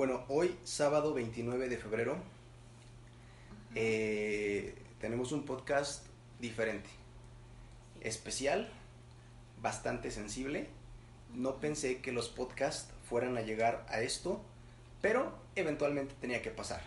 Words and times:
Bueno, 0.00 0.24
hoy, 0.28 0.56
sábado 0.64 1.12
29 1.12 1.68
de 1.68 1.76
febrero, 1.76 2.16
eh, 3.74 4.74
tenemos 4.98 5.30
un 5.30 5.44
podcast 5.44 6.06
diferente, 6.38 6.88
especial, 8.00 8.72
bastante 9.60 10.10
sensible. 10.10 10.68
No 11.34 11.56
pensé 11.56 12.00
que 12.00 12.12
los 12.12 12.30
podcasts 12.30 12.90
fueran 13.10 13.36
a 13.36 13.42
llegar 13.42 13.84
a 13.90 14.00
esto, 14.00 14.40
pero 15.02 15.34
eventualmente 15.54 16.14
tenía 16.18 16.40
que 16.40 16.50
pasar. 16.50 16.80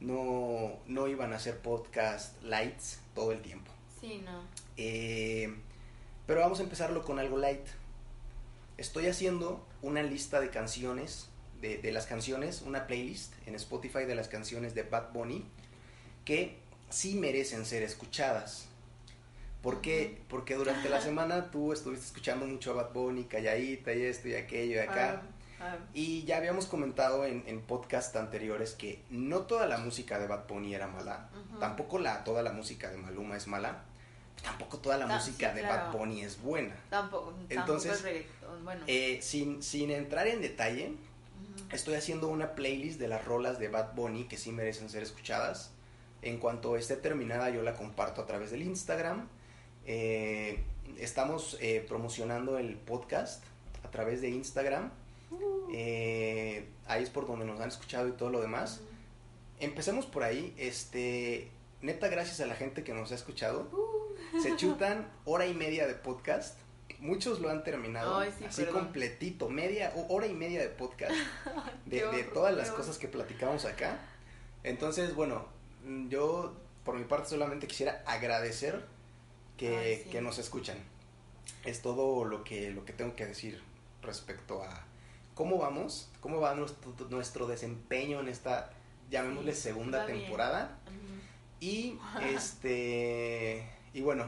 No, 0.00 0.78
no 0.86 1.08
iban 1.08 1.34
a 1.34 1.38
ser 1.38 1.58
podcast 1.58 2.42
lights 2.42 3.00
todo 3.14 3.32
el 3.32 3.42
tiempo. 3.42 3.70
Sí, 4.00 4.22
no. 4.24 4.44
Eh, 4.78 5.54
pero 6.26 6.40
vamos 6.40 6.60
a 6.60 6.62
empezarlo 6.62 7.04
con 7.04 7.18
algo 7.18 7.36
light. 7.36 7.66
Estoy 8.78 9.08
haciendo 9.08 9.62
una 9.82 10.02
lista 10.02 10.40
de 10.40 10.48
canciones, 10.48 11.29
de, 11.60 11.78
de, 11.78 11.92
las 11.92 12.06
canciones, 12.06 12.62
una 12.62 12.86
playlist 12.86 13.34
en 13.46 13.54
Spotify 13.54 14.04
de 14.04 14.14
las 14.14 14.28
canciones 14.28 14.74
de 14.74 14.82
Bad 14.82 15.12
Bunny 15.12 15.44
que 16.24 16.58
sí 16.90 17.14
merecen 17.14 17.64
ser 17.64 17.82
escuchadas. 17.82 18.66
¿Por 19.62 19.80
qué? 19.82 20.18
Porque 20.28 20.54
durante 20.54 20.88
la 20.88 21.00
semana 21.00 21.50
tú 21.50 21.72
estuviste 21.72 22.06
escuchando 22.06 22.46
mucho 22.46 22.70
a 22.72 22.82
Bad 22.82 22.92
Bunny, 22.92 23.24
calladita 23.24 23.92
y 23.92 24.02
esto 24.02 24.28
y 24.28 24.34
aquello 24.34 24.76
y 24.76 24.78
acá. 24.78 25.22
Ah, 25.60 25.72
ah. 25.72 25.76
Y 25.92 26.24
ya 26.24 26.38
habíamos 26.38 26.66
comentado 26.66 27.26
en, 27.26 27.44
en 27.46 27.60
podcast 27.60 28.16
anteriores 28.16 28.72
que 28.72 29.02
no 29.10 29.40
toda 29.40 29.66
la 29.66 29.76
música 29.76 30.18
de 30.18 30.26
Bad 30.26 30.46
Bunny 30.48 30.74
era 30.74 30.86
mala, 30.86 31.28
tampoco 31.58 31.98
la, 31.98 32.24
toda 32.24 32.42
la 32.42 32.52
música 32.52 32.90
de 32.90 32.96
Maluma 32.96 33.36
es 33.36 33.46
mala, 33.46 33.84
tampoco 34.42 34.78
toda 34.78 34.96
la 34.96 35.06
música 35.06 35.50
sí, 35.50 35.56
de 35.56 35.60
claro. 35.60 35.84
Bad 35.84 35.98
Bunny 35.98 36.22
es 36.22 36.40
buena. 36.40 36.74
Tampoco, 36.88 37.34
Entonces, 37.50 38.02
es. 38.02 38.26
Bueno, 38.64 38.82
Eh, 38.86 39.18
sin, 39.20 39.62
sin 39.62 39.90
entrar 39.90 40.26
en 40.26 40.40
detalle. 40.40 40.94
Estoy 41.72 41.94
haciendo 41.94 42.28
una 42.28 42.54
playlist 42.54 42.98
de 42.98 43.08
las 43.08 43.24
rolas 43.24 43.58
de 43.58 43.68
Bad 43.68 43.94
Bunny 43.94 44.24
que 44.24 44.36
sí 44.36 44.52
merecen 44.52 44.88
ser 44.88 45.02
escuchadas. 45.02 45.72
En 46.22 46.38
cuanto 46.38 46.76
esté 46.76 46.96
terminada, 46.96 47.50
yo 47.50 47.62
la 47.62 47.74
comparto 47.74 48.20
a 48.20 48.26
través 48.26 48.50
del 48.50 48.62
Instagram. 48.62 49.28
Eh, 49.86 50.62
estamos 50.98 51.56
eh, 51.60 51.84
promocionando 51.86 52.58
el 52.58 52.76
podcast 52.76 53.42
a 53.84 53.90
través 53.90 54.20
de 54.20 54.28
Instagram. 54.30 54.90
Eh, 55.72 56.66
ahí 56.86 57.02
es 57.02 57.10
por 57.10 57.26
donde 57.26 57.46
nos 57.46 57.60
han 57.60 57.68
escuchado 57.68 58.08
y 58.08 58.12
todo 58.12 58.30
lo 58.30 58.40
demás. 58.40 58.80
Empecemos 59.60 60.06
por 60.06 60.22
ahí. 60.22 60.54
Este, 60.58 61.50
neta, 61.80 62.08
gracias 62.08 62.40
a 62.40 62.46
la 62.46 62.54
gente 62.54 62.84
que 62.84 62.92
nos 62.92 63.12
ha 63.12 63.14
escuchado. 63.14 63.68
Uh. 63.72 64.40
Se 64.40 64.56
chutan 64.56 65.08
hora 65.24 65.46
y 65.46 65.54
media 65.54 65.86
de 65.86 65.94
podcast. 65.94 66.59
Muchos 67.00 67.40
lo 67.40 67.48
han 67.50 67.64
terminado 67.64 68.18
Ay, 68.18 68.32
sí, 68.38 68.44
así 68.44 68.62
perdón. 68.64 68.84
completito, 68.84 69.48
media 69.48 69.92
hora 70.08 70.26
y 70.26 70.34
media 70.34 70.60
de 70.60 70.68
podcast 70.68 71.14
de, 71.86 72.00
todas 72.32 72.54
las 72.54 72.70
cosas 72.70 72.98
que 72.98 73.08
platicamos 73.08 73.64
acá. 73.64 73.98
Entonces, 74.62 75.14
bueno, 75.14 75.46
mm, 75.84 76.08
yo 76.08 76.54
por 76.84 76.96
mi 76.96 77.04
parte 77.04 77.30
solamente 77.30 77.66
quisiera 77.66 78.02
agradecer 78.06 78.84
que, 79.56 79.76
Ay, 79.76 80.00
sí. 80.04 80.10
que 80.10 80.20
nos 80.20 80.38
escuchan. 80.38 80.76
Es 81.64 81.82
todo 81.82 82.24
lo 82.24 82.44
que, 82.44 82.70
lo 82.70 82.84
que 82.84 82.92
tengo 82.92 83.16
que 83.16 83.26
decir 83.26 83.62
respecto 84.02 84.62
a 84.62 84.84
cómo 85.34 85.58
vamos, 85.58 86.10
cómo 86.20 86.40
va 86.40 86.54
nuestro, 86.54 86.94
nuestro 87.08 87.46
desempeño 87.46 88.20
en 88.20 88.28
esta, 88.28 88.70
llamémosle, 89.10 89.54
Sí, 89.54 89.62
segunda 89.62 90.04
bien. 90.04 90.20
temporada. 90.20 90.78
Y 91.60 91.98
este 92.34 93.66
y 93.92 94.00
bueno, 94.02 94.26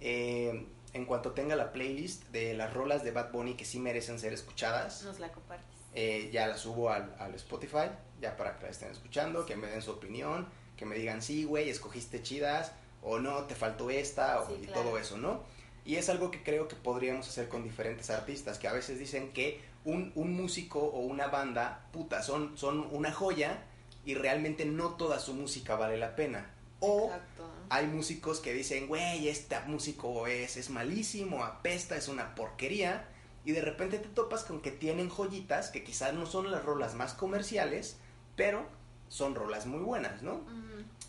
eh, 0.00 0.66
en 0.94 1.04
cuanto 1.04 1.32
tenga 1.32 1.54
la 1.56 1.72
playlist 1.72 2.24
de 2.28 2.54
las 2.54 2.72
rolas 2.72 3.02
de 3.04 3.10
Bad 3.10 3.30
Bunny 3.32 3.54
que 3.54 3.64
sí 3.64 3.78
merecen 3.78 4.18
ser 4.18 4.32
escuchadas, 4.32 5.02
Nos 5.04 5.20
la 5.20 5.30
compartes. 5.30 5.66
eh, 5.94 6.30
ya 6.32 6.46
la 6.46 6.56
subo 6.56 6.90
al, 6.90 7.14
al 7.18 7.34
Spotify, 7.34 7.90
ya 8.20 8.36
para 8.36 8.58
que 8.58 8.64
la 8.64 8.70
estén 8.70 8.90
escuchando, 8.90 9.44
que 9.46 9.56
me 9.56 9.66
den 9.68 9.82
su 9.82 9.90
opinión, 9.92 10.46
que 10.76 10.86
me 10.86 10.96
digan 10.96 11.22
sí, 11.22 11.44
güey, 11.44 11.68
escogiste 11.68 12.22
chidas, 12.22 12.72
o 13.02 13.18
no, 13.18 13.44
te 13.44 13.54
faltó 13.54 13.90
esta, 13.90 14.40
o, 14.42 14.54
y 14.56 14.66
claro. 14.66 14.82
todo 14.82 14.98
eso, 14.98 15.16
¿no? 15.18 15.42
Y 15.84 15.96
es 15.96 16.08
algo 16.08 16.30
que 16.30 16.42
creo 16.42 16.68
que 16.68 16.76
podríamos 16.76 17.28
hacer 17.28 17.48
con 17.48 17.62
diferentes 17.64 18.10
artistas, 18.10 18.58
que 18.58 18.68
a 18.68 18.72
veces 18.72 18.98
dicen 18.98 19.32
que 19.32 19.60
un, 19.84 20.12
un 20.16 20.34
músico 20.34 20.80
o 20.80 21.00
una 21.00 21.28
banda, 21.28 21.86
puta, 21.92 22.22
son, 22.22 22.58
son 22.58 22.88
una 22.92 23.12
joya 23.12 23.62
y 24.04 24.14
realmente 24.14 24.64
no 24.66 24.94
toda 24.96 25.18
su 25.18 25.32
música 25.34 25.76
vale 25.76 25.96
la 25.96 26.14
pena. 26.16 26.50
O 26.80 27.06
Exacto. 27.06 27.44
Hay 27.70 27.86
músicos 27.86 28.40
que 28.40 28.52
dicen, 28.52 28.86
güey, 28.86 29.28
este 29.28 29.58
músico 29.66 30.26
es, 30.26 30.56
es 30.56 30.70
malísimo, 30.70 31.44
apesta, 31.44 31.96
es 31.96 32.08
una 32.08 32.34
porquería. 32.34 33.08
Y 33.44 33.52
de 33.52 33.62
repente 33.62 33.98
te 33.98 34.08
topas 34.08 34.44
con 34.44 34.60
que 34.60 34.70
tienen 34.70 35.08
joyitas 35.08 35.70
que 35.70 35.82
quizás 35.84 36.12
no 36.12 36.26
son 36.26 36.50
las 36.50 36.64
rolas 36.64 36.94
más 36.94 37.14
comerciales, 37.14 37.96
pero 38.36 38.66
son 39.08 39.34
rolas 39.34 39.64
muy 39.66 39.80
buenas, 39.80 40.22
¿no? 40.22 40.42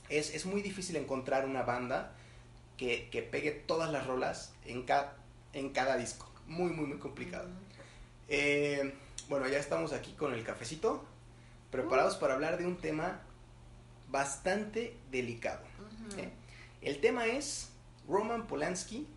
Es, 0.10 0.34
es 0.34 0.46
muy 0.46 0.62
difícil 0.62 0.96
encontrar 0.96 1.46
una 1.46 1.64
banda 1.64 2.14
que, 2.78 3.10
que 3.12 3.22
pegue 3.22 3.52
todas 3.52 3.92
las 3.92 4.08
rolas 4.08 4.54
en, 4.66 4.84
ca- 4.84 5.16
en 5.54 5.70
cada 5.70 5.98
disco. 5.98 6.32
Muy, 6.48 6.72
muy, 6.72 6.86
muy 6.86 6.98
complicado. 6.98 7.50
Eh, 8.30 8.94
bueno, 9.28 9.48
ya 9.48 9.58
estamos 9.60 9.92
aquí 9.92 10.14
con 10.14 10.34
el 10.34 10.44
cafecito, 10.44 11.04
preparados 11.72 12.16
para 12.16 12.36
hablar 12.36 12.58
de 12.58 12.66
un 12.66 12.78
tema 12.78 13.22
bastante 14.10 14.98
delicado. 15.12 15.62
¿eh? 16.18 16.32
El 16.82 17.00
tema 17.02 17.26
es 17.26 17.72
Roman 18.08 18.48
Polanski, 18.48 19.08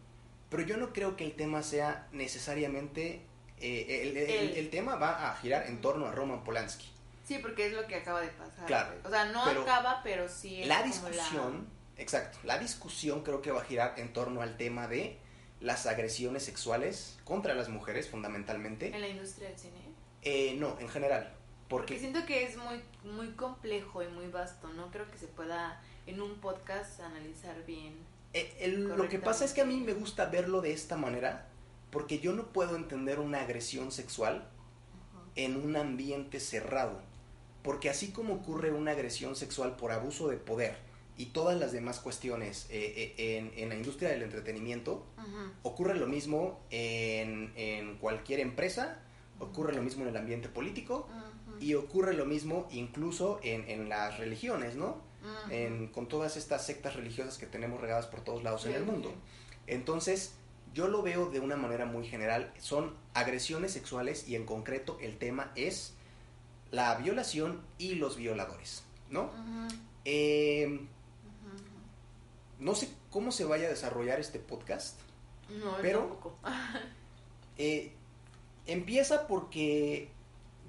pero 0.51 0.63
yo 0.65 0.77
no 0.77 0.93
creo 0.93 1.17
que 1.17 1.25
el 1.25 1.33
tema 1.35 1.63
sea 1.63 2.09
necesariamente... 2.13 3.23
eh, 3.59 4.03
el, 4.03 4.17
el- 4.17 4.57
El- 4.57 4.71
tema 4.71 4.97
va 4.97 5.31
a 5.31 5.37
girar 5.37 5.67
en 5.67 5.81
torno 5.81 6.07
a 6.07 6.13
Roman 6.13 6.43
Polanski. 6.45 6.91
Sí, 7.25 7.39
porque 7.39 7.67
es 7.69 7.73
lo 7.73 7.87
que 7.87 7.95
acaba 7.95 8.21
de 8.21 8.29
pasar. 8.29 8.67
Claro, 8.67 8.95
O 9.05 9.09
sea, 9.11 9.27
no 9.27 9.45
pero 9.47 9.63
acaba, 9.63 10.01
pero 10.03 10.29
sí 10.29 10.63
es 10.63 10.67
La 10.69 10.83
discusión, 10.83 11.69
exacto, 11.97 12.39
la 12.43 12.59
discusión 12.59 13.23
creo 13.23 13.41
que 13.41 13.53
va 13.53 13.61
a 13.61 13.65
girar 13.65 13.95
en 13.97 14.13
torno 14.13 14.43
al 14.43 14.57
tema 14.57 14.89
de 14.89 15.19
las 15.61 15.87
agresiones 15.87 16.43
sexuales 16.45 17.17
contra 17.25 17.55
las 17.55 17.69
mujeres 17.69 18.09
fundamentalmente. 18.11 18.89
en 18.93 19.01
la 19.01 19.09
industria 19.09 19.49
del 19.51 19.59
cine. 19.59 19.79
Eh, 20.23 20.57
no, 20.59 20.77
en 20.81 20.89
general, 20.89 21.33
Porque 21.69 21.95
porque... 21.95 21.99
siento 22.01 22.27
que 22.27 22.43
es 22.45 22.57
muy 22.57 22.83
muy 23.05 23.29
complejo 23.35 24.03
y 24.03 24.09
muy 24.09 24.27
vasto, 24.27 24.67
no 24.73 24.91
creo 24.91 25.09
que 25.11 25.19
se 25.19 25.29
pueda 25.29 25.81
en 26.07 26.21
un 26.21 26.35
podcast 26.37 27.01
analizar 27.01 27.65
bien. 27.67 27.95
Eh, 28.35 28.53
el- 28.61 28.85
lo 28.89 29.09
que 29.09 29.19
pasa 29.19 29.45
es 29.45 29.53
que 29.53 29.61
a 29.61 29.65
mí 29.65 29.79
me 29.81 29.95
gusta 29.95 30.27
verlo 30.27 30.61
de 30.61 30.73
esta 30.73 30.97
manera, 30.97 31.49
porque 31.91 32.19
yo 32.19 32.33
no 32.33 32.47
puedo 32.53 32.77
entender 32.77 33.19
una 33.21 33.41
agresión 33.43 33.93
sexual 33.93 34.49
en 35.37 35.57
un 35.57 35.77
ambiente 35.77 36.41
cerrado, 36.41 37.01
porque 37.63 37.91
así 37.91 38.11
como 38.11 38.35
ocurre 38.35 38.73
una 38.73 38.93
agresión 38.93 39.37
sexual 39.37 39.77
por 39.77 39.93
abuso 39.93 40.29
de 40.29 40.37
poder 40.37 40.77
y 41.17 41.27
todas 41.27 41.59
las 41.59 41.73
demás 41.73 42.01
cuestiones 42.01 42.67
eh, 42.71 43.15
eh, 43.19 43.37
en, 43.39 43.53
en 43.57 43.69
la 43.69 43.75
industria 43.77 44.09
del 44.11 44.23
entretenimiento, 44.23 45.05
ocurre 45.63 45.95
lo 45.95 46.07
mismo 46.07 46.61
en, 46.71 47.53
en 47.57 47.97
cualquier 47.99 48.41
empresa, 48.41 48.99
ocurre 49.39 49.75
lo 49.75 49.83
mismo 49.83 50.03
en 50.03 50.09
el 50.09 50.17
ambiente 50.17 50.49
político 50.49 51.07
y 51.61 51.75
ocurre 51.75 52.15
lo 52.15 52.25
mismo 52.25 52.67
incluso 52.73 53.39
en, 53.43 53.69
en 53.71 53.89
las 53.89 54.19
religiones, 54.19 54.75
¿no? 54.75 55.01
En- 55.51 55.89
con 55.89 56.09
todas 56.09 56.37
estas 56.37 56.65
sectas 56.67 56.97
religiosas 56.97 57.39
que 57.39 57.47
tenemos 57.47 57.81
regadas 57.81 58.07
por 58.07 58.21
todos 58.23 58.43
lados 58.43 58.67
en 58.67 58.75
el 58.75 58.85
mundo. 58.85 59.11
sí. 59.11 59.15
Entonces, 59.69 60.35
yo 60.75 60.89
lo 60.89 61.03
veo 61.03 61.31
de 61.31 61.39
una 61.41 61.57
manera 61.57 61.85
muy 61.87 62.07
general, 62.07 62.53
son 62.59 62.95
agresiones 63.15 63.73
sexuales 63.73 64.27
y 64.29 64.35
en 64.37 64.45
concreto 64.47 64.99
el 65.01 65.19
tema 65.19 65.53
es 65.55 65.95
la 66.71 66.95
violación 66.97 67.61
y 67.79 67.95
los 67.97 68.17
violadores, 68.17 68.85
¿no? 69.11 69.31
Eh, 70.05 70.87
no 72.59 72.75
sé 72.75 72.89
cómo 73.11 73.31
se 73.33 73.45
vaya 73.45 73.67
a 73.67 73.71
desarrollar 73.71 74.19
este 74.21 74.39
podcast. 74.39 74.99
No, 75.51 75.77
Pero-. 75.83 76.37
Eh, 77.59 77.93
empieza 78.67 79.27
porque 79.27 80.09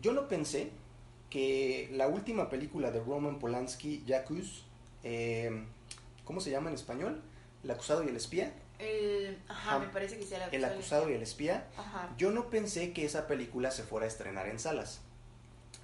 yo 0.01 0.11
no 0.11 0.27
pensé 0.27 0.69
que 1.33 1.89
la 1.91 2.07
última 2.07 2.47
película 2.47 2.91
de 2.91 2.99
Roman 2.99 3.39
Polanski, 3.39 4.03
Jacuz, 4.07 4.65
eh, 5.03 5.63
¿cómo 6.25 6.39
se 6.39 6.51
llama 6.51 6.69
en 6.69 6.75
español? 6.75 7.23
El 7.63 7.71
acusado 7.71 8.03
y 8.03 8.09
el 8.09 8.15
espía. 8.15 8.53
El, 8.77 9.39
ajá, 9.47 9.79
me 9.79 9.87
parece 9.87 10.19
que 10.19 10.25
sea 10.25 10.47
El 10.51 10.63
acusado 10.63 11.09
y 11.09 11.13
el 11.13 11.23
espía. 11.23 11.67
Ajá. 11.75 12.13
Yo 12.19 12.29
no 12.29 12.51
pensé 12.51 12.93
que 12.93 13.03
esa 13.03 13.25
película 13.25 13.71
se 13.71 13.81
fuera 13.81 14.05
a 14.05 14.09
estrenar 14.09 14.47
en 14.47 14.59
salas. 14.59 15.01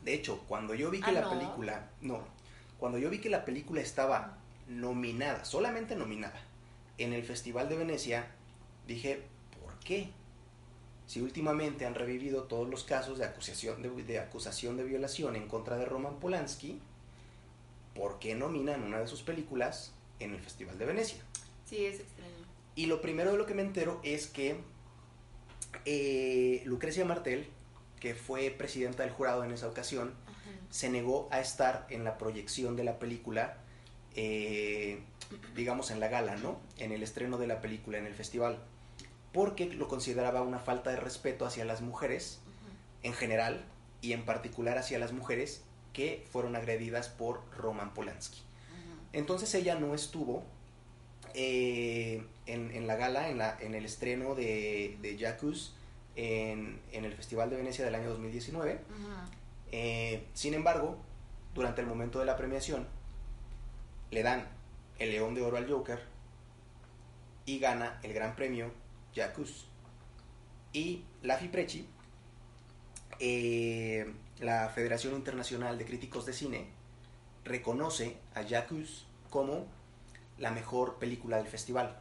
De 0.05 0.13
hecho, 0.13 0.39
cuando 0.47 0.75
yo 0.75 0.91
vi 0.91 0.99
que 0.99 1.09
Ah, 1.09 1.13
la 1.13 1.21
¿no? 1.21 1.31
película, 1.31 1.89
no, 2.01 2.21
cuando 2.77 2.99
yo 2.99 3.09
vi 3.09 3.17
que 3.17 3.31
la 3.31 3.43
película 3.43 3.81
estaba 3.81 4.37
nominada, 4.67 5.45
solamente 5.45 5.95
nominada, 5.95 6.39
en 6.99 7.11
el 7.11 7.23
Festival 7.23 7.69
de 7.69 7.75
Venecia, 7.77 8.27
dije, 8.85 9.23
¿por 9.63 9.73
qué? 9.79 10.11
Si 11.09 11.21
últimamente 11.21 11.87
han 11.87 11.95
revivido 11.95 12.43
todos 12.43 12.69
los 12.69 12.83
casos 12.83 13.17
de 13.17 13.25
acusación 13.25 13.81
de, 13.81 13.89
de 14.03 14.19
acusación 14.19 14.77
de 14.77 14.83
violación 14.83 15.35
en 15.35 15.47
contra 15.47 15.75
de 15.75 15.85
Roman 15.85 16.19
Polanski, 16.19 16.79
¿por 17.95 18.19
qué 18.19 18.35
nominan 18.35 18.83
una 18.83 18.99
de 18.99 19.07
sus 19.07 19.23
películas 19.23 19.91
en 20.19 20.35
el 20.35 20.39
Festival 20.39 20.77
de 20.77 20.85
Venecia? 20.85 21.17
Sí, 21.65 21.83
es 21.83 21.99
extraño. 21.99 22.45
Y 22.75 22.85
lo 22.85 23.01
primero 23.01 23.31
de 23.31 23.39
lo 23.39 23.47
que 23.47 23.55
me 23.55 23.63
entero 23.63 23.99
es 24.03 24.27
que 24.27 24.57
eh, 25.85 26.61
Lucrecia 26.65 27.05
Martel, 27.05 27.47
que 27.99 28.13
fue 28.13 28.51
presidenta 28.51 29.01
del 29.01 29.11
jurado 29.11 29.43
en 29.43 29.51
esa 29.51 29.67
ocasión, 29.67 30.13
Ajá. 30.27 30.51
se 30.69 30.91
negó 30.91 31.27
a 31.31 31.39
estar 31.39 31.87
en 31.89 32.03
la 32.03 32.19
proyección 32.19 32.75
de 32.75 32.83
la 32.83 32.99
película, 32.99 33.57
eh, 34.15 34.99
digamos 35.55 35.89
en 35.89 36.01
la 36.01 36.07
gala, 36.07 36.35
¿no? 36.35 36.59
En 36.77 36.91
el 36.91 37.01
estreno 37.01 37.39
de 37.39 37.47
la 37.47 37.61
película, 37.61 37.97
en 37.97 38.05
el 38.05 38.13
festival, 38.13 38.59
porque 39.33 39.67
lo 39.67 39.87
consideraba 39.87 40.41
una 40.41 40.59
falta 40.59 40.89
de 40.89 40.97
respeto 40.97 41.45
hacia 41.45 41.65
las 41.65 41.81
mujeres 41.81 42.39
en 43.03 43.13
general 43.13 43.63
y 44.01 44.13
en 44.13 44.25
particular 44.25 44.77
hacia 44.77 44.99
las 44.99 45.13
mujeres 45.13 45.63
que 45.93 46.25
fueron 46.31 46.55
agredidas 46.55 47.09
por 47.09 47.41
Roman 47.55 47.93
Polanski. 47.93 48.41
Entonces 49.13 49.53
ella 49.55 49.75
no 49.75 49.95
estuvo 49.95 50.43
eh, 51.33 52.23
en, 52.45 52.87
la 52.87 52.95
gala, 52.95 53.29
en, 53.29 53.37
la, 53.37 53.57
en 53.59 53.75
el 53.75 53.85
estreno 53.85 54.35
de, 54.35 54.97
de 55.01 55.17
Jacuz 55.17 55.73
en, 56.15 56.79
el 56.91 57.13
Festival 57.13 57.49
de 57.49 57.57
Venecia 57.57 57.85
del 57.85 57.95
año 57.95 58.09
2019. 58.09 58.79
Eh, 59.71 60.25
sin 60.33 60.53
embargo, 60.53 60.97
durante 61.53 61.81
el 61.81 61.87
momento 61.87 62.19
de 62.19 62.25
la 62.25 62.35
premiación, 62.35 62.87
le 64.11 64.23
dan 64.23 64.47
el 64.97 65.11
León 65.11 65.35
de 65.35 65.41
Oro 65.41 65.57
al 65.57 65.69
Joker 65.69 65.99
y 67.45 67.59
gana 67.59 67.99
el 68.03 68.13
Gran 68.13 68.35
Premio 68.35 68.71
Jacuz. 69.15 69.65
Y 70.73 71.03
la 71.23 71.37
FIPRECI, 71.37 71.87
eh, 73.19 74.13
la 74.39 74.69
Federación 74.69 75.15
Internacional 75.15 75.77
de 75.77 75.85
Críticos 75.85 76.25
de 76.25 76.33
Cine, 76.33 76.67
reconoce 77.43 78.17
a 78.35 78.43
Jacuz 78.43 79.05
como 79.29 79.67
la 80.37 80.51
mejor 80.51 80.99
película 80.99 81.37
del 81.37 81.47
festival. 81.47 81.99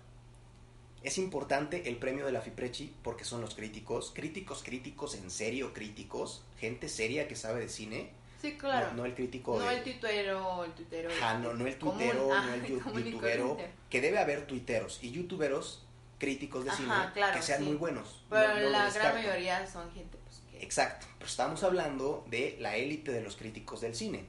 Es 1.02 1.16
importante 1.18 1.88
el 1.88 1.96
premio 1.96 2.26
de 2.26 2.32
la 2.32 2.40
FIPRECI 2.40 2.94
porque 3.02 3.24
son 3.24 3.40
los 3.40 3.54
críticos, 3.54 4.12
críticos, 4.14 4.62
críticos, 4.62 5.14
en 5.14 5.30
serio 5.30 5.72
críticos, 5.72 6.44
gente 6.58 6.88
seria 6.88 7.28
que 7.28 7.36
sabe 7.36 7.60
de 7.60 7.68
cine. 7.68 8.10
Sí, 8.42 8.56
claro. 8.56 8.92
No, 8.94 9.04
el 9.04 9.14
crítico. 9.14 9.58
No 9.58 9.70
el 9.70 9.82
tuitero, 9.82 10.64
el 10.64 10.72
tuitero. 10.72 11.10
no, 11.40 11.54
no 11.54 11.66
el 11.66 11.76
tuitero, 11.76 12.28
no 12.28 12.54
el 12.54 12.66
youtubero. 12.66 13.56
Que 13.90 14.00
debe 14.00 14.18
haber 14.18 14.46
tuiteros 14.46 15.02
y 15.02 15.10
youtuberos 15.10 15.87
críticos 16.18 16.64
de 16.64 16.70
cine 16.72 16.92
que 17.32 17.42
sean 17.42 17.64
muy 17.64 17.76
buenos. 17.76 18.24
Pero 18.28 18.70
la 18.70 18.90
gran 18.90 19.14
mayoría 19.14 19.66
son 19.66 19.90
gente 19.92 20.18
pues, 20.18 20.42
que... 20.50 20.62
Exacto, 20.62 21.06
pero 21.18 21.28
estamos 21.28 21.62
hablando 21.62 22.24
de 22.28 22.56
la 22.60 22.76
élite 22.76 23.12
de 23.12 23.22
los 23.22 23.36
críticos 23.36 23.80
del 23.80 23.94
cine 23.94 24.26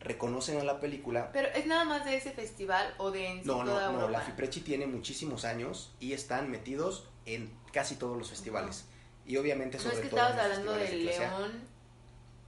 reconocen 0.00 0.58
a 0.60 0.64
la 0.64 0.80
película. 0.80 1.30
Pero 1.32 1.48
es 1.48 1.66
nada 1.66 1.84
más 1.84 2.04
de 2.04 2.16
ese 2.16 2.30
festival 2.30 2.94
o 2.98 3.10
de 3.10 3.26
en 3.26 3.46
No, 3.46 3.64
no, 3.64 3.92
no, 3.92 4.08
la 4.08 4.20
Fiprechi 4.20 4.60
tiene 4.60 4.86
muchísimos 4.86 5.44
años 5.44 5.92
y 6.00 6.12
están 6.12 6.50
metidos 6.50 7.08
en 7.24 7.52
casi 7.72 7.96
todos 7.96 8.16
los 8.16 8.30
festivales. 8.30 8.86
Y 9.26 9.36
obviamente 9.36 9.78
sobre 9.78 9.96
no, 9.96 10.02
es 10.02 10.08
que 10.08 10.16
estabas 10.16 10.38
hablando 10.38 10.72
del 10.74 11.04
León, 11.04 11.68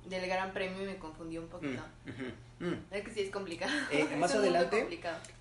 del 0.09 0.27
Gran 0.27 0.53
Premio 0.53 0.83
y 0.83 0.87
me 0.87 0.97
confundí 0.97 1.39
un 1.39 1.49
poquito. 1.49 1.83
Mm, 2.61 2.67
mm. 2.67 2.87
Es 2.91 3.05
que 3.05 3.11
sí 3.11 3.21
es 3.21 3.31
complicado. 3.31 3.73
Eh, 3.91 4.17
más 4.19 4.35
adelante, 4.35 4.89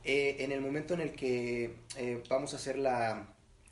eh, 0.04 0.36
en 0.40 0.52
el 0.52 0.62
momento 0.62 0.94
en 0.94 1.02
el 1.02 1.14
que 1.14 1.76
eh, 1.96 2.24
vamos 2.30 2.54
a 2.54 2.58
hacer 2.58 2.78
la 2.78 3.28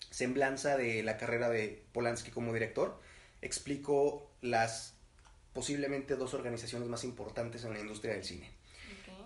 semblanza 0.10 0.78
de 0.78 1.04
la 1.04 1.18
carrera 1.18 1.50
de 1.50 1.84
Polanski 1.92 2.32
como 2.32 2.54
director, 2.54 3.00
explico 3.42 4.32
las 4.42 4.96
posiblemente 5.54 6.16
dos 6.16 6.34
organizaciones 6.34 6.88
más 6.90 7.04
importantes 7.04 7.64
en 7.64 7.74
la 7.74 7.80
industria 7.80 8.14
del 8.14 8.24
cine. 8.24 8.52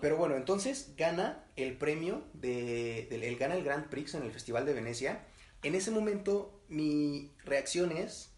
Pero 0.00 0.16
bueno, 0.16 0.36
entonces 0.36 0.94
gana 0.96 1.44
el 1.56 1.76
premio 1.76 2.22
de, 2.32 3.08
él 3.10 3.36
gana 3.36 3.54
el 3.54 3.62
Grand 3.62 3.88
Prix 3.88 4.14
en 4.14 4.22
el 4.22 4.32
Festival 4.32 4.64
de 4.64 4.72
Venecia. 4.72 5.26
En 5.62 5.74
ese 5.74 5.90
momento 5.90 6.58
mi 6.68 7.30
reacción 7.44 7.92
es, 7.92 8.30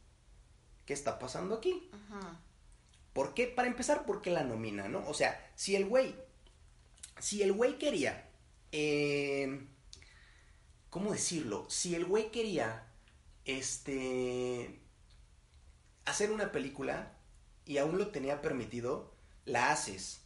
¿qué 0.86 0.92
está 0.92 1.18
pasando 1.20 1.54
aquí? 1.54 1.88
¿Por 3.12 3.34
qué? 3.34 3.46
Para 3.46 3.68
empezar, 3.68 4.04
¿por 4.06 4.22
qué 4.22 4.30
la 4.30 4.44
nomina, 4.44 4.88
no? 4.88 5.06
O 5.08 5.14
sea, 5.14 5.52
si 5.54 5.76
el 5.76 5.86
güey, 5.86 6.14
si 7.18 7.42
el 7.42 7.52
güey 7.52 7.78
quería, 7.78 8.28
eh, 8.72 9.66
¿cómo 10.90 11.12
decirlo? 11.12 11.66
Si 11.68 11.94
el 11.94 12.04
güey 12.04 12.30
quería, 12.30 12.86
este, 13.44 14.80
hacer 16.04 16.30
una 16.30 16.52
película 16.52 17.12
y 17.66 17.78
aún 17.78 17.98
lo 17.98 18.08
tenía 18.08 18.40
permitido, 18.40 19.12
la 19.44 19.72
haces. 19.72 20.22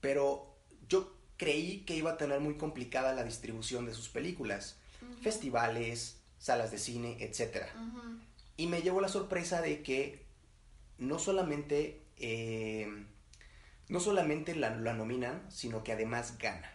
Pero 0.00 0.56
yo 0.88 1.16
creí 1.36 1.80
que 1.80 1.96
iba 1.96 2.12
a 2.12 2.16
tener 2.16 2.40
muy 2.40 2.56
complicada 2.56 3.12
la 3.12 3.24
distribución 3.24 3.86
de 3.86 3.94
sus 3.94 4.08
películas, 4.08 4.76
festivales, 5.22 6.20
salas 6.38 6.70
de 6.70 6.78
cine, 6.78 7.16
etc. 7.20 7.66
Y 8.56 8.66
me 8.66 8.82
llevó 8.82 9.00
la 9.00 9.08
sorpresa 9.08 9.60
de 9.62 9.82
que 9.82 10.26
no 10.98 11.18
solamente, 11.18 11.99
eh, 12.20 13.06
no 13.88 14.00
solamente 14.00 14.54
la, 14.54 14.70
nominan, 14.70 15.50
sino 15.50 15.82
que 15.82 15.92
además 15.92 16.38
gana. 16.38 16.72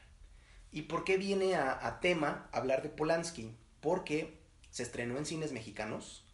¿Y 0.71 0.83
por 0.83 1.05
qué 1.05 1.17
viene 1.17 1.55
a, 1.55 1.87
a 1.87 2.01
tema 2.01 2.49
hablar 2.51 2.81
de 2.81 2.89
Polanski? 2.89 3.55
Porque 3.79 4.39
se 4.69 4.83
estrenó 4.83 5.17
en 5.17 5.25
cines 5.25 5.53
mexicanos, 5.53 6.25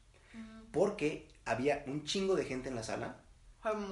porque 0.71 1.27
había 1.45 1.83
un 1.85 2.05
chingo 2.05 2.35
de 2.35 2.45
gente 2.45 2.69
en 2.69 2.75
la 2.75 2.81
sala, 2.81 3.21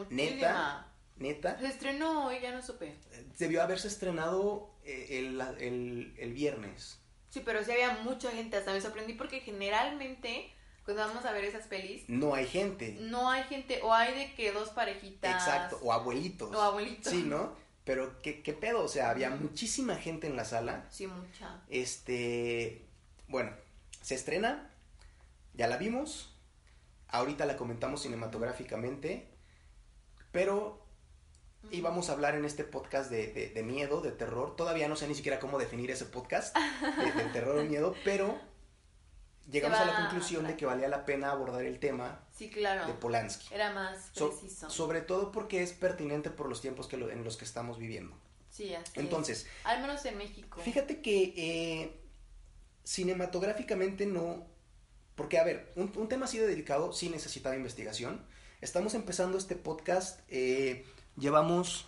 Neta. 0.09 0.87
Neta. 1.17 1.59
Se 1.59 1.67
estrenó 1.67 2.27
hoy, 2.27 2.39
ya 2.41 2.51
no 2.51 2.61
supe. 2.61 2.95
Debió 3.37 3.61
haberse 3.61 3.87
estrenado 3.87 4.73
eh, 4.83 5.19
el, 5.19 6.33
viernes. 6.33 6.99
Sí, 7.29 7.41
pero 7.45 7.63
sí 7.63 7.71
había 7.71 7.99
mucha 8.03 8.31
gente, 8.31 8.57
hasta 8.57 8.73
me 8.73 8.81
sorprendí 8.81 9.13
porque 9.13 9.41
generalmente 9.41 10.51
cuando 10.95 11.13
vamos 11.13 11.25
a 11.25 11.31
ver 11.31 11.45
esas 11.45 11.67
pelis... 11.67 12.03
No 12.07 12.33
hay 12.33 12.47
gente. 12.47 12.97
No 12.99 13.29
hay 13.29 13.43
gente, 13.43 13.79
o 13.83 13.93
hay 13.93 14.13
de 14.13 14.33
que 14.33 14.51
dos 14.51 14.69
parejitas... 14.69 15.35
Exacto, 15.35 15.79
o 15.83 15.93
abuelitos. 15.93 16.53
O 16.55 16.61
abuelitos. 16.61 17.11
Sí, 17.11 17.23
¿no? 17.23 17.53
Pero 17.83 18.19
¿qué, 18.21 18.41
qué 18.41 18.53
pedo? 18.53 18.83
O 18.83 18.87
sea, 18.87 19.11
había 19.11 19.29
muchísima 19.29 19.95
gente 19.95 20.25
en 20.25 20.35
la 20.35 20.45
sala. 20.45 20.87
Sí, 20.89 21.05
mucha. 21.05 21.61
Este, 21.69 22.85
bueno, 23.27 23.51
se 24.01 24.15
estrena, 24.15 24.71
ya 25.53 25.67
la 25.67 25.77
vimos, 25.77 26.33
ahorita 27.09 27.45
la 27.45 27.55
comentamos 27.55 28.01
cinematográficamente. 28.01 29.27
Pero 30.31 30.83
íbamos 31.71 32.09
a 32.09 32.13
hablar 32.13 32.35
en 32.35 32.45
este 32.45 32.63
podcast 32.63 33.11
de, 33.11 33.51
de, 33.53 33.63
miedo, 33.63 34.01
de 34.01 34.11
terror. 34.11 34.55
Todavía 34.55 34.87
no 34.87 34.95
sé 34.95 35.07
ni 35.07 35.15
siquiera 35.15 35.39
cómo 35.39 35.59
definir 35.59 35.91
ese 35.91 36.05
podcast 36.05 36.55
de, 36.57 37.23
terror 37.31 37.59
o 37.59 37.63
miedo, 37.63 37.95
pero 38.03 38.39
llegamos 39.49 39.79
a 39.79 39.85
la 39.85 39.95
conclusión 39.95 40.45
de 40.47 40.55
que 40.55 40.65
valía 40.65 40.87
la 40.87 41.05
pena 41.05 41.31
abordar 41.31 41.63
el 41.63 41.79
tema 41.79 42.19
sí, 42.35 42.49
claro. 42.49 42.87
de 42.87 42.93
Polanski. 42.93 43.53
Era 43.53 43.71
más 43.71 44.11
preciso. 44.15 44.69
sobre 44.69 45.01
todo 45.01 45.31
porque 45.31 45.63
es 45.63 45.73
pertinente 45.73 46.29
por 46.29 46.47
los 46.47 46.61
tiempos 46.61 46.87
que 46.87 46.95
en 46.95 47.23
los 47.23 47.37
que 47.37 47.45
estamos 47.45 47.77
viviendo. 47.77 48.15
Sí, 48.49 48.73
así 48.73 48.91
Entonces, 48.95 49.47
al 49.63 49.81
menos 49.81 50.03
en 50.05 50.17
México. 50.17 50.59
Fíjate 50.61 51.01
que 51.01 51.33
eh, 51.37 52.01
cinematográficamente 52.83 54.05
no, 54.05 54.45
porque 55.15 55.37
a 55.37 55.43
ver, 55.43 55.71
un, 55.75 55.91
un 55.95 56.07
tema 56.09 56.25
así 56.25 56.37
de 56.37 56.47
delicado 56.47 56.93
sí 56.93 57.09
necesitaba 57.09 57.55
investigación 57.55 58.25
Estamos 58.61 58.93
empezando 58.93 59.37
este 59.37 59.55
podcast. 59.55 60.19
Eh, 60.27 60.85
llevamos. 61.17 61.87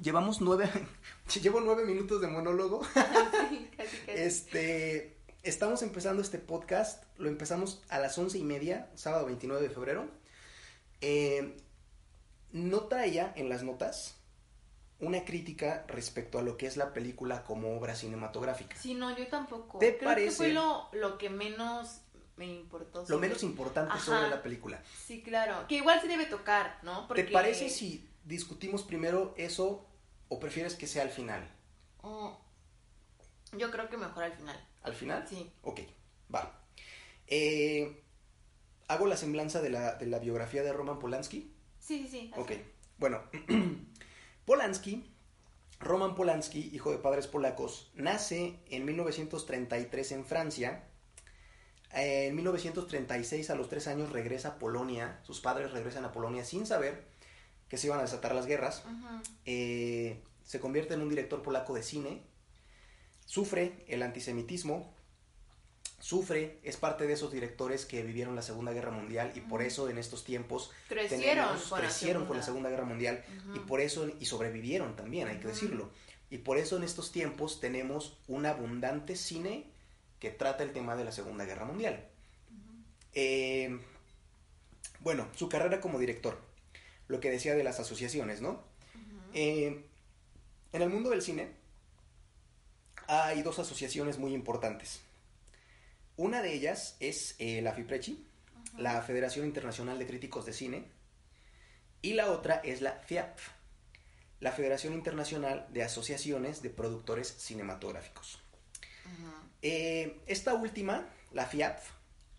Llevamos 0.00 0.40
nueve. 0.40 0.70
llevo 1.42 1.60
nueve 1.60 1.84
minutos 1.84 2.20
de 2.20 2.28
monólogo. 2.28 2.82
Este. 4.06 5.17
Estamos 5.42 5.82
empezando 5.82 6.20
este 6.20 6.38
podcast. 6.38 7.04
Lo 7.16 7.28
empezamos 7.28 7.82
a 7.88 7.98
las 7.98 8.18
once 8.18 8.38
y 8.38 8.42
media, 8.42 8.90
sábado 8.94 9.26
29 9.26 9.62
de 9.62 9.70
febrero. 9.70 10.08
Eh, 11.00 11.56
no 12.50 12.80
traía 12.82 13.32
en 13.36 13.48
las 13.48 13.62
notas 13.62 14.16
una 15.00 15.24
crítica 15.24 15.84
respecto 15.86 16.38
a 16.38 16.42
lo 16.42 16.56
que 16.56 16.66
es 16.66 16.76
la 16.76 16.92
película 16.92 17.44
como 17.44 17.76
obra 17.76 17.94
cinematográfica. 17.94 18.76
Sí, 18.76 18.94
no, 18.94 19.16
yo 19.16 19.28
tampoco. 19.28 19.78
¿Te 19.78 19.96
Creo 19.96 20.14
que 20.16 20.30
fue 20.32 20.52
lo, 20.52 20.88
lo 20.92 21.18
que 21.18 21.30
menos 21.30 22.00
me 22.36 22.46
importó. 22.46 23.04
Lo 23.08 23.18
menos 23.18 23.42
importante 23.44 23.98
sobre 24.00 24.28
la 24.28 24.42
película. 24.42 24.82
Sí, 25.06 25.22
claro. 25.22 25.66
Que 25.68 25.76
igual 25.76 26.00
se 26.00 26.08
debe 26.08 26.26
tocar, 26.26 26.78
¿no? 26.82 27.06
¿Te 27.08 27.24
parece 27.24 27.68
si 27.68 28.08
discutimos 28.24 28.82
primero 28.82 29.34
eso 29.36 29.86
o 30.28 30.40
prefieres 30.40 30.74
que 30.74 30.88
sea 30.88 31.02
al 31.02 31.10
final? 31.10 31.48
Oh, 32.02 32.38
yo 33.52 33.70
creo 33.70 33.88
que 33.88 33.96
mejor 33.96 34.24
al 34.24 34.32
final. 34.32 34.67
¿Al 34.82 34.94
final? 34.94 35.26
Sí. 35.28 35.50
Ok, 35.62 35.80
va. 36.34 36.60
Eh, 37.26 38.02
¿Hago 38.88 39.06
la 39.06 39.16
semblanza 39.16 39.60
de 39.60 39.70
la, 39.70 40.18
biografía 40.20 40.62
de 40.62 40.72
Roman 40.72 40.98
Polanski? 40.98 41.52
Sí, 41.78 42.02
sí, 42.02 42.08
sí. 42.08 42.30
Ok, 42.36 42.52
bueno. 42.98 43.22
Polanski, 44.46 45.10
Roman 45.80 46.14
Polanski, 46.14 46.70
hijo 46.72 46.90
de 46.90 46.98
padres 46.98 47.26
polacos, 47.26 47.90
nace 47.94 48.58
en 48.70 48.84
1933 48.86 50.12
en 50.12 50.24
Francia 50.24 50.88
en 51.92 52.34
1936, 52.34 53.50
a 53.50 53.54
los 53.54 53.68
tres 53.68 53.86
años, 53.86 54.12
regresa 54.12 54.48
a 54.48 54.58
Polonia. 54.58 55.20
Sus 55.22 55.40
padres 55.40 55.72
regresan 55.72 56.04
a 56.04 56.12
Polonia 56.12 56.44
sin 56.44 56.66
saber 56.66 57.06
que 57.68 57.76
se 57.76 57.86
iban 57.86 57.98
a 57.98 58.02
desatar 58.02 58.34
las 58.34 58.46
guerras. 58.46 58.84
Eh, 59.44 60.22
se 60.44 60.60
convierte 60.60 60.94
en 60.94 61.02
un 61.02 61.08
director 61.08 61.42
polaco 61.42 61.74
de 61.74 61.82
cine. 61.82 62.22
Sufre 63.28 63.84
el 63.88 64.02
antisemitismo. 64.02 64.90
sufre, 66.00 66.60
es 66.62 66.78
parte 66.78 67.06
de 67.06 67.12
esos 67.12 67.30
directores 67.30 67.84
que 67.84 68.02
vivieron 68.02 68.34
la 68.34 68.40
Segunda 68.40 68.72
Guerra 68.72 68.90
Mundial 68.90 69.32
y 69.34 69.40
por 69.40 69.60
eso 69.60 69.90
en 69.90 69.98
estos 69.98 70.24
tiempos 70.24 70.70
crecieron, 70.88 71.46
con, 71.68 71.78
crecieron 71.78 72.22
la 72.22 72.28
con 72.28 72.36
la 72.38 72.42
Segunda 72.42 72.70
Guerra 72.70 72.86
Mundial 72.86 73.22
y 73.54 73.58
por 73.58 73.82
eso 73.82 74.10
y 74.18 74.24
sobrevivieron 74.24 74.96
también, 74.96 75.28
hay 75.28 75.36
que 75.40 75.48
decirlo. 75.48 75.90
Y 76.30 76.38
por 76.38 76.56
eso 76.56 76.78
en 76.78 76.84
estos 76.84 77.12
tiempos 77.12 77.60
tenemos 77.60 78.16
un 78.28 78.46
abundante 78.46 79.14
cine 79.14 79.66
que 80.20 80.30
trata 80.30 80.64
el 80.64 80.72
tema 80.72 80.96
de 80.96 81.04
la 81.04 81.12
Segunda 81.12 81.44
Guerra 81.44 81.66
Mundial. 81.66 82.08
Eh, 83.12 83.78
bueno, 85.00 85.28
su 85.36 85.50
carrera 85.50 85.82
como 85.82 85.98
director, 85.98 86.40
lo 87.08 87.20
que 87.20 87.30
decía 87.30 87.54
de 87.54 87.64
las 87.64 87.78
asociaciones, 87.78 88.40
¿no? 88.40 88.62
Eh, 89.34 89.84
en 90.72 90.82
el 90.82 90.88
mundo 90.88 91.10
del 91.10 91.20
cine 91.20 91.57
hay 93.08 93.42
dos 93.42 93.58
asociaciones 93.58 94.18
muy 94.18 94.34
importantes. 94.34 95.00
Una 96.16 96.42
de 96.42 96.52
ellas 96.52 96.96
es 97.00 97.34
eh, 97.38 97.62
la 97.62 97.72
FIPRECHI, 97.72 98.22
la 98.76 99.00
Federación 99.02 99.46
Internacional 99.46 99.98
de 99.98 100.06
Críticos 100.06 100.44
de 100.44 100.52
Cine, 100.52 100.84
y 102.02 102.12
la 102.12 102.30
otra 102.30 102.56
es 102.56 102.82
la 102.82 102.92
FIAP, 102.92 103.38
la 104.40 104.52
Federación 104.52 104.92
Internacional 104.92 105.66
de 105.70 105.82
Asociaciones 105.82 106.60
de 106.62 106.70
Productores 106.70 107.28
Cinematográficos. 107.28 108.40
Eh, 109.62 110.20
esta 110.26 110.54
última, 110.54 111.08
la 111.32 111.46
FIAP, 111.46 111.80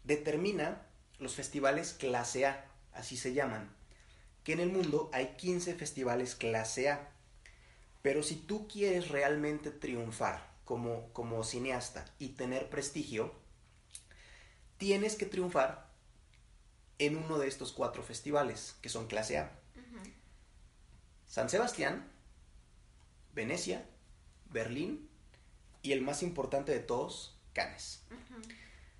determina 0.03 0.85
los 1.17 1.33
festivales 1.33 1.93
clase 1.93 2.45
A, 2.45 2.65
así 2.93 3.17
se 3.17 3.33
llaman, 3.33 3.75
que 4.43 4.53
en 4.53 4.59
el 4.59 4.71
mundo 4.71 5.09
hay 5.13 5.35
15 5.35 5.73
festivales 5.73 6.35
clase 6.35 6.89
A. 6.89 7.09
Pero 8.01 8.23
si 8.23 8.35
tú 8.35 8.67
quieres 8.67 9.09
realmente 9.09 9.71
triunfar 9.71 10.48
como, 10.69 11.11
como 11.13 11.43
cineasta 11.43 12.05
y 12.19 12.29
tener 12.29 12.69
prestigio, 12.69 13.33
tienes 14.77 15.15
que 15.15 15.25
triunfar 15.25 15.89
en 16.99 17.17
uno 17.17 17.39
de 17.39 17.47
estos 17.47 17.71
cuatro 17.71 18.03
festivales, 18.03 18.75
que 18.79 18.89
son 18.89 19.07
clase 19.07 19.39
A. 19.39 19.51
San 21.25 21.49
Sebastián, 21.49 22.07
Venecia, 23.33 23.83
Berlín 24.51 25.09
y 25.81 25.93
el 25.93 26.01
más 26.01 26.21
importante 26.21 26.71
de 26.71 26.81
todos, 26.81 27.35
Cannes. 27.53 28.03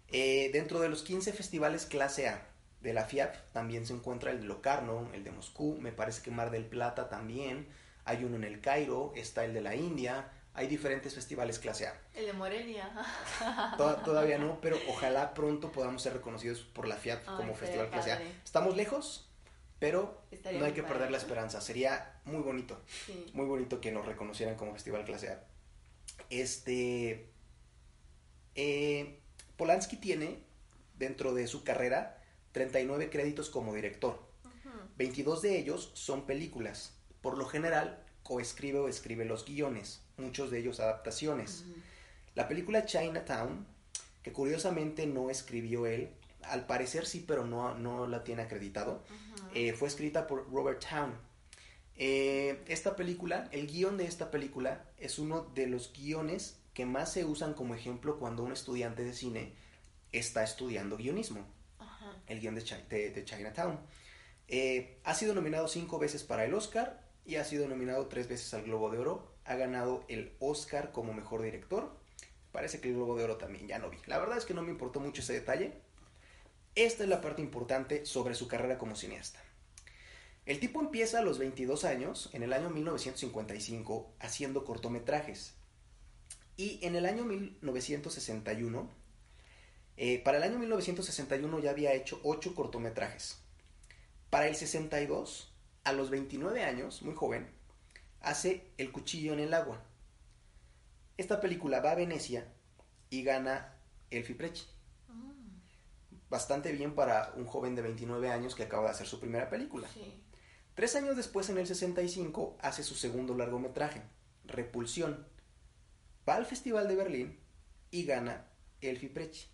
Eh, 0.08 0.50
dentro 0.52 0.80
de 0.80 0.90
los 0.90 1.04
15 1.04 1.34
festivales 1.34 1.86
clase 1.86 2.30
A 2.30 2.48
de 2.82 2.94
la 2.94 3.06
FIAP 3.06 3.36
también 3.54 3.86
se 3.86 3.94
encuentra 3.94 4.32
el 4.32 4.40
de 4.40 4.48
Locarno, 4.48 5.08
el 5.14 5.24
de 5.24 5.30
Moscú, 5.30 5.78
me 5.80 5.92
parece 5.92 6.24
que 6.24 6.32
Mar 6.32 6.50
del 6.50 6.66
Plata 6.66 7.10
también, 7.10 7.68
hay 8.06 8.24
uno 8.24 8.38
en 8.38 8.44
el 8.44 8.60
Cairo, 8.60 9.14
está 9.16 9.46
el 9.46 9.54
de 9.54 9.62
la 9.62 9.76
India, 9.76 10.32
hay 10.54 10.68
diferentes 10.68 11.16
festivales 11.16 11.60
clase 11.60 11.88
A. 11.88 12.02
El 12.14 12.26
de 12.26 12.34
Morelia. 12.34 12.92
todavía 13.78 14.38
no, 14.38 14.60
pero 14.62 14.78
ojalá 14.88 15.34
pronto 15.34 15.72
podamos 15.72 16.02
ser 16.02 16.14
reconocidos 16.14 16.62
por 16.62 16.88
la 16.88 16.96
FIAP 16.96 17.24
como 17.38 17.56
festival 17.56 17.90
clase 17.90 18.12
A. 18.12 18.22
Estamos 18.44 18.76
lejos, 18.76 19.30
pero 19.80 20.24
no 20.54 20.66
hay 20.66 20.74
que 20.74 20.84
perder 20.84 21.12
la 21.12 21.18
esperanza. 21.18 21.62
Sería 21.62 22.20
muy 22.26 22.42
bonito, 22.42 22.82
muy 23.34 23.46
bonito 23.46 23.80
que 23.80 23.92
nos 23.92 24.06
reconocieran 24.06 24.56
como 24.56 24.74
festival 24.74 25.06
clase 25.06 25.30
A. 25.30 25.44
Este, 26.30 27.30
eh, 28.56 29.20
Polanski 29.56 29.98
tiene 29.98 30.44
dentro 30.98 31.34
de 31.34 31.48
su 31.48 31.64
carrera 31.64 32.22
39 32.52 33.10
créditos 33.10 33.50
como 33.50 33.74
director. 33.74 34.28
22 34.98 35.42
de 35.42 35.58
ellos 35.58 35.92
son 35.94 36.26
películas. 36.26 36.94
Por 37.22 37.38
lo 37.38 37.46
general, 37.46 38.04
coescribe 38.24 38.80
o 38.80 38.90
escribe 38.90 39.24
los 39.24 39.46
guiones, 39.46 40.02
muchos 40.20 40.52
de 40.52 40.60
ellos 40.60 40.80
adaptaciones. 40.80 41.66
La 42.36 42.48
película 42.48 42.86
Chinatown, 42.86 43.66
que 44.22 44.32
curiosamente 44.32 45.08
no 45.08 45.30
escribió 45.30 45.86
él, 45.86 46.10
al 46.44 46.66
parecer 46.66 47.06
sí, 47.06 47.24
pero 47.28 47.46
no, 47.46 47.76
no 47.76 48.08
la 48.08 48.24
tiene 48.24 48.44
acreditado, 48.44 49.04
eh, 49.54 49.74
fue 49.74 49.88
escrita 49.88 50.28
por 50.28 50.52
Robert 50.52 50.84
Town. 50.88 51.14
Eh, 51.96 52.64
esta 52.68 52.96
película, 52.96 53.50
el 53.52 53.68
guion 53.68 53.98
de 53.98 54.06
esta 54.06 54.32
película 54.32 54.86
es 54.98 55.20
uno 55.20 55.42
de 55.54 55.68
los 55.68 55.92
guiones 55.92 56.58
que 56.74 56.86
más 56.86 57.12
se 57.12 57.26
usan 57.26 57.54
como 57.54 57.76
ejemplo 57.76 58.18
cuando 58.18 58.44
un 58.44 58.54
estudiante 58.54 59.04
de 59.04 59.14
cine 59.14 59.54
está 60.14 60.44
estudiando 60.44 60.98
guionismo. 60.98 61.46
El 62.28 62.40
guion 62.40 62.56
de, 62.56 62.64
Chinatown. 63.26 63.80
Eh, 64.48 65.00
ha 65.04 65.14
sido 65.14 65.34
nominado 65.34 65.68
cinco 65.68 66.00
veces 66.00 66.24
para 66.24 66.46
el 66.46 66.54
Oscar 66.54 67.04
y 67.26 67.36
ha 67.36 67.44
sido 67.44 67.68
nominado 67.68 68.08
tres 68.08 68.28
veces 68.28 68.54
al 68.54 68.64
Globo 68.64 68.90
de 68.90 68.98
Oro. 69.00 69.29
Ha 69.46 69.56
ganado 69.56 70.06
el 70.08 70.34
Oscar 70.40 70.92
como 70.92 71.14
mejor 71.14 71.42
director. 71.42 71.92
Parece 72.52 72.82
que 72.82 72.90
el 72.90 72.96
Globo 72.96 73.16
de 73.18 73.24
Oro 73.24 73.38
también 73.38 73.68
ya 73.68 73.80
no 73.80 73.90
vi. 73.90 73.98
La 74.06 74.20
verdad 74.20 74.38
es 74.38 74.46
que 74.46 74.54
no 74.54 74.62
me 74.62 74.72
importó 74.72 75.00
mucho 75.00 75.22
ese 75.22 75.34
detalle. 75.34 75.74
Esta 76.76 77.04
es 77.04 77.10
la 77.10 77.22
parte 77.22 77.42
importante 77.42 78.06
sobre 78.06 78.36
su 78.36 78.48
carrera 78.48 78.78
como 78.78 78.96
cineasta. 78.96 79.40
El 80.46 80.60
tipo 80.60 80.82
empieza 80.82 81.20
a 81.20 81.22
los 81.22 81.38
22 81.38 81.86
años, 81.86 82.30
en 82.34 82.42
el 82.42 82.54
año 82.54 82.70
1955, 82.70 84.14
haciendo 84.20 84.66
cortometrajes. 84.66 85.54
Y 86.58 86.80
en 86.84 86.96
el 86.96 87.06
año 87.06 87.24
1961, 87.24 88.90
eh, 89.98 90.22
para 90.24 90.38
el 90.38 90.44
año 90.44 90.58
1961 90.60 91.60
ya 91.60 91.70
había 91.72 91.94
hecho 91.94 92.20
8 92.24 92.56
cortometrajes. 92.56 93.38
Para 94.30 94.48
el 94.48 94.56
62, 94.56 95.54
a 95.84 95.94
los 95.94 96.10
29 96.10 96.64
años, 96.64 97.02
muy 97.02 97.14
joven, 97.14 97.48
hace 98.22 98.72
El 98.78 98.92
cuchillo 98.92 99.34
en 99.34 99.40
el 99.40 99.54
agua. 99.54 99.82
Esta 101.18 101.42
película 101.42 101.82
va 101.82 101.92
a 101.92 101.96
Venecia 101.96 102.48
y 103.10 103.24
gana 103.24 103.76
el 104.10 104.24
Fiprechi. 104.24 104.66
Bastante 106.30 106.72
bien 106.72 106.94
para 106.94 107.34
un 107.36 107.46
joven 107.46 107.76
de 107.76 107.82
29 107.82 108.30
años 108.30 108.56
que 108.56 108.64
acaba 108.64 108.86
de 108.86 108.92
hacer 108.92 109.08
su 109.08 109.20
primera 109.20 109.50
película. 109.50 109.88
Tres 110.76 110.96
años 110.96 111.18
después, 111.18 111.50
en 111.50 111.58
el 111.58 111.68
65, 111.68 112.58
hace 112.62 112.84
su 112.84 112.96
segundo 112.96 113.36
largometraje, 113.36 114.04
Repulsión. 114.46 115.28
Va 116.28 116.36
al 116.36 116.46
Festival 116.46 116.88
de 116.88 116.96
Berlín 116.96 117.40
y 117.92 118.06
gana 118.06 118.48
el 118.82 118.98
Fiprechi. 118.98 119.48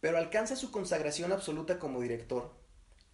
Pero 0.00 0.18
alcanza 0.18 0.56
su 0.56 0.70
consagración 0.70 1.32
absoluta 1.32 1.78
como 1.78 2.00
director 2.00 2.58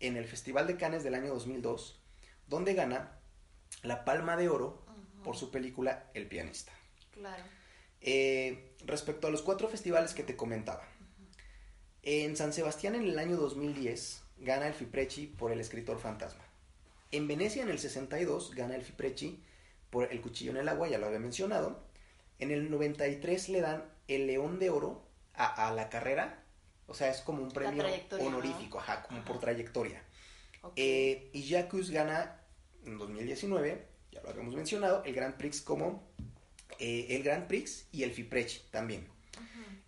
en 0.01 0.17
el 0.17 0.25
Festival 0.25 0.67
de 0.67 0.77
Cannes 0.77 1.05
del 1.05 1.15
año 1.15 1.35
2002, 1.35 2.01
donde 2.47 2.75
gana 2.75 3.16
la 3.83 4.05
Palma 4.05 4.37
de 4.37 4.49
Oro 4.49 4.85
por 5.25 5.37
su 5.37 5.51
película 5.51 6.11
El 6.15 6.29
pianista. 6.29 6.73
Claro. 7.13 7.43
Eh, 8.01 8.75
respecto 8.85 9.27
a 9.27 9.31
los 9.31 9.43
cuatro 9.43 9.69
festivales 9.69 10.15
que 10.15 10.23
te 10.23 10.37
comentaba, 10.37 10.87
en 12.03 12.37
San 12.37 12.53
Sebastián 12.53 12.95
en 12.95 13.03
el 13.03 13.19
año 13.19 13.37
2010 13.37 14.23
gana 14.39 14.69
el 14.69 14.75
Fiprechi 14.75 15.27
por 15.27 15.51
El 15.51 15.61
escritor 15.61 15.99
fantasma. 15.99 16.45
En 17.11 17.27
Venecia 17.27 17.63
en 17.63 17.69
el 17.69 17.79
62 17.79 18.55
gana 18.55 18.77
el 18.77 18.83
Fiprechi 18.83 19.43
por 19.91 20.13
El 20.13 20.21
cuchillo 20.21 20.53
en 20.53 20.59
el 20.59 20.69
agua, 20.69 20.89
ya 20.89 20.99
lo 20.99 21.07
había 21.07 21.19
mencionado. 21.19 21.83
En 22.39 22.51
el 22.51 22.71
93 22.71 23.49
le 23.49 23.61
dan 23.61 23.85
el 24.09 24.27
León 24.27 24.59
de 24.59 24.71
Oro 24.71 25.03
a, 25.35 25.73
la 25.73 25.91
carrera, 25.91 26.43
o 26.87 26.95
sea, 26.95 27.11
es 27.11 27.21
como 27.21 27.43
un 27.43 27.51
premio 27.51 27.85
honorífico, 28.21 28.79
ajá, 28.79 29.03
como 29.03 29.25
por 29.25 29.39
trayectoria. 29.39 30.03
Eh, 30.77 31.31
y 31.33 31.43
Jacques 31.43 31.91
gana 31.91 32.41
en 32.87 32.99
2019, 32.99 33.87
ya 34.13 34.23
lo 34.23 34.31
habíamos 34.31 34.55
mencionado, 34.55 35.03
el 35.05 35.15
Grand 35.15 35.37
Prix 35.37 35.61
como 35.61 36.03
eh, 36.79 37.07
el 37.11 37.23
Grand 37.23 37.47
Prix 37.47 37.87
y 37.93 38.03
el 38.03 38.13
Fiprechi 38.13 38.63
también. 38.71 39.07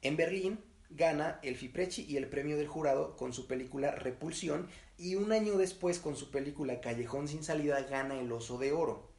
En 0.00 0.16
Berlín 0.16 0.60
gana 0.90 1.38
el 1.42 1.56
Fiprechi 1.56 2.04
y 2.08 2.16
el 2.16 2.28
premio 2.28 2.56
del 2.56 2.68
jurado 2.68 3.16
con 3.16 3.32
su 3.32 3.46
película 3.46 3.90
Repulsión 3.90 4.68
y 4.96 5.16
un 5.16 5.32
año 5.32 5.56
después 5.56 5.98
con 5.98 6.16
su 6.16 6.30
película 6.30 6.80
Callejón 6.80 7.28
sin 7.28 7.44
salida 7.44 7.82
gana 7.82 8.20
el 8.20 8.30
Oso 8.32 8.58
de 8.58 8.72
Oro. 8.72 9.10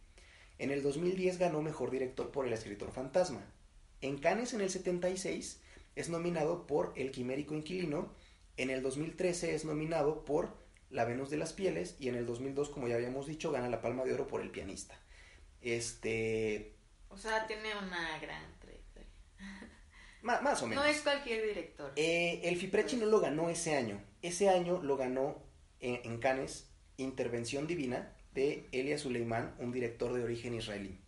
En 0.57 0.71
el 0.71 0.83
2010 0.83 1.38
ganó 1.38 1.62
Mejor 1.62 1.91
Director 1.91 2.31
por 2.31 2.45
El 2.45 2.53
Escritor 2.53 2.91
Fantasma. 2.91 3.45
En 4.01 4.17
Cannes 4.17 4.53
en 4.53 4.62
el 4.62 4.69
76 4.69 5.62
es 5.95 6.09
nominado 6.09 6.65
por 6.67 6.93
El 6.95 7.12
Quimérico 7.12 7.55
Inquilino. 7.55 8.13
En 8.57 8.69
el 8.69 8.81
2013 8.81 9.55
es 9.55 9.63
nominado 9.63 10.25
por 10.25 10.57
La 10.89 11.05
Venus 11.05 11.29
de 11.29 11.38
las 11.38 11.53
Pieles 11.53 11.96
y 12.00 12.10
en 12.10 12.15
el 12.15 12.25
2002, 12.25 12.69
como 12.69 12.88
ya 12.88 12.96
habíamos 12.96 13.27
dicho, 13.27 13.51
gana 13.51 13.69
la 13.69 13.81
Palma 13.81 14.03
de 14.03 14.13
Oro 14.13 14.27
por 14.27 14.41
El 14.41 14.51
Pianista. 14.51 15.00
Este... 15.62 16.75
O 17.10 17.17
sea, 17.17 17.48
tiene 17.48 17.75
una 17.75 18.19
gran 18.19 18.60
más 20.22 20.62
o 20.62 20.67
menos. 20.67 20.84
No 20.84 20.89
es 20.89 21.01
cualquier 21.01 21.46
director. 21.46 21.91
Eh, 21.96 22.41
el 22.43 22.58
Fiprechi 22.58 22.98
no 22.98 23.05
lo 23.05 23.19
ganó 23.19 23.50
ese 23.50 23.75
año. 23.75 24.01
Ese 24.22 24.50
año 24.50 24.81
lo 24.81 24.98
ganó 24.98 25.41
en, 25.79 26.19
Cannes 26.19 26.69
Intervención 26.98 27.67
Divina 27.67 28.13
de 28.34 28.67
Elia 28.72 28.98
Suleiman, 28.98 29.55
un 29.60 29.72
director 29.72 30.13
de 30.13 30.24
origen 30.24 30.53
israelí. 30.53 31.00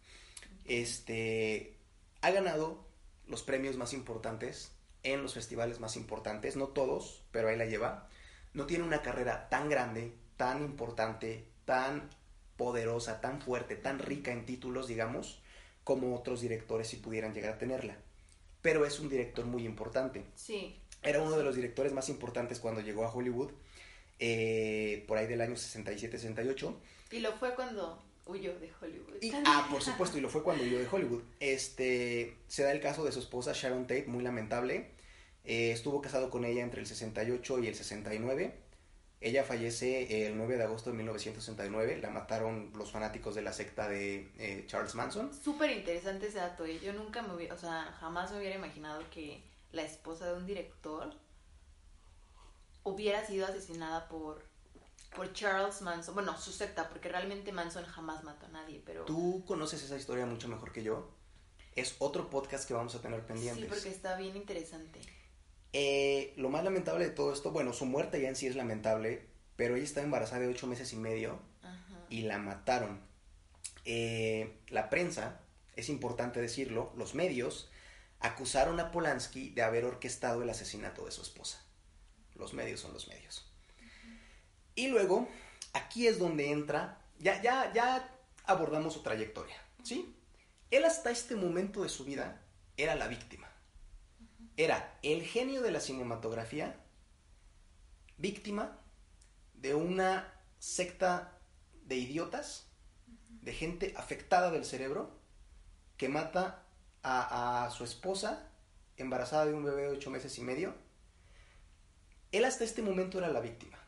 Este 0.66 1.78
ha 2.22 2.32
ganado 2.32 2.88
los 3.28 3.44
premios 3.44 3.78
más 3.78 3.94
importantes 3.94 4.72
en 5.04 5.24
los 5.24 5.34
festivales 5.34 5.80
más 5.80 5.98
importantes, 5.98 6.56
no 6.56 6.68
todos, 6.68 7.24
pero 7.32 7.50
ahí 7.50 7.58
la 7.58 7.66
lleva. 7.66 8.08
No 8.54 8.66
tiene 8.66 8.84
una 8.84 9.02
carrera 9.02 9.50
tan 9.50 9.70
grande, 9.70 10.14
tan 10.38 10.62
importante, 10.62 11.46
tan 11.66 12.10
poderosa, 12.58 13.22
tan 13.22 13.42
fuerte, 13.42 13.76
tan 13.76 14.00
rica 14.00 14.32
en 14.32 14.46
títulos, 14.46 14.88
digamos, 14.88 15.42
como 15.84 16.16
otros 16.16 16.42
directores 16.42 16.88
si 16.88 16.98
pudieran 16.98 17.34
llegar 17.34 17.54
a 17.54 17.58
tenerla 17.58 17.98
pero 18.62 18.86
es 18.86 19.00
un 19.00 19.10
director 19.10 19.46
muy 19.46 19.66
importante. 19.66 20.24
Sí. 20.36 20.76
Era 21.04 21.22
uno 21.22 21.36
de 21.38 21.44
los 21.44 21.56
directores 21.56 21.94
más 21.94 22.10
importantes 22.10 22.60
cuando 22.60 22.82
llegó 22.82 23.06
a 23.06 23.14
Hollywood, 23.14 23.52
eh, 24.20 25.04
por 25.08 25.18
ahí 25.18 25.28
del 25.28 25.42
año 25.42 25.56
67-68. 25.56 26.76
Y 27.12 27.20
lo 27.20 27.34
fue 27.34 27.56
cuando 27.56 28.04
huyó 28.28 28.58
de 28.60 28.70
Hollywood. 28.80 29.16
Y, 29.22 29.32
ah, 29.46 29.68
por 29.72 29.82
supuesto, 29.82 30.18
y 30.18 30.22
lo 30.22 30.30
fue 30.30 30.44
cuando 30.44 30.64
huyó 30.64 30.80
de 30.80 30.88
Hollywood. 30.90 31.24
Este, 31.40 32.38
se 32.48 32.64
da 32.64 32.72
el 32.72 32.82
caso 32.82 33.04
de 33.04 33.12
su 33.12 33.20
esposa 33.20 33.54
Sharon 33.54 33.88
Tate, 33.88 34.06
muy 34.06 34.24
lamentable. 34.24 34.92
Eh, 35.44 35.72
estuvo 35.72 36.02
casado 36.02 36.30
con 36.30 36.46
ella 36.46 36.62
entre 36.62 36.82
el 36.82 36.88
68 36.88 37.60
y 37.60 37.68
el 37.68 37.76
69. 37.76 38.56
Ella 39.20 39.44
fallece 39.44 40.26
el 40.26 40.36
9 40.36 40.58
de 40.58 40.64
agosto 40.64 40.90
de 40.90 40.98
1969. 40.98 42.00
La 42.02 42.10
mataron 42.10 42.72
los 42.76 42.92
fanáticos 42.92 43.36
de 43.36 43.44
la 43.44 43.54
secta 43.54 43.88
de 43.88 44.32
eh, 44.38 44.66
Charles 44.68 44.96
Manson. 44.96 45.32
Súper 45.34 45.70
interesante 45.72 46.28
ese 46.28 46.40
dato. 46.40 46.66
¿eh? 46.66 46.80
Yo 46.80 46.94
nunca 46.94 47.22
me 47.22 47.36
hubiera, 47.36 47.54
o 47.54 47.58
sea, 47.58 47.96
jamás 48.00 48.32
me 48.32 48.40
hubiera 48.40 48.56
imaginado 48.56 49.04
que 49.12 49.44
la 49.72 49.84
esposa 49.84 50.26
de 50.26 50.38
un 50.38 50.48
director 50.48 51.14
hubiera 52.84 53.26
sido 53.26 53.46
asesinada 53.46 54.08
por, 54.08 54.44
por 55.16 55.32
Charles 55.34 55.82
Manson. 55.84 56.16
Bueno, 56.16 56.36
su 56.40 56.52
secta, 56.52 56.90
porque 56.90 57.10
realmente 57.10 57.52
Manson 57.52 57.86
jamás 57.86 58.24
mató 58.24 58.48
a 58.48 58.50
nadie, 58.50 58.82
pero... 58.84 59.06
Tú 59.06 59.44
conoces 59.46 59.84
esa 59.84 59.98
historia 59.98 60.26
mucho 60.26 60.48
mejor 60.48 60.72
que 60.72 60.82
yo. 60.82 61.12
Es 61.76 61.96
otro 62.00 62.30
podcast 62.30 62.68
que 62.68 62.74
vamos 62.74 62.96
a 62.96 63.02
tener 63.02 63.24
pendientes. 63.26 63.64
Sí, 63.64 63.70
porque 63.70 63.90
está 63.90 64.18
bien 64.18 64.36
interesante. 64.36 65.00
Eh, 65.74 66.34
lo 66.36 66.50
más 66.50 66.64
lamentable 66.64 67.06
de 67.06 67.12
todo 67.12 67.32
esto, 67.32 67.52
bueno, 67.52 67.72
su 67.74 67.86
muerte 67.86 68.22
ya 68.22 68.28
en 68.28 68.36
sí 68.36 68.48
es 68.48 68.56
lamentable, 68.56 69.26
pero 69.56 69.76
ella 69.76 69.86
estaba 69.86 70.04
embarazada 70.04 70.42
de 70.42 70.48
ocho 70.48 70.68
meses 70.68 70.92
y 70.94 70.98
medio 70.98 71.40
y 72.10 72.24
la 72.24 72.38
mataron. 72.38 73.00
Eh, 73.86 74.60
la 74.68 74.90
prensa, 74.90 75.40
es 75.76 75.90
importante 75.90 76.42
decirlo, 76.42 76.92
los 76.98 77.16
medios 77.16 77.70
acusaron 78.20 78.80
a 78.80 78.92
Polanski 78.92 79.50
de 79.50 79.64
haber 79.64 79.86
orquestado 79.86 80.44
el 80.44 80.50
asesinato 80.50 81.06
de 81.06 81.12
su 81.12 81.22
esposa. 81.22 81.64
Los 82.36 82.54
medios 82.54 82.82
son 82.82 82.94
los 82.94 83.08
medios. 83.08 83.50
Y 84.76 84.88
luego, 84.88 85.28
aquí 85.74 86.08
es 86.08 86.20
donde 86.20 86.52
entra, 86.52 87.02
ya, 87.20 87.42
ya, 87.42 87.72
ya 87.74 88.10
abordamos 88.46 88.94
su 88.94 89.04
trayectoria, 89.04 89.56
¿sí? 89.84 90.16
Él 90.70 90.86
hasta 90.86 91.12
este 91.12 91.36
momento 91.36 91.84
de 91.84 91.90
su 91.90 92.06
vida 92.06 92.42
era 92.78 92.96
la 92.96 93.08
víctima 93.08 93.51
era 94.64 95.00
el 95.02 95.24
genio 95.24 95.64
de 95.64 95.72
la 95.72 95.80
cinematografía, 95.80 96.76
víctima 98.18 98.80
de 99.56 99.74
una 99.74 100.40
secta 100.60 101.40
de 101.86 101.96
idiotas, 101.96 102.70
de 103.28 103.54
gente 103.54 103.94
afectada 103.98 104.52
del 104.52 104.64
cerebro, 104.64 105.20
que 105.98 106.10
mata 106.10 106.68
a, 107.02 107.72
su 107.76 107.84
esposa, 107.84 108.52
embarazada 108.98 109.48
de 109.48 109.54
un 109.56 109.64
bebé 109.64 109.84
de 109.84 109.90
ocho 109.90 110.12
meses 110.12 110.38
y 110.38 110.42
medio. 110.42 110.76
Él 112.32 112.46
hasta 112.46 112.64
este 112.64 112.84
momento 112.84 113.18
era 113.18 113.30
la 113.30 113.42
víctima. 113.42 113.80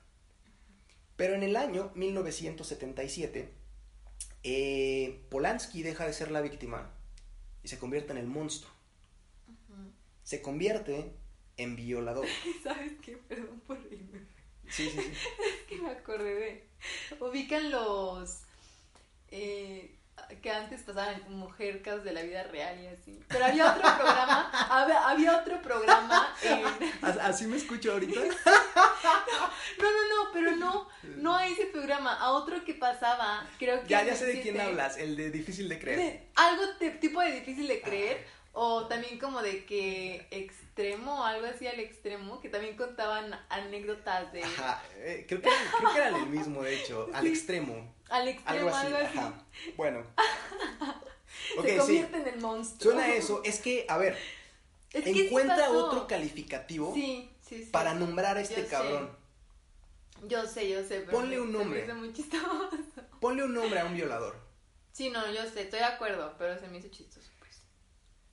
Pero 1.15 1.35
en 1.35 1.43
el 1.43 1.55
año 1.55 1.91
1977, 1.93 3.53
eh, 4.41 5.27
Polanski 5.29 5.83
deja 5.83 6.07
de 6.07 6.13
ser 6.13 6.31
la 6.31 6.41
víctima 6.41 6.91
y 7.61 7.67
se 7.67 7.77
convierte 7.77 8.11
en 8.11 8.17
el 8.17 8.25
monstruo 8.25 8.72
se 10.23 10.41
convierte 10.41 11.13
en 11.57 11.75
violador. 11.75 12.25
¿Sabes 12.63 12.93
qué? 13.01 13.17
Perdón 13.17 13.61
por 13.67 13.77
irme. 13.91 14.21
Sí, 14.69 14.89
sí, 14.89 14.99
sí. 14.99 15.11
es 15.45 15.67
que 15.67 15.77
me 15.77 15.91
acordé 15.91 16.35
de... 16.35 16.67
Ubican 17.19 17.69
los... 17.71 18.41
Eh, 19.29 19.97
que 20.41 20.51
antes 20.51 20.81
pasaban 20.83 21.23
mujercas 21.29 22.03
de 22.03 22.13
la 22.13 22.21
vida 22.21 22.43
real 22.43 22.79
y 22.81 22.87
así. 22.87 23.19
Pero 23.27 23.45
había 23.45 23.71
otro 23.71 23.81
programa, 23.97 24.49
había, 25.09 25.37
otro 25.37 25.61
programa 25.61 26.33
en... 26.43 26.65
¿Así 27.21 27.47
me 27.47 27.57
escucho 27.57 27.93
ahorita? 27.93 28.19
No, 28.19 29.91
no, 29.91 30.07
no, 30.09 30.31
pero 30.31 30.55
no, 30.55 30.87
no 31.17 31.35
a 31.35 31.47
ese 31.47 31.65
programa, 31.65 32.13
a 32.13 32.31
otro 32.31 32.63
que 32.63 32.75
pasaba, 32.75 33.47
creo 33.57 33.81
que... 33.81 33.87
Ya, 33.87 34.03
ya 34.03 34.15
sé 34.15 34.25
de 34.25 34.41
quién 34.41 34.61
hablas, 34.61 34.97
el 34.97 35.15
de 35.15 35.31
difícil 35.31 35.67
de 35.67 35.79
creer. 35.79 36.27
algo 36.35 36.63
tipo 36.99 37.19
de 37.21 37.31
difícil 37.31 37.67
de 37.67 37.81
creer, 37.81 38.25
o 38.55 38.85
también 38.85 39.17
como 39.17 39.41
de 39.41 39.65
que 39.65 40.27
extremo, 40.29 41.25
algo 41.25 41.47
así 41.47 41.67
al 41.67 41.79
extremo, 41.79 42.39
que 42.39 42.49
también 42.49 42.77
contaban 42.77 43.33
anécdotas 43.49 44.31
de... 44.31 44.43
Ajá, 44.43 44.81
eh, 44.97 45.25
creo, 45.27 45.41
que, 45.41 45.49
creo 45.77 45.91
que 45.91 45.97
eran 45.97 46.15
el 46.15 46.27
mismo, 46.27 46.61
de 46.61 46.75
hecho, 46.75 47.09
al 47.13 47.25
extremo. 47.25 47.93
Al 48.09 48.27
extremo, 48.27 48.75
algo 48.75 48.97
así. 48.97 49.17
Ajá. 49.17 49.33
Bueno. 49.75 50.05
Se 51.63 51.77
convierte 51.77 52.17
en 52.17 52.27
el 52.27 52.41
monstruo. 52.41 52.93
Suena 52.93 53.13
eso, 53.13 53.41
es 53.43 53.59
que, 53.59 53.87
a 53.89 53.97
ver, 53.97 54.17
encuentra 54.93 55.71
otro 55.71 56.07
calificativo 56.07 56.93
sí, 56.93 57.29
sí, 57.41 57.67
para 57.71 57.95
nombrar 57.95 58.37
a 58.37 58.41
este 58.41 58.67
cabrón. 58.67 59.09
Yo 60.27 60.45
sé, 60.45 60.69
yo 60.69 60.83
sé. 60.83 61.01
Pero 61.01 61.11
Ponle 61.11 61.41
un 61.41 61.51
nombre. 61.51 61.91
muy 61.95 62.13
Ponle 63.19 63.43
un 63.43 63.53
nombre 63.53 63.79
a 63.79 63.85
un 63.85 63.95
violador. 63.95 64.35
Sí, 64.91 65.09
no, 65.09 65.25
yo 65.31 65.41
sé, 65.49 65.63
estoy 65.63 65.79
de 65.79 65.85
acuerdo, 65.85 66.35
pero 66.37 66.57
se 66.59 66.67
me 66.67 66.77
hizo 66.77 66.87
chistoso. 66.89 67.27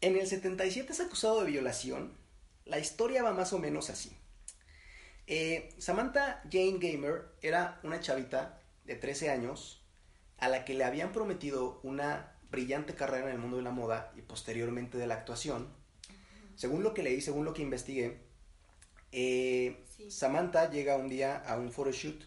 En 0.02 0.16
el 0.16 0.26
77 0.26 0.92
es 0.92 1.00
acusado 1.00 1.40
de 1.40 1.50
violación. 1.50 2.16
La 2.64 2.78
historia 2.78 3.22
va 3.22 3.34
más 3.34 3.52
o 3.52 3.58
menos 3.58 3.90
así. 3.90 4.16
Eh, 5.26 5.74
Samantha 5.76 6.42
Jane 6.50 6.78
Gamer 6.78 7.26
era 7.42 7.78
una 7.82 8.00
chavita 8.00 8.62
de 8.86 8.96
13 8.96 9.30
años 9.30 9.84
a 10.38 10.48
la 10.48 10.64
que 10.64 10.72
le 10.72 10.84
habían 10.84 11.12
prometido 11.12 11.80
una 11.82 12.32
brillante 12.50 12.94
carrera 12.94 13.26
en 13.26 13.32
el 13.32 13.38
mundo 13.38 13.58
de 13.58 13.62
la 13.62 13.72
moda 13.72 14.10
y 14.16 14.22
posteriormente 14.22 14.96
de 14.96 15.06
la 15.06 15.16
actuación. 15.16 15.68
Según 16.56 16.82
lo 16.82 16.94
que 16.94 17.02
leí, 17.02 17.20
según 17.20 17.44
lo 17.44 17.52
que 17.52 17.62
investigué, 17.62 18.22
eh, 19.12 19.84
Samantha 20.08 20.70
llega 20.70 20.96
un 20.96 21.10
día 21.10 21.36
a 21.36 21.58
un 21.58 21.72
photoshoot, 21.72 22.24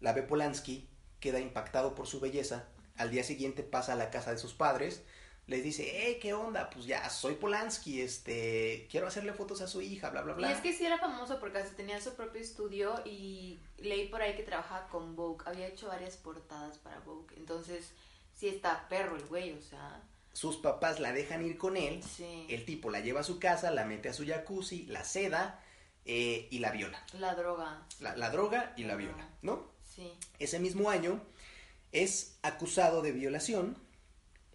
la 0.00 0.12
ve 0.12 0.22
Polanski, 0.22 0.90
queda 1.20 1.40
impactado 1.40 1.94
por 1.94 2.06
su 2.06 2.20
belleza, 2.20 2.68
al 2.96 3.10
día 3.10 3.24
siguiente 3.24 3.62
pasa 3.62 3.94
a 3.94 3.96
la 3.96 4.10
casa 4.10 4.30
de 4.30 4.38
sus 4.38 4.52
padres, 4.52 5.02
les 5.46 5.62
dice, 5.62 5.88
hey, 5.94 6.18
¿qué 6.20 6.34
onda? 6.34 6.68
Pues 6.70 6.86
ya, 6.86 7.08
soy 7.08 7.34
Polanski, 7.34 8.00
este, 8.00 8.88
quiero 8.90 9.06
hacerle 9.06 9.32
fotos 9.32 9.60
a 9.60 9.68
su 9.68 9.80
hija, 9.80 10.10
bla, 10.10 10.22
bla, 10.22 10.34
bla. 10.34 10.48
Y 10.48 10.52
es 10.52 10.60
que 10.60 10.72
sí 10.72 10.84
era 10.84 10.98
famoso 10.98 11.38
porque 11.38 11.60
tenía 11.76 12.00
su 12.00 12.14
propio 12.14 12.40
estudio 12.40 13.00
y 13.04 13.60
leí 13.78 14.08
por 14.08 14.22
ahí 14.22 14.34
que 14.34 14.42
trabajaba 14.42 14.88
con 14.88 15.14
Vogue, 15.14 15.44
había 15.46 15.68
hecho 15.68 15.86
varias 15.86 16.16
portadas 16.16 16.78
para 16.78 16.98
Vogue, 17.00 17.36
entonces 17.36 17.92
sí 18.34 18.48
está 18.48 18.88
perro 18.88 19.16
el 19.16 19.24
güey, 19.26 19.52
o 19.52 19.62
sea... 19.62 20.02
Sus 20.32 20.56
papás 20.56 21.00
la 21.00 21.12
dejan 21.12 21.46
ir 21.46 21.56
con 21.56 21.76
él, 21.78 22.02
el 22.48 22.64
tipo 22.66 22.90
la 22.90 23.00
lleva 23.00 23.20
a 23.20 23.24
su 23.24 23.38
casa, 23.38 23.70
la 23.70 23.86
mete 23.86 24.10
a 24.10 24.12
su 24.12 24.26
jacuzzi, 24.26 24.84
la 24.86 25.02
seda 25.02 25.64
eh, 26.04 26.46
y 26.50 26.58
la 26.58 26.72
viola. 26.72 27.02
La 27.14 27.34
droga. 27.34 27.86
La, 28.00 28.28
droga 28.28 28.74
y 28.76 28.84
la 28.84 28.96
viola, 28.96 29.30
¿no? 29.40 29.70
Sí. 29.82 30.12
Ese 30.38 30.58
mismo 30.58 30.90
año 30.90 31.22
es 31.90 32.36
acusado 32.42 33.00
de 33.00 33.12
violación 33.12 33.78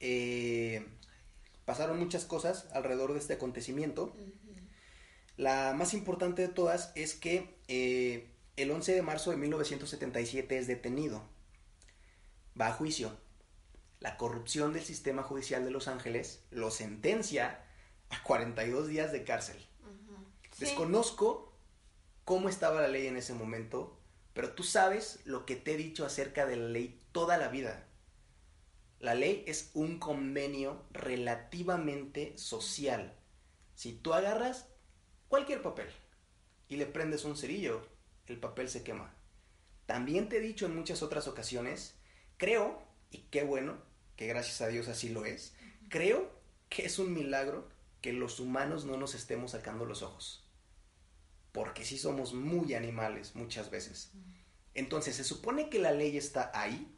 eh, 0.01 0.85
pasaron 1.65 1.99
muchas 1.99 2.25
cosas 2.25 2.67
alrededor 2.73 3.13
de 3.13 3.19
este 3.19 3.33
acontecimiento. 3.33 4.13
La 5.37 5.73
más 5.73 5.93
importante 5.93 6.41
de 6.41 6.49
todas 6.49 6.91
es 6.95 7.13
que 7.13 7.55
eh, 7.67 8.29
el 8.57 8.71
11 8.71 8.93
de 8.93 9.01
marzo 9.01 9.31
de 9.31 9.37
1977 9.37 10.57
es 10.57 10.67
detenido. 10.67 11.23
Va 12.59 12.67
a 12.67 12.73
juicio. 12.73 13.15
La 13.99 14.17
corrupción 14.17 14.73
del 14.73 14.83
sistema 14.83 15.23
judicial 15.23 15.63
de 15.63 15.71
Los 15.71 15.87
Ángeles 15.87 16.43
lo 16.49 16.71
sentencia 16.71 17.63
a 18.09 18.23
42 18.23 18.87
días 18.87 19.11
de 19.11 19.23
cárcel. 19.23 19.57
Desconozco 20.59 21.55
cómo 22.25 22.49
estaba 22.49 22.81
la 22.81 22.87
ley 22.87 23.07
en 23.07 23.17
ese 23.17 23.33
momento, 23.33 23.97
pero 24.33 24.53
tú 24.53 24.63
sabes 24.63 25.19
lo 25.25 25.45
que 25.45 25.55
te 25.55 25.73
he 25.73 25.77
dicho 25.77 26.05
acerca 26.05 26.45
de 26.45 26.55
la 26.55 26.67
ley 26.67 27.01
toda 27.11 27.37
la 27.37 27.47
vida. 27.47 27.87
La 29.01 29.15
ley 29.15 29.43
es 29.47 29.71
un 29.73 29.97
convenio 29.97 30.85
relativamente 30.91 32.37
social. 32.37 33.17
Si 33.73 33.93
tú 33.93 34.13
agarras 34.13 34.67
cualquier 35.27 35.63
papel 35.63 35.87
y 36.67 36.75
le 36.75 36.85
prendes 36.85 37.25
un 37.25 37.35
cerillo, 37.35 37.81
el 38.27 38.39
papel 38.39 38.69
se 38.69 38.83
quema. 38.83 39.11
También 39.87 40.29
te 40.29 40.37
he 40.37 40.39
dicho 40.39 40.67
en 40.67 40.75
muchas 40.75 41.01
otras 41.01 41.27
ocasiones, 41.27 41.95
creo, 42.37 42.79
y 43.09 43.23
qué 43.31 43.43
bueno, 43.43 43.81
que 44.15 44.27
gracias 44.27 44.61
a 44.61 44.67
Dios 44.67 44.87
así 44.87 45.09
lo 45.09 45.25
es, 45.25 45.55
creo 45.89 46.31
que 46.69 46.85
es 46.85 46.99
un 46.99 47.11
milagro 47.11 47.67
que 48.01 48.13
los 48.13 48.39
humanos 48.39 48.85
no 48.85 48.97
nos 48.97 49.15
estemos 49.15 49.51
sacando 49.51 49.85
los 49.85 50.03
ojos. 50.03 50.47
Porque 51.53 51.85
sí 51.85 51.97
somos 51.97 52.35
muy 52.35 52.75
animales 52.75 53.33
muchas 53.33 53.71
veces. 53.71 54.11
Entonces 54.75 55.15
se 55.15 55.23
supone 55.23 55.71
que 55.71 55.79
la 55.79 55.91
ley 55.91 56.17
está 56.17 56.51
ahí 56.53 56.95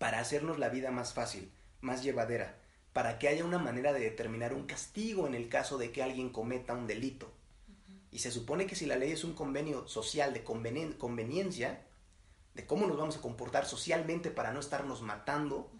para 0.00 0.18
hacernos 0.18 0.58
la 0.58 0.70
vida 0.70 0.90
más 0.90 1.12
fácil, 1.12 1.52
más 1.82 2.02
llevadera, 2.02 2.58
para 2.94 3.18
que 3.18 3.28
haya 3.28 3.44
una 3.44 3.58
manera 3.58 3.92
de 3.92 4.00
determinar 4.00 4.54
un 4.54 4.64
castigo 4.64 5.26
en 5.26 5.34
el 5.34 5.50
caso 5.50 5.76
de 5.76 5.92
que 5.92 6.02
alguien 6.02 6.30
cometa 6.30 6.72
un 6.72 6.86
delito. 6.86 7.30
Y 8.10 8.20
se 8.20 8.30
supone 8.30 8.66
que 8.66 8.74
si 8.74 8.86
la 8.86 8.96
ley 8.96 9.12
es 9.12 9.24
un 9.24 9.34
convenio 9.34 9.86
social 9.86 10.32
de 10.32 10.42
conveniencia, 10.42 11.82
de 12.54 12.66
cómo 12.66 12.86
nos 12.86 12.96
vamos 12.96 13.18
a 13.18 13.20
comportar 13.20 13.66
socialmente 13.66 14.30
para 14.30 14.54
no 14.54 14.60
estarnos 14.60 15.02
matando, 15.02 15.70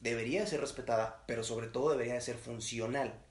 debería 0.00 0.40
de 0.40 0.46
ser 0.46 0.62
respetada, 0.62 1.22
pero 1.26 1.44
sobre 1.44 1.66
todo 1.66 1.90
debería 1.90 2.14
de 2.14 2.22
ser 2.22 2.38
funcional. 2.38 3.22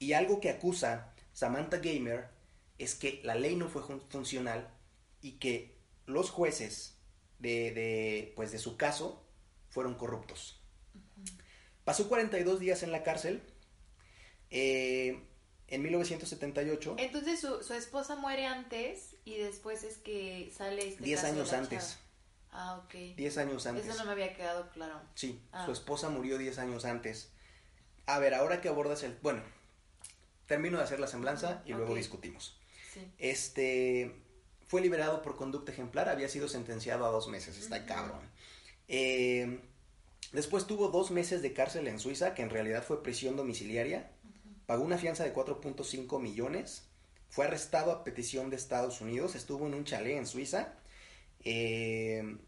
Y 0.00 0.14
algo 0.14 0.40
que 0.40 0.50
acusa 0.50 1.14
Samantha 1.32 1.76
Gamer 1.76 2.30
es 2.78 2.96
que 2.96 3.20
la 3.22 3.36
ley 3.36 3.54
no 3.54 3.68
fue 3.68 3.82
funcional 4.08 4.74
y 5.22 5.34
que 5.38 5.78
los 6.04 6.30
jueces 6.30 6.93
de, 7.38 7.72
de, 7.72 8.32
pues 8.36 8.52
de 8.52 8.58
su 8.58 8.76
caso 8.76 9.24
fueron 9.68 9.94
corruptos. 9.94 10.60
Pasó 11.84 12.08
42 12.08 12.60
días 12.60 12.82
en 12.82 12.92
la 12.92 13.02
cárcel. 13.02 13.42
Eh, 14.50 15.22
en 15.68 15.82
1978. 15.82 16.96
Entonces 16.98 17.40
su, 17.40 17.62
su, 17.62 17.74
esposa 17.74 18.16
muere 18.16 18.46
antes 18.46 19.16
y 19.24 19.36
después 19.36 19.82
es 19.82 19.96
que 19.98 20.52
sale 20.54 20.88
este 20.88 21.02
10 21.02 21.24
años 21.24 21.52
antes. 21.52 21.98
Ah, 22.52 22.80
ok. 22.84 23.16
10 23.16 23.38
años 23.38 23.66
antes. 23.66 23.86
Eso 23.86 23.98
no 23.98 24.04
me 24.04 24.12
había 24.12 24.34
quedado 24.34 24.70
claro. 24.70 25.00
Sí, 25.14 25.42
su 25.50 25.70
ah. 25.70 25.72
esposa 25.72 26.08
murió 26.08 26.38
10 26.38 26.58
años 26.58 26.84
antes. 26.84 27.32
A 28.06 28.18
ver, 28.18 28.34
ahora 28.34 28.60
que 28.60 28.68
abordas 28.68 29.02
el... 29.02 29.18
Bueno, 29.22 29.42
termino 30.46 30.78
de 30.78 30.84
hacer 30.84 31.00
la 31.00 31.08
semblanza 31.08 31.62
y 31.66 31.72
luego 31.72 31.94
discutimos. 31.94 32.56
Sí. 32.92 33.10
Este... 33.18 34.22
Fue 34.66 34.80
liberado 34.80 35.22
por 35.22 35.36
conducta 35.36 35.72
ejemplar, 35.72 36.08
había 36.08 36.28
sido 36.28 36.48
sentenciado 36.48 37.04
a 37.04 37.10
dos 37.10 37.28
meses, 37.28 37.58
está 37.58 37.84
cabrón. 37.84 38.20
Eh, 38.88 39.60
después 40.32 40.66
tuvo 40.66 40.88
dos 40.88 41.10
meses 41.10 41.42
de 41.42 41.52
cárcel 41.52 41.86
en 41.86 41.98
Suiza, 41.98 42.34
que 42.34 42.42
en 42.42 42.50
realidad 42.50 42.82
fue 42.82 43.02
prisión 43.02 43.36
domiciliaria. 43.36 44.10
Pagó 44.66 44.84
una 44.84 44.96
fianza 44.96 45.24
de 45.24 45.34
4.5 45.34 46.20
millones. 46.20 46.84
Fue 47.28 47.46
arrestado 47.46 47.90
a 47.90 48.04
petición 48.04 48.48
de 48.48 48.56
Estados 48.56 49.00
Unidos. 49.00 49.34
Estuvo 49.34 49.66
en 49.66 49.74
un 49.74 49.84
chalet 49.84 50.16
en 50.16 50.26
Suiza. 50.26 50.74
Eh, 51.44 52.38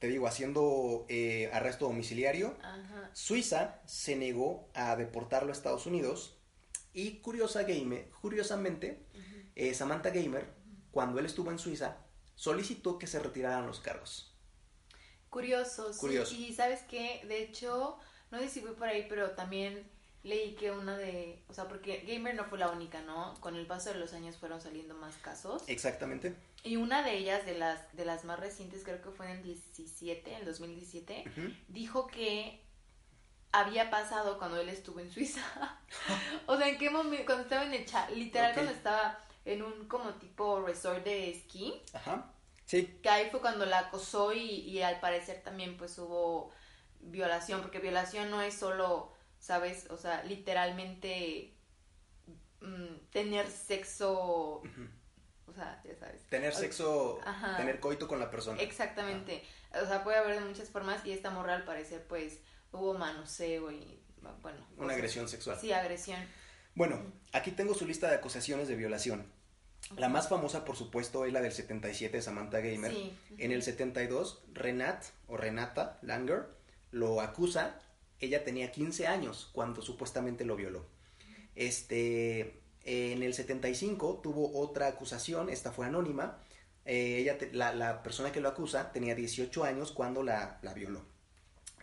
te 0.00 0.08
digo, 0.08 0.26
haciendo 0.26 1.06
eh, 1.08 1.50
arresto 1.52 1.86
domiciliario. 1.86 2.56
Suiza 3.12 3.80
se 3.86 4.16
negó 4.16 4.68
a 4.74 4.96
deportarlo 4.96 5.50
a 5.50 5.52
Estados 5.52 5.86
Unidos. 5.86 6.36
Y 6.92 7.18
curiosa 7.18 7.62
gamer, 7.62 8.08
curiosamente, 8.20 8.98
Samantha 9.74 10.10
Gamer 10.10 10.59
cuando 10.90 11.18
él 11.18 11.26
estuvo 11.26 11.50
en 11.50 11.58
Suiza, 11.58 11.98
solicitó 12.34 12.98
que 12.98 13.06
se 13.06 13.18
retiraran 13.18 13.66
los 13.66 13.80
cargos. 13.80 14.34
Curioso, 15.28 15.90
Curioso. 15.98 16.32
Sí, 16.32 16.48
y 16.48 16.54
sabes 16.54 16.82
qué, 16.82 17.22
de 17.28 17.42
hecho, 17.42 17.98
no 18.30 18.38
sé 18.38 18.48
si 18.48 18.60
fui 18.60 18.72
por 18.72 18.88
ahí, 18.88 19.06
pero 19.08 19.30
también 19.30 19.88
leí 20.22 20.54
que 20.54 20.70
una 20.70 20.96
de, 20.96 21.42
o 21.48 21.54
sea, 21.54 21.68
porque 21.68 22.04
Gamer 22.06 22.34
no 22.34 22.44
fue 22.44 22.58
la 22.58 22.70
única, 22.70 23.00
¿no? 23.02 23.34
Con 23.40 23.56
el 23.56 23.66
paso 23.66 23.92
de 23.92 23.98
los 23.98 24.12
años 24.12 24.36
fueron 24.36 24.60
saliendo 24.60 24.94
más 24.94 25.16
casos. 25.16 25.62
Exactamente. 25.66 26.34
Y 26.62 26.76
una 26.76 27.02
de 27.02 27.16
ellas, 27.16 27.46
de 27.46 27.56
las, 27.56 27.94
de 27.96 28.04
las 28.04 28.24
más 28.24 28.38
recientes, 28.38 28.82
creo 28.84 29.00
que 29.00 29.10
fue 29.10 29.30
en 29.30 29.38
el 29.38 29.42
17, 29.42 30.34
en 30.34 30.44
2017, 30.44 31.24
dijo 31.68 32.06
que 32.06 32.62
había 33.52 33.90
pasado 33.90 34.38
cuando 34.38 34.58
él 34.58 34.68
estuvo 34.68 35.00
en 35.00 35.10
Suiza. 35.10 35.42
o 36.46 36.56
sea, 36.56 36.68
en 36.68 36.78
qué 36.78 36.90
momento, 36.90 37.24
cuando 37.24 37.44
estaba 37.44 37.64
en 37.64 37.74
el 37.74 37.86
chat, 37.86 38.10
literal 38.10 38.52
cuando 38.52 38.72
estaba 38.72 39.24
en 39.44 39.62
un 39.62 39.88
como 39.88 40.14
tipo 40.14 40.60
resort 40.62 41.04
de 41.04 41.30
esquí. 41.30 41.82
Ajá. 41.92 42.32
Sí. 42.64 42.98
Que 43.02 43.08
ahí 43.08 43.30
fue 43.30 43.40
cuando 43.40 43.66
la 43.66 43.80
acosó 43.80 44.32
y, 44.32 44.80
al 44.82 45.00
parecer 45.00 45.42
también 45.42 45.76
pues 45.76 45.98
hubo 45.98 46.52
violación, 47.00 47.62
porque 47.62 47.80
violación 47.80 48.30
no 48.30 48.42
es 48.42 48.54
solo, 48.54 49.12
¿sabes? 49.38 49.88
O 49.90 49.96
sea, 49.96 50.22
literalmente 50.24 51.54
mm, 52.60 52.96
tener 53.10 53.50
sexo... 53.50 54.62
O 55.46 55.52
sea, 55.52 55.82
ya 55.84 55.96
sabes. 55.96 56.24
Tener 56.28 56.54
sexo, 56.54 57.18
tener 57.56 57.80
coito 57.80 58.06
con 58.06 58.20
la 58.20 58.30
persona. 58.30 58.62
Exactamente. 58.62 59.44
O 59.82 59.84
sea, 59.84 60.04
puede 60.04 60.18
haber 60.18 60.38
de 60.38 60.46
muchas 60.46 60.70
formas 60.70 61.04
y 61.04 61.10
esta 61.10 61.30
morra 61.30 61.56
al 61.56 61.64
parecer 61.64 62.06
pues 62.06 62.38
hubo 62.70 62.94
manoseo 62.94 63.72
y 63.72 64.00
bueno. 64.42 64.64
Una 64.76 64.94
agresión 64.94 65.28
sexual. 65.28 65.58
Sí, 65.60 65.72
agresión. 65.72 66.20
Bueno, 66.74 67.00
aquí 67.32 67.50
tengo 67.50 67.74
su 67.74 67.86
lista 67.86 68.08
de 68.08 68.16
acusaciones 68.16 68.68
de 68.68 68.76
violación. 68.76 69.26
La 69.96 70.08
más 70.08 70.28
famosa, 70.28 70.64
por 70.64 70.76
supuesto, 70.76 71.24
es 71.24 71.32
la 71.32 71.40
del 71.40 71.52
77 71.52 72.22
Samantha 72.22 72.60
Gamer. 72.60 72.92
En 73.38 73.52
el 73.52 73.62
72, 73.62 74.42
Renat 74.52 75.04
o 75.26 75.36
Renata 75.36 75.98
Langer 76.02 76.46
lo 76.92 77.20
acusa. 77.20 77.80
Ella 78.20 78.44
tenía 78.44 78.70
15 78.70 79.06
años 79.06 79.50
cuando 79.52 79.82
supuestamente 79.82 80.44
lo 80.44 80.56
violó. 80.56 80.86
Este, 81.56 82.60
en 82.84 83.22
el 83.22 83.34
75 83.34 84.20
tuvo 84.22 84.58
otra 84.58 84.86
acusación, 84.86 85.50
esta 85.50 85.72
fue 85.72 85.86
anónima. 85.86 86.38
Eh, 86.84 87.18
ella 87.18 87.36
la, 87.52 88.02
persona 88.02 88.32
que 88.32 88.40
lo 88.40 88.48
acusa 88.48 88.92
tenía 88.92 89.14
18 89.14 89.64
años 89.64 89.92
cuando 89.92 90.22
la, 90.22 90.60
violó. 90.74 91.04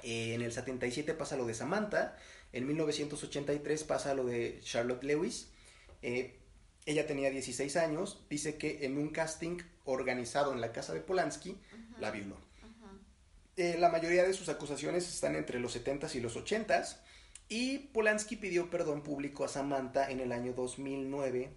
Eh, 0.03 0.33
en 0.33 0.41
el 0.41 0.51
77 0.51 1.13
pasa 1.13 1.35
lo 1.35 1.45
de 1.45 1.53
Samantha. 1.53 2.15
En 2.57 2.65
1983 2.65 3.83
pasa 3.83 4.15
lo 4.15 4.25
de 4.25 4.59
Charlotte 4.63 5.03
Lewis. 5.03 5.49
Eh, 6.01 6.39
ella 6.87 7.05
tenía 7.05 7.29
16 7.29 7.75
años, 7.75 8.25
dice 8.31 8.57
que 8.57 8.83
en 8.83 8.97
un 8.97 9.09
casting 9.09 9.59
organizado 9.85 10.53
en 10.53 10.59
la 10.59 10.71
casa 10.71 10.95
de 10.95 11.01
Polanski 11.01 11.55
la 11.99 12.09
violó. 12.09 12.35
Eh, 13.57 13.75
la 13.77 13.89
mayoría 13.89 14.23
de 14.23 14.33
sus 14.33 14.49
acusaciones 14.49 15.07
están 15.07 15.35
entre 15.35 15.59
los 15.59 15.75
70s 15.75 16.15
y 16.15 16.19
los 16.19 16.35
80s. 16.35 16.97
Y 17.47 17.77
Polanski 17.77 18.37
pidió 18.37 18.71
perdón 18.71 19.03
público 19.03 19.45
a 19.45 19.49
Samantha 19.49 20.09
en 20.09 20.19
el 20.19 20.31
año 20.31 20.53
2009. 20.53 21.51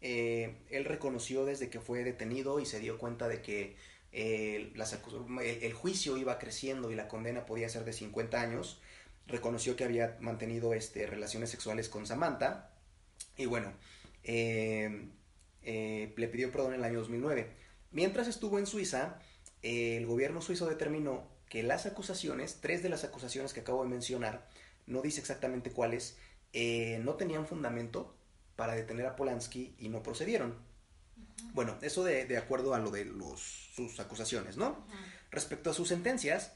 Eh, 0.00 0.56
él 0.70 0.84
reconoció 0.86 1.44
desde 1.44 1.70
que 1.70 1.78
fue 1.78 2.02
detenido 2.02 2.58
y 2.58 2.66
se 2.66 2.80
dio 2.80 2.98
cuenta 2.98 3.28
de 3.28 3.42
que 3.42 3.76
las 4.74 4.98
el, 5.40 5.72
juicio 5.72 6.16
iba 6.16 6.40
creciendo 6.40 6.90
y 6.90 6.96
la 6.96 7.06
condena 7.06 7.46
podía 7.46 7.68
ser 7.68 7.84
de 7.84 7.92
50 7.92 8.40
años 8.40 8.80
reconoció 9.26 9.76
que 9.76 9.84
había 9.84 10.16
mantenido 10.20 10.74
este, 10.74 11.06
relaciones 11.06 11.50
sexuales 11.50 11.88
con 11.88 12.06
Samantha 12.06 12.72
y 13.36 13.46
bueno, 13.46 13.72
eh, 14.24 15.08
eh, 15.62 16.12
le 16.16 16.28
pidió 16.28 16.50
perdón 16.50 16.74
en 16.74 16.80
el 16.80 16.84
año 16.84 16.98
2009. 17.00 17.50
Mientras 17.90 18.28
estuvo 18.28 18.58
en 18.58 18.66
Suiza, 18.66 19.18
el 19.62 20.06
gobierno 20.06 20.40
suizo 20.42 20.66
determinó 20.66 21.30
que 21.48 21.62
las 21.62 21.86
acusaciones, 21.86 22.58
tres 22.60 22.82
de 22.82 22.88
las 22.88 23.04
acusaciones 23.04 23.52
que 23.52 23.60
acabo 23.60 23.82
de 23.82 23.90
mencionar, 23.90 24.48
no 24.86 25.02
dice 25.02 25.20
exactamente 25.20 25.70
cuáles, 25.70 26.16
eh, 26.52 27.00
no 27.02 27.14
tenían 27.14 27.46
fundamento 27.46 28.14
para 28.56 28.74
detener 28.74 29.06
a 29.06 29.16
Polanski 29.16 29.74
y 29.78 29.88
no 29.88 30.02
procedieron. 30.02 30.56
Bueno, 31.52 31.76
eso 31.82 32.04
de, 32.04 32.36
acuerdo 32.36 32.74
a 32.74 32.78
lo 32.78 32.90
de 32.90 33.04
los, 33.04 33.40
sus 33.74 34.00
acusaciones, 34.00 34.56
¿no? 34.56 34.86
Respecto 35.30 35.70
a 35.70 35.74
sus 35.74 35.88
sentencias, 35.88 36.52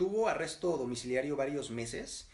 tuvo 0.00 0.28
arresto 0.28 0.78
domiciliario 0.78 1.36
varios 1.36 1.70
meses 1.70 2.26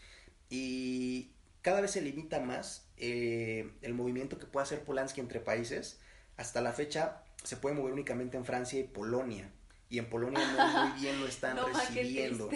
y 0.49 1.31
cada 1.61 1.81
vez 1.81 1.91
se 1.91 2.01
limita 2.01 2.39
más 2.39 2.87
eh, 2.95 3.73
el 3.81 3.93
movimiento 3.93 4.39
que 4.39 4.45
puede 4.45 4.63
hacer 4.63 4.85
Polanski 4.85 5.19
entre 5.19 5.41
países. 5.41 5.99
Hasta 6.37 6.61
la 6.61 6.71
fecha 6.71 7.25
se 7.43 7.57
puede 7.57 7.75
mover 7.75 7.91
únicamente 7.91 8.37
en 8.37 8.45
Francia 8.45 8.79
y 8.79 8.83
Polonia. 8.83 9.51
Y 9.89 9.99
en 9.99 10.09
Polonia 10.09 10.39
no 10.49 10.85
muy 10.85 11.01
bien 11.01 11.19
lo 11.19 11.27
están 11.27 11.57
recibiendo. 11.73 12.49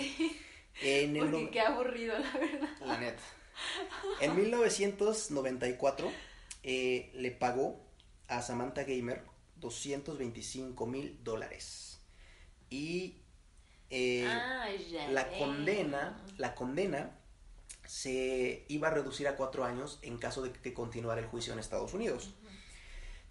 En 0.82 1.17
el 1.17 1.30
Porque 1.30 1.50
qué 1.50 1.60
aburrido, 1.60 2.17
la 2.17 2.32
verdad. 2.32 2.69
La 2.80 2.97
neta. 2.97 3.24
En 4.21 4.34
1994 4.34 6.10
eh, 6.63 7.12
le 7.15 7.32
pagó 7.32 7.86
a 8.30 8.41
Samantha 8.41 8.86
Gamer 8.86 9.26
225 9.58 10.88
mil 10.88 11.21
dólares. 11.21 12.00
Y 12.69 13.21
eh, 13.92 14.26
la 15.12 15.30
condena, 15.38 16.18
la 16.38 16.56
condena 16.56 17.12
se 17.86 18.64
iba 18.70 18.88
a 18.88 18.92
reducir 18.92 19.28
a 19.28 19.36
cuatro 19.36 19.66
años 19.66 20.00
en 20.02 20.18
caso 20.18 20.42
de 20.42 20.54
que 20.54 20.74
continuara 20.74 21.20
el 21.20 21.28
juicio 21.28 21.52
en 21.52 21.60
Estados 21.60 21.94
Unidos. 21.94 22.34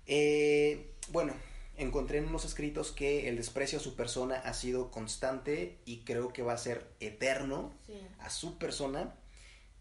Eh, 0.05 0.93
bueno, 1.09 1.33
encontré 1.79 2.19
en 2.19 2.27
unos 2.27 2.45
escritos 2.45 2.93
que 2.93 3.31
el 3.31 3.37
desprecio 3.37 3.79
a 3.79 3.83
su 3.83 3.97
persona 3.97 4.37
ha 4.37 4.53
sido 4.53 4.91
constante 4.91 5.79
y 5.87 6.01
creo 6.01 6.31
que 6.31 6.43
va 6.43 6.53
a 6.53 6.59
ser 6.59 6.87
eterno 7.01 7.73
a 8.19 8.29
su 8.29 8.59
persona. 8.59 9.15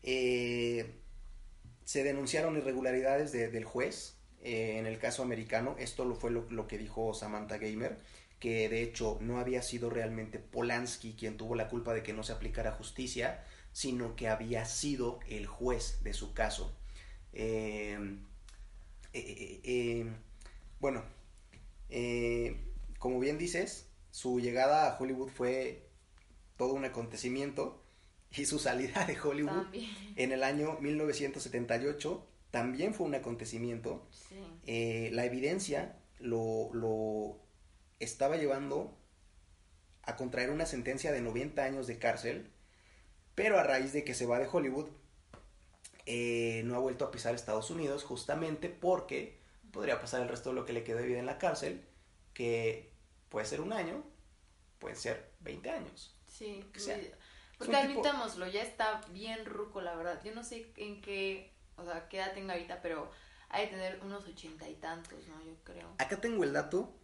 Eh, 0.01 0.95
se 1.83 2.05
denunciaron 2.05 2.55
irregularidades 2.55 3.33
del 3.33 3.65
juez 3.65 4.15
en 4.41 4.85
el 4.85 4.97
caso 4.97 5.23
americano. 5.23 5.75
Esto 5.77 6.05
lo 6.05 6.15
fue 6.15 6.31
lo 6.31 6.67
que 6.67 6.77
dijo 6.77 7.13
Samantha 7.13 7.57
Gamer 7.57 7.97
que 8.39 8.69
de 8.69 8.81
hecho 8.81 9.17
no 9.21 9.39
había 9.39 9.61
sido 9.61 9.89
realmente 9.89 10.39
Polanski 10.39 11.13
quien 11.13 11.37
tuvo 11.37 11.55
la 11.55 11.69
culpa 11.69 11.93
de 11.93 12.03
que 12.03 12.13
no 12.13 12.23
se 12.23 12.31
aplicara 12.31 12.71
justicia, 12.71 13.43
sino 13.71 14.15
que 14.15 14.27
había 14.27 14.65
sido 14.65 15.19
el 15.27 15.45
juez 15.45 15.99
de 16.03 16.13
su 16.13 16.33
caso. 16.33 16.75
Em, 17.33 18.25
eh, 19.13 19.19
eh, 19.19 19.61
eh, 19.63 20.13
bueno, 20.79 21.03
como 22.99 23.19
bien 23.19 23.37
dices, 23.37 23.87
su 24.11 24.39
llegada 24.39 24.87
a 24.89 24.97
Hollywood 24.99 25.29
fue 25.29 25.89
todo 26.57 26.73
un 26.73 26.85
acontecimiento 26.85 27.83
y 28.31 28.45
su 28.45 28.59
salida 28.59 29.05
de 29.05 29.19
Hollywood 29.19 29.67
en 30.15 30.31
el 30.31 30.43
año 30.43 30.77
1978 30.79 32.25
también 32.51 32.93
fue 32.93 33.05
un 33.07 33.15
acontecimiento. 33.15 34.07
la 34.65 35.25
evidencia 35.25 35.97
lo, 36.19 36.69
lo 36.73 37.48
estaba 37.99 38.37
llevando 38.37 38.97
a 40.03 40.15
contraer 40.15 40.49
una 40.49 40.65
sentencia 40.65 41.11
de 41.11 41.21
90 41.21 41.63
años 41.63 41.87
de 41.87 41.99
cárcel, 41.99 42.51
pero 43.35 43.59
a 43.59 43.63
raíz 43.63 43.93
de 43.93 44.03
que 44.03 44.13
se 44.13 44.25
va 44.25 44.39
de 44.39 44.47
Hollywood, 44.51 44.89
eh, 46.05 46.63
no 46.65 46.75
ha 46.75 46.79
vuelto 46.79 47.05
a 47.05 47.11
pisar 47.11 47.35
Estados 47.35 47.69
Unidos 47.69 48.03
justamente 48.03 48.69
porque 48.69 49.39
podría 49.71 49.99
pasar 50.01 50.21
el 50.21 50.29
resto 50.29 50.49
de 50.49 50.55
lo 50.55 50.65
que 50.65 50.73
le 50.73 50.83
quedó 50.83 50.97
de 50.97 51.05
vida 51.05 51.19
en 51.19 51.25
la 51.27 51.37
cárcel, 51.37 51.85
que 52.33 52.91
puede 53.29 53.45
ser 53.45 53.61
un 53.61 53.73
año, 53.73 54.03
puede 54.79 54.95
ser 54.95 55.31
20 55.41 55.69
años. 55.69 56.15
Sí, 56.27 56.63
que 56.73 56.79
sea. 56.79 56.97
porque 57.57 57.73
tipo- 57.75 57.83
admitámoslo, 57.83 58.47
ya 58.47 58.63
está 58.63 59.01
bien 59.11 59.45
ruco, 59.45 59.81
la 59.81 59.95
verdad. 59.95 60.21
Yo 60.23 60.33
no 60.33 60.43
sé 60.43 60.71
en 60.77 61.01
qué, 61.01 61.53
o 61.75 61.83
sea, 61.83 62.07
qué 62.07 62.17
edad 62.17 62.33
tenga 62.33 62.53
ahorita, 62.53 62.81
pero 62.81 63.11
hay 63.49 63.65
de 63.65 63.71
tener 63.71 63.99
unos 64.01 64.25
ochenta 64.25 64.67
y 64.67 64.75
tantos, 64.75 65.27
¿no? 65.27 65.43
Yo 65.43 65.55
creo. 65.63 65.93
Acá 65.99 66.19
tengo 66.21 66.43
el 66.43 66.53
dato, 66.53 66.95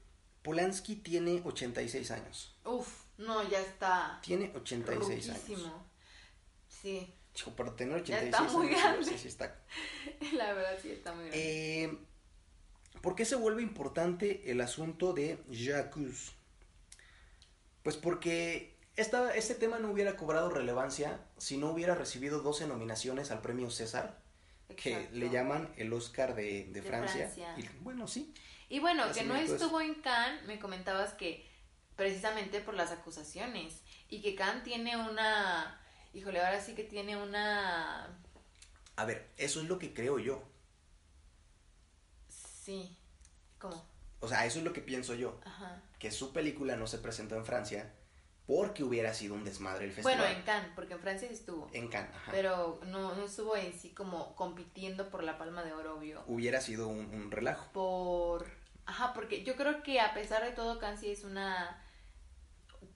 Polanski 0.45 0.95
tiene 0.97 1.41
86 1.43 2.11
años. 2.11 2.55
Uf, 2.63 2.87
no, 3.17 3.47
ya 3.49 3.59
está 3.59 4.19
Tiene 4.23 4.51
86 4.55 5.29
años. 5.29 5.41
ruquísimo. 5.41 5.85
Sí, 6.69 7.13
Chico, 7.33 7.51
para 7.55 7.75
tener 7.75 8.03
Ya 8.03 8.17
86 8.19 8.23
está 8.25 8.57
muy 8.57 8.67
años, 8.67 8.79
grande. 8.81 9.05
sí, 9.11 9.17
sí 9.17 9.27
está. 9.27 9.59
la 10.33 10.53
verdad 10.53 10.77
sí 10.81 10.91
está 10.91 11.13
muy 11.13 11.25
grande. 11.25 11.83
Eh, 11.83 11.97
¿Por 13.01 13.15
qué 13.15 13.25
se 13.25 13.35
vuelve 13.35 13.61
importante 13.61 14.49
el 14.51 14.61
asunto 14.61 15.13
de 15.13 15.43
Jacques? 15.49 16.31
Pues 17.83 17.97
porque 17.97 18.77
esta, 18.95 19.35
este 19.35 19.55
tema 19.55 19.79
no 19.79 19.91
hubiera 19.91 20.15
cobrado 20.15 20.49
relevancia 20.49 21.19
si 21.37 21.57
no 21.57 21.71
hubiera 21.71 21.95
recibido 21.95 22.39
12 22.41 22.67
nominaciones 22.67 23.31
al 23.31 23.41
premio 23.41 23.69
César, 23.69 24.19
que 24.77 25.09
le 25.11 25.29
llaman 25.29 25.73
el 25.77 25.91
Oscar 25.93 26.35
de, 26.35 26.65
de 26.65 26.81
De 26.81 26.81
Francia. 26.81 27.29
Francia. 27.33 27.55
Y, 27.57 27.67
bueno, 27.83 28.07
sí. 28.07 28.33
Y 28.69 28.79
bueno, 28.79 29.03
Así 29.03 29.19
que 29.19 29.25
no 29.25 29.35
acuerdo. 29.35 29.55
estuvo 29.55 29.81
en 29.81 29.95
Cannes, 30.01 30.43
me 30.45 30.59
comentabas 30.59 31.13
que 31.13 31.49
precisamente 31.95 32.59
por 32.61 32.73
las 32.73 32.91
acusaciones 32.91 33.81
y 34.09 34.21
que 34.21 34.35
Cannes 34.35 34.63
tiene 34.63 34.97
una, 34.97 35.79
híjole, 36.13 36.39
ahora 36.43 36.59
sí 36.61 36.73
que 36.75 36.83
tiene 36.83 37.15
una, 37.17 38.07
A 38.97 39.05
ver, 39.05 39.31
eso 39.37 39.61
es 39.61 39.67
lo 39.67 39.77
que 39.79 39.93
creo 39.93 40.19
yo. 40.19 40.43
sí, 42.27 42.97
¿cómo? 43.59 43.85
O 44.21 44.27
sea, 44.27 44.45
eso 44.45 44.59
es 44.59 44.65
lo 44.65 44.73
que 44.73 44.81
pienso 44.81 45.13
yo. 45.13 45.39
Ajá. 45.45 45.81
Que 45.99 46.11
su 46.11 46.33
película 46.33 46.75
no 46.75 46.87
se 46.87 46.97
presentó 46.97 47.35
en 47.35 47.45
Francia 47.45 47.93
porque 48.47 48.83
hubiera 48.83 49.13
sido 49.13 49.33
un 49.33 49.43
desmadre 49.43 49.85
el 49.85 49.91
festival. 49.91 50.19
Bueno, 50.19 50.37
en 50.37 50.43
Cannes, 50.43 50.69
porque 50.75 50.93
en 50.93 50.99
Francia 50.99 51.27
estuvo, 51.29 51.69
En 51.73 51.87
Cannes, 51.87 52.11
ajá. 52.15 52.31
pero 52.31 52.79
no, 52.85 53.15
no 53.15 53.25
estuvo 53.25 53.55
en 53.55 53.73
sí 53.73 53.89
como 53.91 54.35
compitiendo 54.35 55.09
por 55.09 55.23
la 55.23 55.37
Palma 55.37 55.63
de 55.63 55.73
Oro, 55.73 55.97
obvio. 55.97 56.23
Hubiera 56.27 56.61
sido 56.61 56.87
un, 56.87 57.05
un 57.13 57.31
relajo. 57.31 57.71
Por, 57.73 58.45
ajá, 58.85 59.13
porque 59.13 59.43
yo 59.43 59.55
creo 59.55 59.81
que 59.81 59.99
a 59.99 60.13
pesar 60.13 60.43
de 60.43 60.51
todo 60.51 60.77
Cannes 60.79 60.99
sí 60.99 61.09
es 61.09 61.23
una, 61.23 61.81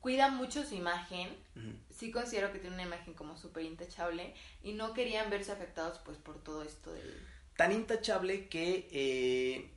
cuida 0.02 0.30
mucho 0.30 0.64
su 0.64 0.76
imagen, 0.76 1.36
sí 1.90 2.12
considero 2.12 2.52
que 2.54 2.60
tiene 2.60 2.76
una 2.76 2.86
imagen 2.86 3.14
como 3.14 3.36
súper 3.36 3.64
intachable 3.64 4.34
y 4.64 4.74
no 4.74 4.94
querían 4.94 5.30
verse 5.30 5.52
afectados 5.52 6.00
pues 6.06 6.18
por 6.18 6.42
todo 6.44 6.64
esto 6.64 6.94
del... 6.94 7.28
Tan 7.58 7.72
intachable 7.74 8.48
que 8.48 8.88
eh, 8.92 9.74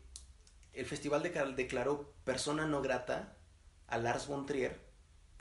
el 0.74 0.86
festival 0.86 1.22
deca- 1.22 1.52
declaró 1.54 2.12
persona 2.24 2.66
no 2.66 2.80
grata 2.82 3.36
a 3.88 3.98
Lars 3.98 4.28
von 4.28 4.46
Trier 4.46 4.78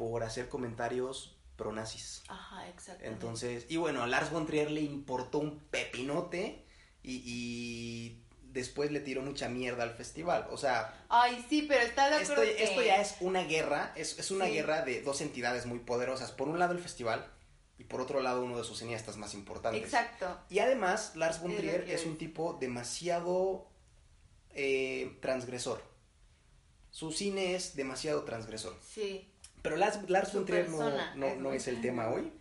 por 0.02 0.24
hacer 0.24 0.50
comentarios 0.50 1.38
pronazis. 1.58 2.24
Ajá, 2.28 2.68
exacto. 2.70 3.04
Entonces, 3.06 3.68
y 3.70 3.78
bueno, 3.78 4.02
a 4.02 4.08
Lars 4.08 4.32
von 4.32 4.48
Trier 4.48 4.72
le 4.72 4.82
importó 4.82 5.38
un 5.38 5.60
pepinote 5.70 6.66
y, 7.04 7.22
y 7.24 8.24
después 8.42 8.92
le 8.92 9.00
tiró 9.00 9.22
mucha 9.22 9.48
mierda 9.48 9.84
al 9.84 9.92
festival. 9.94 10.48
O 10.50 10.58
sea, 10.58 11.06
Ay, 11.08 11.46
sí, 11.48 11.66
pero 11.70 11.82
está 11.84 12.10
de 12.10 12.20
esto, 12.20 12.34
acuerdo 12.34 12.52
que... 12.52 12.64
esto 12.64 12.82
ya 12.82 13.00
es 13.00 13.16
una 13.20 13.44
guerra, 13.44 13.94
es, 13.96 14.18
es 14.18 14.32
una 14.32 14.46
Sí. 14.48 14.54
guerra 14.54 14.82
de 14.82 15.04
dos 15.04 15.22
entidades 15.22 15.68
muy 15.68 15.78
poderosas. 15.78 16.32
Por 16.32 16.48
un 16.50 16.58
lado 16.58 16.74
el 16.74 16.80
festival 16.80 17.32
y 17.78 17.84
por 17.84 18.02
otro 18.02 18.22
lado 18.22 18.44
uno 18.44 18.58
de 18.58 18.64
sus 18.64 18.80
cineastas 18.80 19.18
más 19.18 19.36
importantes. 19.36 19.84
Exacto. 19.84 20.36
Y 20.50 20.58
además, 20.58 21.16
Lars 21.16 21.40
von 21.44 21.56
Trier 21.56 21.88
es 21.92 22.08
un 22.08 22.18
tipo 22.18 22.58
demasiado 22.60 23.68
eh, 24.50 25.20
transgresor. 25.22 25.84
Su 26.90 27.12
cine 27.12 27.54
es 27.54 27.76
demasiado 27.76 28.24
transgresor. 28.24 28.76
Sí. 28.84 29.31
Pero 29.62 29.76
Lars, 29.78 30.00
Lars 30.10 30.34
von 30.34 30.46
Trier 30.46 30.70
no, 30.70 30.78
no, 31.16 31.26
es 31.28 31.38
no 31.38 31.54
es 31.54 31.68
el 31.68 31.82
tema 31.82 32.10
hoy. 32.10 32.32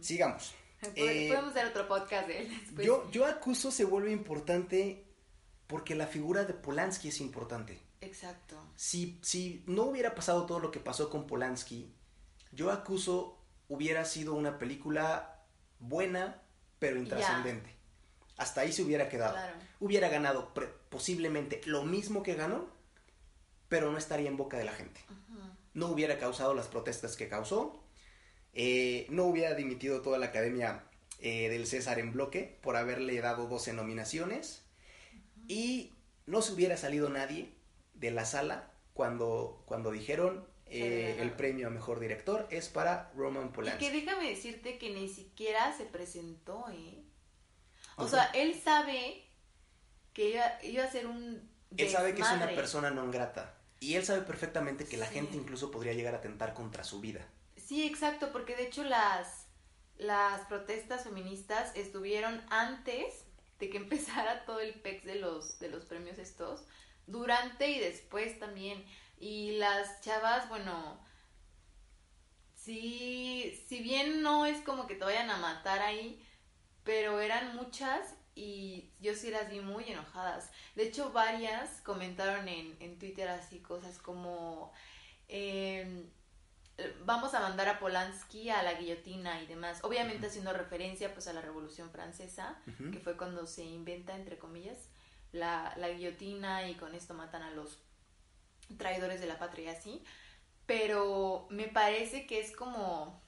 Sigamos. 0.00 0.54
Pod- 0.82 0.92
Eh, 0.96 1.28
Podemos 1.28 1.50
hacer 1.50 1.66
otro 1.66 1.86
podcast 1.88 2.26
de 2.26 2.38
él 2.40 2.48
después. 2.60 2.86
Yo, 2.86 3.10
yo 3.10 3.26
acuso 3.26 3.70
se 3.70 3.84
vuelve 3.84 4.10
importante 4.12 5.04
porque 5.66 5.94
la 5.94 6.06
figura 6.06 6.44
de 6.44 6.54
Polanski 6.54 7.08
es 7.08 7.20
importante. 7.20 7.80
Exacto. 8.00 8.56
Si, 8.76 9.18
si 9.22 9.62
no 9.66 9.82
hubiera 9.84 10.14
pasado 10.14 10.46
todo 10.46 10.58
lo 10.58 10.70
que 10.70 10.80
pasó 10.80 11.10
con 11.10 11.26
Polanski, 11.26 11.94
yo 12.50 12.70
acuso 12.70 13.38
hubiera 13.68 14.04
sido 14.04 14.34
una 14.34 14.58
película 14.58 15.44
buena, 15.78 16.42
pero 16.78 16.96
intrascendente. 16.98 17.76
Hasta 18.38 18.62
ahí 18.62 18.72
se 18.72 18.82
hubiera 18.82 19.08
quedado. 19.08 19.34
Claro. 19.34 19.52
Hubiera 19.80 20.08
ganado 20.08 20.52
posiblemente 20.88 21.60
lo 21.66 21.84
mismo 21.84 22.22
que 22.22 22.34
ganó, 22.34 22.68
pero 23.68 23.92
no 23.92 23.98
estaría 23.98 24.28
en 24.28 24.36
boca 24.38 24.56
de 24.56 24.64
la 24.64 24.72
gente. 24.72 25.00
Ujú. 25.10 25.29
No 25.74 25.86
hubiera 25.88 26.18
causado 26.18 26.54
las 26.54 26.68
protestas 26.68 27.16
que 27.16 27.28
causó, 27.28 27.84
eh, 28.52 29.06
no 29.10 29.24
hubiera 29.24 29.54
dimitido 29.54 30.02
toda 30.02 30.18
la 30.18 30.26
academia 30.26 30.84
eh, 31.20 31.48
del 31.48 31.66
César 31.66 31.98
en 31.98 32.12
bloque 32.12 32.58
por 32.62 32.76
haberle 32.76 33.20
dado 33.20 33.46
12 33.46 33.72
nominaciones 33.74 34.64
y 35.46 35.92
no 36.26 36.42
se 36.42 36.52
hubiera 36.52 36.76
salido 36.76 37.08
nadie 37.08 37.54
de 37.94 38.10
la 38.10 38.24
sala 38.24 38.72
cuando, 38.94 39.62
cuando 39.66 39.92
dijeron 39.92 40.46
eh, 40.66 41.16
el 41.20 41.32
premio 41.32 41.66
a 41.66 41.70
mejor 41.70 42.00
director 42.00 42.46
es 42.50 42.68
para 42.68 43.10
Roman 43.16 43.46
Y 43.46 43.50
Polanski. 43.50 43.86
que 43.86 43.92
déjame 43.92 44.28
decirte 44.30 44.78
que 44.78 44.90
ni 44.90 45.08
siquiera 45.08 45.76
se 45.76 45.84
presentó, 45.84 46.66
¿eh? 46.70 47.02
O 47.96 48.08
sea, 48.08 48.24
él 48.34 48.54
sabe 48.54 49.26
que 50.14 50.30
iba, 50.30 50.58
iba 50.62 50.84
a 50.84 50.90
ser 50.90 51.06
un 51.06 51.50
Él 51.76 51.88
sabe 51.90 52.14
que 52.14 52.22
es 52.22 52.26
una 52.28 52.46
desmadre. 52.46 52.56
persona 52.56 52.90
non 52.90 53.10
grata 53.10 53.59
y 53.80 53.94
él 53.96 54.04
sabe 54.04 54.22
perfectamente 54.22 54.88
que 54.88 54.96
la 54.96 55.06
Sí. 55.06 55.14
gente 55.14 55.36
incluso 55.36 55.70
podría 55.72 55.94
llegar 55.94 56.14
a 56.14 56.18
atentar 56.18 56.54
contra 56.54 56.84
su 56.84 57.00
vida. 57.00 57.26
Sí, 57.56 57.86
exacto, 57.86 58.32
porque 58.32 58.56
de 58.56 58.64
hecho 58.64 58.82
las, 58.84 59.46
las 59.98 60.42
protestas 60.46 61.04
feministas 61.04 61.72
estuvieron 61.76 62.42
antes 62.50 63.24
de 63.58 63.70
que 63.70 63.76
empezara 63.84 64.44
todo 64.44 64.60
el 64.60 64.74
pex 64.80 65.04
de 65.04 65.16
los, 65.16 65.58
de 65.58 65.68
los 65.68 65.84
premios 65.84 66.18
estos, 66.18 66.64
durante 67.06 67.68
y 67.70 67.78
después 67.80 68.38
también. 68.38 68.84
Y 69.18 69.52
las 69.58 70.00
chavas, 70.00 70.48
bueno, 70.48 70.98
sí, 72.54 73.64
si 73.68 73.80
bien 73.80 74.22
no 74.22 74.46
es 74.46 74.60
como 74.62 74.86
que 74.86 74.94
te 74.94 75.04
vayan 75.04 75.30
a 75.30 75.36
matar 75.38 75.80
ahí, 75.82 76.24
pero 76.84 77.20
eran 77.20 77.56
muchas 77.56 78.14
y 78.34 78.90
yo 79.00 79.14
sí 79.14 79.30
las 79.30 79.50
vi 79.50 79.60
muy 79.60 79.84
enojadas. 79.84 80.50
De 80.74 80.84
hecho, 80.84 81.12
varias 81.12 81.80
comentaron 81.82 82.48
en, 82.48 82.76
en 82.80 82.98
Twitter 82.98 83.28
así 83.28 83.60
cosas 83.60 83.98
como... 83.98 84.72
em, 85.28 86.10
vamos 87.04 87.34
a 87.34 87.40
mandar 87.40 87.68
a 87.68 87.78
Polanski 87.78 88.50
a 88.50 88.62
la 88.62 88.74
guillotina 88.74 89.42
y 89.42 89.46
demás. 89.46 89.80
Obviamente 89.82 90.28
haciendo 90.28 90.52
referencia 90.52 91.12
pues 91.12 91.28
a 91.28 91.32
la 91.32 91.42
Revolución 91.42 91.90
Francesa, 91.90 92.58
que 92.92 93.00
fue 93.00 93.16
cuando 93.16 93.46
se 93.46 93.64
inventa, 93.64 94.14
entre 94.16 94.38
comillas, 94.38 94.78
la, 95.32 95.74
la 95.76 95.90
guillotina 95.90 96.68
y 96.68 96.74
con 96.74 96.94
esto 96.94 97.14
matan 97.14 97.42
a 97.42 97.50
los 97.50 97.78
traidores 98.78 99.20
de 99.20 99.26
la 99.26 99.38
patria 99.38 99.72
así. 99.72 100.02
Pero 100.66 101.46
me 101.50 101.68
parece 101.68 102.26
que 102.26 102.40
es 102.40 102.56
como 102.56 103.20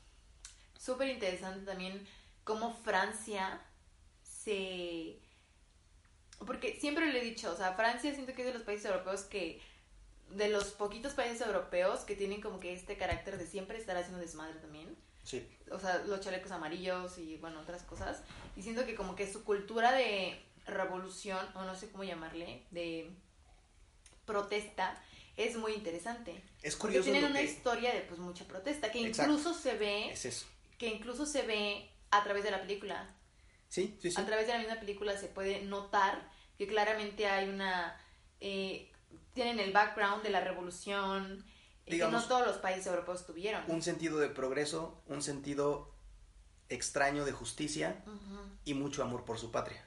súper 0.79 1.09
interesante 1.09 1.67
también 1.67 2.07
cómo 2.45 2.73
Francia 2.73 3.61
se... 4.45 5.19
Porque 6.47 6.79
siempre 6.81 7.13
lo 7.13 7.19
he 7.19 7.23
dicho, 7.23 7.53
o 7.53 7.57
sea, 7.57 7.75
Francia 7.75 8.13
siento 8.13 8.33
que 8.35 8.43
es 8.43 8.49
de 8.49 8.55
los 8.55 8.63
países 8.63 8.87
europeos 8.87 9.23
que 9.23 9.61
de 10.31 10.49
los 10.49 10.65
poquitos 10.71 11.13
países 11.13 11.47
europeos 11.47 12.01
que 12.01 12.17
tienen 12.17 12.41
como 12.41 12.59
que 12.59 12.73
este 12.73 12.97
carácter 12.97 13.37
de 13.39 13.47
siempre 13.47 13.79
estar 13.79 13.97
haciendo 13.97 14.19
desmadre 14.19 14.55
también. 14.61 14.97
Sí. 15.25 15.47
O 15.71 15.79
sea, 15.79 15.99
los 16.07 16.21
chalecos 16.21 16.51
amarillos 16.51 17.19
y 17.19 17.37
bueno, 17.37 17.61
otras 17.61 17.83
cosas. 17.83 18.23
Y 18.57 18.63
siento 18.63 18.85
que 18.87 18.95
como 18.95 19.15
que 19.15 19.31
su 19.31 19.45
cultura 19.45 19.93
de 19.93 20.41
revolución, 20.67 21.47
o 21.55 21.65
no 21.65 21.75
sé 21.77 21.91
cómo 21.91 22.03
llamarle, 22.03 22.63
de 22.71 23.11
protesta, 24.25 25.01
es 25.37 25.57
muy 25.57 25.75
interesante. 25.75 26.43
Es 26.63 26.75
Porque 26.77 26.99
curioso 26.99 27.05
tienen 27.05 27.23
lo 27.23 27.29
una 27.31 27.41
que- 27.41 27.45
historia 27.47 27.93
de 27.95 28.01
pues 28.01 28.19
mucha 28.19 28.45
protesta, 28.47 28.91
que 28.91 29.05
Exacto. 29.07 29.33
incluso 29.33 29.55
se 29.59 29.75
ve, 29.77 30.11
Es 30.13 30.25
eso. 30.25 30.47
que 30.79 30.89
incluso 30.89 31.27
se 31.27 31.43
ve 31.43 31.89
a 32.11 32.23
través 32.25 32.43
de 32.45 32.51
la 32.51 32.61
película. 32.61 33.15
Sí, 33.73 33.97
sí, 34.03 34.11
sí. 34.11 34.21
A 34.21 34.27
través 34.27 34.47
de 34.47 34.53
la 34.53 34.59
misma 34.59 34.79
película 34.79 35.17
se 35.17 35.29
puede 35.29 35.63
notar 35.63 36.29
que 36.59 36.67
claramente 36.67 37.27
hay 37.27 37.49
una... 37.49 37.99
eh, 38.39 38.93
tienen 39.33 39.61
el 39.61 39.73
background 39.73 40.23
de 40.23 40.29
la 40.29 40.41
revolución 40.41 41.43
eh, 41.43 41.83
que 41.87 41.93
Digamos, 41.95 42.25
no 42.25 42.29
todos 42.29 42.47
los 42.47 42.59
países 42.59 42.87
europeos 42.87 43.25
tuvieron. 43.25 43.65
Un 43.69 43.81
sentido 43.81 44.19
de 44.19 44.29
progreso, 44.29 45.03
un 45.07 45.23
sentido 45.23 45.91
extraño 46.69 47.25
de 47.25 47.33
justicia 47.33 48.05
y 48.67 48.75
mucho 48.75 49.03
amor 49.03 49.25
por 49.25 49.39
su 49.39 49.51
patria. 49.51 49.83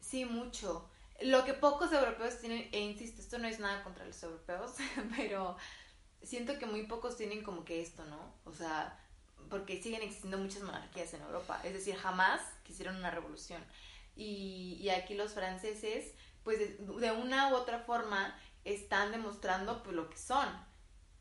Sí, 0.00 0.24
mucho. 0.24 0.88
Lo 1.20 1.44
que 1.44 1.54
pocos 1.54 1.92
europeos 1.92 2.38
tienen, 2.38 2.68
e 2.70 2.78
insisto, 2.78 3.20
esto 3.20 3.38
no 3.38 3.48
es 3.48 3.58
nada 3.58 3.82
contra 3.82 4.04
los 4.04 4.22
europeos, 4.22 4.74
pero 5.16 5.56
siento 6.22 6.56
que 6.56 6.66
muy 6.66 6.86
pocos 6.86 7.16
tienen 7.16 7.42
como 7.42 7.64
que 7.64 7.82
esto, 7.82 8.04
¿no? 8.04 8.36
O 8.44 8.52
sea, 8.52 8.96
porque 9.50 9.82
siguen 9.82 10.02
existiendo 10.02 10.38
muchas 10.38 10.62
monarquías 10.62 11.14
en 11.14 11.22
Europa, 11.22 11.60
es 11.64 11.72
decir, 11.72 11.96
jamás 11.96 12.40
quisieron 12.64 12.96
una 12.96 13.10
revolución. 13.10 13.64
Y, 14.16 14.78
y 14.80 14.90
aquí 14.90 15.14
los 15.14 15.32
franceses, 15.34 16.14
pues 16.44 16.58
de, 16.58 16.76
de 17.00 17.12
una 17.12 17.52
u 17.52 17.56
otra 17.56 17.78
forma, 17.80 18.38
están 18.64 19.12
demostrando 19.12 19.82
pues 19.82 19.94
lo 19.96 20.10
que 20.10 20.16
son, 20.18 20.48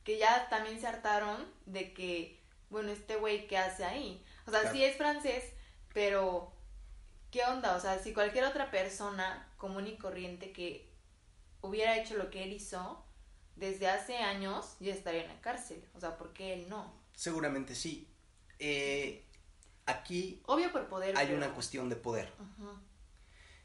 que 0.04 0.18
ya 0.18 0.50
también 0.50 0.80
se 0.80 0.88
hartaron 0.88 1.46
de 1.66 1.94
que, 1.94 2.42
bueno, 2.70 2.92
este 2.92 3.16
güey, 3.18 3.48
¿qué 3.48 3.58
hace 3.58 3.86
ahí? 3.86 4.24
O 4.46 4.52
sea, 4.52 4.62
Claro. 4.62 4.76
sí 4.76 4.84
es 4.84 4.98
francés, 4.98 5.54
pero 5.94 6.54
¿qué 7.32 7.44
onda? 7.46 7.76
O 7.76 7.80
sea, 7.80 8.00
si 8.00 8.14
cualquier 8.14 8.46
otra 8.46 8.72
persona 8.72 9.48
común 9.58 9.88
y 9.88 9.98
corriente 9.98 10.52
que 10.52 10.90
hubiera 11.62 11.98
hecho 11.98 12.16
lo 12.18 12.30
que 12.30 12.44
él 12.44 12.54
hizo 12.54 13.06
desde 13.56 13.90
hace 13.90 14.18
años, 14.18 14.76
ya 14.80 14.94
estaría 14.94 15.24
en 15.24 15.30
la 15.30 15.42
cárcel. 15.42 15.84
O 15.96 16.00
sea, 16.00 16.18
¿por 16.18 16.34
qué 16.34 16.54
él 16.54 16.70
no? 16.70 16.94
Seguramente 17.18 17.74
sí. 17.74 18.08
Eh, 18.60 19.24
aquí 19.88 20.40
Obvio 20.46 20.72
por 20.72 20.88
poder. 20.88 21.18
hay 21.18 21.26
pero- 21.26 21.38
una 21.40 21.52
cuestión 21.56 21.90
de 21.90 21.96
poder. 21.96 22.32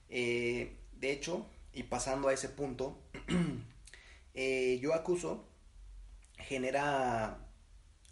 Eh, 0.08 0.74
de 0.92 1.12
hecho, 1.12 1.46
y 1.74 1.82
pasando 1.82 2.28
a 2.28 2.32
ese 2.32 2.48
punto, 2.48 2.98
eh, 4.34 4.78
yo 4.80 4.94
acuso 4.94 5.46
genera 6.38 7.38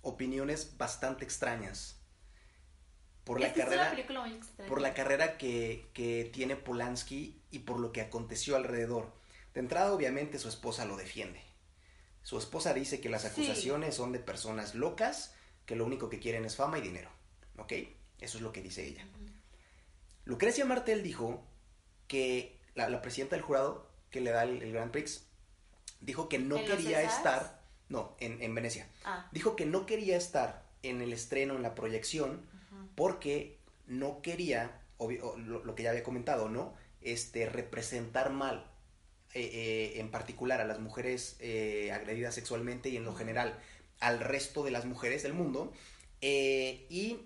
opiniones 0.02 0.76
bastante 0.76 1.24
extrañas 1.24 1.98
por 3.24 3.40
la 3.40 3.52
carrera 3.52 3.94
por 4.68 4.80
la 4.82 4.92
carrera 4.94 5.38
que, 5.38 5.88
que 5.94 6.28
tiene 6.32 6.56
Polanski 6.56 7.40
y 7.50 7.60
por 7.60 7.80
lo 7.80 7.92
que 7.92 8.02
aconteció 8.02 8.56
alrededor. 8.56 9.10
De 9.54 9.60
entrada, 9.60 9.92
obviamente, 9.94 10.38
su 10.38 10.48
esposa 10.48 10.84
lo 10.84 10.96
defiende. 10.98 11.40
Su 12.30 12.38
esposa 12.38 12.72
dice 12.72 13.00
que 13.00 13.08
las 13.08 13.22
Sí. 13.22 13.26
acusaciones 13.28 13.96
son 13.96 14.12
de 14.12 14.20
personas 14.20 14.76
locas 14.76 15.34
que 15.66 15.74
lo 15.74 15.84
único 15.84 16.08
que 16.08 16.20
quieren 16.20 16.44
es 16.44 16.54
fama 16.54 16.78
y 16.78 16.80
dinero. 16.80 17.10
¿Ok? 17.58 17.72
Eso 18.20 18.38
es 18.38 18.40
lo 18.42 18.52
que 18.52 18.62
dice 18.62 18.86
ella. 18.86 19.04
Lucrecia 20.26 20.64
Martel 20.64 21.02
dijo 21.02 21.42
que 22.06 22.56
la, 22.76 22.88
la 22.88 23.02
presidenta 23.02 23.34
del 23.34 23.44
jurado 23.44 23.90
que 24.12 24.20
le 24.20 24.30
da 24.30 24.44
el, 24.44 24.62
el 24.62 24.70
Grand 24.72 24.92
Prix 24.92 25.26
dijo 26.00 26.28
que 26.28 26.38
no 26.38 26.56
¿En 26.56 26.68
los 26.68 26.76
quería 26.78 27.02
estar, 27.02 27.62
no, 27.88 28.14
en, 28.20 28.40
en 28.40 28.54
Venecia, 28.54 28.86
Ah. 29.04 29.28
dijo 29.32 29.56
que 29.56 29.66
no 29.66 29.84
quería 29.84 30.16
estar 30.16 30.64
en 30.84 31.02
el 31.02 31.12
estreno, 31.12 31.56
en 31.56 31.62
la 31.62 31.74
proyección, 31.74 32.46
porque 32.94 33.58
no 33.88 34.22
quería, 34.22 34.80
obvio- 34.98 35.36
lo, 35.36 35.64
lo 35.64 35.74
que 35.74 35.82
ya 35.82 35.90
había 35.90 36.04
comentado, 36.04 36.48
¿no? 36.48 36.74
Este, 37.00 37.46
representar 37.48 38.30
mal, 38.30 38.69
eh, 39.34 39.50
eh, 39.52 40.00
en 40.00 40.10
particular 40.10 40.60
a 40.60 40.64
las 40.64 40.80
mujeres 40.80 41.36
eh, 41.40 41.92
agredidas 41.92 42.34
sexualmente 42.34 42.88
y 42.88 42.96
en 42.96 43.04
lo 43.04 43.14
general 43.14 43.58
al 44.00 44.20
resto 44.20 44.62
de 44.64 44.70
las 44.70 44.86
mujeres 44.86 45.22
del 45.22 45.34
mundo, 45.34 45.72
y 46.22 47.18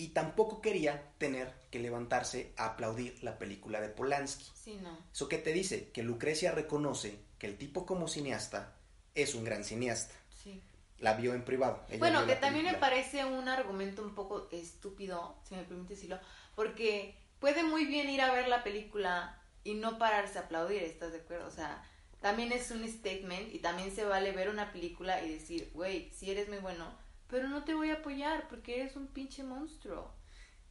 y 0.00 0.08
tampoco 0.08 0.62
quería 0.62 1.02
tener 1.18 1.52
que 1.70 1.78
levantarse 1.78 2.54
a 2.56 2.68
aplaudir 2.68 3.22
la 3.22 3.38
película 3.38 3.82
de 3.82 3.90
Polanski. 3.90 4.46
Sí, 4.54 4.78
no. 4.82 4.96
¿Eso 5.12 5.28
qué 5.28 5.36
te 5.36 5.52
dice? 5.52 5.90
Que 5.90 6.02
Lucrecia 6.02 6.52
reconoce 6.52 7.18
que 7.38 7.46
el 7.46 7.58
tipo 7.58 7.84
como 7.84 8.08
cineasta 8.08 8.72
es 9.14 9.34
un 9.34 9.44
gran 9.44 9.62
cineasta. 9.62 10.14
Sí. 10.42 10.58
La 11.00 11.12
vio 11.14 11.34
en 11.34 11.44
privado. 11.44 11.84
ella 11.90 11.98
Bueno, 11.98 12.26
que 12.26 12.34
también 12.36 12.64
me 12.64 12.74
parece 12.74 13.26
un 13.26 13.46
argumento 13.46 14.02
un 14.02 14.14
poco 14.14 14.48
estúpido, 14.52 15.36
si 15.46 15.54
me 15.54 15.64
permite 15.64 15.92
decirlo, 15.92 16.18
porque 16.54 17.14
puede 17.38 17.62
muy 17.62 17.84
bien 17.84 18.08
ir 18.08 18.22
a 18.22 18.32
ver 18.32 18.48
la 18.48 18.64
película 18.64 19.38
y 19.64 19.74
no 19.74 19.98
pararse 19.98 20.38
a 20.38 20.42
aplaudir, 20.42 20.82
¿estás 20.82 21.12
de 21.12 21.18
acuerdo? 21.18 21.46
O 21.46 21.50
sea, 21.50 21.82
también 22.20 22.52
es 22.52 22.70
un 22.70 22.86
statement 22.86 23.54
y 23.54 23.58
también 23.58 23.94
se 23.94 24.04
vale 24.04 24.32
ver 24.32 24.48
una 24.48 24.72
película 24.72 25.22
y 25.22 25.32
decir, 25.32 25.70
güey, 25.74 26.10
si 26.10 26.30
eres 26.30 26.48
muy 26.48 26.58
bueno, 26.58 26.92
pero 27.28 27.48
no 27.48 27.64
te 27.64 27.74
voy 27.74 27.90
a 27.90 27.94
apoyar 27.94 28.48
porque 28.48 28.80
eres 28.80 28.96
un 28.96 29.06
pinche 29.06 29.42
monstruo. 29.42 30.12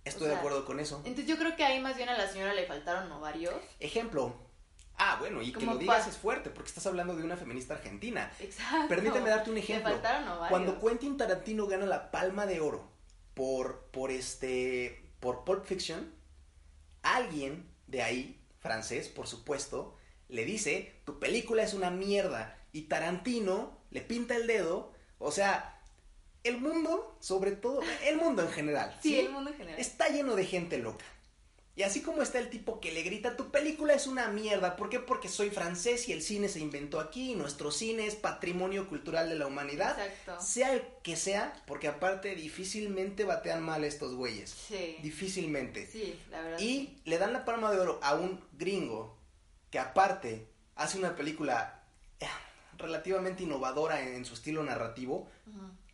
Estoy 0.06 0.23
o 0.23 0.25
sea, 0.25 0.34
de 0.34 0.39
acuerdo 0.39 0.65
con 0.65 0.80
eso. 0.80 0.97
Entonces 1.06 1.28
yo 1.28 1.38
creo 1.38 1.56
que 1.56 1.63
ahí 1.63 1.80
más 1.80 1.97
bien 1.97 2.10
a 2.10 2.17
la 2.17 2.28
señora 2.28 2.54
le 2.54 2.65
faltaron 2.65 3.12
ovarios. 3.12 3.56
Ejemplo. 3.80 4.36
Ah, 5.02 5.15
bueno, 5.17 5.41
y 5.41 5.54
que 5.54 5.65
lo 5.65 5.78
digas 5.78 6.08
es 6.08 6.17
fuerte, 6.17 6.49
porque 6.49 6.67
estás 6.67 6.86
hablando 6.86 7.15
de 7.15 7.23
una 7.23 7.38
feminista 7.38 7.75
argentina. 7.75 8.30
Exacto. 8.39 8.89
Permíteme 8.89 9.30
darte 9.30 9.49
un 9.49 9.56
Le 9.56 9.62
ejemplo. 9.62 9.91
faltaron 9.91 10.28
ovarios. 10.28 10.49
Cuando 10.49 10.80
Quentin 10.80 11.15
Tarantino 11.15 11.67
gana 11.67 11.86
la 11.86 12.12
Palma 12.12 12.45
de 12.45 12.60
Oro 12.60 12.91
por, 13.34 13.86
por 13.91 14.12
este, 14.12 15.10
por 15.21 15.45
Pulp 15.45 15.63
Fiction, 15.63 16.13
alguien 17.02 17.65
de 17.88 18.04
ahí, 18.04 18.38
francés, 18.60 19.08
por 19.08 19.28
supuesto, 19.28 19.95
le 20.28 20.45
dice, 20.45 20.93
tu 21.06 21.19
película 21.19 21.63
es 21.63 21.74
una 21.74 21.89
mierda. 21.89 22.58
Y 22.72 22.84
Tarantino 22.84 23.78
le 23.89 24.02
pinta 24.02 24.36
el 24.36 24.48
dedo. 24.48 24.93
O 25.17 25.32
sea, 25.32 25.82
el 26.43 26.60
mundo, 26.60 27.17
sobre 27.19 27.52
todo, 27.52 27.82
el 28.06 28.17
mundo 28.17 28.43
en 28.43 28.50
general. 28.50 28.98
Sí, 29.02 29.19
el 29.19 29.32
mundo 29.32 29.52
en 29.52 29.58
general. 29.58 29.80
Está 29.80 30.10
lleno 30.10 30.36
de 30.36 30.45
gente 30.45 30.78
loca. 30.78 31.06
Y 31.79 31.83
así 31.83 32.01
como 32.01 32.21
está 32.21 32.39
el 32.39 32.49
tipo 32.49 32.81
que 32.81 32.91
le 32.91 33.03
grita, 33.03 33.37
tu 33.37 33.51
película 33.51 33.93
es 33.93 34.05
una 34.05 34.27
mierda. 34.27 34.75
¿Por 34.75 34.89
qué? 34.89 34.99
Porque 34.99 35.29
soy 35.29 35.49
francés 35.49 36.09
y 36.09 36.11
el 36.11 36.21
cine 36.21 36.49
se 36.49 36.59
inventó 36.59 36.99
aquí 36.99 37.31
y 37.31 37.35
nuestro 37.35 37.71
cine 37.71 38.05
es 38.05 38.15
patrimonio 38.15 38.89
cultural 38.89 39.29
de 39.29 39.35
la 39.35 39.47
humanidad. 39.47 39.97
Exacto. 39.97 40.45
Sea 40.45 40.73
el 40.73 40.83
que 41.03 41.15
sea, 41.15 41.53
porque 41.65 41.87
aparte 41.87 42.35
difícilmente 42.35 43.23
batean 43.23 43.63
mal 43.63 43.85
estos 43.85 44.13
güeyes. 44.13 44.49
Sí. 44.49 44.97
Difícilmente. 45.01 45.87
Sí, 45.87 46.19
la 46.29 46.41
verdad. 46.41 46.59
Y 46.59 46.97
le 47.05 47.17
dan 47.17 47.31
la 47.31 47.45
palma 47.45 47.71
de 47.71 47.79
oro 47.79 48.01
a 48.03 48.15
un 48.15 48.43
gringo 48.57 49.17
que 49.71 49.79
aparte 49.79 50.49
hace 50.75 50.97
una 50.97 51.15
película 51.15 51.85
eh, 52.19 52.25
relativamente 52.77 53.43
innovadora 53.43 54.01
en, 54.01 54.25
su 54.25 54.33
estilo 54.33 54.63
narrativo. 54.63 55.29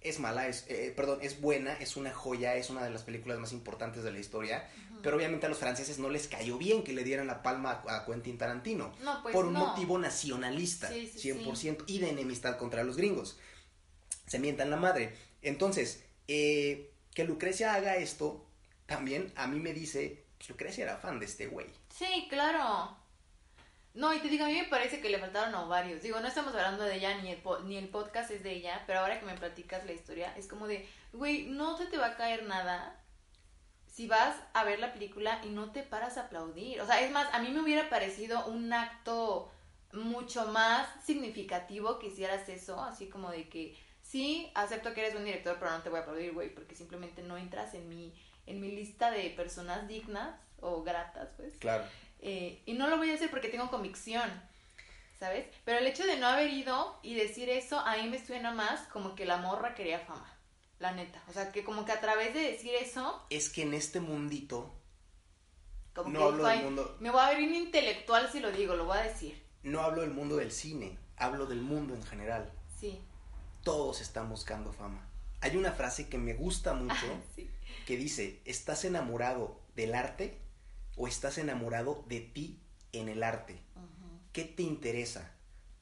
Es 0.01 0.19
mala, 0.19 0.47
es, 0.47 0.65
eh, 0.67 0.91
perdón, 0.95 1.19
es 1.21 1.41
buena, 1.41 1.73
es 1.73 1.95
una 1.95 2.11
joya, 2.11 2.55
es 2.55 2.71
una 2.71 2.83
de 2.83 2.89
las 2.89 3.03
películas 3.03 3.37
más 3.37 3.53
importantes 3.53 4.03
de 4.03 4.11
la 4.11 4.17
historia. 4.17 4.67
Ujú. 4.84 4.84
Pero 5.01 5.17
obviamente 5.17 5.45
a 5.45 5.49
los 5.49 5.57
franceses 5.57 5.99
no 5.99 6.09
les 6.09 6.27
cayó 6.27 6.57
bien 6.57 6.83
que 6.83 6.93
le 6.93 7.03
dieran 7.03 7.27
la 7.27 7.43
palma 7.43 7.83
a, 7.87 7.95
a 7.97 8.05
Quentin 8.05 8.37
Tarantino. 8.37 8.93
No, 9.01 9.21
pues 9.21 9.33
por 9.33 9.45
un 9.45 9.53
no. 9.53 9.59
motivo 9.67 9.97
nacionalista, 9.97 10.87
Sí, 10.89 11.07
sí, 11.07 11.31
100%, 11.31 11.83
y 11.87 11.99
de 11.99 12.09
enemistad 12.09 12.57
contra 12.57 12.83
los 12.83 12.97
gringos. 12.97 13.37
Se 14.27 14.39
mientan 14.39 14.69
la 14.69 14.77
madre. 14.77 15.15
Entonces, 15.41 16.03
eh, 16.27 16.91
que 17.13 17.23
Lucrecia 17.23 17.73
haga 17.75 17.95
esto, 17.97 18.45
también 18.87 19.31
a 19.35 19.47
mí 19.47 19.59
me 19.59 19.73
dice, 19.73 20.25
pues 20.37 20.49
Lucrecia 20.49 20.83
era 20.83 20.97
fan 20.97 21.19
de 21.19 21.25
este 21.25 21.47
güey. 21.47 21.67
Sí, 21.95 22.27
claro. 22.29 22.97
No, 23.93 24.13
y 24.13 24.19
te 24.19 24.27
digo, 24.27 24.43
a 24.43 24.47
mí 24.49 24.55
me 24.55 24.67
parece 24.67 24.99
que 24.99 25.09
le 25.09 25.19
faltaron 25.19 25.55
ovarios. 25.55 26.01
Digo, 26.01 26.19
no 26.19 26.27
estamos 26.27 26.53
hablando 26.53 26.83
de 26.83 26.95
ella, 26.95 27.17
ni 27.21 27.31
el, 27.31 27.37
po- 27.37 27.59
ni 27.59 27.77
el 27.77 27.87
podcast 27.87 28.29
es 28.31 28.43
de 28.43 28.51
ella, 28.51 28.83
pero 28.87 28.99
ahora 28.99 29.19
que 29.19 29.25
me 29.25 29.37
platicas 29.37 29.85
la 29.85 29.93
historia, 29.93 30.35
es 30.35 30.47
como 30.47 30.67
de, 30.67 30.85
güey, 31.13 31.43
no 31.45 31.77
se 31.77 31.85
te 31.85 31.97
va 31.97 32.07
a 32.07 32.15
caer 32.17 32.43
nada 32.43 33.01
si 33.95 34.07
vas 34.07 34.35
a 34.53 34.65
ver 34.65 34.79
la 34.79 34.91
película 34.91 35.39
y 35.45 35.47
no 35.47 35.71
te 35.71 35.81
paras 35.81 36.17
a 36.17 36.23
aplaudir. 36.23 36.81
O 36.81 36.85
sea, 36.85 36.99
es 36.99 37.11
más, 37.11 37.33
a 37.33 37.39
mí 37.39 37.47
me 37.49 37.61
hubiera 37.61 37.89
parecido 37.89 38.45
un 38.47 38.73
acto 38.73 39.49
mucho 39.93 40.47
más 40.47 40.85
significativo 41.05 41.97
que 41.97 42.07
hicieras 42.07 42.49
eso, 42.49 42.83
así 42.83 43.07
como 43.07 43.31
de 43.31 43.47
que, 43.47 43.77
sí, 44.01 44.51
acepto 44.53 44.93
que 44.93 44.99
eres 44.99 45.13
buen 45.13 45.23
director, 45.23 45.55
pero 45.57 45.71
no 45.71 45.81
te 45.81 45.89
voy 45.89 45.99
a 45.99 46.01
aplaudir, 46.01 46.33
güey, 46.33 46.53
porque 46.53 46.75
simplemente 46.75 47.23
no 47.23 47.37
entras 47.37 47.73
en 47.73 47.87
mi, 47.87 48.13
en 48.45 48.59
mi 48.59 48.69
lista 48.69 49.11
de 49.11 49.29
personas 49.29 49.87
dignas 49.87 50.35
o 50.59 50.83
gratas, 50.83 51.29
pues. 51.37 51.55
Claro. 51.59 51.85
Eh, 52.19 52.61
y 52.65 52.73
no 52.73 52.89
lo 52.89 52.97
voy 52.97 53.11
a 53.11 53.13
hacer 53.13 53.29
porque 53.29 53.47
tengo 53.47 53.69
convicción, 53.69 54.29
¿sabes? 55.17 55.47
Pero 55.63 55.77
el 55.77 55.87
hecho 55.87 56.05
de 56.05 56.17
no 56.17 56.27
haber 56.27 56.49
ido 56.49 56.99
y 57.01 57.15
decir 57.15 57.49
eso, 57.49 57.79
a 57.79 57.95
mí 57.95 58.09
me 58.09 58.19
suena 58.19 58.51
más 58.51 58.81
como 58.87 59.15
que 59.15 59.23
la 59.23 59.37
morra 59.37 59.73
quería 59.73 59.99
fama, 59.99 60.34
la 60.85 60.91
neta. 60.93 61.23
O 61.29 61.33
sea, 61.33 61.51
que 61.51 61.63
como 61.63 61.85
que 61.85 61.91
a 61.91 62.01
través 62.01 62.33
de 62.33 62.39
decir 62.51 62.73
eso, 62.79 63.25
Es 63.29 63.49
que 63.49 63.63
en 63.63 63.73
este 63.73 63.99
mundito, 63.99 64.73
como 65.93 66.09
No 66.09 66.19
que 66.19 66.25
hablo 66.25 66.37
del 66.43 66.45
"Ay, 66.59 66.63
mundo- 66.63 66.97
me 66.99 67.09
voy 67.11 67.21
a 67.21 67.29
ver 67.29 67.37
bien 67.39 67.55
intelectual 67.55 68.29
si 68.31 68.39
lo 68.39 68.51
digo, 68.51 68.75
lo 68.75 68.85
voy 68.85 68.97
a 68.97 69.01
decir. 69.03 69.41
no 69.63 69.81
hablo 69.81 70.01
del 70.01 70.11
mundo 70.11 70.35
del 70.37 70.51
cine, 70.51 70.97
hablo 71.17 71.45
del 71.47 71.61
mundo 71.61 71.95
en 71.95 72.03
general. 72.03 72.51
Sí. 72.79 73.01
Todos 73.63 74.01
están 74.01 74.29
buscando 74.29 74.71
fama. 74.73 75.09
Hay 75.41 75.57
una 75.57 75.71
frase 75.71 76.07
que 76.09 76.17
me 76.17 76.33
gusta 76.33 76.73
mucho 76.75 77.05
sí. 77.35 77.49
que 77.85 77.97
dice, 77.97 78.41
¿estás 78.45 78.85
enamorado 78.85 79.59
del 79.75 79.95
arte 79.95 80.37
o 80.97 81.07
estás 81.07 81.37
enamorado 81.37 82.03
de 82.07 82.19
ti 82.21 82.59
en 82.93 83.09
el 83.09 83.23
arte? 83.23 83.61
¿Qué 84.33 84.43
te 84.43 84.63
interesa? 84.63 85.31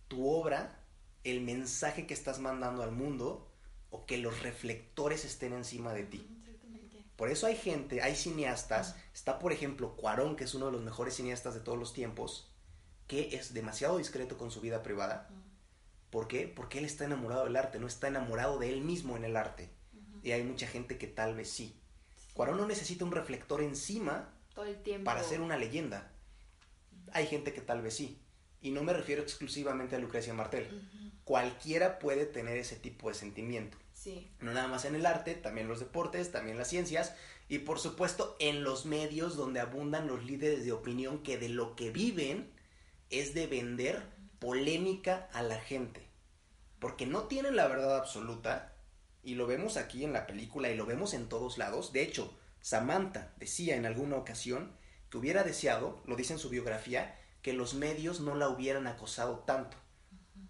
¿Tu 0.07 0.27
obra? 0.29 0.79
¿El 1.23 1.41
mensaje 1.41 2.05
que 2.05 2.13
estás 2.13 2.39
mandando 2.39 2.83
al 2.83 2.91
mundo? 2.91 3.51
¿O 3.93 4.07
que 4.07 4.17
los 4.17 4.41
reflectores 4.41 5.23
estén 5.23 5.53
encima 5.53 5.93
de 5.93 6.03
ti? 6.03 6.27
Por 7.15 7.29
eso 7.29 7.45
hay 7.45 7.55
gente, 7.55 8.01
hay 8.01 8.15
cineastas, 8.15 8.95
está 9.13 9.37
por 9.37 9.53
ejemplo 9.53 9.95
Cuarón, 9.95 10.35
que 10.35 10.45
es 10.45 10.55
uno 10.55 10.65
de 10.65 10.71
los 10.71 10.81
mejores 10.81 11.13
cineastas 11.13 11.53
de 11.53 11.59
todos 11.59 11.77
los 11.77 11.93
tiempos, 11.93 12.51
que 13.05 13.35
es 13.35 13.53
demasiado 13.53 13.99
discreto 13.99 14.35
con 14.35 14.49
su 14.49 14.61
vida 14.61 14.81
privada. 14.81 15.29
¿Por 16.09 16.27
qué? 16.27 16.47
Porque 16.47 16.79
él 16.79 16.85
está 16.85 17.05
enamorado 17.05 17.43
del 17.43 17.55
arte, 17.55 17.77
no 17.77 17.85
está 17.85 18.07
enamorado 18.07 18.57
de 18.57 18.73
él 18.73 18.81
mismo 18.81 19.15
en 19.15 19.25
el 19.25 19.37
arte. 19.37 19.69
Y 20.23 20.31
hay 20.31 20.41
mucha 20.41 20.65
gente 20.65 20.97
que 20.97 21.05
tal 21.05 21.35
vez 21.35 21.51
sí. 21.51 21.79
Cuarón 22.33 22.57
no 22.57 22.65
necesita 22.65 23.05
un 23.05 23.11
reflector 23.11 23.61
encima 23.61 24.33
Todo 24.55 24.65
el 24.65 24.81
tiempo. 24.81 25.05
para 25.05 25.21
ser 25.21 25.39
una 25.39 25.55
leyenda. 25.55 26.11
Hay 27.11 27.27
gente 27.27 27.53
que 27.53 27.61
tal 27.61 27.83
vez 27.83 27.95
sí. 27.95 28.19
Y 28.59 28.71
no 28.71 28.81
me 28.81 28.93
refiero 28.93 29.21
exclusivamente 29.21 29.95
a 29.95 29.99
Lucrecia 29.99 30.33
Martel. 30.33 30.89
Cualquiera 31.25 31.99
puede 31.99 32.25
tener 32.25 32.57
ese 32.57 32.75
tipo 32.75 33.09
de 33.09 33.13
sentimiento. 33.13 33.77
Sí. 34.03 34.29
No 34.41 34.51
nada 34.51 34.67
más 34.67 34.83
en 34.83 34.95
el 34.95 35.05
arte, 35.05 35.33
también 35.33 35.69
los 35.69 35.79
deportes, 35.79 36.29
también 36.29 36.57
las 36.57 36.67
ciencias 36.67 37.15
y 37.47 37.59
por 37.59 37.79
supuesto 37.79 38.35
en 38.39 38.65
los 38.65 38.85
medios 38.85 39.37
donde 39.37 39.61
abundan 39.61 40.07
los 40.07 40.25
líderes 40.25 40.65
de 40.65 40.73
opinión 40.73 41.23
que 41.23 41.37
de 41.37 41.47
lo 41.47 41.77
que 41.77 41.89
viven 41.89 42.51
es 43.09 43.33
de 43.33 43.47
vender 43.47 44.03
polémica 44.39 45.29
a 45.31 45.41
la 45.41 45.57
gente. 45.57 46.05
Porque 46.79 47.05
no 47.05 47.23
tienen 47.27 47.55
la 47.55 47.69
verdad 47.69 47.95
absoluta 47.95 48.73
y 49.23 49.35
lo 49.35 49.47
vemos 49.47 49.77
aquí 49.77 50.03
en 50.03 50.11
la 50.11 50.27
película 50.27 50.69
y 50.69 50.75
lo 50.75 50.85
vemos 50.85 51.13
en 51.13 51.29
todos 51.29 51.57
lados. 51.57 51.93
De 51.93 52.03
hecho, 52.03 52.37
Samantha 52.59 53.33
decía 53.37 53.77
en 53.77 53.85
alguna 53.85 54.17
ocasión 54.17 54.73
que 55.09 55.17
hubiera 55.17 55.43
deseado, 55.43 56.03
lo 56.05 56.17
dice 56.17 56.33
en 56.33 56.39
su 56.39 56.49
biografía, 56.49 57.17
que 57.41 57.53
los 57.53 57.73
medios 57.73 58.19
no 58.19 58.35
la 58.35 58.49
hubieran 58.49 58.85
acosado 58.87 59.39
tanto. 59.39 59.77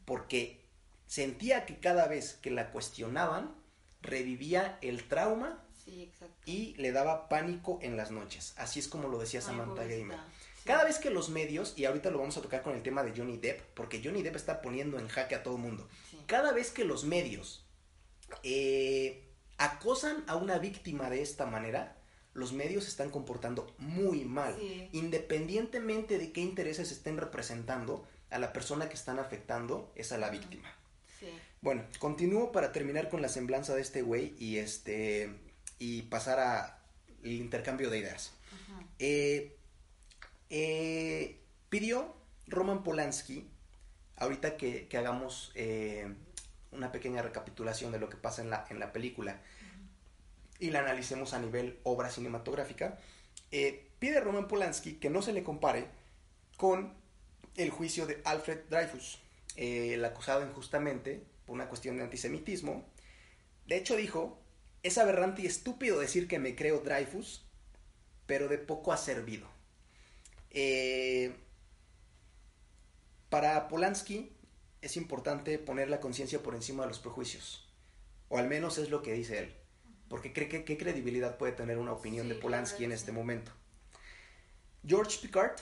Porque 0.06 0.62
sentía 1.08 1.66
que 1.66 1.80
cada 1.80 2.08
vez 2.08 2.34
que 2.41 2.51
la 2.51 2.72
cuestionaban, 2.72 3.56
revivía 4.01 4.78
el 4.82 5.08
trauma 5.08 5.64
Sí, 5.86 6.10
y 6.45 6.76
le 6.76 6.93
daba 6.93 7.28
pánico 7.28 7.80
en 7.82 7.97
las 7.97 8.10
noches. 8.10 8.54
Así 8.56 8.80
es 8.80 8.88
como 8.88 9.10
lo 9.10 9.20
decía 9.20 9.41
Samantha. 9.41 9.84
Gamer. 9.84 10.18
Sí. 10.18 10.64
Cada 10.64 10.86
vez 10.86 10.97
que 10.97 11.10
los 11.10 11.28
medios, 11.28 11.74
y 11.76 11.84
ahorita 11.84 12.10
lo 12.10 12.20
vamos 12.20 12.38
a 12.38 12.41
tocar 12.41 12.62
con 12.62 12.74
el 12.74 12.84
tema 12.84 13.04
de 13.04 13.12
Johnny 13.16 13.36
Depp, 13.36 13.62
porque 13.74 14.01
Johnny 14.01 14.24
Depp 14.24 14.38
está 14.38 14.62
poniendo 14.62 14.97
en 14.97 15.10
jaque 15.10 15.36
a 15.36 15.43
todo 15.43 15.58
el 15.58 15.62
mundo. 15.62 15.89
Sí. 16.10 16.18
Cada 16.26 16.54
vez 16.54 16.72
que 16.72 16.86
los 16.86 17.04
medios 17.04 17.66
eh, 18.43 19.30
acosan 19.58 20.24
a 20.28 20.38
una 20.38 20.58
víctima 20.58 21.10
de 21.10 21.22
esta 21.22 21.45
manera, 21.45 21.97
los 22.34 22.54
medios 22.54 22.86
se 22.86 22.89
están 22.89 23.10
comportando 23.10 23.74
muy 23.78 24.24
mal. 24.24 24.58
Independientemente 24.93 26.18
de 26.18 26.32
qué 26.32 26.41
intereses 26.41 26.91
estén 26.91 27.18
representando, 27.18 28.08
a 28.30 28.39
la 28.39 28.51
persona 28.51 28.89
que 28.89 28.95
están 28.95 29.20
afectando 29.20 29.91
es 29.95 30.12
a 30.12 30.18
la 30.18 30.30
víctima. 30.30 30.68
Bueno, 31.64 31.86
continúo 31.97 32.51
para 32.51 32.74
terminar 32.74 33.07
con 33.07 33.22
la 33.22 33.30
semblanza 33.30 33.74
de 33.74 33.82
este 33.82 34.01
güey 34.01 34.36
y 34.38 34.57
este 34.57 35.34
y 35.80 36.01
pasar 36.01 36.41
a 36.41 36.84
el 37.24 37.32
intercambio 37.32 37.89
de 37.89 37.99
ideas. 37.99 38.34
Eh, 38.99 39.55
eh, 40.49 41.39
pidió 41.70 42.18
Roman 42.47 42.84
Polanski, 42.84 43.47
ahorita 44.18 44.57
que, 44.57 44.89
que 44.89 44.97
hagamos 44.97 45.53
eh, 45.55 46.14
una 46.74 46.91
pequeña 46.91 47.22
recapitulación 47.22 47.93
de 47.93 47.99
lo 47.99 48.09
que 48.09 48.18
pasa 48.18 48.41
en 48.41 48.49
la, 48.49 48.66
en 48.70 48.78
la 48.78 48.91
película 48.91 49.39
y 50.59 50.70
la 50.70 50.80
analicemos 50.80 51.34
a 51.34 51.39
nivel 51.39 51.80
obra 51.84 52.09
cinematográfica, 52.09 52.99
pide 53.99 54.20
Roman 54.20 54.49
Polanski 54.49 54.95
que 54.95 55.09
no 55.09 55.22
se 55.22 55.32
le 55.32 55.43
compare 55.43 55.88
con 56.57 56.93
el 57.55 57.70
juicio 57.70 58.05
de 58.05 58.22
Alfred 58.26 58.66
Dreyfus, 58.70 59.20
el 59.55 60.03
acusado 60.03 60.45
injustamente 60.45 61.32
por 61.46 61.56
una 61.56 61.70
cuestión 61.70 61.98
de 61.98 62.04
antisemitismo. 62.04 62.86
De 63.68 63.78
hecho 63.78 63.96
dijo, 63.96 64.39
es 64.84 64.98
aberrante 64.98 65.41
y 65.41 65.46
estúpido 65.46 66.00
decir 66.00 66.28
que 66.28 66.39
me 66.39 66.56
creo 66.56 66.80
Dreyfus, 66.80 67.46
pero 68.26 68.48
de 68.48 68.58
poco 68.58 68.91
ha 68.94 68.98
servido. 68.98 69.48
Eh, 70.52 71.36
para 73.30 73.68
Polanski 73.68 74.32
es 74.82 74.98
importante 74.98 75.58
poner 75.60 75.89
la 75.89 76.00
conciencia 76.00 76.44
por 76.44 76.56
encima 76.56 76.84
de 76.84 76.89
los 76.89 77.00
prejuicios, 77.00 77.68
o 78.30 78.38
al 78.38 78.48
menos 78.48 78.78
es 78.78 78.89
lo 78.89 79.02
que 79.02 79.14
dice 79.14 79.39
él, 79.39 79.56
porque 80.10 80.34
cree 80.34 80.50
que 80.50 80.66
qué 80.66 80.78
credibilidad 80.78 81.38
puede 81.38 81.54
tener 81.54 81.78
una 81.78 81.94
opinión 81.94 82.28
Sí, 82.28 82.30
de 82.30 82.36
Polanski 82.36 82.78
claro, 82.78 82.86
en 82.86 82.91
sí. 82.91 82.96
este 83.02 83.12
momento. 83.12 83.52
George 84.86 85.20
Picard, 85.22 85.56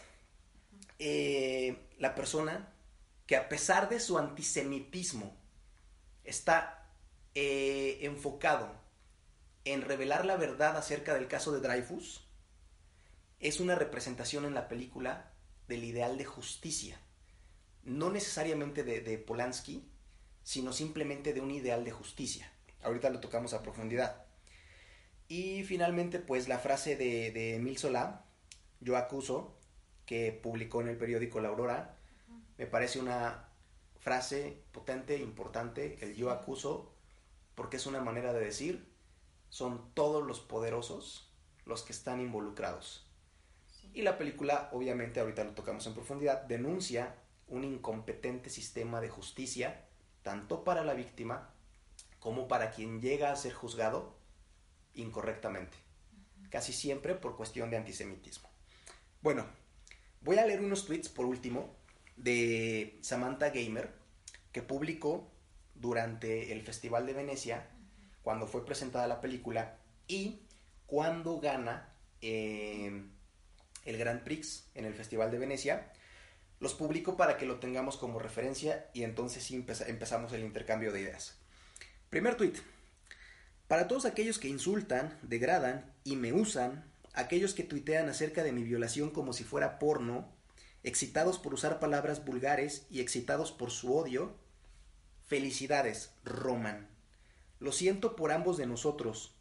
eh, 1.00 1.78
la 2.00 2.16
persona 2.16 2.74
que 3.28 3.36
a 3.36 3.48
pesar 3.48 3.88
de 3.90 4.00
su 4.00 4.18
antisemitismo 4.18 5.38
está 6.24 6.90
eh, 7.36 8.00
enfocado 8.02 8.80
en 9.66 9.82
revelar 9.82 10.26
la 10.26 10.38
verdad 10.38 10.78
acerca 10.78 11.14
del 11.14 11.28
caso 11.28 11.52
de 11.52 11.62
Dreyfus, 11.62 12.28
es 13.40 13.60
una 13.60 13.76
representación 13.76 14.46
en 14.46 14.54
la 14.54 14.68
película 14.68 15.32
del 15.68 15.84
ideal 15.84 16.18
de 16.18 16.26
justicia. 16.26 17.00
No 17.84 18.12
necesariamente 18.12 18.84
de, 18.84 19.02
de 19.02 19.18
Polanski, 19.18 19.88
sino 20.44 20.74
simplemente 20.74 21.34
de 21.34 21.42
un 21.42 21.52
ideal 21.52 21.84
de 21.84 21.92
justicia. 21.92 22.52
Ahorita 22.84 23.10
lo 23.10 23.20
tocamos 23.20 23.54
a 23.54 23.64
profundidad. 23.64 24.26
Y 25.28 25.64
finalmente, 25.64 26.20
pues 26.20 26.48
la 26.48 26.60
frase 26.60 26.96
de, 26.96 27.32
de 27.32 27.56
Emil 27.56 27.78
Solá, 27.78 28.26
yo 28.80 28.98
acuso, 28.98 29.58
que 30.06 30.32
publicó 30.32 30.82
en 30.82 30.90
el 30.90 30.98
periódico 30.98 31.40
La 31.40 31.50
Aurora, 31.50 31.98
me 32.58 32.68
parece 32.68 33.00
una 33.00 33.51
frase 34.02 34.64
potente, 34.72 35.18
importante, 35.18 35.98
el 36.02 36.16
yo 36.16 36.32
acuso, 36.32 36.92
porque 37.56 37.78
es 37.78 37.86
una 37.86 38.02
manera 38.02 38.34
de 38.34 38.44
decir, 38.44 38.92
son 39.50 39.94
todos 39.94 40.26
los 40.26 40.40
poderosos 40.40 41.32
los 41.66 41.84
que 41.84 41.94
están 41.94 42.20
involucrados. 42.20 43.08
Y 43.94 44.02
la 44.02 44.18
película, 44.18 44.70
obviamente, 44.74 45.20
ahorita 45.20 45.44
lo 45.44 45.52
tocamos 45.52 45.86
en 45.86 45.94
profundidad, 45.94 46.44
denuncia 46.44 47.16
un 47.48 47.64
incompetente 47.64 48.50
sistema 48.50 49.02
de 49.02 49.10
justicia, 49.10 49.86
tanto 50.24 50.64
para 50.64 50.84
la 50.84 50.94
víctima 50.94 51.54
como 52.20 52.48
para 52.48 52.72
quien 52.72 53.02
llega 53.02 53.32
a 53.32 53.36
ser 53.36 53.54
juzgado 53.54 54.16
incorrectamente. 54.94 55.78
Casi 56.50 56.74
siempre 56.74 57.16
por 57.16 57.36
cuestión 57.36 57.70
de 57.70 57.78
antisemitismo. 57.78 58.50
Bueno, 59.22 59.46
voy 60.22 60.38
a 60.38 60.46
leer 60.46 60.62
unos 60.62 60.86
tweets 60.86 61.10
por 61.10 61.26
último 61.26 61.76
de 62.24 63.00
Samantha 63.02 63.50
Gamer 63.50 63.92
que 64.52 64.62
publicó 64.62 65.32
durante 65.76 66.52
el 66.52 66.62
Festival 66.62 67.06
de 67.06 67.14
Venecia 67.14 67.68
cuando 68.22 68.48
fue 68.48 68.66
presentada 68.66 69.08
la 69.08 69.22
película 69.22 69.78
y 70.08 70.42
cuando 70.86 71.40
gana 71.40 71.90
eh, 72.22 73.04
el 73.86 73.98
Grand 73.98 74.24
Prix 74.24 74.70
en 74.76 74.86
el 74.86 74.94
Festival 74.94 75.32
de 75.32 75.40
Venecia. 75.40 75.92
Los 76.60 76.76
publico 76.76 77.18
para 77.18 77.38
que 77.38 77.48
lo 77.48 77.60
tengamos 77.60 77.98
como 77.98 78.20
referencia 78.20 78.88
y 78.94 79.04
entonces 79.04 79.50
empezamos 79.52 80.32
el 80.34 80.44
intercambio 80.44 80.92
de 80.92 81.02
ideas. 81.02 81.38
Primer 82.12 82.36
tweet. 82.36 82.54
Para 83.68 83.88
todos 83.88 84.06
aquellos 84.06 84.38
que 84.38 84.50
insultan, 84.50 85.18
degradan 85.24 85.92
y 86.04 86.18
me 86.18 86.34
usan, 86.34 86.92
aquellos 87.14 87.56
que 87.56 87.64
tuitean 87.64 88.10
acerca 88.10 88.44
de 88.44 88.52
mi 88.52 88.64
violación 88.64 89.10
como 89.10 89.34
si 89.34 89.44
fuera 89.44 89.80
porno, 89.80 90.30
excitados 90.84 91.38
por 91.38 91.54
usar 91.54 91.80
palabras 91.80 92.26
vulgares 92.26 92.86
y 92.90 93.02
excitados 93.02 93.52
por 93.52 93.72
su 93.72 93.96
odio, 93.96 94.36
felicidades, 95.24 96.14
Roman. 96.24 96.90
Lo 97.60 97.72
siento 97.72 98.16
por 98.16 98.32
ambos 98.32 98.58
de 98.58 98.66
nosotros. 98.66 99.36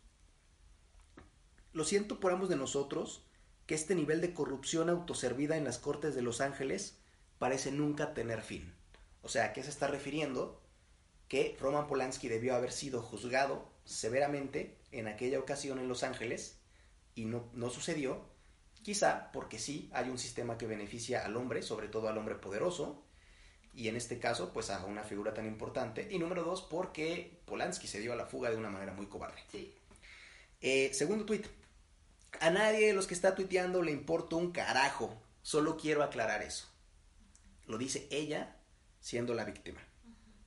Lo 1.72 1.84
siento 1.84 2.20
por 2.20 2.32
ambos 2.32 2.48
de 2.48 2.56
nosotros 2.56 3.24
que 3.66 3.74
este 3.74 3.94
nivel 3.94 4.20
de 4.20 4.34
corrupción 4.34 4.90
autoservida 4.90 5.56
en 5.56 5.64
las 5.64 5.78
Cortes 5.78 6.14
de 6.14 6.22
Los 6.22 6.40
Ángeles 6.40 6.98
parece 7.38 7.72
nunca 7.72 8.14
tener 8.14 8.42
fin. 8.42 8.74
O 9.22 9.28
sea, 9.28 9.46
¿a 9.46 9.52
qué 9.52 9.62
se 9.62 9.70
está 9.70 9.86
refiriendo? 9.86 10.60
Que 11.28 11.56
Roman 11.60 11.86
Polanski 11.86 12.28
debió 12.28 12.54
haber 12.54 12.72
sido 12.72 13.00
juzgado 13.00 13.70
severamente 13.84 14.76
en 14.90 15.08
aquella 15.08 15.38
ocasión 15.38 15.78
en 15.78 15.88
Los 15.88 16.02
Ángeles 16.02 16.58
y 17.14 17.24
no, 17.24 17.48
no 17.54 17.70
sucedió, 17.70 18.24
quizá 18.82 19.30
porque 19.32 19.58
sí 19.58 19.90
hay 19.92 20.08
un 20.08 20.18
sistema 20.18 20.58
que 20.58 20.66
beneficia 20.66 21.24
al 21.24 21.36
hombre, 21.36 21.62
sobre 21.62 21.88
todo 21.88 22.08
al 22.08 22.18
hombre 22.18 22.34
poderoso, 22.36 23.04
y 23.72 23.88
en 23.88 23.96
este 23.96 24.18
caso, 24.18 24.52
pues 24.52 24.70
a 24.70 24.84
una 24.84 25.04
figura 25.04 25.32
tan 25.32 25.46
importante. 25.46 26.08
Y 26.10 26.18
número 26.18 26.42
dos, 26.42 26.62
porque 26.62 27.40
Polanski 27.46 27.86
se 27.86 28.00
dio 28.00 28.12
a 28.12 28.16
la 28.16 28.26
fuga 28.26 28.50
de 28.50 28.56
una 28.56 28.70
manera 28.70 28.92
muy 28.92 29.06
cobarde. 29.06 29.40
Sí. 29.50 29.74
Eh, 30.60 30.90
segundo 30.92 31.24
tuit. 31.24 31.46
A 32.40 32.50
nadie 32.50 32.88
de 32.88 32.92
los 32.92 33.06
que 33.06 33.14
está 33.14 33.34
tuiteando 33.34 33.82
le 33.82 33.92
importa 33.92 34.36
un 34.36 34.52
carajo. 34.52 35.22
Solo 35.42 35.76
quiero 35.76 36.02
aclarar 36.02 36.42
eso. 36.42 36.68
Lo 37.66 37.78
dice 37.78 38.08
ella 38.10 38.56
siendo 39.00 39.34
la 39.34 39.44
víctima. 39.44 39.80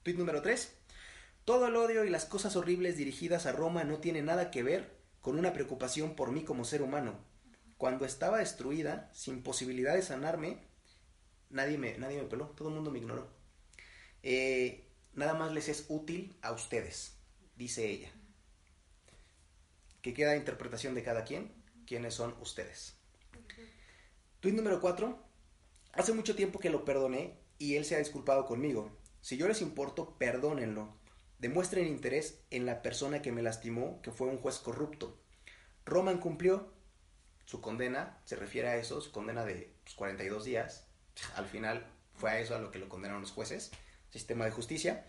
Tuit 0.04 0.18
número 0.18 0.42
3. 0.42 0.74
Todo 1.46 1.68
el 1.68 1.76
odio 1.76 2.06
y 2.06 2.10
las 2.10 2.26
cosas 2.26 2.56
horribles 2.56 2.98
dirigidas 2.98 3.46
a 3.46 3.52
Roma 3.52 3.84
no 3.84 4.00
tiene 4.00 4.22
nada 4.22 4.52
que 4.52 4.64
ver 4.64 4.98
con 5.22 5.40
una 5.40 5.54
preocupación 5.54 6.16
por 6.16 6.32
mí 6.32 6.44
como 6.44 6.66
ser 6.66 6.82
humano. 6.82 7.18
Cuando 7.84 8.06
estaba 8.06 8.38
destruida, 8.38 9.12
sin 9.12 9.44
posibilidad 9.44 9.94
de 9.94 10.02
sanarme, 10.02 10.58
nadie 11.50 11.78
me, 11.78 11.98
nadie 11.98 12.22
me 12.22 12.30
peló, 12.30 12.46
todo 12.56 12.70
el 12.70 12.76
mundo 12.76 12.92
me 12.92 13.00
ignoró. 13.00 13.28
Eh, 14.22 14.88
nada 15.16 15.34
más 15.34 15.52
les 15.52 15.68
es 15.68 15.88
útil 15.90 16.34
a 16.42 16.54
ustedes, 16.54 17.18
dice 17.58 17.90
ella. 17.90 18.10
Que 20.02 20.14
queda 20.14 20.38
interpretación 20.38 20.96
de 20.96 21.04
cada 21.04 21.26
quien, 21.26 21.52
quiénes 21.86 22.14
son 22.14 22.34
ustedes. 22.40 22.96
Tweet 24.40 24.54
número 24.54 24.80
4. 24.80 25.22
Hace 25.92 26.14
mucho 26.14 26.38
tiempo 26.38 26.60
que 26.60 26.70
lo 26.70 26.86
perdoné 26.86 27.38
y 27.58 27.76
él 27.76 27.84
se 27.84 27.96
ha 27.96 28.00
disculpado 28.00 28.46
conmigo. 28.46 28.98
Si 29.20 29.36
yo 29.36 29.46
les 29.46 29.62
importo, 29.62 30.18
perdónenlo. 30.18 30.98
Demuestren 31.38 31.88
interés 31.88 32.40
en 32.50 32.66
la 32.66 32.82
persona 32.82 33.22
que 33.22 33.34
me 33.34 33.42
lastimó, 33.42 34.02
que 34.02 34.12
fue 34.12 34.28
un 34.28 34.38
juez 34.38 34.60
corrupto. 34.60 35.20
Roman 35.84 36.20
cumplió 36.20 36.72
su 37.46 37.62
condena, 37.62 38.20
se 38.26 38.36
refiere 38.36 38.70
a 38.70 38.78
eso, 38.78 39.02
su 39.02 39.12
condena 39.12 39.46
de 39.46 39.74
pues, 39.84 39.96
42 39.96 40.46
días. 40.46 40.88
Al 41.36 41.46
final 41.46 41.86
fue 42.16 42.32
a 42.32 42.40
eso 42.40 42.56
a 42.56 42.60
lo 42.60 42.72
que 42.72 42.80
lo 42.80 42.90
condenaron 42.90 43.22
los 43.22 43.32
jueces, 43.32 43.72
sistema 44.10 44.46
de 44.46 44.52
justicia. 44.52 45.06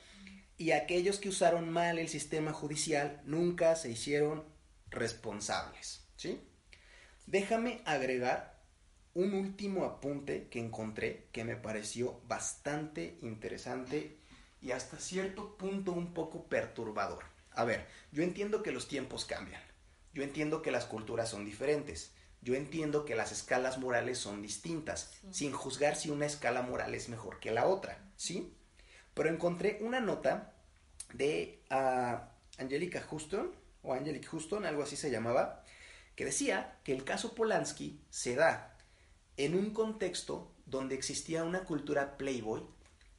y 0.56 0.70
aquellos 0.70 1.18
que 1.18 1.28
usaron 1.28 1.68
mal 1.68 1.98
el 1.98 2.08
sistema 2.08 2.52
judicial 2.52 3.20
nunca 3.24 3.74
se 3.74 3.90
hicieron 3.90 4.44
responsables. 4.88 6.06
¿sí? 6.16 6.40
Déjame 7.26 7.82
agregar 7.84 8.62
un 9.14 9.34
último 9.34 9.84
apunte 9.84 10.48
que 10.48 10.60
encontré 10.60 11.28
que 11.32 11.44
me 11.44 11.56
pareció 11.56 12.20
bastante 12.26 13.18
interesante 13.22 14.18
y 14.60 14.72
hasta 14.72 14.98
cierto 14.98 15.56
punto 15.56 15.92
un 15.92 16.14
poco 16.14 16.46
perturbador. 16.48 17.24
A 17.50 17.64
ver, 17.64 17.86
yo 18.12 18.22
entiendo 18.22 18.62
que 18.62 18.72
los 18.72 18.88
tiempos 18.88 19.24
cambian, 19.24 19.62
yo 20.12 20.22
entiendo 20.22 20.62
que 20.62 20.72
las 20.72 20.86
culturas 20.86 21.28
son 21.28 21.44
diferentes, 21.44 22.12
yo 22.44 22.54
entiendo 22.54 23.06
que 23.06 23.16
las 23.16 23.32
escalas 23.32 23.78
morales 23.78 24.18
son 24.18 24.42
distintas, 24.42 25.10
sin 25.30 25.52
juzgar 25.52 25.96
si 25.96 26.10
una 26.10 26.26
escala 26.26 26.60
moral 26.60 26.94
es 26.94 27.08
mejor 27.08 27.40
que 27.40 27.50
la 27.50 27.66
otra, 27.66 27.98
¿sí? 28.16 28.54
Pero 29.14 29.30
encontré 29.30 29.78
una 29.80 30.00
nota 30.00 30.54
de 31.14 31.62
uh, 31.70 32.18
Angelica 32.58 33.00
Houston, 33.00 33.50
o 33.82 33.94
Angelic 33.94 34.26
Houston, 34.26 34.66
algo 34.66 34.82
así 34.82 34.94
se 34.94 35.10
llamaba, 35.10 35.64
que 36.16 36.26
decía 36.26 36.78
que 36.84 36.92
el 36.92 37.04
caso 37.04 37.34
Polanski 37.34 38.00
se 38.10 38.34
da 38.34 38.76
en 39.38 39.56
un 39.56 39.70
contexto 39.72 40.52
donde 40.66 40.94
existía 40.94 41.44
una 41.44 41.64
cultura 41.64 42.18
playboy 42.18 42.62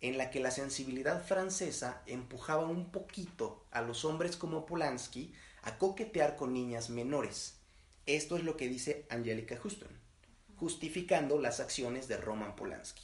en 0.01 0.19
la 0.19 0.29
que 0.29 0.39
la 0.39 0.51
sensibilidad 0.51 1.25
francesa 1.25 2.03
empujaba 2.05 2.67
un 2.67 2.91
poquito 2.91 3.65
a 3.71 3.81
los 3.81 4.05
hombres 4.05 4.37
como 4.37 4.67
Polanski 4.67 5.33
a 5.63 5.79
coquetear 5.79 6.35
con 6.35 6.53
niñas 6.53 6.91
menores. 6.91 7.59
Esto 8.05 8.37
es 8.37 8.43
lo 8.43 8.55
que 8.57 8.67
dice 8.67 9.05
Angelica 9.09 9.57
Houston, 9.57 9.89
justificando 10.57 11.39
las 11.39 11.59
acciones 11.59 12.07
de 12.07 12.17
Roman 12.17 12.55
Polanski. 12.55 13.03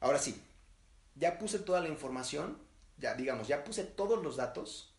Ahora 0.00 0.18
sí, 0.18 0.40
ya 1.14 1.38
puse 1.38 1.58
toda 1.58 1.80
la 1.80 1.88
información, 1.88 2.58
ya 2.98 3.14
digamos, 3.14 3.48
ya 3.48 3.64
puse 3.64 3.84
todos 3.84 4.22
los 4.22 4.36
datos 4.36 4.94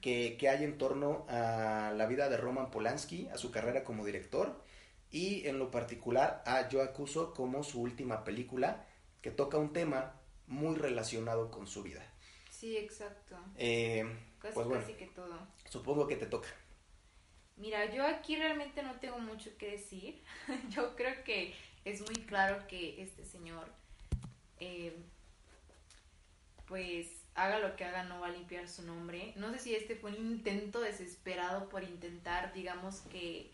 que, 0.00 0.36
que, 0.38 0.48
hay 0.48 0.64
en 0.64 0.78
torno 0.78 1.26
a 1.28 1.92
la 1.96 2.06
vida 2.06 2.28
de 2.28 2.36
Roman 2.36 2.70
Polanski, 2.70 3.28
a 3.28 3.38
su 3.38 3.50
carrera 3.50 3.84
como 3.84 4.04
director 4.04 4.64
y 5.10 5.46
en 5.46 5.58
lo 5.58 5.70
particular 5.70 6.42
a 6.46 6.68
Yo 6.68 6.82
Acuso 6.82 7.34
como 7.34 7.64
su 7.64 7.80
última 7.80 8.24
película 8.24 8.86
que 9.20 9.30
toca 9.30 9.58
un 9.58 9.72
tema 9.72 10.14
muy 10.46 10.76
relacionado 10.76 11.50
con 11.50 11.66
su 11.66 11.82
vida. 11.82 12.02
Sí, 12.50 12.76
exacto. 12.76 13.36
Eh, 13.56 14.04
casi, 14.38 14.54
pues 14.54 14.66
bueno, 14.66 14.82
casi 14.82 14.94
que 14.94 15.06
todo. 15.06 15.34
Supongo 15.68 16.06
que 16.06 16.16
te 16.16 16.26
toca. 16.26 16.48
Mira, 17.60 17.92
yo 17.92 18.06
aquí 18.06 18.36
realmente 18.36 18.82
no 18.82 18.94
tengo 18.94 19.18
mucho 19.18 19.50
que 19.58 19.72
decir. 19.72 20.22
yo 20.70 20.96
creo 20.96 21.22
que 21.24 21.54
es 21.84 22.00
muy 22.00 22.24
claro 22.24 22.66
que 22.66 23.02
este 23.02 23.24
señor, 23.24 23.68
eh, 24.58 24.96
pues 26.66 27.08
haga 27.34 27.58
lo 27.58 27.76
que 27.76 27.84
haga, 27.84 28.04
no 28.04 28.20
va 28.20 28.28
a 28.28 28.32
limpiar 28.32 28.66
su 28.66 28.82
nombre. 28.82 29.34
No 29.36 29.52
sé 29.52 29.58
si 29.58 29.74
este 29.74 29.94
fue 29.94 30.10
un 30.10 30.16
intento 30.16 30.80
desesperado 30.80 31.68
por 31.68 31.84
intentar, 31.84 32.52
digamos 32.54 33.00
que, 33.12 33.50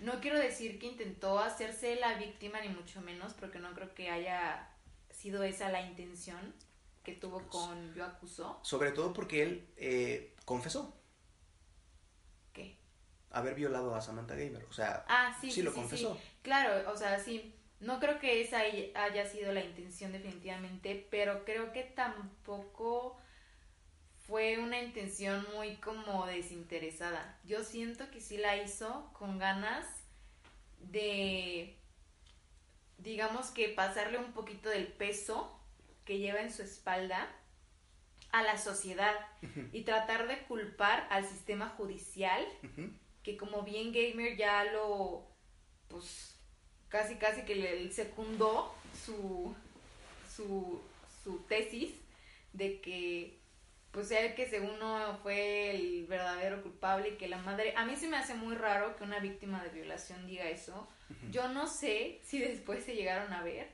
no 0.00 0.20
quiero 0.20 0.38
decir 0.38 0.78
que 0.78 0.86
intentó 0.86 1.38
hacerse 1.38 1.96
la 1.96 2.14
víctima, 2.18 2.60
ni 2.60 2.68
mucho 2.68 3.00
menos, 3.00 3.32
porque 3.32 3.58
no 3.58 3.74
creo 3.74 3.94
que 3.94 4.10
haya 4.10 4.68
sido 5.10 5.42
esa 5.42 5.70
la 5.70 5.80
intención 5.80 6.54
que 7.02 7.14
tuvo 7.14 7.40
con 7.48 7.94
Yo 7.94 8.04
Acusó. 8.04 8.60
Sobre 8.62 8.92
todo 8.92 9.14
porque 9.14 9.42
él 9.42 9.66
eh, 9.78 10.34
confesó. 10.44 10.97
Haber 13.30 13.54
violado 13.54 13.94
a 13.94 14.00
Samantha 14.00 14.34
Gamer. 14.34 14.64
O 14.64 14.72
sea, 14.72 15.04
Ah, 15.08 15.36
sí, 15.40 15.50
sí, 15.50 15.62
lo 15.62 15.70
sí, 15.70 15.76
confesó. 15.76 16.14
sí. 16.14 16.20
Claro, 16.42 16.90
o 16.90 16.96
sea, 16.96 17.18
sí. 17.18 17.54
No 17.80 18.00
creo 18.00 18.18
que 18.18 18.40
esa 18.40 18.58
haya 18.60 19.24
sido 19.26 19.52
la 19.52 19.62
intención 19.64 20.10
definitivamente, 20.12 21.06
pero 21.10 21.44
creo 21.44 21.72
que 21.72 21.84
tampoco 21.84 23.16
fue 24.26 24.58
una 24.58 24.80
intención 24.82 25.46
muy 25.54 25.76
como 25.76 26.26
desinteresada. 26.26 27.38
Yo 27.44 27.64
siento 27.64 28.10
que 28.10 28.20
sí 28.20 28.36
la 28.36 28.56
hizo 28.56 29.10
con 29.12 29.38
ganas 29.38 29.86
de, 30.80 31.76
digamos 32.98 33.48
que 33.50 33.68
pasarle 33.68 34.18
un 34.18 34.32
poquito 34.32 34.68
del 34.68 34.86
peso 34.88 35.58
que 36.04 36.18
lleva 36.18 36.40
en 36.40 36.52
su 36.52 36.62
espalda 36.62 37.28
a 38.32 38.42
la 38.42 38.58
sociedad 38.58 39.14
y 39.72 39.82
tratar 39.82 40.28
de 40.28 40.42
culpar 40.44 41.06
al 41.10 41.24
sistema 41.24 41.68
judicial. 41.70 42.44
Que 43.28 43.36
como 43.36 43.62
bien 43.62 43.92
gamer 43.92 44.38
ya 44.38 44.64
lo 44.64 45.28
pues 45.88 46.40
casi 46.88 47.16
casi 47.16 47.42
que 47.42 47.56
le 47.56 47.92
secundó 47.92 48.74
su 49.04 49.54
su, 50.34 50.80
su 51.22 51.40
tesis 51.40 51.94
de 52.54 52.80
que 52.80 53.38
pues 53.90 54.10
él 54.12 54.34
que 54.34 54.48
según 54.48 54.78
no 54.78 55.18
fue 55.22 55.72
el 55.72 56.06
verdadero 56.06 56.62
culpable 56.62 57.10
y 57.10 57.16
que 57.16 57.28
la 57.28 57.36
madre 57.36 57.74
a 57.76 57.84
mí 57.84 57.96
se 57.96 58.08
me 58.08 58.16
hace 58.16 58.32
muy 58.34 58.54
raro 58.54 58.96
que 58.96 59.04
una 59.04 59.18
víctima 59.18 59.62
de 59.62 59.70
violación 59.70 60.26
diga 60.26 60.48
eso. 60.48 60.88
Yo 61.30 61.48
no 61.48 61.66
sé 61.66 62.20
si 62.22 62.38
después 62.38 62.82
se 62.84 62.94
llegaron 62.94 63.32
a 63.34 63.42
ver. 63.42 63.68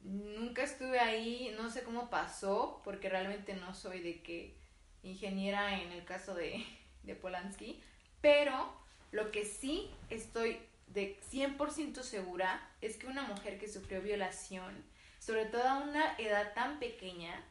Nunca 0.00 0.62
estuve 0.62 1.00
ahí 1.00 1.54
no 1.58 1.68
sé 1.68 1.82
cómo 1.82 2.08
pasó 2.08 2.80
porque 2.82 3.10
realmente 3.10 3.52
no 3.54 3.74
soy 3.74 4.00
de 4.00 4.22
que 4.22 4.56
ingeniera 5.02 5.82
en 5.82 5.92
el 5.92 6.04
caso 6.06 6.34
de, 6.34 6.64
de 7.02 7.14
Polanski 7.14 7.82
pero 8.20 8.85
lo 9.16 9.30
que 9.32 9.46
sí 9.46 9.90
estoy 10.10 10.58
de 10.88 11.18
100% 11.32 12.02
segura 12.02 12.70
es 12.82 12.98
que 12.98 13.06
una 13.06 13.22
mujer 13.22 13.58
que 13.58 13.66
sufrió 13.66 14.02
violación, 14.02 14.84
sobre 15.18 15.46
todo 15.46 15.66
a 15.66 15.78
una 15.78 16.14
edad 16.18 16.52
tan 16.52 16.78
pequeña, 16.78 17.42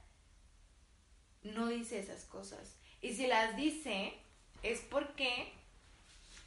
no 1.41 1.67
dice 1.67 1.97
esas 1.97 2.25
cosas. 2.25 2.77
Y 3.01 3.15
si 3.15 3.25
las 3.25 3.57
dice, 3.57 4.13
es 4.61 4.81
porque 4.81 5.51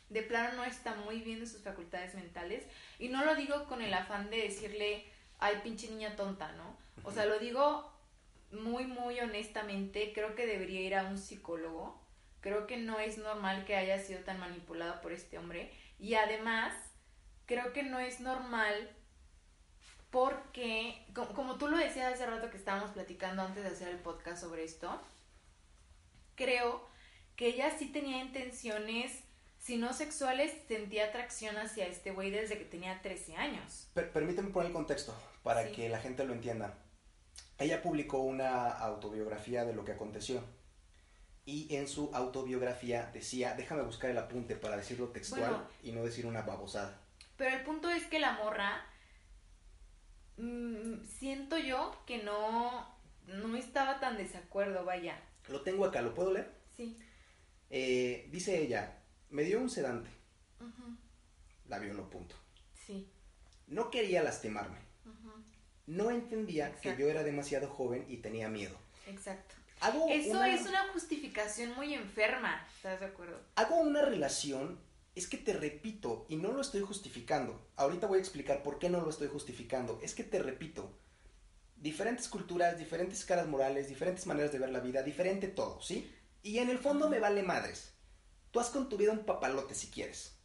de 0.09 0.23
plano 0.23 0.59
no 0.59 0.65
está 0.65 0.95
muy 0.95 1.21
bien 1.21 1.41
de 1.41 1.49
sus 1.49 1.63
facultades 1.63 2.15
mentales. 2.15 2.65
Y 3.01 3.09
no 3.09 3.25
lo 3.25 3.35
digo 3.35 3.67
con 3.67 3.83
el 3.83 3.95
afán 3.95 4.31
de 4.31 4.37
decirle, 4.37 5.05
ay, 5.41 5.57
pinche 5.65 5.91
niña 5.91 6.15
tonta, 6.15 6.53
¿no? 6.53 6.77
O 7.03 7.11
sea, 7.11 7.27
lo 7.27 7.41
digo 7.41 7.93
muy, 8.53 8.87
muy 8.87 9.19
honestamente. 9.19 10.13
Creo 10.15 10.37
que 10.37 10.47
debería 10.47 10.81
ir 10.81 10.95
a 10.95 11.07
un 11.07 11.19
psicólogo. 11.19 12.08
Creo 12.41 12.67
que 12.67 12.77
no 12.77 13.01
es 13.01 13.19
normal 13.19 13.65
que 13.65 13.77
haya 13.77 13.99
sido 13.99 14.21
tan 14.21 14.39
manipulada 14.39 15.01
por 15.01 15.13
este 15.13 15.39
hombre. 15.39 15.73
Y 15.99 16.15
además, 16.15 16.75
creo 17.47 17.73
que 17.73 17.83
no 17.83 17.99
es 17.99 18.21
normal 18.21 18.91
porque, 20.11 21.05
como, 21.15 21.35
como, 21.35 21.59
tú 21.59 21.69
lo 21.69 21.77
decías 21.77 22.13
hace 22.13 22.27
rato 22.27 22.51
que 22.51 22.57
estábamos 22.57 22.91
platicando 22.91 23.43
antes 23.43 23.63
de 23.63 23.71
hacer 23.71 23.89
el 23.89 23.99
podcast 23.99 24.41
sobre 24.41 24.65
esto, 24.65 25.01
creo 26.35 26.87
que 27.37 27.49
ella 27.49 27.77
sí 27.77 27.87
tenía 27.87 28.23
intenciones, 28.23 29.23
si 29.59 29.77
no 29.77 29.93
sexuales, 29.93 30.53
sentía 30.67 31.07
atracción 31.07 31.57
hacia 31.59 31.87
este 31.87 32.13
güey 32.13 32.31
desde 32.31 32.57
que 32.57 32.65
tenía 32.65 33.03
13 33.03 33.37
años. 33.37 33.89
Per 33.93 34.11
permíteme 34.13 34.51
poner 34.51 34.69
el 34.69 34.73
contexto 34.73 35.15
para 35.43 35.65
sí. 35.65 35.73
que 35.73 35.89
la 35.89 36.01
gente 36.01 36.25
lo 36.25 36.33
entienda. 36.33 36.75
Ella 37.59 37.83
publicó 37.83 38.19
una 38.19 38.71
autobiografía 38.71 39.65
de 39.65 39.75
lo 39.75 39.85
que 39.85 39.93
aconteció 39.93 40.43
y 41.49 41.75
en 41.75 41.89
su 41.89 42.11
autobiografía 42.13 43.11
decía, 43.15 43.55
déjame 43.55 43.83
buscar 43.83 44.11
el 44.11 44.19
apunte 44.19 44.55
para 44.55 44.77
decirlo 44.77 45.09
textual 45.09 45.41
bueno, 45.51 45.69
y 45.83 45.93
no 45.93 46.05
decir 46.05 46.27
una 46.27 46.43
babosada. 46.43 47.01
Pero 47.39 47.57
el 47.57 47.65
punto 47.65 47.89
es 47.89 48.05
que 48.05 48.19
la 48.19 48.33
morra, 48.33 48.85
mmm, 50.37 51.03
siento 51.07 51.57
yo 51.57 52.03
que 52.07 52.23
no, 52.23 52.87
no 53.29 53.57
estaba 53.57 53.99
tan 53.99 54.19
desacuerdo, 54.19 54.85
vaya. 54.85 55.23
Lo 55.49 55.63
tengo 55.63 55.87
acá, 55.87 56.03
¿lo 56.03 56.13
puedo 56.13 56.35
leer? 56.35 56.53
Sí. 56.77 56.99
Eh, 57.71 58.29
dice 58.31 58.61
ella, 58.61 58.99
me 59.31 59.43
dio 59.43 59.59
un 59.59 59.71
sedante. 59.71 60.11
Uh 60.61 60.65
-huh. 60.65 60.97
La 61.67 61.79
violó, 61.79 62.11
punto. 62.11 62.35
Sí. 62.75 63.11
No 63.69 63.89
quería 63.91 64.23
lastimarme. 64.23 64.81
Uh 65.07 65.09
-huh. 65.09 65.45
No 65.87 66.11
entendía 66.11 66.67
Exacto. 66.67 66.91
que 66.91 67.03
yo 67.03 67.09
era 67.09 67.23
demasiado 67.23 67.69
joven 67.71 68.05
y 68.07 68.19
tenía 68.19 68.51
miedo. 68.51 68.77
Exacto. 69.07 69.55
Hago 69.81 70.09
Eso 70.09 70.31
una, 70.31 70.53
es 70.53 70.67
una 70.67 70.89
justificación 70.93 71.75
muy 71.75 71.95
enferma, 71.95 72.67
¿estás 72.75 73.01
de 73.01 73.07
acuerdo? 73.07 73.41
Hago 73.55 73.77
una 73.77 74.03
relación, 74.03 74.79
es 75.15 75.27
que 75.27 75.37
te 75.37 75.53
repito, 75.53 76.27
y 76.29 76.37
no 76.37 76.53
lo 76.53 76.61
estoy 76.61 76.81
justificando. 76.83 77.69
Ahorita 77.77 78.07
voy 78.07 78.19
a 78.19 78.21
explicar 78.21 78.63
por 78.63 78.79
qué 78.79 78.89
no 78.89 79.01
lo 79.01 79.11
estoy 79.11 79.29
justificando. 79.29 79.99
Es 80.03 80.15
que 80.15 80.25
te 80.25 80.41
repito, 80.41 80.91
diferentes 81.77 82.29
culturas, 82.29 82.79
diferentes 82.79 83.25
caras 83.25 83.47
morales, 83.47 83.89
diferentes 83.89 84.27
maneras 84.27 84.53
de 84.53 84.59
ver 84.59 84.71
la 84.71 84.81
vida, 84.81 85.03
diferente 85.03 85.49
todo, 85.49 85.81
¿sí? 85.81 86.13
Y 86.43 86.59
en 86.59 86.71
el 86.71 86.79
fondo 86.79 87.09
me 87.09 87.21
vale 87.21 87.43
madres. 87.43 87.95
Tú 88.51 88.61
has 88.61 88.71
con 88.71 88.89
tu 88.89 88.97
vida 88.97 89.13
un 89.13 89.25
papalote 89.25 89.75
si 89.75 89.89
quieres. 89.89 90.37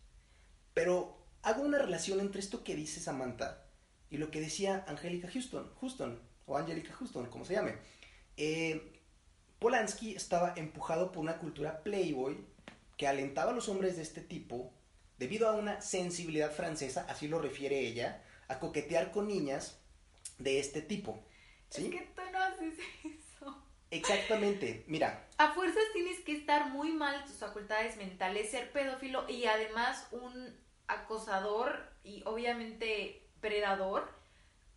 Pero 0.73 1.17
hago 1.41 1.63
una 1.63 1.79
relación 1.79 2.19
entre 2.19 2.39
esto 2.39 2.63
que 2.63 2.75
dice 2.75 2.99
Samantha 2.99 3.65
y 4.09 4.17
lo 4.17 4.31
que 4.31 4.41
decía 4.41 4.83
Angélica 4.87 5.29
Houston, 5.31 5.71
Houston, 5.79 6.19
o 6.45 6.57
Angelica 6.57 6.93
Houston, 6.93 7.27
como 7.27 7.45
se 7.45 7.53
llame. 7.53 7.75
Eh, 8.37 9.01
Polanski 9.63 10.13
estaba 10.13 10.51
empujado 10.57 11.13
por 11.13 11.21
una 11.21 11.37
cultura 11.37 11.83
playboy 11.83 12.35
que 12.97 13.07
alentaba 13.07 13.51
a 13.51 13.53
los 13.53 13.69
hombres 13.69 13.95
de 13.95 14.01
este 14.01 14.19
tipo, 14.19 14.73
debido 15.17 15.47
a 15.47 15.53
una 15.53 15.79
sensibilidad 15.79 16.51
francesa, 16.51 17.05
así 17.07 17.29
lo 17.29 17.39
refiere 17.39 17.79
ella, 17.79 18.21
a 18.49 18.59
coquetear 18.59 19.11
con 19.11 19.29
niñas 19.29 19.79
de 20.37 20.59
este 20.59 20.81
tipo. 20.81 21.23
¿sí? 21.69 21.85
Es 21.85 21.91
que 21.91 22.11
tú 22.13 22.21
no 22.33 22.39
haces 22.39 22.73
eso. 23.05 23.63
Exactamente, 23.89 24.83
mira. 24.87 25.29
A 25.37 25.53
fuerzas 25.53 25.83
tienes 25.93 26.19
que 26.25 26.35
estar 26.35 26.67
muy 26.71 26.91
mal 26.91 27.23
tus 27.23 27.37
facultades 27.37 27.95
mentales, 27.95 28.51
ser 28.51 28.69
pedófilo 28.73 29.29
y 29.29 29.45
además 29.45 30.09
un 30.11 30.59
acosador 30.87 31.89
y 32.03 32.21
obviamente 32.25 33.29
predador 33.39 34.11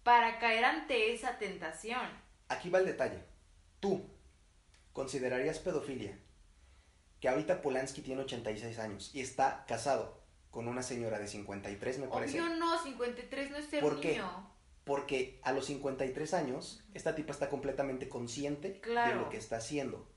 para 0.05 0.39
caer 0.39 0.65
ante 0.65 1.13
esa 1.13 1.41
tentación. 1.41 2.07
Aquí 2.47 2.71
va 2.71 2.79
el 2.79 2.87
detalle. 2.87 3.19
Tú 3.81 4.16
considerarías 4.97 5.59
pedofilia 5.59 6.19
que 7.21 7.29
ahorita 7.29 7.61
Polanski 7.61 8.01
tiene 8.01 8.23
86 8.23 8.79
años 8.79 9.11
y 9.13 9.21
está 9.21 9.67
casado 9.69 10.23
con 10.51 10.69
una 10.69 10.83
señora 10.83 11.19
de 11.19 11.29
53, 11.29 11.99
me 11.99 12.09
parece. 12.09 12.41
Obvio 12.41 12.57
no, 12.57 12.83
53 12.83 13.51
no 13.51 13.57
es 13.59 13.67
ser 13.67 13.83
¿Por 13.83 14.01
qué? 14.01 14.13
niño. 14.13 14.51
Porque 14.85 15.39
a 15.43 15.53
los 15.53 15.67
53 15.67 16.33
años, 16.33 16.83
esta 16.95 17.15
tipa 17.15 17.33
está 17.33 17.51
completamente 17.51 18.09
consciente 18.09 18.81
de 18.83 19.15
lo 19.15 19.29
que 19.29 19.37
está 19.37 19.59
haciendo. 19.59 20.09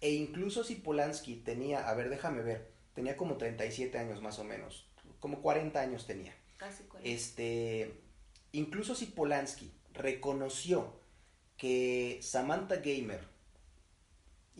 E 0.00 0.12
incluso 0.12 0.62
si 0.62 0.76
Polanski 0.76 1.34
tenía, 1.34 1.88
a 1.88 1.94
ver, 1.94 2.08
déjame 2.08 2.42
ver, 2.42 2.70
tenía 2.94 3.16
como 3.16 3.36
37 3.36 3.98
años 3.98 4.22
más 4.22 4.38
o 4.38 4.44
menos, 4.44 4.88
como 5.18 5.42
40 5.42 5.80
años 5.80 6.06
tenía. 6.06 6.36
Casi 6.56 6.84
40. 6.84 7.10
Este, 7.10 8.00
incluso 8.52 8.94
si 8.94 9.06
Polanski 9.06 9.72
reconoció 9.92 11.00
que 11.56 12.20
Samantha 12.22 12.76
Gamer, 12.76 13.29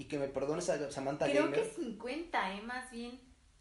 y 0.01 0.07
que 0.07 0.19
me 0.19 0.29
perdones 0.29 0.71
a 0.71 0.91
Samantha 0.91 1.27
Creo 1.27 1.45
Gamer, 1.45 1.63
que 1.63 1.69
50, 1.83 2.55
¿eh? 2.55 2.63
Más 2.63 2.91
bien. 2.91 3.21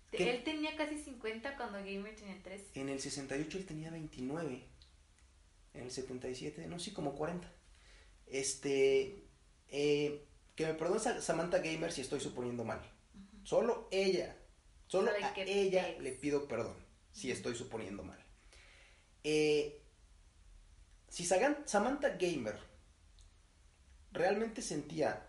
¿Qué? 0.10 0.30
Él 0.32 0.44
tenía 0.46 0.76
casi 0.78 0.98
50 0.98 1.58
cuando 1.58 1.80
Gamer 1.80 2.16
tenía 2.16 2.42
3. 2.42 2.62
en 2.76 2.88
el 2.90 3.00
68 3.02 3.58
él 3.58 3.66
tenía 3.66 3.92
29, 3.92 4.64
en 5.74 5.82
el 5.84 5.92
77, 5.92 6.66
no 6.68 6.80
sé, 6.80 6.94
como 6.94 7.14
40. 7.16 7.52
Este, 8.26 9.28
eh, 9.68 10.26
que 10.56 10.66
me 10.66 10.74
perdone 10.76 11.00
Sa- 11.02 11.22
Samantha 11.22 11.60
Gamer 11.60 11.92
si 11.92 12.02
estoy 12.02 12.22
suponiendo 12.22 12.64
mal. 12.64 12.82
Solo 13.44 13.88
ella, 13.92 14.38
solo 14.88 15.12
a 15.12 15.34
ella 15.42 15.96
le 16.00 16.12
pido 16.14 16.48
perdón 16.48 16.76
si 17.12 17.32
estoy 17.32 17.56
suponiendo 17.56 18.04
mal. 18.04 18.24
Eh, 19.26 19.82
si 21.10 21.26
Samantha 21.26 22.10
Gamer 22.18 22.58
realmente 24.12 24.62
sentía 24.62 25.29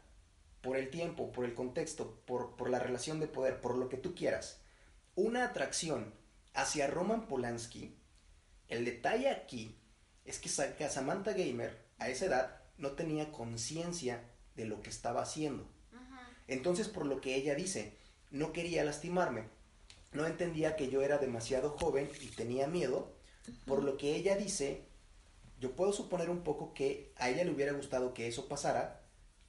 por 0.60 0.76
el 0.76 0.90
tiempo, 0.90 1.32
por 1.32 1.44
el 1.44 1.54
contexto, 1.54 2.20
por, 2.26 2.56
por 2.56 2.70
la 2.70 2.78
relación 2.78 3.20
de 3.20 3.26
poder, 3.26 3.60
por 3.60 3.76
lo 3.76 3.88
que 3.88 3.96
tú 3.96 4.14
quieras, 4.14 4.60
una 5.14 5.44
atracción 5.44 6.12
hacia 6.54 6.86
Roman 6.86 7.26
Polanski, 7.26 7.94
el 8.68 8.84
detalle 8.84 9.28
aquí 9.30 9.76
es 10.24 10.38
que 10.38 10.48
Sa- 10.48 10.76
que 10.76 10.88
Samantha 10.88 11.32
Gamer 11.32 11.76
a 11.98 12.08
esa 12.08 12.26
edad 12.26 12.60
no 12.78 12.92
tenía 12.92 13.32
conciencia 13.32 14.22
de 14.56 14.64
lo 14.66 14.80
que 14.82 14.90
estaba 14.90 15.22
haciendo. 15.22 15.66
Entonces, 16.48 16.88
por 16.88 17.06
lo 17.06 17.20
que 17.20 17.34
ella 17.36 17.54
dice, 17.54 17.96
no 18.30 18.52
quería 18.52 18.84
lastimarme, 18.84 19.44
no 20.12 20.26
entendía 20.26 20.76
que 20.76 20.88
yo 20.88 21.02
era 21.02 21.18
demasiado 21.18 21.70
joven 21.70 22.10
y 22.20 22.26
tenía 22.28 22.66
miedo, 22.66 23.12
por 23.66 23.82
lo 23.84 23.96
que 23.96 24.14
ella 24.16 24.36
dice, 24.36 24.84
yo 25.60 25.74
puedo 25.76 25.92
suponer 25.92 26.30
un 26.30 26.42
poco 26.42 26.74
que 26.74 27.12
a 27.16 27.28
ella 27.30 27.44
le 27.44 27.50
hubiera 27.52 27.72
gustado 27.72 28.14
que 28.14 28.26
eso 28.28 28.48
pasara, 28.48 28.99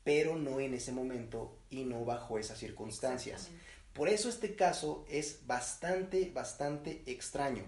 pero 0.04 0.36
no 0.36 0.60
en 0.60 0.74
ese 0.74 0.91
momento 0.91 1.58
y 1.70 1.84
no 1.84 2.06
bajo 2.06 2.39
esas 2.39 2.58
circunstancias. 2.58 3.49
Por 3.93 4.08
eso 4.10 4.30
este 4.30 4.56
caso 4.56 5.06
es 5.10 5.45
bastante, 5.45 6.32
bastante 6.34 7.04
extraño. 7.06 7.64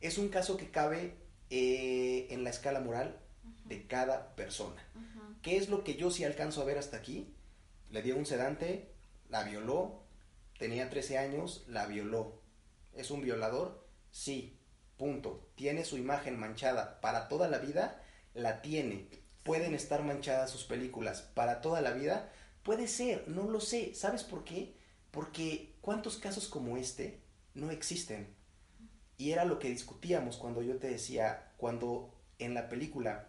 Es 0.00 0.18
un 0.18 0.28
caso 0.28 0.56
que 0.56 0.70
cabe 0.70 1.14
eh, 1.50 2.26
en 2.30 2.44
la 2.44 2.50
escala 2.50 2.80
moral 2.80 3.18
de 3.64 3.86
cada 3.86 4.34
persona. 4.34 4.82
¿Qué 5.42 5.56
es 5.56 5.68
lo 5.68 5.84
que 5.84 5.94
yo 5.94 6.10
sí 6.10 6.24
alcanzo 6.24 6.62
a 6.62 6.64
ver 6.64 6.78
hasta 6.78 6.96
aquí? 6.96 7.34
Le 7.90 8.02
dio 8.02 8.16
un 8.16 8.26
sedante, 8.26 8.92
la 9.28 9.44
violó, 9.44 10.02
tenía 10.58 10.90
13 10.90 11.18
años, 11.18 11.64
la 11.68 11.86
violó. 11.86 12.42
¿Es 12.94 13.10
un 13.10 13.22
violador? 13.22 13.86
Sí, 14.10 14.58
punto. 14.96 15.48
¿Tiene 15.54 15.84
su 15.84 15.96
imagen 15.96 16.38
manchada 16.38 17.00
para 17.00 17.28
toda 17.28 17.48
la 17.48 17.58
vida? 17.58 18.02
La 18.34 18.60
tiene. 18.62 19.08
¿Pueden 19.42 19.74
estar 19.74 20.02
manchadas 20.02 20.50
sus 20.50 20.64
películas 20.64 21.22
para 21.34 21.60
toda 21.60 21.80
la 21.80 21.92
vida? 21.92 22.30
Puede 22.62 22.86
ser, 22.88 23.26
no 23.28 23.48
lo 23.48 23.60
sé. 23.60 23.94
¿Sabes 23.94 24.24
por 24.24 24.44
qué? 24.44 24.74
Porque 25.10 25.74
¿cuántos 25.80 26.16
casos 26.18 26.48
como 26.48 26.76
este 26.76 27.20
no 27.54 27.70
existen? 27.70 28.34
Y 29.16 29.32
era 29.32 29.44
lo 29.44 29.58
que 29.58 29.68
discutíamos 29.70 30.36
cuando 30.36 30.62
yo 30.62 30.76
te 30.76 30.88
decía, 30.88 31.52
cuando 31.56 32.14
en 32.38 32.54
la 32.54 32.68
película 32.68 33.28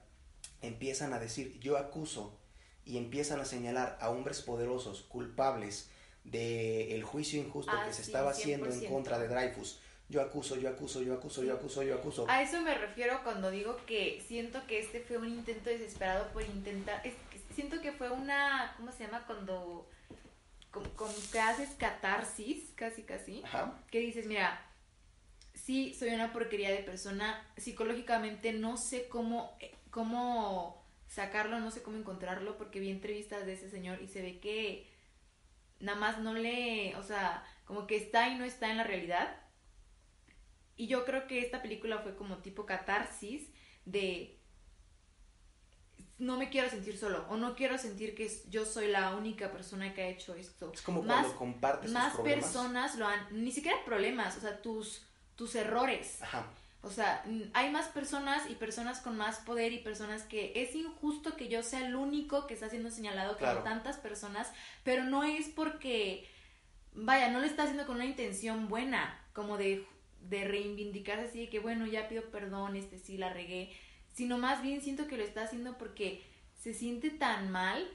empiezan 0.61 1.13
a 1.13 1.19
decir 1.19 1.57
yo 1.59 1.77
acuso 1.77 2.37
y 2.85 2.97
empiezan 2.97 3.39
a 3.39 3.45
señalar 3.45 3.97
a 4.01 4.09
hombres 4.09 4.41
poderosos 4.41 5.01
culpables 5.03 5.89
del 6.25 7.01
juicio 7.03 7.39
injusto 7.41 7.71
Ah, 7.73 7.85
que 7.87 7.93
se 7.93 8.03
sí, 8.03 8.09
estaba 8.11 8.31
haciendo 8.31 8.65
en 8.67 8.81
100%. 8.81 8.89
contra 8.89 9.19
de 9.19 9.27
Dreyfus. 9.29 9.79
Yo 10.09 10.21
acuso, 10.21 10.55
yo 10.57 10.69
acuso, 10.69 11.03
yo 11.03 11.13
acuso, 11.13 11.43
yo 11.43 11.53
acuso, 11.53 11.83
yo 11.83 11.95
acuso. 11.95 12.25
A 12.27 12.41
eso 12.41 12.59
me 12.61 12.73
refiero 12.73 13.21
cuando 13.23 13.51
digo 13.51 13.77
que 13.85 14.23
siento 14.27 14.65
que 14.65 14.79
este 14.79 15.01
fue 15.01 15.17
un 15.17 15.27
intento 15.27 15.69
desesperado 15.69 16.27
por 16.33 16.41
intentar. 16.41 17.05
es 17.05 17.13
siento 17.53 17.81
que 17.81 17.91
fue 17.91 18.09
una. 18.09 18.73
¿Cómo 18.77 18.91
se 18.91 19.03
llama? 19.05 19.25
Cuando. 19.25 19.87
Como, 20.71 20.89
como 20.91 21.13
que 21.31 21.39
haces 21.39 21.69
catarsis, 21.77 22.71
casi, 22.75 23.03
casi. 23.03 23.43
Ajá. 23.43 23.79
Que 23.91 23.99
dices, 23.99 24.27
mira, 24.27 24.65
sí, 25.53 25.93
soy 25.93 26.09
una 26.09 26.31
porquería 26.31 26.71
de 26.71 26.83
persona. 26.83 27.45
Psicológicamente 27.57 28.53
no 28.53 28.77
sé 28.77 29.07
cómo, 29.09 29.57
eh, 29.59 29.75
cómo 29.91 30.83
sacarlo, 31.07 31.59
no 31.59 31.71
sé 31.71 31.81
cómo 31.81 31.97
encontrarlo, 31.97 32.57
porque 32.57 32.79
vi 32.79 32.89
entrevistas 32.89 33.45
de 33.45 33.53
ese 33.53 33.69
señor 33.69 34.01
y 34.01 34.07
se 34.07 34.21
ve 34.21 34.39
que 34.39 34.87
nada 35.79 35.99
más 35.99 36.19
no 36.19 36.33
le. 36.33 36.95
O 36.95 37.03
sea, 37.03 37.43
como 37.65 37.85
que 37.87 37.97
está 37.97 38.29
y 38.29 38.35
no 38.35 38.45
está 38.45 38.71
en 38.71 38.77
la 38.77 38.83
realidad. 38.83 39.35
Y 40.79 40.87
yo 40.87 41.03
creo 41.03 41.27
que 41.27 41.41
esta 41.41 41.61
película 41.61 41.99
fue 41.99 42.15
como 42.15 42.37
tipo 42.37 42.65
catarsis 42.65 43.49
de 43.83 44.39
no 46.17 46.37
me 46.37 46.49
quiero 46.49 46.69
sentir 46.69 46.97
solo 46.97 47.25
o 47.29 47.35
no 47.35 47.53
quiero 47.55 47.77
sentir 47.77 48.15
que 48.15 48.29
yo 48.49 48.65
soy 48.65 48.87
la 48.87 49.15
única 49.15 49.51
persona 49.51 49.93
que 49.93 50.01
ha 50.03 50.07
hecho 50.07 50.35
esto. 50.35 50.71
Es 50.73 50.81
como 50.81 51.01
Más- 51.01 51.19
cuando 51.21 51.37
compartes 51.37 51.91
Más 51.91 52.11
tus 52.13 52.21
problemas. 52.21 52.45
personas 52.45 52.95
lo 52.95 53.07
han, 53.07 53.43
ni 53.43 53.51
siquiera 53.51 53.77
problemas, 53.85 54.37
o 54.37 54.41
sea, 54.41 54.61
tus 54.61 55.05
tus 55.35 55.55
errores. 55.55 56.21
Ajá. 56.21 56.47
O 56.81 56.89
sea, 56.89 57.25
hay 57.53 57.71
más 57.71 57.87
personas 57.87 58.49
y 58.49 58.55
personas 58.55 59.01
con 59.01 59.17
más 59.17 59.39
poder 59.39 59.73
y 59.73 59.79
personas 59.79 60.23
que 60.23 60.53
es 60.55 60.75
injusto 60.75 61.35
que 61.35 61.49
yo 61.49 61.61
sea 61.63 61.85
el 61.85 61.95
único 61.95 62.47
que 62.47 62.53
está 62.53 62.69
siendo 62.69 62.89
señalado 62.89 63.35
Claro. 63.37 63.55
con 63.61 63.65
tantas 63.69 63.97
personas, 63.97 64.49
pero 64.85 65.03
no 65.03 65.23
es 65.25 65.49
porque, 65.49 66.25
vaya, 66.93 67.29
no 67.31 67.39
lo 67.39 67.45
está 67.45 67.63
haciendo 67.63 67.85
con 67.85 67.95
una 67.97 68.05
intención 68.05 68.67
buena, 68.69 69.25
como 69.33 69.57
de, 69.57 69.85
de 70.21 70.45
reivindicarse 70.45 71.25
así 71.25 71.39
de 71.41 71.49
que, 71.49 71.59
bueno, 71.59 71.87
ya 71.87 72.07
pido 72.07 72.23
perdón, 72.31 72.75
este 72.75 72.99
sí 72.99 73.17
la 73.17 73.33
regué, 73.33 73.71
sino 74.13 74.37
más 74.37 74.61
bien 74.61 74.81
siento 74.81 75.07
que 75.07 75.17
lo 75.17 75.23
está 75.23 75.43
haciendo 75.43 75.77
porque 75.77 76.21
se 76.55 76.73
siente 76.73 77.09
tan 77.09 77.51
mal 77.51 77.89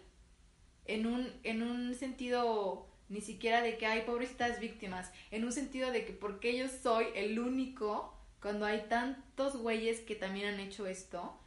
en 0.87 1.07
un, 1.07 1.33
en 1.43 1.63
un 1.63 1.95
sentido 1.95 2.89
ni 3.09 3.21
siquiera 3.21 3.63
de 3.63 3.77
que 3.77 3.87
hay 3.87 4.03
pobrecitas 4.03 4.61
víctimas, 4.61 5.13
en 5.31 5.45
un 5.45 5.53
sentido 5.53 5.91
de 5.91 6.05
que 6.05 6.13
porque 6.13 6.57
yo 6.57 6.69
soy 6.69 7.07
el 7.15 7.39
único 7.39 8.15
cuando 8.41 8.67
hay 8.67 8.87
tantos 8.89 9.57
güeyes 9.57 10.01
que 10.01 10.15
también 10.15 10.47
han 10.47 10.61
hecho 10.61 10.87
esto 10.87 11.39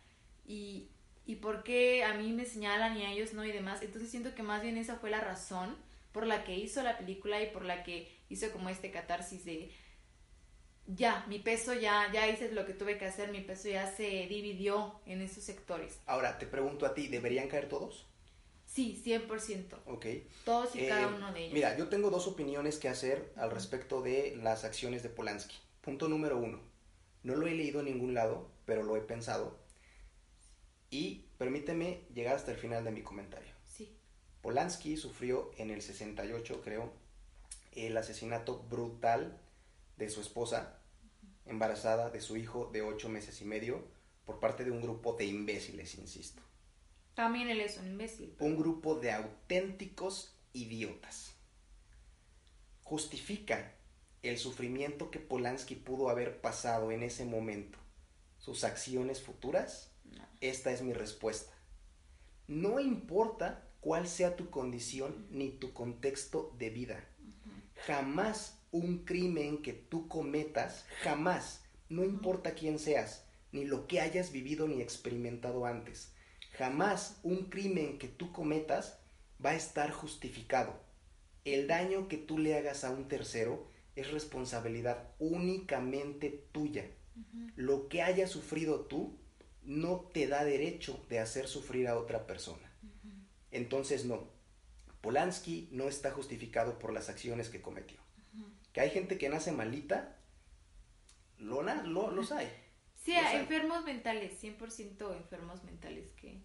y, 0.45 0.89
y 1.25 1.35
por 1.35 1.63
qué 1.63 2.03
a 2.03 2.13
mí 2.13 2.31
me 2.31 2.45
señalan 2.45 2.97
y 2.97 3.03
a 3.03 3.11
ellos 3.11 3.33
no 3.33 3.43
y 3.43 3.51
demás. 3.51 3.81
Entonces 3.81 4.09
siento 4.09 4.33
que 4.33 4.43
más 4.43 4.61
bien 4.61 4.77
esa 4.77 4.95
fue 4.95 5.09
la 5.09 5.19
razón 5.19 5.75
por 6.11 6.25
la 6.25 6.43
que 6.43 6.55
hizo 6.55 6.81
la 6.81 6.97
película 6.97 7.41
y 7.41 7.51
por 7.51 7.65
la 7.65 7.83
que 7.83 8.11
hizo 8.29 8.51
como 8.51 8.69
este 8.69 8.91
catarsis 8.91 9.45
de 9.45 9.71
ya, 10.87 11.25
mi 11.27 11.39
peso 11.39 11.73
ya, 11.73 12.11
ya 12.11 12.27
hice 12.27 12.51
lo 12.51 12.65
que 12.65 12.73
tuve 12.73 12.97
que 12.97 13.05
hacer, 13.05 13.31
mi 13.31 13.41
peso 13.41 13.69
ya 13.69 13.93
se 13.95 14.27
dividió 14.27 14.99
en 15.05 15.21
esos 15.21 15.43
sectores. 15.43 15.99
Ahora, 16.05 16.37
te 16.37 16.47
pregunto 16.47 16.85
a 16.85 16.93
ti, 16.93 17.07
¿deberían 17.07 17.47
caer 17.49 17.67
todos? 17.69 18.05
Sí, 18.65 19.01
100%. 19.03 19.77
Ok. 19.85 20.05
Todos 20.45 20.75
y 20.75 20.81
Eh, 20.81 20.89
cada 20.89 21.07
uno 21.07 21.31
de 21.33 21.41
ellos. 21.41 21.53
Mira, 21.53 21.77
yo 21.77 21.87
tengo 21.87 22.09
dos 22.09 22.27
opiniones 22.27 22.77
que 22.79 22.89
hacer 22.89 23.31
al 23.35 23.51
respecto 23.51 24.01
de 24.01 24.35
las 24.41 24.63
acciones 24.65 25.03
de 25.03 25.09
Polanski. 25.09 25.55
Punto 25.81 26.07
número 26.07 26.37
uno. 26.37 26.59
No 27.23 27.35
lo 27.35 27.47
he 27.47 27.53
leído 27.55 27.79
en 27.79 27.85
ningún 27.85 28.13
lado, 28.13 28.49
pero 28.65 28.83
lo 28.83 28.95
he 28.97 29.01
pensado. 29.01 29.57
Y 30.89 31.25
permíteme 31.37 32.01
llegar 32.13 32.35
hasta 32.35 32.51
el 32.51 32.57
final 32.57 32.83
de 32.83 32.91
mi 32.91 33.01
comentario. 33.03 33.51
Sí. 33.65 33.97
Polanski 34.41 34.95
sufrió 34.97 35.51
en 35.57 35.69
el 35.71 35.81
68, 35.81 36.61
creo, 36.63 36.93
el 37.73 37.95
asesinato 37.97 38.59
brutal 38.69 39.39
de 39.97 40.09
su 40.09 40.21
esposa, 40.21 40.76
embarazada 41.49 42.09
de 42.09 42.21
su 42.21 42.37
hijo 42.37 42.69
de 42.71 42.81
ocho 42.81 43.09
meses 43.09 43.41
y 43.41 43.45
medio, 43.45 43.83
por 44.25 44.39
parte 44.39 44.63
de 44.65 44.71
un 44.71 44.81
grupo 44.81 45.13
de 45.13 45.25
imbéciles, 45.25 45.95
insisto. 45.95 46.41
También 47.13 47.49
él 47.49 47.61
es 47.61 47.77
un 47.77 47.87
imbécil. 47.87 48.35
Un 48.39 48.57
grupo 48.57 48.95
de 48.95 49.11
auténticos 49.11 50.35
idiotas. 50.53 51.33
Justifica 52.83 53.73
el 54.23 54.37
sufrimiento 54.37 55.11
que 55.11 55.19
Polanski 55.19 55.75
pudo 55.75 56.09
haber 56.09 56.41
pasado 56.41 56.91
en 56.91 57.03
ese 57.03 57.25
momento. 57.25 57.77
Sus 58.39 58.63
acciones 58.63 59.21
futuras, 59.21 59.91
No. 60.05 60.23
esta 60.41 60.71
es 60.71 60.81
mi 60.81 60.93
respuesta. 60.93 61.53
No 62.47 62.79
importa 62.79 63.63
cuál 63.81 64.07
sea 64.07 64.35
tu 64.35 64.49
condición 64.49 65.27
ni 65.31 65.49
tu 65.51 65.73
contexto 65.73 66.53
de 66.57 66.69
vida. 66.69 67.03
Jamás 67.85 68.56
un 68.71 69.05
crimen 69.05 69.61
que 69.61 69.73
tú 69.73 70.07
cometas, 70.07 70.85
jamás, 71.01 71.63
no 71.89 72.03
importa 72.03 72.53
quién 72.53 72.79
seas, 72.79 73.25
ni 73.51 73.65
lo 73.65 73.87
que 73.87 74.01
hayas 74.01 74.31
vivido 74.31 74.67
ni 74.67 74.81
experimentado 74.81 75.65
antes, 75.65 76.13
jamás 76.51 77.19
un 77.23 77.49
crimen 77.49 77.97
que 77.97 78.07
tú 78.07 78.31
cometas 78.31 78.99
va 79.43 79.51
a 79.51 79.55
estar 79.55 79.91
justificado. 79.91 80.79
El 81.45 81.67
daño 81.67 82.07
que 82.07 82.17
tú 82.17 82.37
le 82.37 82.57
hagas 82.57 82.83
a 82.83 82.91
un 82.91 83.07
tercero 83.07 83.71
es 83.95 84.11
responsabilidad 84.11 85.11
únicamente 85.19 86.45
tuya. 86.51 86.85
Lo 87.55 87.87
que 87.87 88.01
hayas 88.01 88.29
sufrido 88.29 88.81
tú 88.81 89.17
no 89.63 90.09
te 90.13 90.27
da 90.27 90.43
derecho 90.43 91.03
de 91.09 91.19
hacer 91.19 91.47
sufrir 91.47 91.87
a 91.87 91.97
otra 91.97 92.27
persona. 92.27 92.71
Entonces 93.51 94.05
no, 94.05 94.29
Polanski 95.01 95.69
no 95.71 95.87
está 95.87 96.11
justificado 96.11 96.79
por 96.79 96.93
las 96.93 97.09
acciones 97.09 97.49
que 97.49 97.61
cometió. 97.61 98.06
Que 98.77 98.81
hay 98.81 98.91
gente 98.91 99.17
que 99.17 99.27
nace 99.27 99.51
malita, 99.51 100.19
lo, 101.39 101.63
lo, 101.63 102.11
los 102.11 102.31
hay. 102.31 102.47
Sí, 102.93 103.11
hay. 103.13 103.37
enfermos 103.37 103.83
mentales, 103.85 104.39
100% 104.43 105.17
enfermos 105.17 105.63
mentales 105.63 106.11
que, 106.11 106.43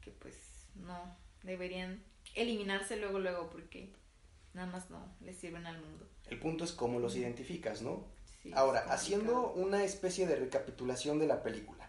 que 0.00 0.10
pues 0.10 0.66
no 0.74 1.16
deberían 1.44 2.02
eliminarse 2.34 2.96
luego, 2.96 3.20
luego, 3.20 3.48
porque 3.48 3.94
nada 4.54 4.66
más 4.66 4.90
no 4.90 5.16
les 5.20 5.36
sirven 5.36 5.68
al 5.68 5.80
mundo. 5.80 6.10
El 6.28 6.40
punto 6.40 6.64
es 6.64 6.72
cómo 6.72 6.98
los 6.98 7.14
identificas, 7.14 7.80
¿no? 7.80 8.08
Ahora, 8.52 8.80
haciendo 8.88 9.52
una 9.52 9.84
especie 9.84 10.26
de 10.26 10.34
recapitulación 10.34 11.20
de 11.20 11.28
la 11.28 11.44
película. 11.44 11.88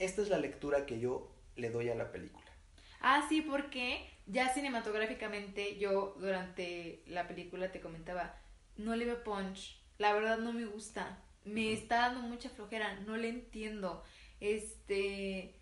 Esta 0.00 0.20
es 0.20 0.30
la 0.30 0.38
lectura 0.38 0.84
que 0.84 0.98
yo 0.98 1.32
le 1.54 1.70
doy 1.70 1.90
a 1.90 1.94
la 1.94 2.10
película. 2.10 2.50
Ah, 2.98 3.24
sí, 3.28 3.40
porque 3.40 4.10
ya 4.26 4.52
cinematográficamente 4.52 5.78
yo 5.78 6.16
durante 6.18 7.04
la 7.06 7.28
película 7.28 7.70
te 7.70 7.80
comentaba, 7.80 8.40
no 8.76 8.96
le 8.96 9.04
veo 9.04 9.22
punch, 9.24 9.78
la 9.98 10.12
verdad 10.12 10.38
no 10.38 10.52
me 10.52 10.64
gusta, 10.64 11.18
me 11.44 11.72
está 11.72 11.96
dando 12.00 12.20
mucha 12.20 12.50
flojera, 12.50 12.94
no 13.00 13.16
le 13.16 13.28
entiendo, 13.28 14.02
este, 14.40 15.54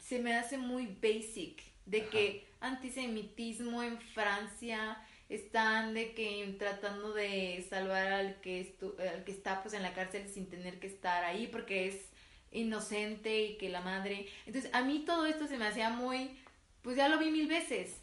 se 0.00 0.18
me 0.20 0.34
hace 0.34 0.58
muy 0.58 0.86
basic, 0.86 1.62
de 1.86 2.06
que 2.06 2.46
antisemitismo 2.60 3.82
en 3.82 4.00
Francia 4.00 4.98
están 5.28 5.94
de 5.94 6.12
que 6.12 6.54
tratando 6.58 7.12
de 7.12 7.66
salvar 7.68 8.12
al 8.12 8.40
que, 8.40 8.76
al 8.98 9.24
que 9.24 9.32
está 9.32 9.62
pues 9.62 9.74
en 9.74 9.82
la 9.82 9.94
cárcel 9.94 10.28
sin 10.28 10.48
tener 10.48 10.78
que 10.78 10.86
estar 10.86 11.24
ahí 11.24 11.46
porque 11.46 11.88
es 11.88 12.08
inocente 12.50 13.42
y 13.42 13.56
que 13.56 13.70
la 13.70 13.80
madre. 13.80 14.28
Entonces, 14.46 14.70
a 14.74 14.82
mí 14.82 15.04
todo 15.06 15.26
esto 15.26 15.48
se 15.48 15.56
me 15.56 15.66
hacía 15.66 15.90
muy, 15.90 16.38
pues 16.82 16.96
ya 16.96 17.08
lo 17.08 17.18
vi 17.18 17.30
mil 17.30 17.48
veces. 17.48 17.96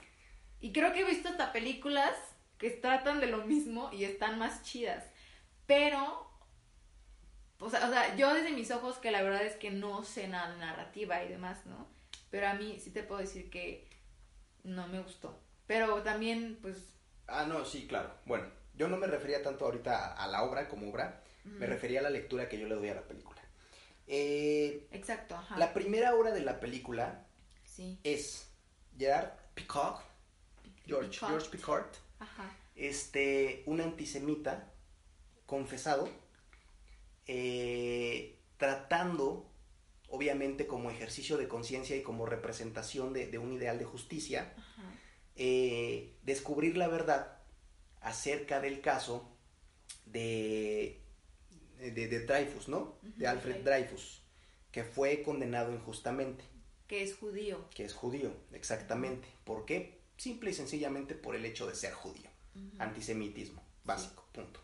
Y 0.60 0.72
creo 0.72 0.92
que 0.92 1.02
he 1.02 1.06
visto 1.06 1.30
hasta 1.30 1.54
películas 1.54 2.16
que 2.60 2.70
tratan 2.70 3.20
de 3.20 3.28
lo 3.28 3.46
mismo 3.46 3.90
y 3.92 4.04
están 4.04 4.38
más 4.38 4.62
chidas. 4.62 5.06
Pero, 5.66 6.30
o 7.60 7.70
sea, 7.70 7.88
o 7.88 7.90
sea, 7.90 8.16
yo 8.16 8.34
desde 8.34 8.52
mis 8.52 8.70
ojos 8.70 8.98
que 8.98 9.12
la 9.12 9.24
verdad 9.24 9.44
es 9.44 9.56
que 9.56 9.72
no 9.72 10.04
sé 10.04 10.28
nada 10.28 10.52
de 10.52 10.60
narrativa 10.60 11.24
y 11.24 11.30
demás, 11.30 11.66
¿no? 11.66 11.88
Pero 12.30 12.48
a 12.48 12.54
mí 12.54 12.80
sí 12.80 12.92
te 12.92 13.02
puedo 13.02 13.22
decir 13.22 13.50
que 13.50 13.88
no 14.64 14.88
me 14.88 15.02
gustó. 15.02 15.40
Pero 15.66 16.04
también, 16.04 16.60
pues... 16.62 16.78
Ah, 17.28 17.46
no, 17.46 17.64
sí, 17.66 17.88
claro. 17.88 18.12
Bueno, 18.26 18.46
yo 18.76 18.88
no 18.88 18.98
me 18.98 19.08
refería 19.08 19.42
tanto 19.42 19.66
ahorita 19.66 20.14
a, 20.14 20.28
la 20.28 20.44
obra 20.44 20.68
como 20.68 20.90
obra, 20.90 21.24
me 21.46 21.66
refería 21.66 22.02
a 22.02 22.04
la 22.04 22.10
lectura 22.10 22.50
que 22.50 22.60
yo 22.60 22.68
le 22.68 22.76
doy 22.76 22.90
a 22.90 22.96
la 22.96 23.08
película. 23.08 23.42
Eh, 24.08 24.88
Exacto, 24.92 25.36
ajá. 25.36 25.58
La 25.58 25.74
primera 25.74 26.16
hora 26.16 26.32
de 26.32 26.42
la 26.42 26.60
película 26.60 27.26
es 28.04 28.50
Gerard 28.98 29.32
Picard, 29.54 30.02
George, 30.86 31.20
George 31.20 31.50
Picard, 31.50 31.88
este, 32.76 33.64
un 33.66 33.82
antisemita 33.82 34.72
confesado, 35.46 36.10
eh, 37.28 38.40
tratando, 38.58 39.50
obviamente 40.10 40.68
como 40.68 40.90
ejercicio 40.90 41.38
de 41.38 41.48
conciencia 41.48 41.96
y 41.96 42.02
como 42.02 42.26
representación 42.26 43.14
de, 43.14 43.38
un 43.38 43.54
ideal 43.54 43.80
de 43.80 43.86
justicia, 43.86 44.54
eh, 45.36 46.16
descubrir 46.24 46.78
la 46.78 46.88
verdad 46.88 47.40
acerca 48.02 48.60
del 48.60 48.82
caso 48.82 49.30
de 50.06 51.02
de, 51.80 52.08
de 52.08 52.20
Dreyfus, 52.26 52.68
¿no? 52.68 52.98
de 53.02 53.28
Alfred 53.28 53.64
Dreyfus, 53.64 54.22
que 54.72 54.84
fue 54.84 55.24
condenado 55.24 55.74
injustamente. 55.74 56.44
Que 56.88 57.04
es 57.04 57.16
judío. 57.16 57.70
Que 57.74 57.86
es 57.86 57.94
judío, 57.94 58.34
exactamente. 58.52 59.28
¿Por 59.44 59.66
qué? 59.66 59.99
Simple 60.20 60.52
y 60.52 60.54
sencillamente 60.54 61.16
por 61.16 61.34
el 61.38 61.46
hecho 61.46 61.66
de 61.66 61.76
ser 61.76 61.94
judío. 61.94 62.30
Antisemitismo, 62.78 63.64
básico, 63.86 64.28
punto. 64.34 64.60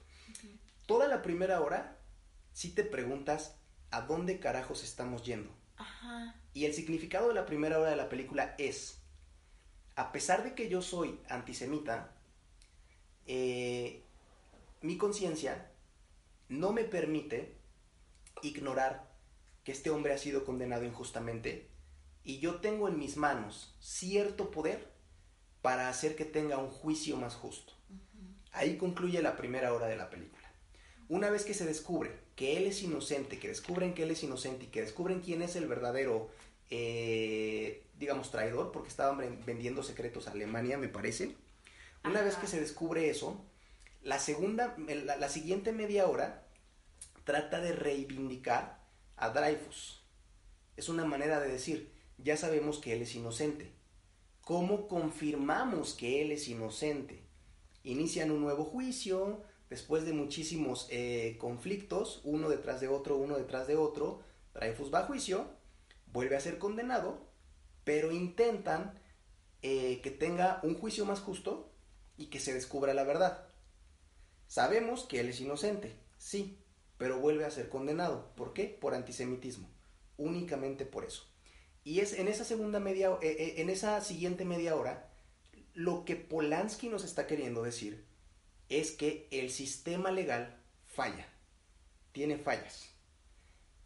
Toda 0.86 1.08
la 1.08 1.22
primera 1.22 1.62
hora, 1.62 1.98
si 2.52 2.72
te 2.72 2.84
preguntas 2.84 3.56
a 3.90 4.02
dónde 4.02 4.42
carajos 4.42 4.84
estamos 4.84 5.24
yendo. 5.24 5.50
Ajá. 5.78 6.36
Y 6.54 6.66
el 6.66 6.74
significado 6.74 7.30
de 7.30 7.36
la 7.36 7.46
primera 7.46 7.80
hora 7.80 7.90
de 7.90 7.96
la 7.96 8.10
película 8.10 8.54
es, 8.58 9.00
a 9.96 10.12
pesar 10.12 10.44
de 10.44 10.56
que 10.56 10.68
yo 10.68 10.82
soy 10.82 11.22
antisemita, 11.30 12.12
eh, 13.26 14.04
mi 14.82 14.98
conciencia 14.98 15.72
no 16.50 16.74
me 16.74 16.84
permite 16.84 17.56
ignorar 18.42 19.10
que 19.64 19.72
este 19.72 19.90
hombre 19.90 20.12
ha 20.12 20.18
sido 20.18 20.44
condenado 20.44 20.84
injustamente 20.84 21.70
y 22.26 22.40
yo 22.40 22.56
tengo 22.60 22.90
en 22.90 23.00
mis 23.00 23.16
manos 23.16 23.74
cierto 23.80 24.52
poder 24.52 24.95
para 25.66 25.90
hacer 25.90 26.16
que 26.16 26.26
tenga 26.26 26.60
un 26.60 26.70
juicio 26.70 27.18
más 27.18 27.34
justo. 27.34 27.74
Ahí 28.52 28.78
concluye 28.78 29.20
la 29.24 29.36
primera 29.36 29.74
hora 29.74 29.88
de 29.88 29.96
la 29.96 30.12
película. 30.12 30.48
Una 31.10 31.32
vez 31.32 31.44
que 31.44 31.56
se 31.56 31.66
descubre 31.66 32.12
que 32.36 32.56
él 32.56 32.68
es 32.68 32.84
inocente, 32.84 33.40
que 33.40 33.48
descubren 33.48 33.96
que 33.96 34.04
él 34.04 34.12
es 34.12 34.22
inocente 34.22 34.66
y 34.66 34.68
que 34.68 34.84
descubren 34.84 35.22
quién 35.22 35.42
es 35.42 35.56
el 35.56 35.66
verdadero, 35.66 36.30
eh, 36.70 37.84
digamos, 37.98 38.30
traidor, 38.30 38.72
porque 38.72 38.90
estaban 38.90 39.18
vendiendo 39.44 39.82
secretos 39.82 40.28
a 40.28 40.34
Alemania, 40.34 40.78
me 40.78 40.88
parece. 40.88 41.36
Una 42.04 42.22
vez 42.22 42.36
que 42.36 42.46
se 42.46 42.60
descubre 42.60 43.10
eso, 43.10 43.44
la 44.04 44.20
segunda, 44.20 44.76
la, 44.78 45.30
siguiente 45.30 45.72
media 45.72 46.06
hora 46.06 46.44
trata 47.24 47.60
de 47.60 47.72
reivindicar 47.72 48.84
a 49.18 49.32
Dreyfus. 49.32 50.04
Es 50.78 50.90
una 50.90 51.06
manera 51.06 51.40
de 51.40 51.52
decir, 51.52 51.92
ya 52.20 52.38
sabemos 52.38 52.78
que 52.78 52.94
él 52.94 53.02
es 53.02 53.16
inocente. 53.16 53.72
¿Cómo 54.46 54.88
confirmamos 54.88 55.96
que 55.96 56.22
él 56.22 56.32
es 56.32 56.48
inocente? 56.48 57.24
Inician 57.84 58.30
un 58.30 58.42
nuevo 58.42 58.64
juicio, 58.64 59.42
después 59.72 60.06
de 60.06 60.14
muchísimos 60.14 60.88
eh, 60.92 61.36
conflictos, 61.40 62.22
uno 62.24 62.48
detrás 62.48 62.80
de 62.80 62.88
otro, 62.88 63.18
uno 63.18 63.38
detrás 63.38 63.66
de 63.66 63.76
otro, 63.76 64.22
Dreyfus 64.54 64.94
va 64.94 65.00
a 65.00 65.06
juicio, 65.08 65.48
vuelve 66.14 66.36
a 66.36 66.40
ser 66.40 66.60
condenado, 66.60 67.28
pero 67.84 68.12
intentan 68.12 69.00
eh, 69.64 70.00
que 70.04 70.12
tenga 70.12 70.60
un 70.62 70.76
juicio 70.76 71.06
más 71.06 71.22
justo 71.22 71.72
y 72.16 72.28
que 72.28 72.40
se 72.40 72.54
descubra 72.54 72.94
la 72.94 73.04
verdad. 73.04 73.48
Sabemos 74.46 75.06
que 75.06 75.22
él 75.22 75.30
es 75.30 75.42
inocente, 75.42 75.98
sí, 76.20 76.60
pero 77.00 77.20
vuelve 77.20 77.46
a 77.46 77.50
ser 77.50 77.68
condenado. 77.68 78.32
¿Por 78.36 78.54
qué? 78.54 78.66
Por 78.66 78.94
antisemitismo. 78.94 79.68
Únicamente 80.18 80.86
por 80.86 81.04
eso. 81.04 81.35
Y 81.86 82.00
es 82.00 82.14
en 82.14 82.28
esa 82.28 82.44
segunda 82.44 82.80
media, 82.80 83.12
eh, 83.22 83.36
eh, 83.40 83.54
en 83.58 83.70
esa 83.70 84.02
siguiente 84.02 84.44
media 84.44 84.76
hora, 84.76 85.08
lo 85.76 86.04
que 86.04 86.16
Polanski 86.16 86.90
nos 86.90 87.06
está 87.06 87.28
queriendo 87.28 87.62
decir 87.62 88.04
es 88.70 88.90
que 88.90 89.28
el 89.32 89.52
sistema 89.52 90.10
legal 90.10 90.60
falla, 90.88 91.28
tiene 92.12 92.40
fallas. 92.40 92.90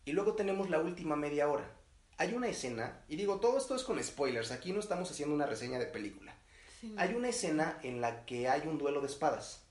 Y 0.06 0.14
luego 0.14 0.36
tenemos 0.36 0.70
la 0.70 0.80
última 0.80 1.18
media 1.18 1.50
hora. 1.50 1.76
Hay 2.16 2.34
una 2.34 2.48
escena, 2.48 3.04
y 3.10 3.18
digo, 3.18 3.42
todo 3.42 3.58
esto 3.58 3.76
es 3.76 3.84
con 3.84 4.02
spoilers, 4.02 4.52
aquí 4.52 4.72
no 4.72 4.80
estamos 4.80 5.12
haciendo 5.12 5.36
una 5.36 5.46
reseña 5.46 5.78
de 5.78 5.86
película. 5.86 6.34
Hay 6.96 7.14
una 7.16 7.28
escena 7.28 7.80
en 7.84 8.00
la 8.00 8.26
que 8.26 8.48
hay 8.48 8.66
un 8.66 8.78
duelo 8.78 9.02
de 9.02 9.08
espadas. 9.08 9.66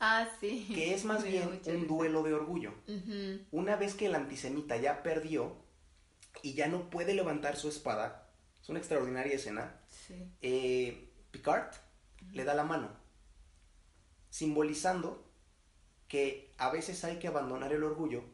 Ah, 0.00 0.26
sí. 0.40 0.66
Que 0.74 0.94
es 0.94 1.04
más 1.04 1.22
bien 1.28 1.60
un 1.66 1.86
duelo 1.86 2.22
de 2.22 2.32
orgullo. 2.32 2.72
Una 3.50 3.76
vez 3.76 3.94
que 3.94 4.06
el 4.06 4.14
antisemita 4.14 4.78
ya 4.78 5.02
perdió 5.02 5.67
y 6.42 6.54
ya 6.54 6.68
no 6.68 6.90
puede 6.90 7.14
levantar 7.14 7.56
su 7.56 7.68
espada, 7.68 8.28
es 8.60 8.68
una 8.68 8.78
extraordinaria 8.78 9.34
escena, 9.34 9.80
eh, 10.40 11.10
Picard 11.30 11.72
le 12.32 12.44
da 12.44 12.54
la 12.54 12.64
mano, 12.64 12.90
simbolizando 14.30 15.24
que 16.08 16.54
a 16.58 16.70
veces 16.70 17.04
hay 17.04 17.18
que 17.18 17.28
abandonar 17.28 17.72
el 17.72 17.84
orgullo 17.84 18.24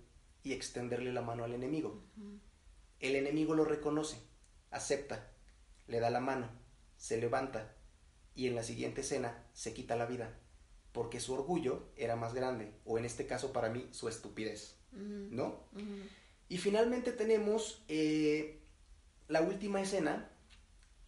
y 0.43 0.53
extenderle 0.53 1.13
la 1.13 1.23
mano 1.23 1.45
al 1.45 1.55
enemigo. 1.55 2.03
El 3.01 3.17
enemigo 3.17 3.55
lo 3.55 3.65
reconoce, 3.65 4.19
acepta, 4.71 5.31
le 5.87 6.01
da 6.01 6.11
la 6.11 6.21
mano, 6.21 6.49
se 6.97 7.19
levanta 7.19 7.75
y 8.35 8.47
en 8.47 8.55
la 8.55 8.63
siguiente 8.63 9.01
escena 9.01 9.45
se 9.53 9.75
quita 9.75 9.97
la 9.97 10.07
vida 10.07 10.39
porque 10.95 11.19
su 11.19 11.35
orgullo 11.35 11.89
era 11.97 12.15
más 12.15 12.35
grande, 12.35 12.73
o 12.85 12.99
en 12.99 13.05
este 13.05 13.27
caso 13.27 13.53
para 13.53 13.69
mí 13.69 13.89
su 13.91 14.09
estupidez, 14.09 14.77
¿no? 14.93 15.65
Y 16.49 16.59
finalmente 16.59 17.13
tenemos 17.13 17.83
eh, 17.89 18.61
la 19.29 19.41
última 19.41 19.81
escena 19.81 20.31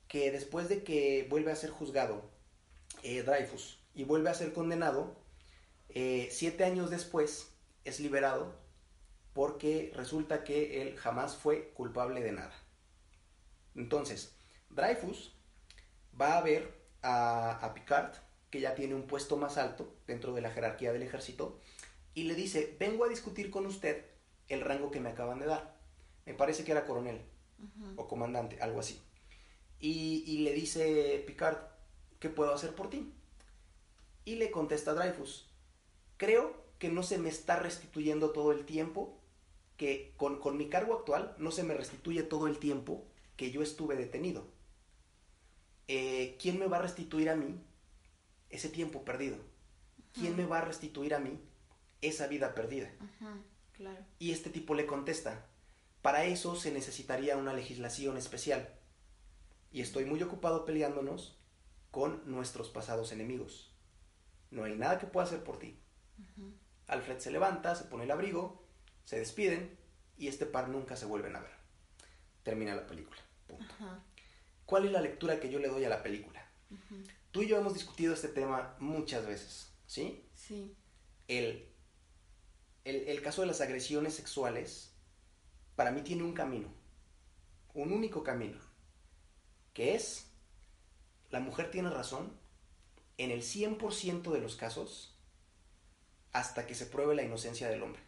que 0.08 0.30
después 0.30 0.68
de 0.68 0.82
que 0.82 1.26
vuelve 1.28 1.52
a 1.52 1.56
ser 1.56 1.70
juzgado 1.70 2.30
eh, 3.02 3.22
Dreyfus 3.22 3.78
y 3.94 4.04
vuelve 4.04 4.30
a 4.30 4.34
ser 4.34 4.52
condenado, 4.52 5.20
eh, 5.88 6.28
siete 6.30 6.64
años 6.64 6.90
después 6.90 7.52
es 7.84 8.00
liberado 8.00 8.54
porque 9.32 9.92
resulta 9.94 10.44
que 10.44 10.82
él 10.82 10.96
jamás 10.96 11.36
fue 11.36 11.70
culpable 11.74 12.22
de 12.22 12.32
nada. 12.32 12.54
Entonces, 13.74 14.34
Dreyfus 14.70 15.36
va 16.18 16.38
a 16.38 16.42
ver 16.42 16.74
a, 17.02 17.58
a 17.64 17.74
Picard, 17.74 18.14
que 18.50 18.60
ya 18.60 18.74
tiene 18.74 18.94
un 18.94 19.06
puesto 19.06 19.36
más 19.36 19.58
alto 19.58 19.94
dentro 20.06 20.32
de 20.32 20.40
la 20.40 20.50
jerarquía 20.50 20.92
del 20.92 21.02
ejército, 21.02 21.60
y 22.14 22.22
le 22.24 22.34
dice, 22.34 22.74
vengo 22.80 23.04
a 23.04 23.08
discutir 23.08 23.50
con 23.50 23.66
usted 23.66 24.06
el 24.48 24.60
rango 24.60 24.90
que 24.90 25.00
me 25.00 25.10
acaban 25.10 25.38
de 25.38 25.46
dar. 25.46 25.76
Me 26.24 26.34
parece 26.34 26.64
que 26.64 26.72
era 26.72 26.86
coronel 26.86 27.20
o 27.96 28.06
comandante, 28.06 28.60
algo 28.60 28.80
así. 28.80 29.00
Y, 29.78 30.24
y, 30.26 30.38
le 30.38 30.52
dice 30.52 31.22
Picard, 31.26 31.58
¿qué 32.18 32.28
puedo 32.28 32.52
hacer 32.52 32.74
por 32.74 32.90
ti? 32.90 33.12
Y 34.24 34.36
le 34.36 34.50
contesta 34.50 34.94
Dreyfus, 34.94 35.48
creo 36.16 36.64
que 36.78 36.88
no 36.88 37.02
se 37.02 37.18
me 37.18 37.28
está 37.28 37.58
restituyendo 37.58 38.30
todo 38.30 38.52
el 38.52 38.64
tiempo, 38.64 39.18
que 39.76 40.14
con, 40.16 40.40
con 40.40 40.56
mi 40.56 40.68
cargo 40.68 40.94
actual 40.94 41.34
no 41.38 41.50
se 41.50 41.62
me 41.62 41.74
restituye 41.74 42.22
todo 42.22 42.46
el 42.46 42.58
tiempo 42.58 43.04
que 43.36 43.50
yo 43.50 43.62
estuve 43.62 43.96
detenido. 43.96 44.46
Eh, 45.88 46.36
¿Quién 46.40 46.58
me 46.58 46.66
va 46.66 46.78
a 46.78 46.82
restituir 46.82 47.30
a 47.30 47.36
mí 47.36 47.60
ese 48.50 48.68
tiempo 48.68 49.04
perdido? 49.04 49.36
¿Quién 50.12 50.36
me 50.36 50.46
va 50.46 50.58
a 50.58 50.64
restituir 50.64 51.14
a 51.14 51.18
mí 51.18 51.38
esa 52.00 52.26
vida 52.26 52.54
perdida? 52.54 52.90
Claro. 53.76 54.04
Y 54.18 54.32
este 54.32 54.50
tipo 54.50 54.74
le 54.74 54.86
contesta, 54.86 55.46
para 56.02 56.24
eso 56.24 56.56
se 56.56 56.72
necesitaría 56.72 57.36
una 57.36 57.52
legislación 57.52 58.16
especial. 58.16 58.74
Y 59.72 59.80
estoy 59.80 60.04
muy 60.04 60.22
ocupado 60.22 60.64
peleándonos 60.64 61.38
con 61.90 62.22
nuestros 62.30 62.70
pasados 62.70 63.12
enemigos. 63.12 63.72
No 64.50 64.64
hay 64.64 64.74
nada 64.74 64.98
que 64.98 65.06
pueda 65.06 65.26
hacer 65.26 65.42
por 65.42 65.58
ti. 65.58 65.78
Alfred 66.86 67.18
se 67.18 67.30
levanta, 67.30 67.74
se 67.74 67.84
pone 67.84 68.04
el 68.04 68.10
abrigo, 68.10 68.64
se 69.04 69.18
despiden 69.18 69.76
y 70.16 70.28
este 70.28 70.46
par 70.46 70.68
nunca 70.68 70.96
se 70.96 71.06
vuelven 71.06 71.36
a 71.36 71.40
ver. 71.40 71.50
Termina 72.42 72.74
la 72.74 72.86
película. 72.86 73.20
Punto. 73.46 73.74
¿Cuál 74.64 74.86
es 74.86 74.92
la 74.92 75.00
lectura 75.00 75.40
que 75.40 75.50
yo 75.50 75.58
le 75.58 75.68
doy 75.68 75.84
a 75.84 75.88
la 75.88 76.02
película? 76.02 76.44
Tú 77.30 77.42
y 77.42 77.48
yo 77.48 77.58
hemos 77.58 77.74
discutido 77.74 78.14
este 78.14 78.28
tema 78.28 78.76
muchas 78.78 79.26
veces, 79.26 79.72
¿sí? 79.86 80.24
Sí. 80.34 80.74
El, 81.28 81.68
el, 82.86 83.20
caso 83.22 83.40
de 83.40 83.48
las 83.48 83.60
agresiones 83.60 84.14
sexuales, 84.14 84.92
para 85.74 85.90
mí 85.90 86.02
tiene 86.02 86.22
un 86.22 86.32
camino, 86.32 86.68
un 87.74 87.92
único 87.92 88.22
camino, 88.22 88.58
que 89.74 89.94
es, 89.94 90.26
la 91.30 91.40
mujer 91.40 91.70
tiene 91.70 91.90
razón 91.90 92.32
en 93.18 93.30
el 93.30 93.42
100% 93.42 94.32
de 94.32 94.40
los 94.40 94.56
casos 94.56 95.18
hasta 96.32 96.66
que 96.66 96.74
se 96.74 96.86
pruebe 96.86 97.14
la 97.14 97.24
inocencia 97.24 97.68
del 97.68 97.82
hombre. 97.82 98.02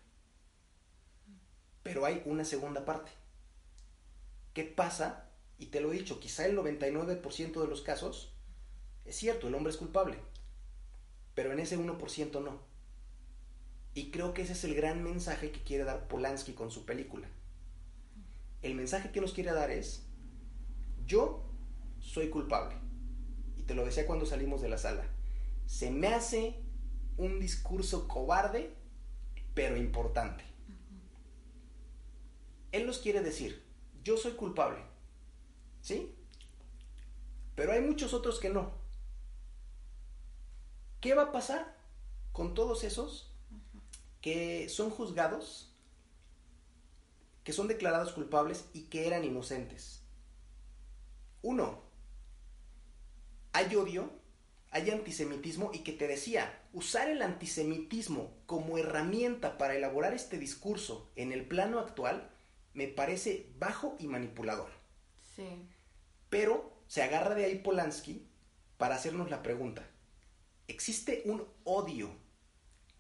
Pero 1.83 2.05
hay 2.05 2.23
una 2.25 2.45
segunda 2.45 2.85
parte. 2.85 3.11
¿Qué 4.55 4.65
pasa? 4.65 5.31
Y 5.59 5.67
te 5.67 5.81
lo 5.81 5.93
he 5.93 5.99
dicho, 5.99 6.21
quizá 6.21 6.47
el 6.47 6.57
99% 6.57 7.61
de 7.61 7.67
los 7.67 7.83
casos 7.83 8.33
es 9.09 9.17
cierto, 9.17 9.49
el 9.49 9.55
hombre 9.55 9.73
es 9.73 9.79
culpable, 9.79 10.19
pero 11.35 11.51
en 11.51 11.61
ese 11.61 11.79
1% 11.79 12.43
no. 12.43 12.61
Y 13.95 14.11
creo 14.11 14.35
que 14.35 14.43
ese 14.43 14.53
es 14.53 14.65
el 14.65 14.75
gran 14.75 15.03
mensaje 15.03 15.51
que 15.51 15.63
quiere 15.63 15.85
dar 15.85 16.09
Polanski 16.09 16.53
con 16.53 16.71
su 16.71 16.85
película. 16.85 17.29
El 18.63 18.75
mensaje 18.75 19.11
que 19.11 19.21
nos 19.21 19.33
quiere 19.33 19.53
dar 19.53 19.71
es, 19.71 20.07
yo 21.07 21.45
soy 22.01 22.31
culpable. 22.31 22.77
Y 23.57 23.63
te 23.63 23.75
lo 23.75 23.85
decía 23.85 24.07
cuando 24.07 24.27
salimos 24.27 24.61
de 24.61 24.69
la 24.69 24.79
sala. 24.79 25.05
Se 25.67 25.91
me 25.91 26.09
hace 26.09 26.57
un 27.17 27.41
discurso 27.41 28.09
cobarde, 28.09 28.75
pero 29.55 29.77
importante. 29.77 30.45
Él 32.73 32.87
nos 32.87 32.99
quiere 32.99 33.21
decir, 33.21 33.65
yo 34.05 34.17
soy 34.17 34.33
culpable, 34.33 34.79
¿sí? 35.81 36.15
Pero 37.55 37.73
hay 37.73 37.81
muchos 37.81 38.15
otros 38.15 38.39
que 38.39 38.51
no. 38.51 38.71
¿Qué 41.01 41.15
va 41.15 41.25
a 41.25 41.33
pasar 41.33 41.77
con 42.33 42.55
todos 42.55 42.85
esos 42.85 43.28
que 44.29 44.69
son 44.69 44.91
juzgados, 44.91 45.73
que 47.45 47.55
son 47.55 47.67
declarados 47.67 48.13
culpables 48.13 48.67
y 48.75 48.83
que 48.83 49.07
eran 49.07 49.25
inocentes? 49.25 50.03
Uno, 51.41 51.81
hay 53.55 53.75
odio, 53.75 54.11
hay 54.71 54.91
antisemitismo 54.91 55.71
y 55.73 55.79
que 55.79 55.93
te 55.93 56.07
decía, 56.07 56.61
usar 56.75 57.09
el 57.09 57.23
antisemitismo 57.23 58.31
como 58.45 58.77
herramienta 58.77 59.57
para 59.57 59.75
elaborar 59.75 60.13
este 60.13 60.37
discurso 60.37 61.11
en 61.17 61.33
el 61.33 61.47
plano 61.47 61.79
actual 61.79 62.31
me 62.75 62.87
parece 62.87 63.47
bajo 63.59 63.97
y 63.99 64.09
manipulador. 64.09 64.69
Sí. 65.37 65.67
Pero 66.29 66.71
se 66.87 67.03
agarra 67.03 67.35
de 67.35 67.47
ahí 67.47 67.61
Polanski 67.61 68.27
para 68.77 68.97
hacernos 68.97 69.31
la 69.31 69.43
pregunta. 69.43 69.89
Existe 70.67 71.23
un 71.25 71.49
odio, 71.65 72.11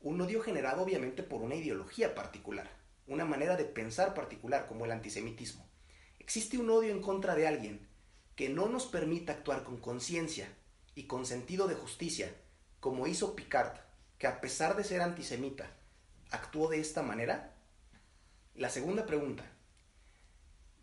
un 0.09 0.23
odio 0.23 0.41
generado 0.41 0.81
obviamente 0.81 1.23
por 1.23 1.43
una 1.43 1.55
ideología 1.55 2.15
particular, 2.15 2.71
una 3.07 3.27
manera 3.27 3.57
de 3.57 3.67
pensar 3.67 4.15
particular 4.15 4.67
como 4.67 4.87
el 4.87 4.91
antisemitismo. 4.91 5.69
Existe 6.19 6.57
un 6.57 6.71
odio 6.71 6.93
en 6.93 7.03
contra 7.03 7.35
de 7.35 7.47
alguien 7.47 7.87
que 8.35 8.49
no 8.49 8.71
nos 8.71 8.87
permita 8.87 9.35
actuar 9.35 9.65
con 9.65 9.77
conciencia 9.77 10.49
y 10.95 11.03
con 11.03 11.27
sentido 11.27 11.69
de 11.69 11.75
justicia, 11.75 12.35
como 12.81 13.07
hizo 13.07 13.37
Picard, 13.37 13.79
que 14.17 14.27
a 14.27 14.41
pesar 14.41 14.77
de 14.77 14.85
ser 14.85 15.03
antisemita, 15.03 15.67
actuó 16.31 16.69
de 16.71 16.81
esta 16.81 17.03
manera? 17.03 17.55
La 18.55 18.71
segunda 18.71 19.05
pregunta, 19.05 19.45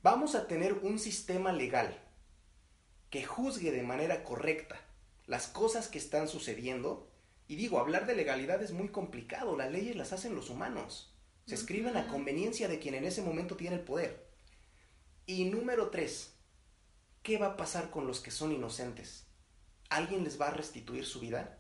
vamos 0.04 0.36
a 0.36 0.46
tener 0.46 0.74
un 0.74 1.00
sistema 1.00 1.52
legal 1.52 2.00
que 3.10 3.26
juzgue 3.26 3.72
de 3.72 3.82
manera 3.82 4.24
correcta 4.24 4.80
las 5.26 5.48
cosas 5.48 5.88
que 5.88 5.98
están 5.98 6.28
sucediendo. 6.28 7.10
Y 7.48 7.56
digo, 7.56 7.80
hablar 7.80 8.08
de 8.08 8.16
legalidad 8.16 8.62
es 8.64 8.72
muy 8.72 8.90
complicado, 8.90 9.56
las 9.56 9.72
leyes 9.72 9.96
las 9.96 10.14
hacen 10.14 10.36
los 10.36 10.50
humanos, 10.50 11.14
se 11.46 11.56
escriben 11.56 11.96
a 11.96 12.08
conveniencia 12.08 12.68
de 12.68 12.80
quien 12.80 12.96
en 12.96 13.06
ese 13.06 13.22
momento 13.22 13.56
tiene 13.56 13.76
el 13.76 13.84
poder. 13.84 14.28
Y 15.26 15.46
número 15.46 15.90
tres, 15.90 16.34
¿qué 17.22 17.38
va 17.38 17.48
a 17.48 17.58
pasar 17.58 17.92
con 17.92 18.08
los 18.08 18.20
que 18.20 18.32
son 18.32 18.52
inocentes? 18.52 19.28
¿Alguien 19.90 20.24
les 20.24 20.40
va 20.42 20.48
a 20.48 20.54
restituir 20.54 21.06
su 21.06 21.20
vida? 21.20 21.60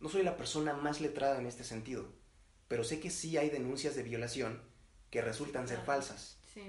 No 0.00 0.08
soy 0.08 0.22
la 0.22 0.36
persona 0.36 0.72
más 0.72 1.00
letrada 1.00 1.38
en 1.38 1.46
este 1.46 1.64
sentido, 1.64 2.12
pero 2.68 2.84
sé 2.84 3.00
que 3.00 3.10
sí 3.10 3.36
hay 3.36 3.50
denuncias 3.50 3.94
de 3.94 4.02
violación 4.02 4.62
que 5.10 5.20
resultan 5.20 5.68
ser 5.68 5.80
falsas. 5.80 6.38
Sí 6.52 6.62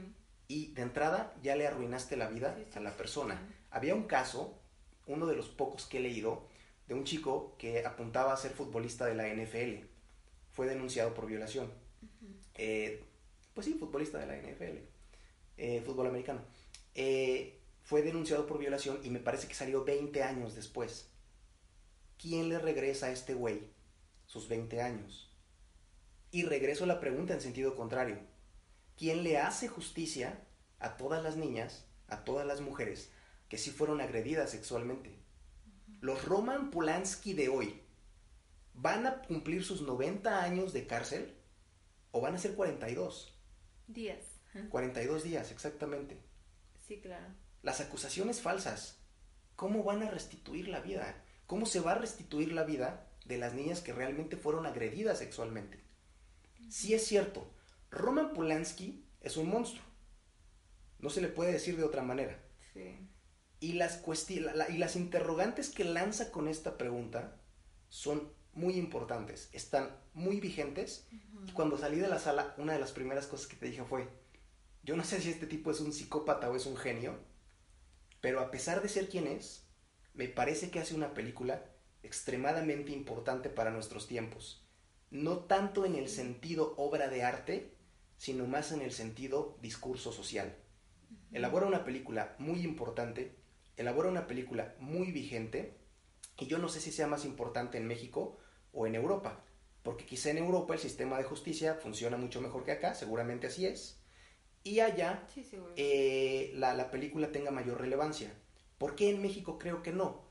y 0.48 0.74
de 0.74 0.84
entrada 0.84 1.34
ya 1.42 1.56
le 1.56 1.68
arruinaste 1.68 2.18
la 2.18 2.28
vida 2.28 2.58
a 2.76 2.80
la 2.80 2.92
persona. 2.92 3.42
Había 3.72 3.96
un 3.96 4.04
caso, 4.04 4.60
uno 5.08 5.26
de 5.26 5.36
los 5.36 5.50
pocos 5.50 5.86
que 5.86 5.98
he 5.98 6.02
leído, 6.02 6.48
de 6.88 6.94
un 6.94 7.04
chico 7.04 7.56
que 7.58 7.86
apuntaba 7.86 8.34
a 8.34 8.38
ser 8.38 8.52
futbolista 8.52 9.06
de 9.06 9.16
la 9.16 9.28
NFL. 9.28 9.86
Fue 10.52 10.68
denunciado 10.68 11.14
por 11.14 11.26
violación. 11.26 11.72
Eh, 12.56 13.04
pues 13.54 13.66
sí, 13.66 13.74
futbolista 13.74 14.18
de 14.20 14.28
la 14.28 14.38
NFL, 14.38 14.78
eh, 15.58 15.82
fútbol 15.86 16.08
americano. 16.08 16.42
Eh, 16.94 17.60
fue 17.82 18.02
denunciado 18.02 18.48
por 18.48 18.58
violación 18.58 19.00
y 19.04 19.10
me 19.10 19.20
parece 19.20 19.48
que 19.48 19.54
salió 19.54 19.84
20 19.84 20.24
años 20.24 20.56
después. 20.56 21.10
¿Quién 22.18 22.50
le 22.50 22.60
regresa 22.60 23.08
a 23.08 23.12
este 23.12 23.34
güey 23.34 23.70
sus 24.26 24.48
20 24.48 24.82
años? 24.82 25.30
Y 26.32 26.44
regreso 26.44 26.86
la 26.86 27.00
pregunta 27.00 27.34
en 27.34 27.42
sentido 27.42 27.76
contrario 27.76 28.20
¿quién 28.98 29.24
le 29.24 29.38
hace 29.38 29.68
justicia 29.68 30.40
a 30.80 30.98
todas 30.98 31.24
las 31.24 31.38
niñas, 31.38 31.86
a 32.08 32.24
todas 32.24 32.46
las 32.48 32.62
mujeres 32.62 33.12
que 33.50 33.58
sí 33.58 33.72
fueron 33.72 34.02
agredidas 34.02 34.52
sexualmente? 34.52 35.20
Los 36.02 36.26
Roman 36.26 36.72
Polanski 36.72 37.34
de 37.34 37.50
hoy 37.50 37.82
van 38.74 39.08
a 39.08 39.22
cumplir 39.22 39.64
sus 39.64 39.82
90 39.82 40.44
años 40.44 40.74
de 40.74 40.86
cárcel 40.88 41.36
o 42.12 42.22
van 42.22 42.36
a 42.36 42.38
ser 42.38 42.56
42. 42.56 43.34
Días. 43.88 44.20
42 44.70 45.24
días, 45.24 45.52
exactamente. 45.52 46.18
Sí, 46.88 47.00
claro. 47.02 47.26
Las 47.62 47.82
acusaciones 47.82 48.42
falsas, 48.42 48.98
¿cómo 49.56 49.84
van 49.84 50.04
a 50.04 50.12
restituir 50.12 50.68
la 50.68 50.80
vida? 50.80 51.24
¿Cómo 51.48 51.66
se 51.66 51.80
va 51.80 51.94
a 51.94 51.98
restituir 51.98 52.52
la 52.52 52.64
vida 52.64 53.08
de 53.26 53.38
las 53.38 53.54
niñas 53.54 53.82
que 53.82 53.94
realmente 53.94 54.38
fueron 54.38 54.66
agredidas 54.66 55.20
sexualmente? 55.20 55.80
Sí 56.70 56.94
es 56.94 57.06
cierto, 57.06 57.48
Roman 57.92 58.34
Polanski 58.34 59.04
es 59.22 59.38
un 59.38 59.50
monstruo. 59.50 59.84
No 61.00 61.10
se 61.10 61.22
le 61.22 61.28
puede 61.28 61.52
decir 61.52 61.78
de 61.78 61.84
otra 61.84 62.02
manera. 62.02 62.40
Sí. 62.74 62.98
Y 63.66 63.74
las, 63.74 64.00
y 64.70 64.78
las 64.78 64.96
interrogantes 64.96 65.72
que 65.72 65.86
lanza 65.86 66.30
con 66.30 66.48
esta 66.48 66.78
pregunta 66.78 67.36
son 67.90 68.32
muy 68.54 68.76
importantes, 68.76 69.50
están 69.54 69.90
muy 70.14 70.40
vigentes. 70.40 71.08
Y 71.48 71.52
cuando 71.52 71.76
salí 71.76 71.98
de 71.98 72.08
la 72.08 72.20
sala, 72.20 72.54
una 72.60 72.74
de 72.74 72.80
las 72.80 72.92
primeras 72.92 73.26
cosas 73.26 73.48
que 73.48 73.56
te 73.56 73.66
dije 73.66 73.84
fue, 73.84 74.08
yo 74.84 74.96
no 74.96 75.04
sé 75.04 75.20
si 75.20 75.32
este 75.32 75.48
tipo 75.48 75.72
es 75.72 75.80
un 75.80 75.94
psicópata 75.94 76.48
o 76.52 76.56
es 76.56 76.68
un 76.68 76.78
genio, 76.78 77.18
pero 78.22 78.40
a 78.40 78.52
pesar 78.52 78.84
de 78.84 78.88
ser 78.88 79.10
quien 79.10 79.26
es, 79.26 79.68
me 80.14 80.28
parece 80.28 80.70
que 80.70 80.80
hace 80.80 80.94
una 80.94 81.16
película 81.16 81.66
extremadamente 82.04 82.92
importante 82.92 83.50
para 83.50 83.72
nuestros 83.72 84.06
tiempos. 84.08 84.64
No 85.10 85.40
tanto 85.40 85.86
en 85.86 85.96
el 85.96 86.08
sentido 86.08 86.76
obra 86.78 87.08
de 87.08 87.24
arte, 87.24 87.76
sino 88.18 88.46
más 88.46 88.72
en 88.72 88.84
el 88.84 88.92
sentido 88.92 89.58
discurso 89.64 90.12
social. 90.12 90.56
Elabora 91.32 91.66
una 91.66 91.84
película 91.84 92.36
muy 92.38 92.62
importante, 92.62 93.44
elabora 93.78 94.10
una 94.10 94.28
película 94.28 94.76
muy 94.80 95.12
vigente, 95.12 95.78
y 96.38 96.48
yo 96.48 96.58
no 96.58 96.70
sé 96.70 96.80
si 96.82 96.92
sea 96.92 97.08
más 97.08 97.26
importante 97.26 97.78
en 97.78 97.88
México 97.88 98.38
o 98.74 98.88
en 98.88 98.96
Europa, 98.96 99.44
porque 99.84 100.06
quizá 100.06 100.30
en 100.32 100.38
Europa 100.38 100.74
el 100.74 100.80
sistema 100.80 101.18
de 101.18 101.24
justicia 101.24 101.76
funciona 101.76 102.18
mucho 102.18 102.42
mejor 102.42 102.64
que 102.64 102.72
acá, 102.72 102.94
seguramente 102.94 103.48
así 103.48 103.66
es, 103.66 104.02
y 104.64 104.80
allá 104.80 105.28
eh, 105.76 106.52
la, 106.56 106.74
la 106.74 106.90
película 106.90 107.32
tenga 107.32 107.52
mayor 107.52 107.80
relevancia. 107.80 108.34
¿Por 108.78 108.96
qué 108.96 109.10
en 109.10 109.22
México 109.22 109.60
creo 109.60 109.84
que 109.84 109.92
no? 109.92 110.26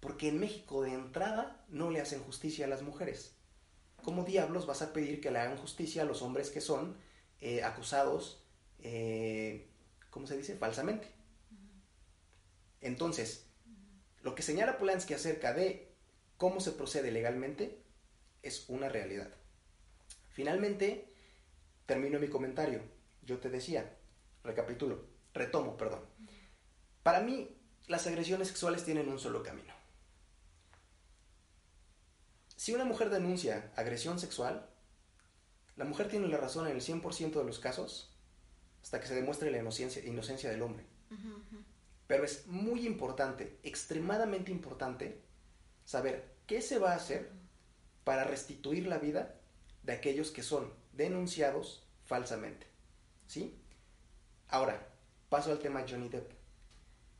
Porque 0.00 0.28
en 0.28 0.38
México 0.38 0.82
de 0.82 0.92
entrada 0.92 1.64
no 1.68 1.90
le 1.90 2.00
hacen 2.00 2.20
justicia 2.20 2.66
a 2.66 2.68
las 2.68 2.82
mujeres. 2.82 3.34
¿Cómo 4.04 4.24
diablos 4.24 4.66
vas 4.66 4.82
a 4.82 4.92
pedir 4.92 5.20
que 5.20 5.30
le 5.30 5.38
hagan 5.38 5.56
justicia 5.56 6.02
a 6.02 6.04
los 6.04 6.22
hombres 6.22 6.50
que 6.50 6.60
son 6.60 6.96
eh, 7.40 7.62
acusados, 7.62 8.44
eh, 8.80 9.70
¿cómo 10.10 10.26
se 10.26 10.36
dice? 10.36 10.56
Falsamente. 10.56 11.08
Entonces, 12.80 13.46
lo 14.22 14.34
que 14.34 14.42
señala 14.42 14.78
Polanski 14.78 15.14
acerca 15.14 15.52
de 15.52 15.94
cómo 16.36 16.60
se 16.60 16.72
procede 16.72 17.10
legalmente 17.10 17.82
es 18.42 18.68
una 18.68 18.88
realidad. 18.88 19.28
Finalmente, 20.30 21.12
termino 21.86 22.18
mi 22.20 22.28
comentario. 22.28 22.82
Yo 23.22 23.38
te 23.38 23.50
decía, 23.50 23.96
recapitulo, 24.44 25.04
retomo, 25.34 25.76
perdón. 25.76 26.04
Para 27.02 27.20
mí, 27.20 27.56
las 27.86 28.06
agresiones 28.06 28.48
sexuales 28.48 28.84
tienen 28.84 29.08
un 29.08 29.18
solo 29.18 29.42
camino. 29.42 29.74
Si 32.56 32.74
una 32.74 32.84
mujer 32.84 33.10
denuncia 33.10 33.72
agresión 33.76 34.18
sexual, 34.18 34.68
la 35.76 35.84
mujer 35.84 36.08
tiene 36.08 36.28
la 36.28 36.38
razón 36.38 36.66
en 36.66 36.74
el 36.74 36.82
100% 36.82 37.32
de 37.38 37.44
los 37.44 37.58
casos 37.60 38.12
hasta 38.82 39.00
que 39.00 39.06
se 39.06 39.14
demuestre 39.14 39.50
la 39.50 39.58
inocencia, 39.58 40.04
inocencia 40.04 40.50
del 40.50 40.62
hombre. 40.62 40.84
Pero 42.08 42.24
es 42.24 42.48
muy 42.48 42.86
importante, 42.86 43.60
extremadamente 43.62 44.50
importante, 44.50 45.20
saber 45.84 46.34
qué 46.48 46.60
se 46.60 46.80
va 46.80 46.92
a 46.92 46.96
hacer 46.96 47.30
para 48.02 48.24
restituir 48.24 48.88
la 48.88 48.98
vida 48.98 49.36
de 49.84 49.92
aquellos 49.92 50.32
que 50.32 50.42
son 50.42 50.72
denunciados 50.94 51.86
falsamente. 52.04 52.66
¿Sí? 53.26 53.62
Ahora, 54.48 54.88
paso 55.28 55.52
al 55.52 55.60
tema 55.60 55.84
Johnny 55.88 56.08
Depp. 56.08 56.32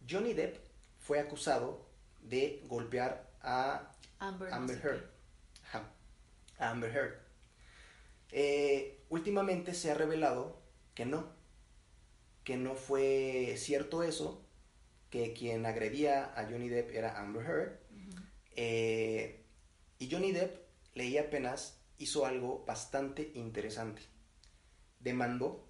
Johnny 0.09 0.33
Depp 0.33 0.57
fue 0.99 1.21
acusado 1.21 1.87
de 2.23 2.65
golpear 2.67 3.31
a 3.43 3.93
Amber, 4.19 4.49
Heard. 4.83 5.05
Amber 6.59 6.91
Heard. 6.91 7.15
Eh, 8.31 9.05
últimamente 9.11 9.75
se 9.75 9.91
ha 9.91 9.95
revelado 9.95 10.61
que 10.95 11.05
no, 11.05 11.27
que 12.45 12.57
no 12.57 12.75
fue 12.75 13.55
cierto 13.59 14.03
eso, 14.03 14.43
que 15.11 15.33
quien 15.33 15.67
agredía 15.67 16.33
a 16.37 16.45
Johnny 16.45 16.69
Depp 16.69 16.91
era 16.91 17.19
Amber 17.19 17.47
Heard. 17.47 17.79
Eh, 18.57 19.45
y 19.99 20.11
Johnny 20.11 20.33
Depp, 20.33 20.57
leí 20.95 21.17
apenas, 21.19 21.81
hizo 21.99 22.27
algo 22.27 22.65
bastante 22.67 23.33
interesante. 23.35 24.03
Demandó 25.01 25.67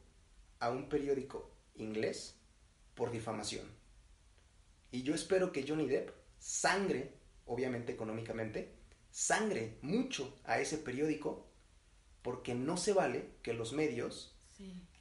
a 0.59 0.71
un 0.71 0.89
periódico 0.89 1.51
inglés 1.77 2.37
por 2.95 3.11
difamación. 3.11 3.67
Y 4.91 5.03
yo 5.03 5.15
espero 5.15 5.53
que 5.53 5.67
Johnny 5.67 5.87
Depp 5.87 6.11
sangre, 6.39 7.13
obviamente 7.47 7.93
económicamente, 7.93 8.75
sangre 9.11 9.79
mucho 9.83 10.39
a 10.45 10.61
ese 10.61 10.79
periódico 10.79 11.47
porque 12.23 12.55
no 12.55 12.77
se 12.77 12.93
vale 12.93 13.31
que 13.43 13.53
los 13.53 13.73
medios 13.73 14.35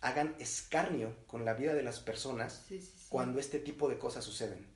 hagan 0.02 0.36
escarnio 0.40 1.16
con 1.26 1.46
la 1.46 1.54
vida 1.54 1.74
de 1.74 1.84
las 1.84 2.00
personas 2.00 2.66
cuando 3.10 3.40
este 3.40 3.60
tipo 3.60 3.90
de 3.90 3.98
cosas 3.98 4.24
suceden. 4.24 4.68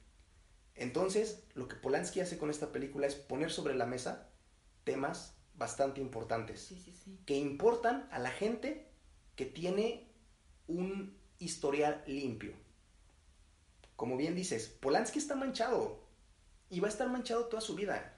Entonces, 0.76 1.44
lo 1.54 1.68
que 1.68 1.76
Polanski 1.76 2.22
hace 2.22 2.38
con 2.38 2.50
esta 2.50 2.72
película 2.72 3.08
es 3.08 3.16
poner 3.16 3.52
sobre 3.52 3.76
la 3.76 3.86
mesa 3.86 4.30
temas 4.84 5.36
bastante 5.54 6.02
importantes 6.02 6.74
que 7.26 7.36
importan 7.36 8.08
a 8.12 8.20
la 8.20 8.32
gente 8.32 8.88
que 9.36 9.46
tiene 9.46 10.12
un 10.68 11.18
historial 11.40 12.04
limpio. 12.08 12.54
Como 13.96 14.18
bien 14.18 14.36
dices, 14.36 14.68
Polanski 14.68 15.20
está 15.20 15.36
manchado 15.36 16.00
y 16.70 16.80
va 16.80 16.88
a 16.88 16.92
estar 16.92 17.10
manchado 17.10 17.46
toda 17.46 17.62
su 17.62 17.76
vida. 17.76 18.18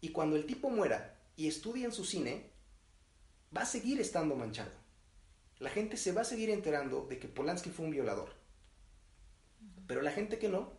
Y 0.00 0.10
cuando 0.10 0.36
el 0.36 0.46
tipo 0.46 0.70
muera 0.70 1.20
y 1.36 1.46
estudie 1.46 1.84
en 1.84 1.92
su 1.92 2.04
cine, 2.04 2.50
va 3.56 3.62
a 3.62 3.66
seguir 3.66 4.00
estando 4.00 4.34
manchado. 4.34 4.72
La 5.58 5.70
gente 5.70 5.96
se 5.96 6.12
va 6.12 6.22
a 6.22 6.24
seguir 6.24 6.50
enterando 6.50 7.06
de 7.06 7.18
que 7.18 7.28
Polanski 7.28 7.70
fue 7.70 7.84
un 7.84 7.92
violador. 7.92 8.39
Pero 9.90 10.02
la 10.02 10.12
gente 10.12 10.38
que 10.38 10.48
no, 10.48 10.70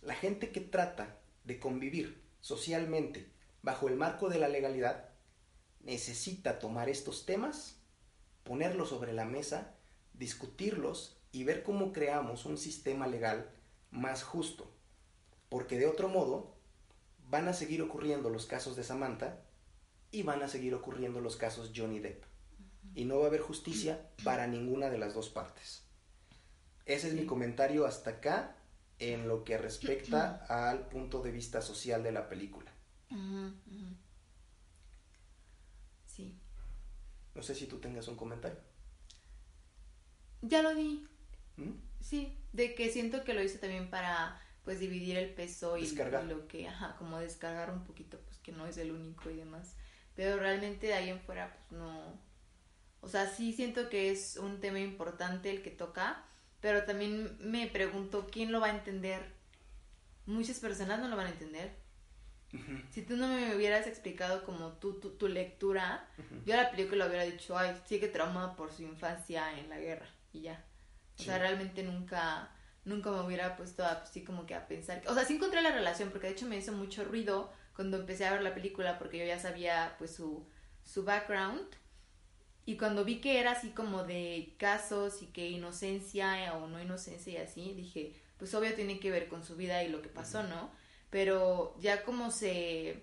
la 0.00 0.14
gente 0.14 0.52
que 0.52 0.60
trata 0.60 1.18
de 1.42 1.58
convivir 1.58 2.22
socialmente 2.40 3.28
bajo 3.62 3.88
el 3.88 3.96
marco 3.96 4.28
de 4.28 4.38
la 4.38 4.46
legalidad, 4.46 5.08
necesita 5.80 6.60
tomar 6.60 6.88
estos 6.88 7.26
temas, 7.26 7.80
ponerlos 8.44 8.90
sobre 8.90 9.12
la 9.12 9.24
mesa, 9.24 9.74
discutirlos 10.14 11.20
y 11.32 11.42
ver 11.42 11.64
cómo 11.64 11.92
creamos 11.92 12.46
un 12.46 12.58
sistema 12.58 13.08
legal 13.08 13.50
más 13.90 14.22
justo. 14.22 14.72
Porque 15.48 15.76
de 15.76 15.88
otro 15.88 16.08
modo, 16.08 16.54
van 17.28 17.48
a 17.48 17.52
seguir 17.52 17.82
ocurriendo 17.82 18.30
los 18.30 18.46
casos 18.46 18.76
de 18.76 18.84
Samantha 18.84 19.42
y 20.12 20.22
van 20.22 20.44
a 20.44 20.48
seguir 20.48 20.76
ocurriendo 20.76 21.20
los 21.20 21.34
casos 21.34 21.72
Johnny 21.74 21.98
Depp. 21.98 22.22
Y 22.94 23.04
no 23.04 23.18
va 23.18 23.24
a 23.24 23.28
haber 23.30 23.40
justicia 23.40 24.12
para 24.22 24.46
ninguna 24.46 24.90
de 24.90 24.98
las 24.98 25.12
dos 25.12 25.28
partes. 25.28 25.88
Ese 26.86 27.08
es 27.08 27.14
mi 27.14 27.26
comentario 27.26 27.86
hasta 27.86 28.10
acá 28.10 28.56
en 28.98 29.28
lo 29.28 29.44
que 29.44 29.58
respecta 29.58 30.44
al 30.48 30.88
punto 30.88 31.22
de 31.22 31.30
vista 31.30 31.60
social 31.60 32.02
de 32.02 32.12
la 32.12 32.28
película. 32.28 32.72
Sí. 36.06 36.38
No 37.34 37.42
sé 37.42 37.54
si 37.54 37.66
tú 37.66 37.78
tengas 37.78 38.08
un 38.08 38.16
comentario. 38.16 38.58
Ya 40.42 40.62
lo 40.62 40.74
di. 40.74 41.06
¿Mm? 41.56 41.72
Sí, 42.00 42.36
de 42.52 42.74
que 42.74 42.90
siento 42.90 43.24
que 43.24 43.34
lo 43.34 43.42
hice 43.42 43.58
también 43.58 43.90
para 43.90 44.40
pues 44.64 44.78
dividir 44.78 45.16
el 45.16 45.30
peso 45.34 45.76
y, 45.76 45.88
lo 46.28 46.46
que, 46.46 46.68
ajá, 46.68 46.96
como 46.96 47.18
descargar 47.18 47.72
un 47.72 47.82
poquito, 47.84 48.18
pues 48.20 48.38
que 48.38 48.52
no 48.52 48.66
es 48.66 48.76
el 48.78 48.92
único 48.92 49.30
y 49.30 49.36
demás. 49.36 49.74
Pero 50.14 50.38
realmente 50.38 50.88
de 50.88 50.94
ahí 50.94 51.08
en 51.08 51.20
fuera, 51.20 51.52
pues 51.52 51.80
no. 51.80 52.20
O 53.00 53.08
sea, 53.08 53.26
sí 53.26 53.52
siento 53.52 53.88
que 53.88 54.10
es 54.10 54.36
un 54.36 54.60
tema 54.60 54.78
importante 54.78 55.50
el 55.50 55.62
que 55.62 55.70
toca, 55.70 56.24
pero 56.62 56.84
también 56.84 57.36
me 57.40 57.66
pregunto 57.66 58.28
quién 58.30 58.52
lo 58.52 58.60
va 58.60 58.68
a 58.68 58.76
entender. 58.78 59.20
Muchas 60.24 60.60
personas 60.60 61.00
no 61.00 61.08
lo 61.08 61.16
van 61.16 61.26
a 61.26 61.30
entender. 61.30 61.76
Si 62.90 63.02
tú 63.02 63.16
no 63.16 63.26
me 63.26 63.56
hubieras 63.56 63.86
explicado 63.86 64.44
como 64.44 64.72
tú, 64.74 65.00
tu, 65.00 65.26
lectura, 65.26 66.06
yo 66.46 66.54
a 66.54 66.58
la 66.58 66.70
película 66.70 67.06
hubiera 67.06 67.24
dicho, 67.24 67.58
ay, 67.58 67.74
sigue 67.86 68.08
trauma 68.08 68.56
por 68.56 68.70
su 68.70 68.82
infancia 68.82 69.58
en 69.58 69.70
la 69.70 69.78
guerra 69.78 70.06
y 70.32 70.42
ya. 70.42 70.64
O 71.18 71.22
sea, 71.22 71.38
realmente 71.38 71.82
nunca, 71.82 72.50
nunca 72.84 73.10
me 73.10 73.22
hubiera 73.22 73.56
puesto 73.56 73.84
así 73.84 74.22
como 74.22 74.46
que 74.46 74.54
a 74.54 74.68
pensar. 74.68 75.02
O 75.08 75.14
sea, 75.14 75.24
sí 75.24 75.36
encontré 75.36 75.62
la 75.62 75.72
relación, 75.72 76.10
porque 76.10 76.28
de 76.28 76.34
hecho 76.34 76.46
me 76.46 76.58
hizo 76.58 76.72
mucho 76.72 77.04
ruido 77.04 77.52
cuando 77.74 77.96
empecé 77.96 78.26
a 78.26 78.32
ver 78.32 78.42
la 78.42 78.54
película, 78.54 78.98
porque 78.98 79.18
yo 79.18 79.24
ya 79.24 79.40
sabía 79.40 79.96
pues 79.98 80.14
su, 80.14 80.46
su 80.84 81.04
background. 81.04 81.66
Y 82.64 82.76
cuando 82.76 83.04
vi 83.04 83.20
que 83.20 83.40
era 83.40 83.52
así 83.52 83.70
como 83.70 84.04
de 84.04 84.54
casos 84.58 85.22
y 85.22 85.26
que 85.26 85.48
inocencia 85.48 86.54
o 86.54 86.68
no 86.68 86.80
inocencia 86.80 87.32
y 87.32 87.36
así, 87.36 87.74
dije, 87.74 88.14
pues 88.38 88.54
obvio 88.54 88.74
tiene 88.74 89.00
que 89.00 89.10
ver 89.10 89.28
con 89.28 89.44
su 89.44 89.56
vida 89.56 89.82
y 89.82 89.88
lo 89.88 90.00
que 90.00 90.08
pasó, 90.08 90.42
¿no? 90.44 90.70
Pero 91.10 91.76
ya 91.80 92.04
como 92.04 92.30
se, 92.30 93.02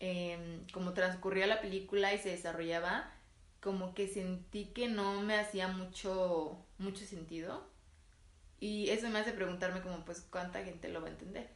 eh, 0.00 0.60
como 0.72 0.92
transcurría 0.92 1.46
la 1.46 1.60
película 1.60 2.14
y 2.14 2.18
se 2.18 2.30
desarrollaba, 2.30 3.12
como 3.60 3.94
que 3.94 4.06
sentí 4.06 4.66
que 4.66 4.88
no 4.88 5.20
me 5.22 5.36
hacía 5.36 5.66
mucho, 5.68 6.64
mucho 6.78 7.04
sentido. 7.04 7.68
Y 8.60 8.90
eso 8.90 9.08
me 9.08 9.18
hace 9.18 9.32
preguntarme 9.32 9.82
como, 9.82 10.04
pues, 10.04 10.20
¿cuánta 10.20 10.64
gente 10.64 10.88
lo 10.88 11.02
va 11.02 11.08
a 11.08 11.10
entender? 11.10 11.50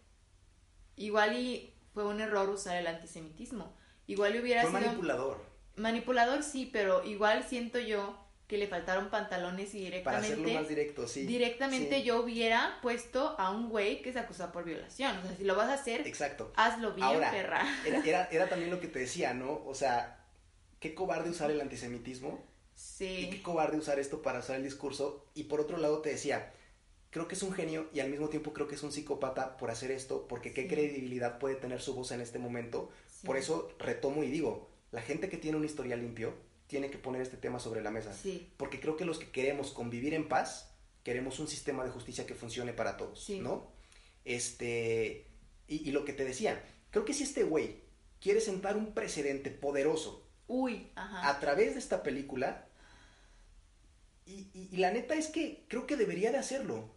Igual 0.97 1.39
y 1.39 1.73
fue 1.95 2.05
un 2.05 2.21
error 2.21 2.51
usar 2.51 2.77
el 2.77 2.89
antisemitismo. 2.89 3.75
Igual 4.07 4.35
y 4.35 4.41
hubiera 4.41 4.63
fue 4.63 4.81
manipulador. 4.81 5.50
Manipulador 5.81 6.43
sí, 6.43 6.69
pero 6.73 7.05
igual 7.05 7.45
siento 7.49 7.79
yo 7.79 8.17
que 8.47 8.59
le 8.59 8.67
faltaron 8.67 9.11
pantalones 9.11 9.73
y 9.75 9.79
directamente... 9.79 10.03
Para 10.05 10.19
hacerlo 10.19 10.61
más 10.61 10.69
directo, 10.69 11.07
sí. 11.07 11.25
Directamente 11.25 12.03
yo 12.03 12.21
hubiera 12.21 12.79
puesto 12.83 13.37
a 13.39 13.51
un 13.51 13.69
güey 13.69 14.03
que 14.03 14.13
se 14.13 14.19
acusa 14.19 14.51
por 14.51 14.65
violación. 14.65 15.17
O 15.19 15.23
sea, 15.23 15.37
si 15.37 15.45
lo 15.45 15.55
vas 15.55 15.69
a 15.69 15.75
hacer... 15.75 16.05
Exacto. 16.07 16.53
Hazlo 16.57 16.93
bien, 16.95 17.21
perra. 17.31 17.63
Era, 17.87 18.01
era, 18.05 18.29
era 18.33 18.49
también 18.49 18.71
lo 18.73 18.81
que 18.81 18.89
te 18.89 18.99
decía, 18.99 19.35
¿no? 19.35 19.63
O 19.67 19.75
sea, 19.75 20.27
qué 20.81 20.97
cobarde 20.97 21.31
usar 21.31 21.53
el 21.53 21.61
antisemitismo. 21.61 22.45
Sí. 22.75 23.27
Y 23.29 23.31
qué 23.31 23.41
cobarde 23.43 23.79
usar 23.79 24.01
esto 24.01 24.21
para 24.21 24.41
usar 24.41 24.57
el 24.57 24.65
discurso. 24.65 25.27
Y 25.35 25.45
por 25.45 25.61
otro 25.61 25.77
lado 25.77 26.01
te 26.01 26.09
decía, 26.11 26.53
creo 27.11 27.29
que 27.29 27.37
es 27.37 27.43
un 27.45 27.53
genio 27.53 27.89
y 27.93 28.01
al 28.01 28.11
mismo 28.11 28.31
tiempo 28.31 28.53
creo 28.53 28.67
que 28.67 28.75
es 28.75 28.83
un 28.83 28.91
psicópata 28.91 29.57
por 29.59 29.71
hacer 29.71 29.93
esto, 29.93 30.27
porque 30.27 30.53
qué 30.53 30.63
Sí. 30.63 30.69
credibilidad 30.69 31.39
puede 31.39 31.55
tener 31.55 31.81
su 31.81 31.95
voz 31.95 32.11
en 32.11 32.21
este 32.21 32.41
momento. 32.41 32.91
Sí. 33.07 33.27
Por 33.29 33.37
eso 33.37 33.69
retomo 33.79 34.25
y 34.25 34.31
digo, 34.31 34.70
la 34.93 35.03
gente 35.03 35.29
que 35.29 35.37
tiene 35.37 35.57
un 35.57 35.65
historial 35.65 36.01
limpio 36.01 36.35
tiene 36.67 36.91
que 36.91 36.99
poner 36.99 37.23
este 37.23 37.37
tema 37.37 37.59
sobre 37.59 37.83
la 37.83 37.91
mesa. 37.91 38.13
Sí, 38.13 38.49
Porque 38.57 38.81
creo 38.81 38.97
que 38.97 39.05
los 39.05 39.19
que 39.19 39.31
queremos 39.31 39.73
convivir 39.73 40.15
en 40.15 40.29
paz, 40.29 40.71
queremos 41.03 41.39
un 41.41 41.49
sistema 41.49 41.85
de 41.85 41.91
justicia 41.91 42.27
que 42.27 42.35
funcione 42.35 42.73
para 42.73 42.97
todos, 42.97 43.25
Sí. 43.25 43.41
¿no? 43.41 43.73
Este, 44.25 45.27
y, 45.69 45.89
y 45.89 45.93
lo 45.93 46.05
que 46.05 46.13
te 46.13 46.25
decía, 46.25 46.63
creo 46.91 47.05
que 47.05 47.15
si 47.15 47.25
este 47.25 47.43
güey 47.45 47.81
quiere 48.21 48.41
sentar 48.41 48.77
un 48.77 48.93
precedente 48.95 49.51
poderoso 49.51 50.27
uy, 50.47 50.91
ajá. 50.95 51.29
a 51.31 51.41
través 51.41 51.73
de 51.75 51.79
esta 51.81 52.03
película, 52.03 52.67
y, 54.27 54.49
y- 54.55 54.69
y 54.73 54.77
la 54.77 54.93
neta 54.93 55.15
es 55.15 55.29
que 55.29 55.65
creo 55.69 55.87
que 55.87 55.97
debería 55.97 56.31
de 56.31 56.39
hacerlo. 56.39 56.95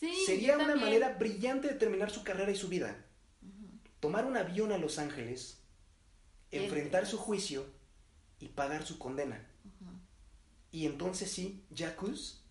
Sí, 0.00 0.12
Sería 0.26 0.56
una 0.58 0.74
manera 0.76 1.14
brillante 1.18 1.68
de 1.68 1.74
terminar 1.74 2.10
su 2.10 2.22
carrera 2.24 2.50
y 2.50 2.56
su 2.56 2.68
vida. 2.68 3.04
Tomar 4.00 4.24
un 4.26 4.36
avión 4.36 4.72
a 4.72 4.78
Los 4.78 4.98
Ángeles, 4.98 5.58
enfrentar 6.64 7.06
su 7.06 7.18
juicio 7.18 7.66
y 8.40 8.48
pagar 8.48 8.84
su 8.86 8.98
condena. 8.98 9.44
Y 10.72 10.86
entonces 10.86 11.30
sí, 11.30 11.64
Jacuz 11.74 12.42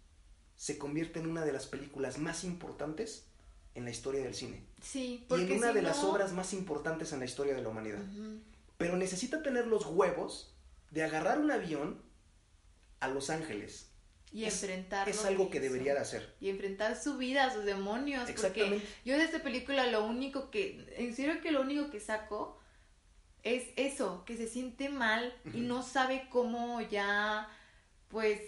se 0.56 0.78
convierte 0.78 1.20
en 1.20 1.28
una 1.28 1.43
de 1.45 1.51
las 1.51 1.66
películas 1.68 2.18
más 2.18 2.43
importantes 2.43 3.26
en 3.76 3.84
la 3.84 3.91
historia 3.91 4.24
del 4.24 4.34
cine. 4.34 4.64
Sí, 4.82 5.16
Y 5.24 5.26
porque 5.28 5.51
en 5.53 5.58
una 5.60 5.70
si 5.70 5.74
de 5.76 5.82
las 5.82 6.03
obras 6.03 6.32
más 6.34 6.53
importantes 6.53 7.12
en 7.12 7.20
la 7.20 7.26
historia 7.26 7.53
de 7.56 7.62
la 7.62 7.70
humanidad. 7.70 8.01
Pero 8.78 8.95
necesita 8.97 9.43
tener 9.43 9.68
los 9.68 9.86
huevos 9.86 10.53
de 10.91 11.03
agarrar 11.03 11.39
un 11.39 11.51
avión 11.51 12.01
a 13.01 13.10
Los 13.10 13.30
Ángeles. 13.30 13.89
Y 14.32 14.45
Es- 14.45 14.64
enfrentar 14.64 15.08
Es 15.08 15.24
algo 15.26 15.49
que 15.49 15.60
debería 15.60 15.93
de 15.93 15.99
hacer. 15.99 16.34
Y 16.41 16.49
enfrentar 16.49 17.01
su 17.01 17.18
vida, 17.18 17.53
sus 17.53 17.64
demonios. 17.66 18.22
Porque 18.24 18.32
Exactamente. 18.32 18.86
yo 19.06 19.18
de 19.18 19.24
esta 19.24 19.43
película 19.43 19.88
lo 19.88 20.06
único 20.06 20.49
que, 20.51 20.93
en 20.97 21.16
serio 21.16 21.41
que 21.41 21.51
lo 21.51 21.62
único 21.62 21.89
que 21.89 21.99
saco 21.99 22.58
es 23.46 23.70
eso, 23.78 24.26
que 24.26 24.36
se 24.36 24.48
siente 24.48 24.89
mal 24.89 25.34
y 25.54 25.62
no 25.62 25.84
sabe 25.84 26.28
cómo 26.30 26.82
ya, 26.82 27.48
pues, 28.10 28.41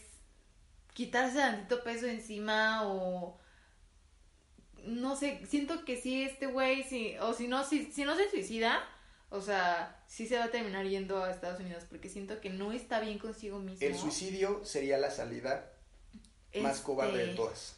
quitarse 0.94 1.38
tantito 1.38 1.84
peso 1.84 2.08
encima 2.08 2.82
o 2.88 3.40
no 4.84 5.16
sé, 5.16 5.46
siento 5.48 5.86
que 5.86 6.02
si 6.02 6.24
este 6.24 6.48
güey, 6.48 6.84
si, 6.84 7.16
o 7.20 7.34
si 7.34 7.48
no, 7.48 7.64
si, 7.64 7.92
si 7.92 8.06
no 8.06 8.16
se 8.16 8.30
suicida, 8.30 8.84
o 9.30 9.42
sea, 9.42 10.04
sí 10.08 10.28
se 10.28 10.38
va 10.38 10.46
a 10.46 10.52
terminar 10.52 10.86
yendo 10.88 11.24
a 11.24 11.32
Estados 11.32 11.60
Unidos 11.60 11.86
porque 11.88 12.10
siento 12.10 12.42
que 12.42 12.50
no 12.50 12.72
está 12.72 13.00
bien 13.00 13.20
consigo 13.20 13.60
mismo. 13.60 13.86
El 13.86 13.96
suicidio 13.96 14.66
sería 14.66 14.98
la 14.98 15.12
salida 15.12 15.74
más 16.56 16.78
Este, 16.78 16.86
cobarde 16.86 17.28
de 17.28 17.36
todas. 17.36 17.77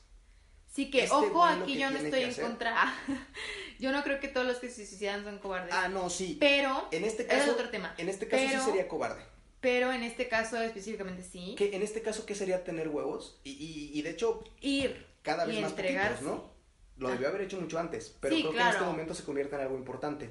Sí, 0.72 0.92
que 0.92 1.04
Este 1.04 1.16
ojo, 1.16 1.44
aquí 1.44 1.74
que 1.74 1.80
yo 1.80 1.90
no 1.90 1.98
estoy 1.98 2.22
en 2.24 2.30
hacer- 2.30 2.44
contra. 2.46 2.94
yo 3.80 3.92
no 3.92 4.04
creo 4.04 4.20
que 4.20 4.28
todos 4.28 4.46
los 4.46 4.58
que 4.58 4.70
se 4.70 4.86
suicidan 4.86 5.24
son 5.24 5.40
cobardes. 5.40 5.74
Ah, 5.74 5.88
no, 5.90 6.10
sí. 6.10 6.38
pero, 6.40 6.88
En 6.92 7.04
este 7.04 7.24
ese 7.24 7.34
es 7.34 7.40
caso, 7.40 7.52
otro 7.54 7.70
tema. 7.70 7.94
en 7.98 8.08
este 8.10 8.28
caso 8.28 8.44
Pero- 8.48 8.60
sí 8.60 8.66
sería 8.66 8.88
cobarde. 8.88 9.24
Pero 9.62 9.92
en 9.92 10.04
este 10.04 10.30
caso 10.30 10.62
específicamente 10.62 11.22
sí. 11.24 11.56
Que 11.58 11.76
en 11.76 11.82
este 11.82 12.02
caso, 12.02 12.26
¿qué 12.26 12.34
sería 12.36 12.64
tener 12.64 12.88
huevos? 12.88 13.42
Y, 13.44 13.52
y- 13.52 13.92
y 13.98 14.02
de 14.04 14.12
hecho, 14.12 14.44
Ir. 14.62 15.06
cada 15.22 15.46
Y 15.46 15.52
vez 15.54 15.62
más 15.62 15.74
poquitos. 15.74 16.22
¿no? 16.22 16.54
Lo 16.98 17.10
debió 17.10 17.28
haber 17.30 17.42
hecho 17.42 17.60
mucho 17.60 17.78
antes, 17.80 18.16
pero 18.22 18.36
Sí, 18.36 18.42
creo 18.42 18.54
que 18.54 18.62
en 18.62 18.68
este 18.68 18.82
momento 18.84 19.14
se 19.16 19.24
convierte 19.24 19.56
en 19.56 19.62
algo 19.62 19.76
importante. 19.78 20.30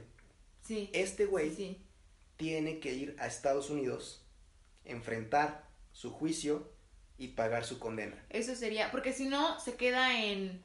Sí. 0.63 0.89
Este 0.95 1.27
güey 1.27 1.55
sí. 1.55 1.79
tiene 2.37 2.79
que 2.79 2.93
ir 2.95 3.17
a 3.19 3.27
Estados 3.27 3.69
Unidos, 3.71 4.25
enfrentar 4.85 5.67
su 5.93 6.11
juicio 6.11 6.71
y 7.19 7.29
pagar 7.29 7.65
su 7.65 7.79
condena. 7.79 8.17
Eso 8.31 8.55
sería, 8.55 8.91
porque 8.91 9.13
si 9.13 9.27
no 9.27 9.61
se 9.61 9.77
queda 9.77 10.23
en 10.25 10.65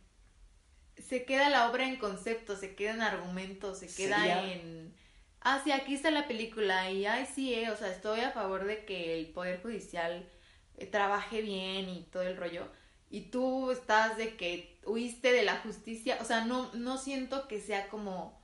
se 0.97 1.25
queda 1.25 1.49
la 1.49 1.69
obra 1.69 1.87
en 1.87 1.97
concepto, 1.97 2.55
se 2.55 2.75
queda 2.75 2.91
en 2.93 3.01
argumentos, 3.01 3.79
se 3.79 3.87
queda 3.87 4.17
Sería- 4.17 4.53
en 4.53 4.93
ah, 5.41 5.61
sí, 5.63 5.71
aquí 5.71 5.95
está 5.95 6.11
la 6.11 6.27
película 6.27 6.89
y 6.91 7.05
ay, 7.05 7.25
sí, 7.25 7.53
eh, 7.53 7.71
o 7.71 7.75
sea, 7.77 7.89
estoy 7.91 8.21
a 8.21 8.31
favor 8.31 8.65
de 8.65 8.85
que 8.85 9.19
el 9.19 9.27
poder 9.33 9.61
judicial 9.61 10.29
eh, 10.77 10.85
trabaje 10.87 11.41
bien 11.41 11.89
y 11.89 12.03
todo 12.11 12.23
el 12.23 12.37
rollo. 12.37 12.67
Y 13.09 13.29
tú 13.31 13.71
estás 13.71 14.17
de 14.17 14.35
que 14.37 14.79
huiste 14.85 15.31
de 15.31 15.43
la 15.43 15.57
justicia, 15.57 16.17
o 16.21 16.25
sea, 16.25 16.45
no 16.45 16.73
no 16.73 16.97
siento 16.97 17.47
que 17.47 17.59
sea 17.61 17.87
como 17.89 18.41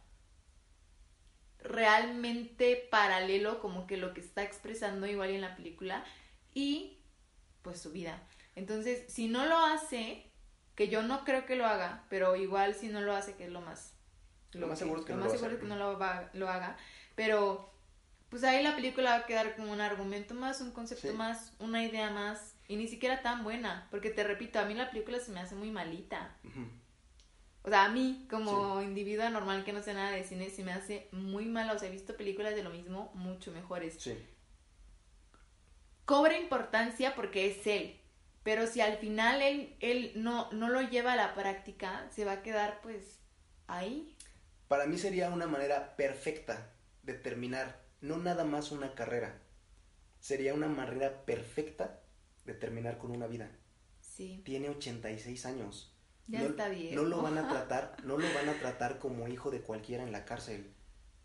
realmente 1.59 2.87
paralelo 2.89 3.59
como 3.59 3.85
que 3.87 3.97
lo 3.97 4.13
que 4.13 4.21
está 4.21 4.43
expresando 4.43 5.07
igual 5.07 5.31
en 5.31 5.41
la 5.41 5.55
película 5.55 6.05
y 6.53 6.98
pues 7.61 7.79
su 7.81 7.91
vida. 7.91 8.21
Entonces, 8.55 9.03
si 9.11 9.27
no 9.27 9.45
lo 9.45 9.57
hace, 9.57 10.25
que 10.75 10.87
yo 10.89 11.01
no 11.03 11.23
creo 11.25 11.45
que 11.45 11.55
lo 11.55 11.65
haga, 11.65 12.03
pero 12.09 12.35
igual 12.35 12.73
si 12.75 12.87
no 12.89 13.01
lo 13.01 13.15
hace, 13.15 13.35
que 13.35 13.45
es 13.45 13.51
lo 13.51 13.61
más... 13.61 13.93
Lo 14.53 14.67
más 14.67 14.79
seguro 14.79 15.01
es 15.01 15.05
que 15.05 15.11
lo 15.13 15.17
no 15.19 15.25
más 15.25 15.33
lo 15.33 15.37
seguro 15.39 15.55
es 15.55 15.57
hacer. 15.59 15.69
que 15.69 15.75
no 15.75 15.91
lo, 15.91 15.99
va- 15.99 16.29
lo 16.33 16.49
haga, 16.49 16.75
pero 17.15 17.71
pues 18.29 18.43
ahí 18.43 18.63
la 18.63 18.75
película 18.75 19.11
va 19.11 19.15
a 19.17 19.25
quedar 19.25 19.55
como 19.55 19.71
un 19.71 19.81
argumento 19.81 20.33
más, 20.33 20.61
un 20.61 20.71
concepto 20.71 21.07
Sí. 21.09 21.13
más, 21.15 21.53
una 21.59 21.83
idea 21.83 22.09
más, 22.11 22.55
y 22.67 22.75
ni 22.75 22.87
siquiera 22.87 23.21
tan 23.21 23.43
buena, 23.43 23.87
porque 23.91 24.09
te 24.09 24.23
repito, 24.23 24.59
a 24.59 24.65
mí 24.65 24.73
la 24.73 24.89
película 24.89 25.19
se 25.19 25.31
me 25.31 25.39
hace 25.39 25.55
muy 25.55 25.69
malita. 25.71 26.35
O 27.63 27.69
sea, 27.69 27.85
a 27.85 27.89
mí, 27.89 28.25
como 28.29 28.81
individua 28.81 29.29
normal 29.29 29.63
que 29.65 29.73
no 29.73 29.83
sé 29.83 29.93
nada 29.93 30.11
de 30.11 30.23
cine, 30.23 30.49
se 30.49 30.63
me 30.63 30.71
hace 30.71 31.07
muy 31.11 31.45
mala. 31.45 31.73
O 31.73 31.79
sea, 31.79 31.89
he 31.89 31.91
visto 31.91 32.15
películas 32.15 32.55
de 32.55 32.63
lo 32.63 32.69
mismo 32.69 33.11
mucho 33.15 33.51
mejores. 33.51 33.95
Sí. 33.99 34.17
Cobra 36.09 36.39
importancia 36.39 37.13
porque 37.13 37.45
es 37.45 37.67
él. 37.67 37.99
Pero 38.41 38.65
si 38.65 38.81
al 38.81 38.97
final 38.97 39.43
él, 39.43 39.75
él 39.79 40.11
no, 40.15 40.51
no 40.51 40.67
lo 40.67 40.81
lleva 40.81 41.13
a 41.13 41.15
la 41.15 41.35
práctica, 41.35 42.09
se 42.09 42.25
va 42.25 42.31
a 42.31 42.41
quedar 42.41 42.81
pues 42.81 43.19
ahí. 43.67 44.15
Para 44.67 44.87
mí 44.87 44.97
sería 44.97 45.29
una 45.29 45.45
manera 45.45 45.95
perfecta 45.95 46.71
de 47.03 47.13
terminar, 47.13 47.79
no 48.01 48.17
nada 48.17 48.43
más 48.43 48.71
una 48.71 48.95
carrera. 48.95 49.39
Sería 50.19 50.55
una 50.55 50.67
manera 50.67 51.25
perfecta 51.25 51.99
de 52.43 52.55
terminar 52.55 52.97
con 52.97 53.11
una 53.11 53.27
vida. 53.27 53.51
Sí, 54.01 54.41
Tiene 54.43 54.69
86 54.69 55.45
años. 55.45 55.95
ya 56.25 56.39
no, 56.39 56.45
está 56.47 56.69
bien. 56.69 56.95
No 56.95 57.03
lo 57.03 57.21
van 57.21 57.37
a 57.37 57.47
tratar, 57.51 57.97
no 58.03 58.17
lo 58.17 58.25
van 58.33 58.49
a 58.49 58.53
tratar 58.59 58.97
como 58.97 59.27
hijo 59.27 59.51
de 59.51 59.61
cualquiera 59.61 60.01
en 60.01 60.11
la 60.11 60.25
cárcel. 60.25 60.73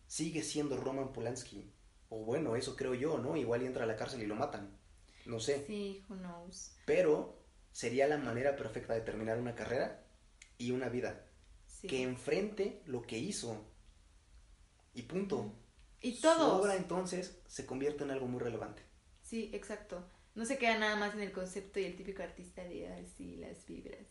Sigue 0.09 0.43
siendo 0.43 0.77
Roman 0.77 1.15
Polanski. 1.15 1.73
O 2.09 2.25
bueno, 2.25 2.57
eso 2.57 2.77
creo 2.77 2.95
yo, 2.95 3.19
¿no? 3.19 3.37
Igual 3.37 3.63
y 3.63 3.67
entra 3.67 3.85
a 3.85 3.87
la 3.87 3.97
cárcel 3.97 4.23
y 4.23 4.27
lo 4.27 4.35
matan. 4.35 4.77
No 5.27 5.41
sé. 5.41 5.65
Sí, 5.67 6.05
who 6.09 6.17
knows. 6.17 6.77
Pero 6.87 7.43
sería 7.73 8.07
la 8.07 8.19
manera 8.19 8.57
perfecta 8.57 8.95
de 8.95 9.01
terminar 9.01 9.39
una 9.39 9.55
carrera 9.55 10.05
y 10.59 10.71
una 10.71 10.89
vida. 10.89 11.27
Sí. 11.67 11.89
Que 11.89 12.03
enfrente 12.03 12.83
lo 12.87 13.03
que 13.03 13.19
hizo. 13.19 13.65
Y 14.93 15.03
punto. 15.03 15.53
Y 16.01 16.15
Su 16.15 16.23
todos. 16.23 16.61
obra 16.61 16.77
entonces 16.77 17.41
se 17.47 17.67
convierte 17.67 18.05
en 18.05 18.11
algo 18.11 18.27
muy 18.27 18.41
relevante. 18.41 18.83
Sí, 19.23 19.51
exacto. 19.55 20.07
No 20.35 20.45
se 20.45 20.59
queda 20.59 20.79
nada 20.79 20.97
más 20.97 21.15
en 21.15 21.21
el 21.21 21.33
concepto 21.33 21.81
y 21.81 21.85
el 21.85 21.97
típico 21.97 22.23
artista 22.23 22.63
de 22.63 22.89
así 22.93 23.37
las 23.37 23.65
vibras. 23.67 24.07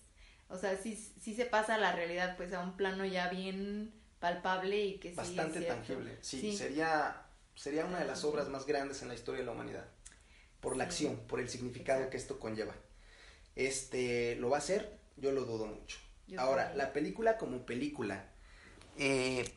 O 0.50 0.58
sea, 0.58 0.76
sí, 0.78 0.96
sí 0.96 1.36
se 1.36 1.46
pasa 1.46 1.76
a 1.76 1.78
la 1.78 1.94
realidad, 1.96 2.36
pues 2.38 2.54
a 2.54 2.62
un 2.62 2.76
plano 2.76 3.06
ya 3.06 3.30
bien 3.30 3.94
palpable 4.20 4.84
y 4.84 5.00
que 5.00 5.10
sí. 5.12 5.16
Bastante 5.16 5.62
tangible. 5.62 6.18
Sí, 6.22 6.40
Sí. 6.42 6.58
Sería, 6.58 7.28
sería 7.56 7.86
una 7.86 8.00
de 8.00 8.06
las 8.06 8.24
obras 8.24 8.50
más 8.50 8.66
grandes 8.66 9.02
en 9.02 9.08
la 9.08 9.14
historia 9.16 9.40
de 9.42 9.46
la 9.46 9.52
humanidad. 9.52 9.86
Por 10.60 10.78
la 10.78 10.84
acción, 10.86 11.18
por 11.28 11.40
el 11.40 11.50
significado 11.50 12.10
que 12.10 12.18
esto 12.18 12.40
conlleva. 12.40 12.74
Este, 13.56 14.36
¿lo 14.38 14.50
va 14.50 14.58
a 14.58 14.60
hacer? 14.60 14.98
Yo 15.18 15.32
lo 15.32 15.44
dudo 15.46 15.68
mucho. 15.68 15.98
Yo 16.28 16.40
Ahora, 16.40 16.64
también. 16.64 16.78
la 16.80 16.94
película 16.94 17.38
como 17.38 17.66
película 17.66 18.26
eh, 18.98 19.48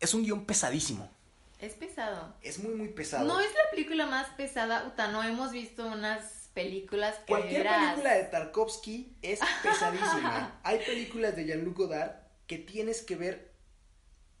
es 0.00 0.14
un 0.14 0.24
guion 0.24 0.46
pesadísimo. 0.46 1.10
Es 1.58 1.74
pesado. 1.74 2.34
Es 2.40 2.58
muy, 2.58 2.74
muy 2.74 2.88
pesado. 2.88 3.26
No 3.26 3.38
es 3.38 3.50
la 3.52 3.70
película 3.70 4.06
más 4.06 4.28
pesada, 4.30 4.86
Uta, 4.86 5.08
no 5.08 5.22
hemos 5.22 5.52
visto 5.52 5.86
unas 5.86 6.48
películas 6.54 7.16
que 7.18 7.26
Cualquier 7.26 7.62
verás. 7.64 7.90
película 7.90 8.14
de 8.14 8.24
Tarkovsky 8.24 9.16
es 9.22 9.40
pesadísima. 9.62 10.58
Hay 10.64 10.78
películas 10.78 11.36
de 11.36 11.44
Jean-Luc 11.44 11.76
Godard 11.76 12.12
que 12.46 12.58
tienes 12.58 13.02
que 13.02 13.16
ver 13.16 13.49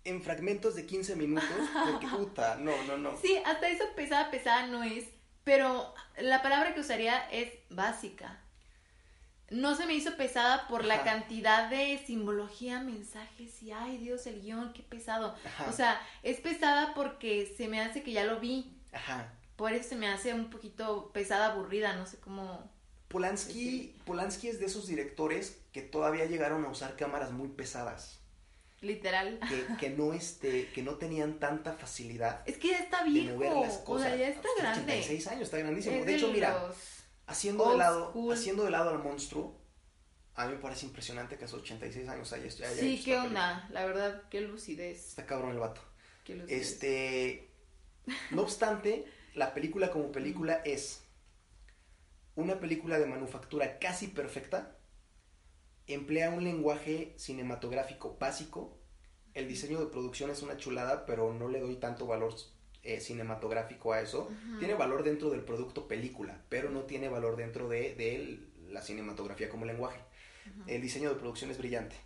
en 0.04 0.22
fragmentos 0.22 0.74
de 0.74 0.86
15 0.86 1.16
minutos 1.16 1.48
porque, 1.90 2.06
puta, 2.06 2.56
no, 2.56 2.72
no, 2.84 2.96
no. 2.96 3.16
Sí, 3.16 3.36
hasta 3.44 3.68
eso 3.68 3.84
pesada, 3.94 4.30
pesada 4.30 4.66
no 4.66 4.82
es, 4.82 5.04
pero 5.44 5.94
la 6.18 6.42
palabra 6.42 6.74
que 6.74 6.80
usaría 6.80 7.28
es 7.30 7.52
básica. 7.68 8.40
No 9.50 9.74
se 9.74 9.84
me 9.84 9.94
hizo 9.94 10.16
pesada 10.16 10.68
por 10.68 10.84
la 10.84 11.02
cantidad 11.02 11.68
de 11.68 11.98
simbología, 12.06 12.80
mensajes 12.80 13.60
y 13.62 13.72
ay 13.72 13.98
Dios, 13.98 14.26
el 14.28 14.40
guion, 14.40 14.72
qué 14.72 14.82
pesado. 14.82 15.34
Ajá. 15.44 15.66
O 15.68 15.72
sea, 15.72 16.00
es 16.22 16.40
pesada 16.40 16.94
porque 16.94 17.52
se 17.56 17.66
me 17.66 17.80
hace 17.80 18.04
que 18.04 18.12
ya 18.12 18.24
lo 18.24 18.38
vi. 18.38 18.80
Ajá. 18.92 19.32
Por 19.56 19.72
eso 19.72 19.88
se 19.90 19.96
me 19.96 20.06
hace 20.06 20.32
un 20.32 20.50
poquito 20.50 21.10
pesada, 21.12 21.52
aburrida, 21.52 21.94
no 21.94 22.06
sé 22.06 22.18
cómo. 22.20 22.70
Polanski, 23.08 23.96
Polanski 24.06 24.48
es 24.48 24.60
de 24.60 24.66
esos 24.66 24.86
directores 24.86 25.58
que 25.72 25.82
todavía 25.82 26.26
llegaron 26.26 26.64
a 26.64 26.68
usar 26.68 26.94
cámaras 26.94 27.32
muy 27.32 27.48
pesadas, 27.48 28.19
Literal. 28.80 29.38
que, 29.48 29.76
que 29.78 29.90
no 29.90 30.14
este, 30.14 30.70
que 30.72 30.82
no 30.82 30.94
tenían 30.96 31.38
tanta 31.38 31.74
facilidad 31.74 32.42
Es 32.46 32.56
que 32.56 32.68
ya 32.68 32.78
está 32.78 33.04
de 33.04 33.10
viejo. 33.10 33.34
mover 33.34 33.52
las 33.52 33.76
O 33.78 33.84
cosas. 33.84 34.08
sea, 34.08 34.16
ya 34.16 34.28
está 34.28 34.42
Pues, 34.42 34.54
grande. 34.58 34.80
86 34.92 35.26
años, 35.28 35.42
está 35.42 35.58
grandísimo. 35.58 35.96
Es 35.96 36.06
de 36.06 36.14
hecho, 36.14 36.26
de 36.28 36.32
mira, 36.32 36.72
haciendo 37.26 37.70
de 37.72 37.76
lado, 37.78 38.10
school. 38.10 38.32
haciendo 38.34 38.64
de 38.64 38.70
lado 38.70 38.90
al 38.90 38.98
monstruo, 39.02 39.60
A 40.34 40.46
mí 40.46 40.52
me 40.54 40.58
parece 40.60 40.86
impresionante 40.86 41.36
que 41.36 41.44
a 41.44 41.48
sus 41.48 41.60
86 41.60 42.08
años 42.08 42.32
haya, 42.32 42.44
haya 42.44 42.50
Sí, 42.50 42.62
qué 42.64 42.68
esta 42.70 43.02
película. 43.04 43.24
onda, 43.24 43.68
la 43.70 43.84
verdad, 43.84 44.22
qué 44.30 44.40
lucidez. 44.40 45.08
Está 45.08 45.26
cabrón 45.26 45.50
el 45.50 45.58
vato. 45.58 45.82
Qué 46.24 46.36
lucidez. 46.36 46.62
Este, 46.62 47.50
no 48.30 48.42
obstante, 48.42 49.04
la 49.34 49.52
película 49.52 49.90
como 49.90 50.10
película 50.10 50.62
es 50.64 51.04
una 52.36 52.58
película 52.58 52.98
de 52.98 53.06
manufactura 53.06 53.78
casi 53.78 54.06
perfecta, 54.06 54.78
emplea 55.94 56.30
un 56.30 56.44
lenguaje 56.44 57.14
cinematográfico 57.16 58.16
básico, 58.18 58.78
el 59.34 59.48
diseño 59.48 59.80
de 59.80 59.86
producción 59.86 60.30
es 60.30 60.42
una 60.42 60.56
chulada, 60.56 61.06
pero 61.06 61.32
no 61.32 61.48
le 61.48 61.60
doy 61.60 61.76
tanto 61.76 62.06
valor 62.06 62.34
eh, 62.82 63.00
cinematográfico 63.00 63.92
a 63.92 64.00
eso. 64.00 64.30
Tiene 64.58 64.74
valor 64.74 65.02
dentro 65.02 65.30
del 65.30 65.42
producto 65.42 65.86
película, 65.86 66.42
pero 66.48 66.70
no 66.70 66.82
tiene 66.82 67.08
valor 67.08 67.36
dentro 67.36 67.68
de, 67.68 67.94
de 67.94 68.40
la 68.68 68.82
cinematografía 68.82 69.48
como 69.48 69.64
lenguaje. 69.64 70.00
El 70.66 70.82
diseño 70.82 71.10
de 71.10 71.16
producción 71.20 71.50
es 71.50 71.58
brillante. 71.58 71.96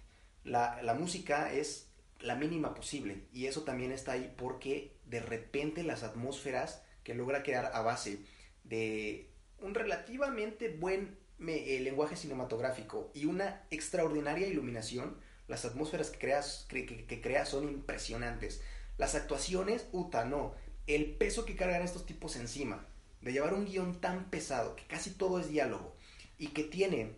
La, 0.45 0.83
la 0.83 0.95
música 0.95 1.53
es 1.53 1.89
la 2.21 2.35
mínima 2.35 2.75
posible 2.75 3.23
y 3.33 3.47
eso 3.47 3.63
también 3.63 3.93
está 3.93 4.13
ahí 4.13 4.35
porque 4.37 4.97
de 5.07 5.21
repente 5.21 5.83
las 5.83 6.03
atmósferas 6.03 6.83
que 7.03 7.15
logra 7.15 7.43
crear 7.43 7.71
a 7.75 7.83
base 7.83 8.21
de 8.65 9.31
un 9.61 9.75
relativamente 9.75 10.69
buen 10.69 11.17
me- 11.39 11.77
eh, 11.77 11.81
lenguaje 11.81 12.17
cinematográfico 12.17 13.11
y 13.15 13.27
una 13.27 13.63
extraordinaria 13.71 14.47
iluminación, 14.47 15.17
las 15.49 15.65
atmósferas 15.65 16.11
que 16.11 16.19
creas, 16.19 16.67
que, 16.69 16.87
que- 16.87 17.45
son 17.47 17.69
impresionantes. 17.69 18.63
Las 18.99 19.15
actuaciones, 19.15 19.87
uta, 19.93 20.25
no. 20.25 20.55
El 20.87 21.17
peso 21.17 21.45
que 21.45 21.57
cargan 21.57 21.83
estos 21.83 22.07
tipos 22.07 22.37
encima, 22.37 22.87
de 23.21 23.33
llevar 23.33 23.55
un 23.55 23.65
guion 23.67 24.01
tan 24.01 24.31
pesado, 24.31 24.77
que 24.77 24.87
casi 24.87 25.11
todo 25.11 25.39
es 25.41 25.49
diálogo, 25.49 25.95
y 26.39 26.49
que 26.49 26.65
tiene 26.65 27.17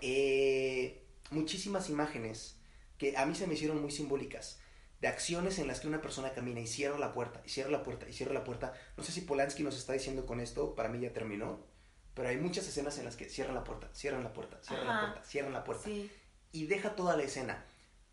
eh, 0.00 1.02
muchísimas 1.30 1.88
imágenes 1.90 2.56
que 2.98 3.16
a 3.16 3.26
mí 3.26 3.34
se 3.34 3.46
me 3.46 3.54
hicieron 3.54 3.80
muy 3.80 3.90
simbólicas, 3.90 4.58
de 5.00 5.08
acciones 5.08 5.58
en 5.58 5.66
las 5.66 5.80
que 5.80 5.88
una 5.88 6.02
persona 6.02 6.32
camina 6.34 6.60
y 6.60 6.66
cierra 6.66 6.98
la 6.98 7.12
puerta, 7.14 7.42
y 7.46 7.48
cierra 7.48 7.70
la 7.70 7.82
puerta, 7.82 8.08
y 8.08 8.12
cierra 8.12 8.34
la 8.34 8.44
puerta. 8.44 8.74
No 8.96 9.02
sé 9.04 9.12
si 9.12 9.22
Polanski 9.22 9.62
nos 9.62 9.76
está 9.78 9.94
diciendo 9.94 10.26
con 10.26 10.40
esto, 10.40 10.74
para 10.74 10.88
mí 10.90 11.00
ya 11.00 11.12
terminó, 11.12 11.64
pero 12.14 12.28
hay 12.28 12.36
muchas 12.36 12.66
escenas 12.66 12.98
en 12.98 13.04
las 13.04 13.16
que 13.16 13.28
cierran 13.28 13.54
la 13.54 13.64
puerta, 13.64 13.88
cierran 13.94 14.22
la 14.24 14.32
puerta, 14.32 14.58
cierran 14.62 14.86
la 14.86 15.00
puerta, 15.00 15.22
cierran 15.24 15.52
la 15.52 15.64
puerta 15.64 15.84
Sí. 15.84 16.10
y 16.52 16.66
deja 16.66 16.96
toda 16.96 17.16
la 17.16 17.22
escena. 17.22 17.64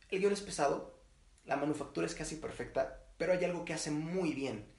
El 0.10 0.19
guion 0.19 0.34
es 0.34 0.41
pesado, 0.41 0.99
la 1.45 1.57
manufactura 1.57 2.07
es 2.07 2.15
casi 2.15 2.36
perfecta, 2.36 3.03
pero 3.18 3.34
hay 3.34 3.44
algo 3.44 3.65
que 3.65 3.74
hace 3.74 3.91
muy 3.91 4.34
bien, 4.34 4.72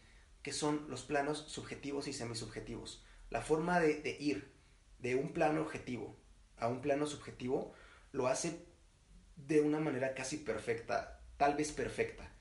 que 0.43 0.53
son 0.53 0.86
los 0.89 1.03
planos 1.03 1.39
subjetivos 1.49 2.09
y 2.09 2.12
semisubjetivos. 2.12 3.05
La 3.31 3.43
forma 3.43 3.81
de, 3.81 4.01
de 4.01 4.16
ir 4.19 4.55
de 4.99 5.15
un 5.16 5.32
plano 5.32 5.61
objetivo 5.62 6.16
a 6.57 6.69
un 6.69 6.81
plano 6.81 7.07
subjetivo 7.07 7.73
lo 8.12 8.27
hace 8.27 8.66
de 9.36 9.61
una 9.61 9.78
manera 9.78 10.15
casi 10.15 10.39
perfecta, 10.39 11.20
tal 11.36 11.55
vez 11.55 11.73
perfecta. 11.73 12.32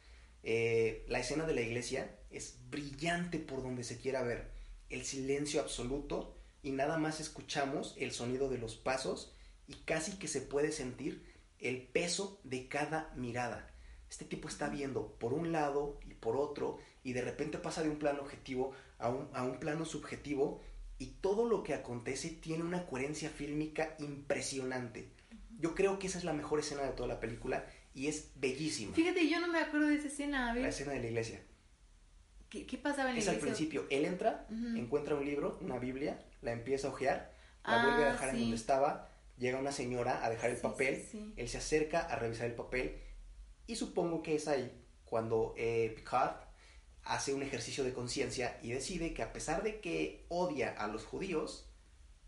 Eh, 0.43 1.05
la 1.07 1.19
escena 1.19 1.45
de 1.45 1.53
la 1.53 1.61
iglesia 1.61 2.17
es 2.31 2.57
brillante 2.69 3.37
por 3.39 3.61
donde 3.61 3.83
se 3.83 3.97
quiera 3.99 4.23
ver. 4.23 4.51
El 4.89 5.03
silencio 5.05 5.59
absoluto 5.61 6.36
y 6.63 6.71
nada 6.71 6.97
más 6.97 7.19
escuchamos 7.19 7.95
el 7.97 8.11
sonido 8.11 8.49
de 8.49 8.57
los 8.57 8.75
pasos 8.75 9.33
y 9.67 9.75
casi 9.75 10.17
que 10.17 10.27
se 10.27 10.41
puede 10.41 10.71
sentir 10.71 11.23
el 11.59 11.81
peso 11.81 12.39
de 12.43 12.67
cada 12.67 13.11
mirada. 13.15 13.71
Este 14.09 14.25
tipo 14.25 14.47
está 14.47 14.69
viendo 14.69 15.13
por 15.19 15.33
un 15.33 15.51
lado 15.51 15.99
y 16.05 16.13
por 16.13 16.37
otro 16.37 16.79
y 17.03 17.13
de 17.13 17.21
repente 17.21 17.57
pasa 17.57 17.83
de 17.83 17.89
un 17.89 17.99
plano 17.99 18.21
objetivo 18.21 18.73
a 18.99 19.09
un, 19.09 19.29
a 19.33 19.43
un 19.43 19.59
plano 19.59 19.85
subjetivo 19.85 20.61
y 20.97 21.07
todo 21.21 21.47
lo 21.47 21.63
que 21.63 21.73
acontece 21.73 22.29
tiene 22.29 22.63
una 22.63 22.85
coherencia 22.85 23.29
fílmica 23.29 23.95
impresionante. 23.99 25.09
Yo 25.59 25.75
creo 25.75 25.99
que 25.99 26.07
esa 26.07 26.17
es 26.17 26.23
la 26.23 26.33
mejor 26.33 26.59
escena 26.59 26.83
de 26.83 26.91
toda 26.91 27.07
la 27.07 27.19
película 27.19 27.65
y 27.93 28.07
es 28.07 28.31
bellísima. 28.35 28.93
Fíjate, 28.93 29.27
yo 29.27 29.39
no 29.39 29.47
me 29.47 29.59
acuerdo 29.59 29.87
de 29.87 29.95
esa 29.95 30.07
escena. 30.07 30.53
La 30.53 30.69
escena 30.69 30.93
de 30.93 30.99
la 30.99 31.07
iglesia. 31.07 31.41
¿Qué, 32.49 32.65
qué 32.65 32.77
pasaba 32.77 33.09
en 33.09 33.15
la 33.15 33.21
Es 33.21 33.27
al 33.27 33.37
principio. 33.37 33.85
Él 33.89 34.05
entra, 34.05 34.45
Ujú. 34.49 34.77
encuentra 34.77 35.15
un 35.15 35.25
libro, 35.25 35.57
una 35.61 35.77
Biblia, 35.79 36.19
la 36.41 36.51
empieza 36.51 36.87
a 36.87 36.91
hojear, 36.91 37.33
la 37.65 37.81
Ah, 37.81 37.85
vuelve 37.85 38.05
a 38.05 38.11
dejar 38.13 38.29
en 38.29 38.35
sí. 38.35 38.41
donde 38.41 38.55
estaba, 38.57 39.09
llega 39.37 39.59
una 39.59 39.71
señora 39.71 40.23
a 40.25 40.29
dejar 40.29 40.49
el 40.51 40.55
Sí, 40.57 40.61
papel, 40.63 41.03
sí, 41.11 41.33
él 41.35 41.47
se 41.49 41.57
acerca 41.57 41.99
a 42.01 42.15
revisar 42.15 42.45
el 42.47 42.55
papel 42.55 42.97
y 43.67 43.75
supongo 43.75 44.23
que 44.23 44.35
es 44.35 44.47
ahí 44.47 44.71
cuando 45.05 45.53
eh, 45.57 45.93
Picard 45.95 46.35
hace 47.03 47.33
un 47.33 47.41
ejercicio 47.43 47.83
de 47.83 47.93
conciencia 47.93 48.57
y 48.61 48.71
decide 48.71 49.13
que 49.13 49.23
a 49.23 49.31
pesar 49.33 49.63
de 49.63 49.79
que 49.79 50.25
odia 50.29 50.71
a 50.71 50.87
los 50.87 51.05
judíos, 51.05 51.69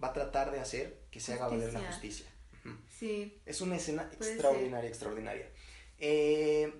va 0.01 0.09
a 0.09 0.13
tratar 0.13 0.51
de 0.51 0.59
hacer 0.59 1.01
que 1.11 1.19
se 1.19 1.33
haga 1.33 1.47
valer 1.49 1.73
la 1.73 1.79
Justicia. 1.81 2.25
justicia. 2.27 2.79
Sí. 2.89 3.41
Es 3.45 3.61
una 3.61 3.75
escena 3.77 4.09
Puede 4.17 4.31
extraordinaria, 4.33 4.89
extraordinaria. 4.89 5.49
Eh, 5.97 6.71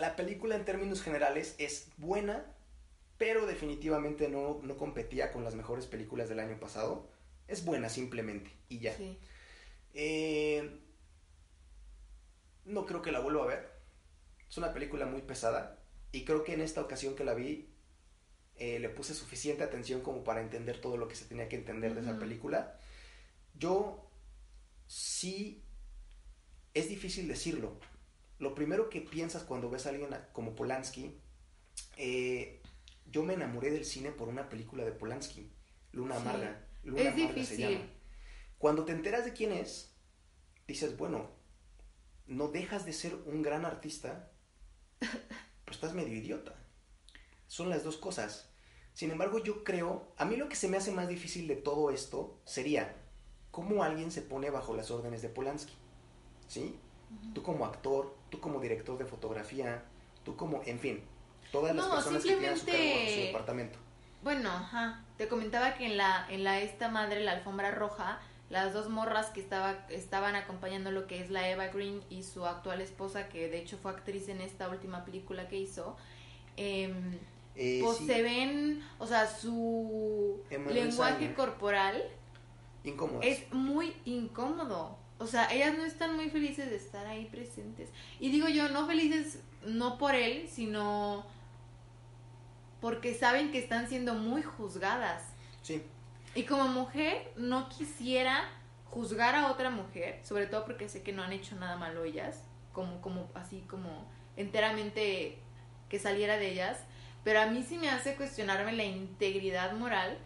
la 0.00 0.16
película 0.16 0.56
en 0.56 0.64
términos 0.64 1.02
generales 1.02 1.54
es 1.58 1.88
buena, 1.96 2.44
pero 3.18 3.46
definitivamente 3.46 4.28
no, 4.28 4.60
no 4.62 4.76
competía 4.76 5.30
con 5.30 5.44
las 5.44 5.54
mejores 5.54 5.86
películas 5.86 6.28
del 6.28 6.40
año 6.40 6.58
pasado. 6.58 7.08
Es 7.48 7.64
buena 7.64 7.88
simplemente 7.88 8.50
y 8.68 8.78
ya. 8.78 8.96
Sí. 8.96 9.18
Eh, 9.94 10.80
no 12.64 12.86
creo 12.86 13.02
que 13.02 13.12
la 13.12 13.20
vuelva 13.20 13.44
a 13.44 13.48
ver. 13.48 13.70
Es 14.48 14.56
una 14.56 14.72
película 14.72 15.06
muy 15.06 15.22
pesada 15.22 15.78
y 16.12 16.24
creo 16.24 16.44
que 16.44 16.54
en 16.54 16.60
esta 16.60 16.80
ocasión 16.80 17.14
que 17.14 17.24
la 17.24 17.34
vi 17.34 17.68
eh, 18.56 18.78
le 18.78 18.88
puse 18.88 19.14
suficiente 19.14 19.64
atención 19.64 20.00
como 20.00 20.24
para 20.24 20.40
entender 20.40 20.80
todo 20.80 20.96
lo 20.96 21.08
que 21.08 21.14
se 21.14 21.24
tenía 21.24 21.48
que 21.48 21.56
entender 21.56 21.94
de 21.94 22.00
esa 22.00 22.18
película. 22.18 22.78
Yo 23.54 24.10
sí 24.86 25.62
es 26.74 26.88
difícil 26.88 27.28
decirlo. 27.28 27.78
Lo 28.40 28.54
primero 28.54 28.90
que 28.90 29.00
piensas 29.00 29.44
cuando 29.44 29.70
ves 29.70 29.86
a 29.86 29.90
alguien 29.90 30.10
como 30.32 30.56
Polanski, 30.56 31.16
eh, 31.96 32.60
yo 33.06 33.22
me 33.22 33.34
enamoré 33.34 33.70
del 33.70 33.84
cine 33.84 34.10
por 34.10 34.28
una 34.28 34.48
película 34.48 34.84
de 34.84 34.92
Polanski, 34.92 35.52
Luna 35.92 36.16
Sí. 36.16 36.20
Amarga. 36.22 36.66
Luna 36.82 37.00
Es 37.02 37.06
Amarga 37.14 37.28
se 37.28 37.34
difícil. 37.34 37.58
llama. 37.58 37.84
Cuando 38.58 38.84
te 38.84 38.92
enteras 38.92 39.24
de 39.24 39.32
quién 39.32 39.52
es, 39.52 39.94
dices, 40.66 40.96
bueno, 40.96 41.30
no 42.26 42.48
dejas 42.48 42.84
de 42.86 42.92
ser 42.92 43.14
un 43.26 43.42
gran 43.42 43.64
artista, 43.64 44.30
pero 44.98 45.72
estás 45.72 45.94
medio 45.94 46.14
idiota. 46.16 46.54
Son 47.46 47.68
las 47.68 47.84
dos 47.84 47.96
cosas. 47.96 48.48
Sin 48.94 49.10
embargo, 49.10 49.38
yo 49.38 49.64
creo, 49.64 50.12
a 50.16 50.24
mí 50.24 50.36
lo 50.36 50.48
que 50.48 50.56
se 50.56 50.68
me 50.68 50.76
hace 50.76 50.92
más 50.92 51.08
difícil 51.08 51.46
de 51.46 51.56
todo 51.56 51.90
esto 51.90 52.40
sería 52.44 52.96
cómo 53.50 53.82
alguien 53.82 54.10
se 54.10 54.22
pone 54.22 54.50
bajo 54.50 54.74
las 54.74 54.90
órdenes 54.90 55.20
de 55.22 55.28
Polanski. 55.28 55.74
¿Sí? 56.48 56.78
Tú 57.34 57.42
como 57.42 57.64
actor, 57.64 58.14
tú 58.30 58.40
como 58.40 58.60
director 58.60 58.98
de 58.98 59.04
fotografía, 59.04 59.82
tú 60.24 60.36
como, 60.36 60.62
en 60.66 60.78
fin, 60.78 61.02
todas 61.52 61.74
las 61.74 61.86
No, 61.86 61.94
personas 61.94 62.22
que 62.22 62.28
tienen 62.36 62.56
su 62.56 62.64
simplemente- 62.64 63.14
su 63.14 63.20
departamento. 63.26 63.78
Bueno, 64.22 64.50
ajá. 64.50 65.02
Te 65.16 65.28
comentaba 65.28 65.74
que 65.74 65.86
en 65.86 65.96
la, 65.96 66.26
en 66.28 66.44
la 66.44 66.60
esta 66.60 66.88
madre, 66.88 67.20
la 67.24 67.32
alfombra 67.32 67.70
roja, 67.70 68.20
las 68.50 68.72
dos 68.72 68.88
morras 68.88 69.26
que 69.30 69.40
estaba, 69.40 69.86
estaban 69.90 70.34
acompañando 70.34 70.90
lo 70.90 71.06
que 71.06 71.20
es 71.20 71.30
la 71.30 71.48
Eva 71.48 71.68
Green 71.68 72.02
y 72.10 72.22
su 72.24 72.44
actual 72.46 72.80
esposa, 72.80 73.28
que 73.28 73.48
de 73.48 73.58
hecho 73.60 73.78
fue 73.78 73.92
actriz 73.92 74.28
en 74.28 74.40
esta 74.40 74.68
última 74.68 75.04
película 75.04 75.48
que 75.48 75.56
hizo, 75.56 75.96
em, 76.56 77.18
Eh, 77.56 77.80
pues 77.82 77.98
sí, 77.98 78.06
se 78.06 78.22
ven, 78.22 78.82
o 78.98 79.06
sea, 79.06 79.26
su 79.26 80.40
Emma 80.50 80.70
lenguaje 80.70 81.32
corporal 81.34 82.02
incómodas. 82.84 83.26
es 83.26 83.52
muy 83.52 83.94
incómodo. 84.04 84.98
O 85.20 85.26
sea, 85.26 85.52
ellas 85.52 85.76
no 85.76 85.84
están 85.84 86.16
muy 86.16 86.30
felices 86.30 86.70
de 86.70 86.76
estar 86.76 87.06
ahí 87.06 87.26
presentes. 87.26 87.90
Y 88.18 88.30
digo 88.30 88.48
yo, 88.48 88.70
no 88.70 88.86
felices 88.86 89.40
no 89.66 89.98
por 89.98 90.14
él, 90.14 90.48
sino 90.48 91.26
porque 92.80 93.12
saben 93.14 93.52
que 93.52 93.58
están 93.58 93.86
siendo 93.86 94.14
muy 94.14 94.42
juzgadas. 94.42 95.22
Sí, 95.60 95.82
Y 96.34 96.44
como 96.44 96.68
mujer, 96.68 97.32
no 97.36 97.68
quisiera 97.68 98.48
juzgar 98.86 99.34
a 99.34 99.50
otra 99.50 99.68
mujer, 99.68 100.20
sobre 100.24 100.46
todo 100.46 100.64
porque 100.64 100.88
sé 100.88 101.02
que 101.02 101.12
no 101.12 101.22
han 101.22 101.34
hecho 101.34 101.54
nada 101.54 101.76
malo 101.76 102.04
ellas, 102.04 102.42
como, 102.72 103.02
como 103.02 103.30
así 103.34 103.60
como 103.68 104.10
enteramente 104.38 105.38
que 105.90 105.98
saliera 105.98 106.38
de 106.38 106.50
ellas, 106.50 106.78
pero 107.24 107.42
a 107.42 107.46
mí 107.46 107.62
sí 107.62 107.76
me 107.76 107.90
hace 107.90 108.16
cuestionarme 108.16 108.72
la 108.72 108.84
integridad 108.84 109.74
moral. 109.74 110.16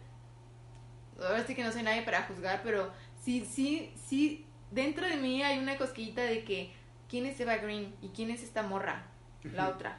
Ahora 1.21 1.45
sí 1.45 1.57
que 1.57 1.65
no 1.65 1.73
soy 1.73 1.83
nadie 1.83 2.03
para 2.03 2.23
juzgar, 2.23 2.63
pero 2.63 2.93
sí, 3.21 3.45
sí, 3.45 3.93
sí, 4.07 4.47
dentro 4.75 5.07
de 5.07 5.17
mí 5.17 5.43
hay 5.43 5.59
una 5.59 5.79
cosquillita 5.79 6.23
de 6.23 6.45
que 6.45 6.73
quién 7.09 7.27
es 7.27 7.39
Eva 7.41 7.57
Green 7.57 7.95
y 8.03 8.09
quién 8.09 8.31
es 8.31 8.43
esta 8.43 8.63
morra, 8.63 9.07
la 9.43 9.69
otra. 9.69 9.99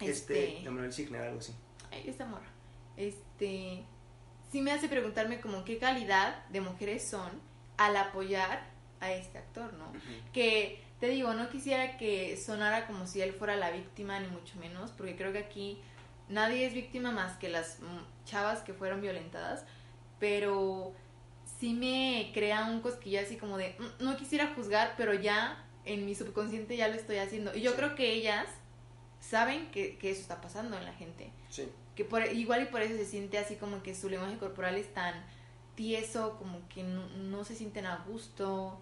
este, 0.00 0.58
Emanuel 0.58 0.92
Signer, 0.92 1.22
algo 1.22 1.38
así. 1.38 1.54
Ay, 1.90 2.04
esta 2.06 2.26
morra. 2.26 2.46
Este. 2.96 3.84
Sí 4.52 4.60
me 4.60 4.70
hace 4.70 4.88
preguntarme 4.88 5.40
como 5.40 5.64
qué 5.64 5.78
calidad 5.78 6.46
de 6.48 6.60
mujeres 6.60 7.08
son 7.08 7.30
al 7.78 7.96
apoyar 7.96 8.64
a 9.00 9.12
este 9.12 9.38
actor, 9.38 9.72
¿no? 9.74 9.92
Que 10.32 10.82
te 11.00 11.08
digo, 11.08 11.34
no 11.34 11.50
quisiera 11.50 11.98
que 11.98 12.36
sonara 12.36 12.86
como 12.86 13.06
si 13.06 13.20
él 13.20 13.32
fuera 13.32 13.56
la 13.56 13.70
víctima, 13.70 14.20
ni 14.20 14.28
mucho 14.28 14.56
menos, 14.58 14.92
porque 14.92 15.16
creo 15.16 15.32
que 15.32 15.38
aquí 15.38 15.78
nadie 16.28 16.66
es 16.66 16.74
víctima 16.74 17.10
más 17.10 17.36
que 17.36 17.48
las 17.48 17.78
chavas 18.24 18.60
que 18.60 18.72
fueron 18.72 19.00
violentadas, 19.00 19.64
pero 20.18 20.94
sí 21.58 21.72
me 21.74 22.30
crea 22.34 22.64
un 22.66 22.80
cosquillo 22.80 23.20
así 23.20 23.36
como 23.36 23.56
de, 23.56 23.76
"Mm, 23.78 24.04
no 24.04 24.16
quisiera 24.16 24.52
juzgar, 24.54 24.94
pero 24.96 25.14
ya 25.14 25.64
en 25.84 26.04
mi 26.04 26.14
subconsciente 26.14 26.76
ya 26.76 26.88
lo 26.88 26.94
estoy 26.94 27.16
haciendo. 27.18 27.54
Y 27.54 27.60
yo 27.62 27.70
Sí. 27.72 27.76
creo 27.76 27.94
que 27.94 28.12
ellas 28.12 28.46
saben 29.20 29.70
que, 29.70 29.96
que 29.98 30.10
eso 30.10 30.20
está 30.20 30.40
pasando 30.40 30.76
en 30.76 30.84
la 30.84 30.92
gente. 30.92 31.30
Sí, 31.48 31.68
Que 31.94 32.04
por, 32.04 32.26
igual 32.30 32.62
y 32.62 32.66
por 32.66 32.82
eso 32.82 32.94
se 32.96 33.06
siente 33.06 33.38
así 33.38 33.56
como 33.56 33.82
que 33.82 33.94
su 33.94 34.10
lenguaje 34.10 34.36
corporal 34.36 34.74
es 34.76 34.92
tan 34.92 35.14
tieso, 35.76 36.36
como 36.38 36.68
que 36.68 36.82
no, 36.82 37.06
no 37.08 37.42
se 37.44 37.54
sienten 37.54 37.86
a 37.86 38.04
gusto. 38.06 38.78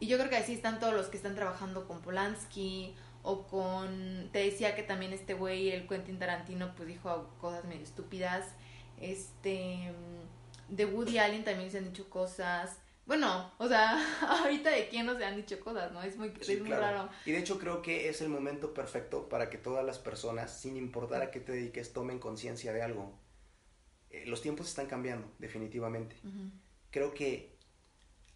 Y 0.00 0.06
yo 0.06 0.16
creo 0.18 0.30
que 0.30 0.36
así 0.36 0.54
están 0.54 0.80
todos 0.80 0.94
los 0.94 1.06
que 1.08 1.16
están 1.18 1.34
trabajando 1.34 1.86
con 1.86 2.00
Polanski 2.00 2.94
o 3.22 3.42
con... 3.46 4.28
Te 4.32 4.38
decía 4.38 4.74
que 4.74 4.82
también 4.82 5.12
este 5.12 5.34
güey, 5.34 5.70
el 5.70 5.86
Quentin 5.86 6.18
Tarantino, 6.18 6.74
pues 6.74 6.88
dijo 6.88 7.28
cosas 7.40 7.64
medio 7.64 7.82
estúpidas. 7.82 8.46
Este... 9.00 9.92
De 10.68 10.86
Woody 10.86 11.18
Allen 11.18 11.44
también 11.44 11.70
se 11.70 11.78
han 11.78 11.84
dicho 11.84 12.08
cosas. 12.10 12.78
Bueno, 13.06 13.52
o 13.58 13.68
sea, 13.68 13.98
ahorita 14.42 14.70
de 14.70 14.88
quién 14.88 15.04
no 15.06 15.16
se 15.16 15.24
han 15.24 15.36
dicho 15.36 15.60
cosas, 15.60 15.92
¿no? 15.92 16.02
Es 16.02 16.16
muy, 16.16 16.32
sí, 16.40 16.54
es 16.54 16.60
muy 16.60 16.68
claro. 16.68 16.82
raro. 16.82 17.08
Y 17.26 17.32
de 17.32 17.38
hecho 17.38 17.58
creo 17.58 17.82
que 17.82 18.08
es 18.08 18.20
el 18.22 18.28
momento 18.30 18.72
perfecto 18.72 19.28
para 19.28 19.50
que 19.50 19.58
todas 19.58 19.84
las 19.84 19.98
personas, 19.98 20.58
sin 20.58 20.76
importar 20.76 21.20
a 21.22 21.30
qué 21.30 21.40
te 21.40 21.52
dediques, 21.52 21.92
tomen 21.92 22.18
conciencia 22.18 22.72
de 22.72 22.82
algo. 22.82 23.18
Eh, 24.10 24.24
los 24.26 24.40
tiempos 24.42 24.68
están 24.68 24.86
cambiando, 24.86 25.30
definitivamente. 25.38 26.16
Ujú. 26.24 26.50
Creo 26.90 27.12
que 27.12 27.56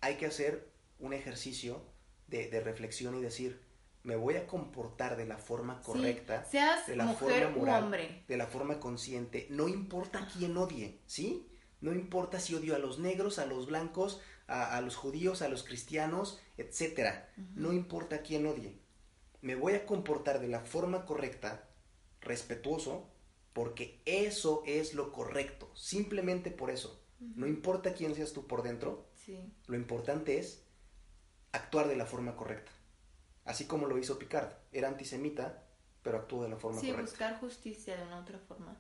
hay 0.01 0.17
que 0.17 0.27
hacer 0.27 0.69
un 0.99 1.13
ejercicio 1.15 1.81
de, 2.27 2.49
de 2.51 2.61
reflexión 2.61 3.15
y 3.17 3.23
decir, 3.23 3.63
me 4.03 4.17
voy 4.17 4.37
a 4.37 4.47
comportar 4.47 5.17
de 5.17 5.27
la 5.27 5.39
forma 5.39 5.81
correcta, 5.83 6.45
Sí, 6.45 6.53
seas 6.53 6.87
de 6.87 6.97
la 6.97 7.05
mujer 7.05 7.45
forma 7.45 7.57
moral, 7.57 7.85
hombre. 7.85 8.23
de 8.29 8.37
la 8.37 8.47
forma 8.47 8.81
consciente, 8.81 9.47
no 9.51 9.69
importa 9.69 10.29
quién 10.37 10.57
odie, 10.57 10.99
¿sí? 11.07 11.47
No 11.81 11.93
importa 11.93 12.41
si 12.41 12.55
odio 12.55 12.75
a 12.75 12.79
los 12.79 12.99
negros, 12.99 13.39
a 13.39 13.47
los 13.47 13.67
blancos, 13.67 14.21
a, 14.47 14.77
a 14.77 14.81
los 14.81 14.97
judíos, 14.97 15.43
a 15.43 15.49
los 15.49 15.63
cristianos. 15.65 16.41
Ujú. 16.59 17.47
No 17.55 17.73
importa 17.73 18.23
quién 18.23 18.47
odie. 18.47 18.79
Me 19.41 19.55
voy 19.55 19.75
a 19.75 19.87
comportar 19.87 20.41
de 20.41 20.49
la 20.49 20.61
forma 20.61 21.05
correcta, 21.05 21.69
respetuoso, 22.21 23.09
porque 23.53 24.03
eso 24.05 24.63
es 24.67 24.95
lo 24.95 25.13
correcto. 25.13 25.71
Simplemente 25.75 26.51
por 26.51 26.71
eso. 26.71 27.01
No 27.21 27.47
importa 27.49 27.95
quién 27.95 28.15
seas 28.15 28.33
tú 28.33 28.47
por 28.47 28.63
dentro, 28.63 29.09
Sí. 29.15 29.53
lo 29.67 29.77
importante 29.77 30.39
es 30.39 30.63
actuar 31.53 31.89
de 31.89 31.97
la 31.97 32.07
forma 32.07 32.37
correcta. 32.37 32.71
Así 33.45 33.65
como 33.67 33.87
lo 33.87 33.99
hizo 33.99 34.19
Picard. 34.19 34.53
Era 34.73 34.89
antisemita, 34.89 35.65
pero 36.03 36.19
actuó 36.19 36.43
de 36.45 36.49
la 36.51 36.57
forma 36.57 36.81
Sí, 36.81 36.89
correcta. 36.91 37.11
buscar 37.11 37.41
justicia 37.41 37.97
de 37.97 38.03
una 38.05 38.21
otra 38.21 38.39
forma. 38.39 38.77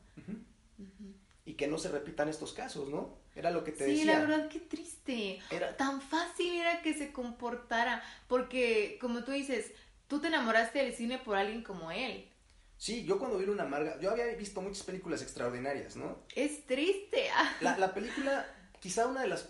Y 1.49 1.55
que 1.55 1.66
no 1.66 1.79
se 1.79 1.89
repitan 1.89 2.29
estos 2.29 2.53
casos, 2.53 2.91
¿no? 2.91 3.16
Era 3.35 3.51
lo 3.51 3.65
que 3.65 3.73
te 3.73 3.87
Sí, 3.87 3.91
decía. 3.93 4.12
la 4.12 4.20
verdad, 4.20 4.49
qué 4.51 4.61
triste. 4.61 5.41
Era, 5.51 5.75
Tan 5.79 6.03
fácil 6.03 6.53
era 6.61 6.83
que 6.83 6.93
se 6.93 7.11
comportara. 7.11 8.03
Porque, 8.27 8.99
como 9.01 9.25
tú 9.25 9.33
dices, 9.33 9.73
tú 10.09 10.20
te 10.20 10.27
enamoraste 10.27 10.81
del 10.81 10.93
cine 10.95 11.16
por 11.19 11.37
alguien 11.37 11.62
como 11.62 11.91
él. 11.91 12.29
Sí, 12.77 13.05
yo 13.07 13.19
cuando 13.19 13.39
vi 13.39 13.47
una 13.47 13.62
amarga, 13.62 13.99
yo 13.99 14.11
había 14.11 14.27
visto 14.35 14.61
muchas 14.61 14.83
películas 14.83 15.23
extraordinarias, 15.23 15.97
¿no? 15.97 16.19
Es 16.35 16.66
triste. 16.66 17.31
La, 17.62 17.79
la 17.79 17.95
película, 17.95 18.47
quizá 18.79 19.07
una 19.07 19.23
de 19.23 19.29
las... 19.29 19.49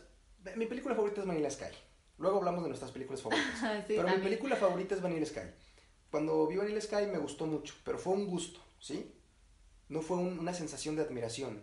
Mi 0.54 0.66
película 0.66 0.94
favorita 0.94 1.20
es 1.22 1.26
Vanilla 1.26 1.50
Sky. 1.50 1.74
Luego 2.18 2.36
hablamos 2.38 2.62
de 2.62 2.68
nuestras 2.68 2.92
películas 2.92 3.22
favoritas. 3.22 3.58
sí, 3.88 3.94
pero 3.96 4.06
mi 4.08 4.18
película 4.22 4.54
favorita 4.54 4.94
es 4.94 5.02
Vanilla 5.02 5.26
Sky. 5.26 5.50
Cuando 6.12 6.46
vi 6.46 6.58
Vanilla 6.58 6.80
Sky 6.80 7.06
me 7.10 7.18
gustó 7.18 7.44
mucho, 7.46 7.74
pero 7.84 7.98
fue 7.98 8.12
un 8.12 8.26
gusto, 8.28 8.60
¿sí? 8.78 9.12
No 9.88 10.00
fue 10.00 10.16
un- 10.18 10.38
una 10.38 10.54
sensación 10.54 10.94
de 10.94 11.02
admiración. 11.02 11.60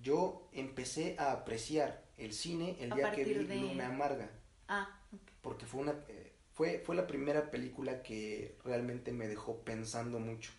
Yo 0.00 0.48
empecé 0.52 1.16
a 1.18 1.32
apreciar 1.32 2.04
el 2.16 2.32
cine 2.32 2.76
el 2.80 2.92
A 2.92 2.96
día 2.96 3.12
que 3.12 3.24
vi 3.24 3.34
de- 3.34 3.56
Luna 3.56 3.88
Amarga, 3.88 4.30
Ah, 4.68 5.00
ok. 5.12 5.20
porque 5.42 5.66
fue 5.66 5.80
una 5.80 5.92
eh, 6.08 6.32
fue, 6.52 6.80
fue 6.84 6.96
la 6.96 7.06
primera 7.06 7.50
película 7.50 8.02
que 8.02 8.56
realmente 8.64 9.12
me 9.12 9.28
dejó 9.28 9.62
pensando 9.64 10.18
mucho. 10.18 10.50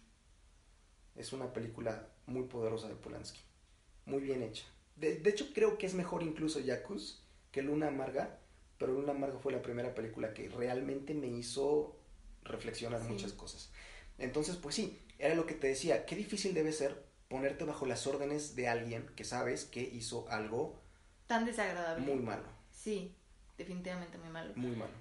Es 1.16 1.34
una 1.34 1.52
película 1.52 2.08
muy 2.26 2.44
poderosa 2.44 2.88
de 2.88 2.96
Polanski, 2.96 3.42
muy 4.06 4.22
bien 4.22 4.42
hecha. 4.44 4.66
De, 4.96 5.16
de 5.18 5.30
hecho 5.30 5.52
creo 5.54 5.78
que 5.78 5.86
es 5.86 5.94
mejor 5.94 6.24
incluso 6.24 6.60
Yakus 6.60 7.24
que 7.52 7.62
Luna 7.62 7.88
Amarga, 7.88 8.40
pero 8.78 8.94
Luna 8.94 9.12
Amarga 9.12 9.40
fue 9.40 9.52
la 9.52 9.62
primera 9.62 9.94
película 9.94 10.34
que 10.34 10.48
realmente 10.50 11.14
me 11.14 11.28
hizo 11.28 11.98
reflexionar 12.44 13.02
Sí. 13.02 13.08
muchas 13.10 13.34
cosas. 13.34 13.72
Entonces, 14.18 14.56
pues 14.58 14.76
sí, 14.76 15.00
era 15.18 15.36
lo 15.36 15.46
que 15.46 15.54
te 15.56 15.68
decía, 15.68 16.06
qué 16.06 16.16
difícil 16.16 16.54
debe 16.54 16.72
ser 16.72 17.09
ponerte 17.30 17.64
bajo 17.64 17.86
las 17.86 18.06
órdenes 18.08 18.56
de 18.56 18.68
alguien 18.68 19.08
que 19.16 19.24
sabes 19.24 19.64
que 19.66 19.82
hizo 19.82 20.28
algo 20.30 20.82
Tan 21.28 21.46
desagradable. 21.46 22.04
muy 22.06 22.20
malo, 22.22 22.44
Sí, 22.72 23.16
definitivamente 23.58 24.18
muy 24.18 24.30
malo. 24.30 24.54
muy 24.56 24.76
malo. 24.76 24.94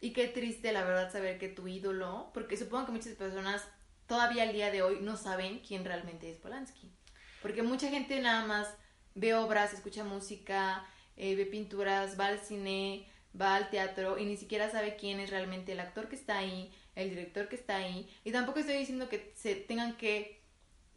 Y 0.00 0.12
qué 0.12 0.28
triste, 0.28 0.72
la 0.72 0.84
verdad, 0.84 1.10
saber 1.12 1.38
que 1.38 1.48
tu 1.48 1.66
ídolo, 1.68 2.30
porque 2.34 2.56
supongo 2.56 2.86
que 2.86 2.92
muchas 2.92 3.14
personas 3.14 3.66
todavía 4.06 4.42
al 4.42 4.52
día 4.52 4.70
de 4.70 4.82
hoy 4.82 4.98
no 5.00 5.16
saben 5.16 5.60
quién 5.60 5.84
realmente 5.84 6.30
es 6.30 6.36
Polanski. 6.38 6.92
Porque 7.40 7.62
mucha 7.62 7.88
gente 7.88 8.20
nada 8.20 8.44
más 8.44 8.68
ve 9.14 9.34
obras, 9.34 9.72
escucha 9.72 10.04
música, 10.04 10.84
eh, 11.16 11.36
ve 11.36 11.46
pinturas, 11.46 12.18
va 12.18 12.26
al 12.26 12.40
cine, 12.40 13.08
va 13.40 13.54
al 13.56 13.70
teatro 13.70 14.18
y 14.18 14.26
ni 14.26 14.36
siquiera 14.36 14.70
sabe 14.70 14.96
quién 14.96 15.20
es 15.20 15.30
realmente 15.30 15.72
el 15.72 15.80
actor 15.80 16.08
que 16.08 16.16
está 16.16 16.38
ahí, 16.38 16.70
el 16.96 17.08
director 17.10 17.48
que 17.48 17.56
está 17.56 17.76
ahí. 17.76 18.10
Y 18.24 18.32
tampoco 18.32 18.58
estoy 18.58 18.76
diciendo 18.76 19.08
que 19.08 19.32
se 19.36 19.54
tengan 19.54 19.96
que 19.96 20.41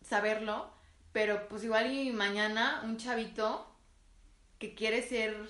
saberlo, 0.07 0.71
pero 1.11 1.47
pues 1.47 1.63
igual 1.63 1.91
y 1.93 2.11
mañana 2.11 2.81
un 2.83 2.97
chavito 2.97 3.73
que 4.59 4.73
quiere 4.75 5.01
ser 5.01 5.49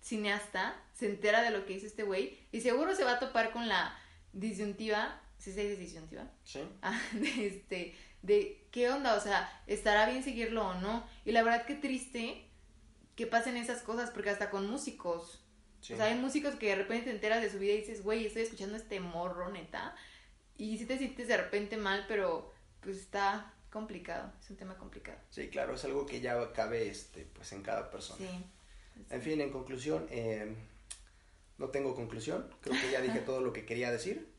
cineasta 0.00 0.74
se 0.92 1.06
entera 1.06 1.42
de 1.42 1.50
lo 1.50 1.66
que 1.66 1.74
hizo 1.74 1.86
este 1.86 2.02
güey 2.02 2.38
y 2.52 2.60
seguro 2.60 2.94
se 2.94 3.04
va 3.04 3.12
a 3.12 3.18
topar 3.18 3.50
con 3.52 3.68
la 3.68 3.96
disyuntiva, 4.32 5.20
si 5.38 5.52
se 5.52 5.62
dice 5.68 5.80
disyuntiva, 5.80 6.30
¿Sí? 6.44 6.60
Ah, 6.82 7.00
de 7.12 7.46
este, 7.46 7.94
de 8.22 8.66
qué 8.70 8.90
onda, 8.90 9.14
o 9.14 9.20
sea, 9.20 9.62
estará 9.66 10.06
bien 10.08 10.22
seguirlo 10.22 10.66
o 10.68 10.74
no. 10.74 11.06
Y 11.24 11.32
la 11.32 11.42
verdad 11.42 11.64
que 11.66 11.74
triste 11.74 12.44
que 13.16 13.26
pasen 13.26 13.56
esas 13.56 13.82
cosas 13.82 14.10
porque 14.10 14.30
hasta 14.30 14.50
con 14.50 14.68
músicos, 14.70 15.44
Sí. 15.80 15.92
o 15.92 15.96
sea, 15.96 16.06
hay 16.06 16.16
músicos 16.16 16.56
que 16.56 16.66
de 16.70 16.74
repente 16.74 17.04
te 17.04 17.10
enteras 17.12 17.40
de 17.40 17.50
su 17.50 17.58
vida 17.60 17.74
y 17.74 17.78
dices, 17.78 18.02
güey, 18.02 18.26
estoy 18.26 18.42
escuchando 18.42 18.76
este 18.76 18.98
morro, 18.98 19.48
neta. 19.50 19.94
Y 20.56 20.76
si 20.76 20.86
te 20.86 20.98
sientes 20.98 21.28
de 21.28 21.36
repente 21.36 21.76
mal, 21.76 22.04
pero 22.08 22.52
pues 22.80 22.96
está 22.96 23.54
complicado, 23.70 24.32
es 24.40 24.50
un 24.50 24.56
tema 24.56 24.76
complicado. 24.76 25.18
Sí, 25.30 25.48
claro, 25.48 25.74
es 25.74 25.84
algo 25.84 26.06
que 26.06 26.20
ya 26.20 26.52
cabe 26.52 26.88
este, 26.88 27.24
pues 27.34 27.52
en 27.52 27.62
cada 27.62 27.90
persona. 27.90 28.18
Sí. 28.18 28.44
En 29.10 29.22
fin, 29.22 29.40
en 29.40 29.50
conclusión, 29.50 30.06
eh, 30.10 30.54
no 31.58 31.68
tengo 31.68 31.94
conclusión, 31.94 32.48
creo 32.60 32.80
que 32.80 32.90
ya 32.90 33.00
dije 33.00 33.20
todo 33.26 33.40
lo 33.40 33.52
que 33.52 33.64
quería 33.64 33.90
decir. 33.90 34.32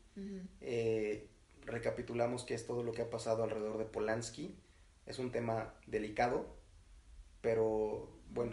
Eh, 0.60 1.28
recapitulamos 1.64 2.44
que 2.44 2.54
es 2.54 2.66
todo 2.66 2.82
lo 2.82 2.92
que 2.92 3.02
ha 3.02 3.10
pasado 3.10 3.42
alrededor 3.44 3.78
de 3.78 3.84
Polanski. 3.86 4.54
Es 5.06 5.18
un 5.18 5.30
tema 5.32 5.74
delicado, 5.86 6.46
pero 7.40 8.08
bueno, 8.30 8.52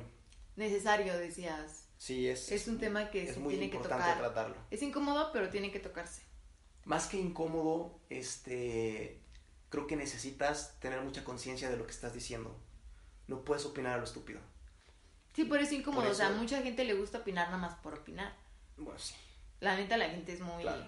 Necesario, 0.56 1.16
decías. 1.18 1.88
sí 1.98 2.28
es, 2.28 2.52
Es 2.52 2.68
un 2.68 2.80
tema 2.80 3.12
que 3.12 3.24
es 3.28 3.36
se 3.36 3.40
muy 3.40 3.54
tiene 3.54 3.70
que 3.70 3.76
importante 3.76 4.06
tocar. 4.06 4.20
tratarlo. 4.20 4.56
Es 4.72 4.82
incómodo, 4.82 5.32
pero 5.32 5.50
tiene 5.50 5.72
que 5.72 5.80
tocarse. 5.80 6.24
Más 6.86 7.08
que 7.08 7.18
incómodo, 7.18 8.00
este, 8.10 9.22
creo 9.70 9.88
que 9.88 9.96
necesitas 9.96 10.80
tener 10.80 11.02
mucha 11.02 11.24
conciencia 11.24 11.70
de 11.70 11.78
lo 11.78 11.86
que 11.86 11.92
estás 11.92 12.14
diciendo. 12.14 12.56
No 13.28 13.44
puedes 13.44 13.66
opinar 13.66 13.94
a 13.94 13.98
lo 13.98 14.04
estúpido. 14.04 14.40
Sí, 15.34 15.46
por 15.46 15.60
eso 15.60 15.76
incómodo. 15.76 16.04
Por 16.04 16.12
O 16.12 16.16
sea, 16.16 16.32
mucha 16.32 16.62
gente 16.62 16.84
le 16.86 16.94
gusta 16.94 17.20
opinar 17.20 17.48
nada 17.48 17.58
más 17.58 17.76
por 17.76 17.94
opinar. 17.94 18.34
Bueno, 18.78 18.98
sí, 19.00 19.16
La 19.60 19.76
neta, 19.76 19.98
la 19.98 20.10
gente 20.10 20.34
es 20.34 20.40
muy... 20.42 20.64
claro. 20.64 20.86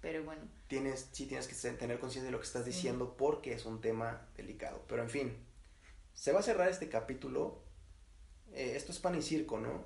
Pero 0.00 0.24
bueno. 0.24 0.40
tienes, 0.66 1.10
sí 1.12 1.26
tienes 1.26 1.46
que 1.46 1.54
tener 1.72 1.98
conciencia 1.98 2.24
de 2.26 2.30
lo 2.32 2.38
que 2.40 2.46
estás 2.46 2.64
Sí. 2.64 2.70
diciendo 2.70 3.16
porque 3.18 3.52
es 3.52 3.66
un 3.66 3.80
tema 3.82 4.28
delicado. 4.34 4.82
Pero 4.88 5.02
en 5.02 5.10
fin, 5.10 5.36
se 6.14 6.32
va 6.32 6.40
a 6.40 6.42
cerrar 6.42 6.68
este 6.70 6.88
capítulo. 6.88 7.62
Eh, 8.52 8.72
esto 8.76 8.92
es 8.92 8.98
pan 8.98 9.14
y 9.16 9.20
circo, 9.22 9.58
¿no? 9.58 9.84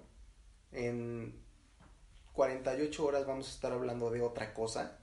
En 0.71 1.43
48 2.33 3.05
horas 3.05 3.27
vamos 3.27 3.49
a 3.49 3.51
estar 3.51 3.73
hablando 3.73 4.11
de 4.11 4.23
otra 4.23 4.55
cosa. 4.55 4.99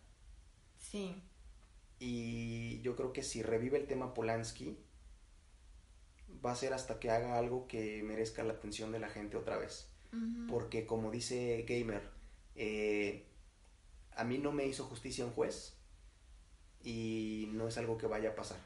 Sí. 0.79 1.21
Y 2.03 2.81
yo 2.81 2.95
creo 2.95 3.13
que 3.13 3.21
si 3.21 3.43
revive 3.43 3.77
el 3.77 3.85
tema 3.85 4.15
Polanski, 4.15 4.75
va 6.43 6.51
a 6.51 6.55
ser 6.55 6.73
hasta 6.73 6.99
que 6.99 7.11
haga 7.11 7.37
algo 7.37 7.67
que 7.67 8.01
merezca 8.01 8.43
la 8.43 8.53
atención 8.53 8.91
de 8.91 8.97
la 8.97 9.07
gente 9.07 9.37
otra 9.37 9.59
vez. 9.59 9.87
Porque 10.49 10.87
como 10.87 11.11
dice 11.11 11.63
Gamer, 11.69 12.01
eh, 12.55 13.27
a 14.15 14.23
mí 14.23 14.39
no 14.39 14.51
me 14.51 14.65
hizo 14.65 14.85
justicia 14.85 15.23
un 15.23 15.31
juez 15.31 15.77
y 16.83 17.49
no 17.53 17.67
es 17.67 17.77
algo 17.77 17.99
que 17.99 18.07
vaya 18.07 18.31
a 18.31 18.35
pasar. 18.35 18.57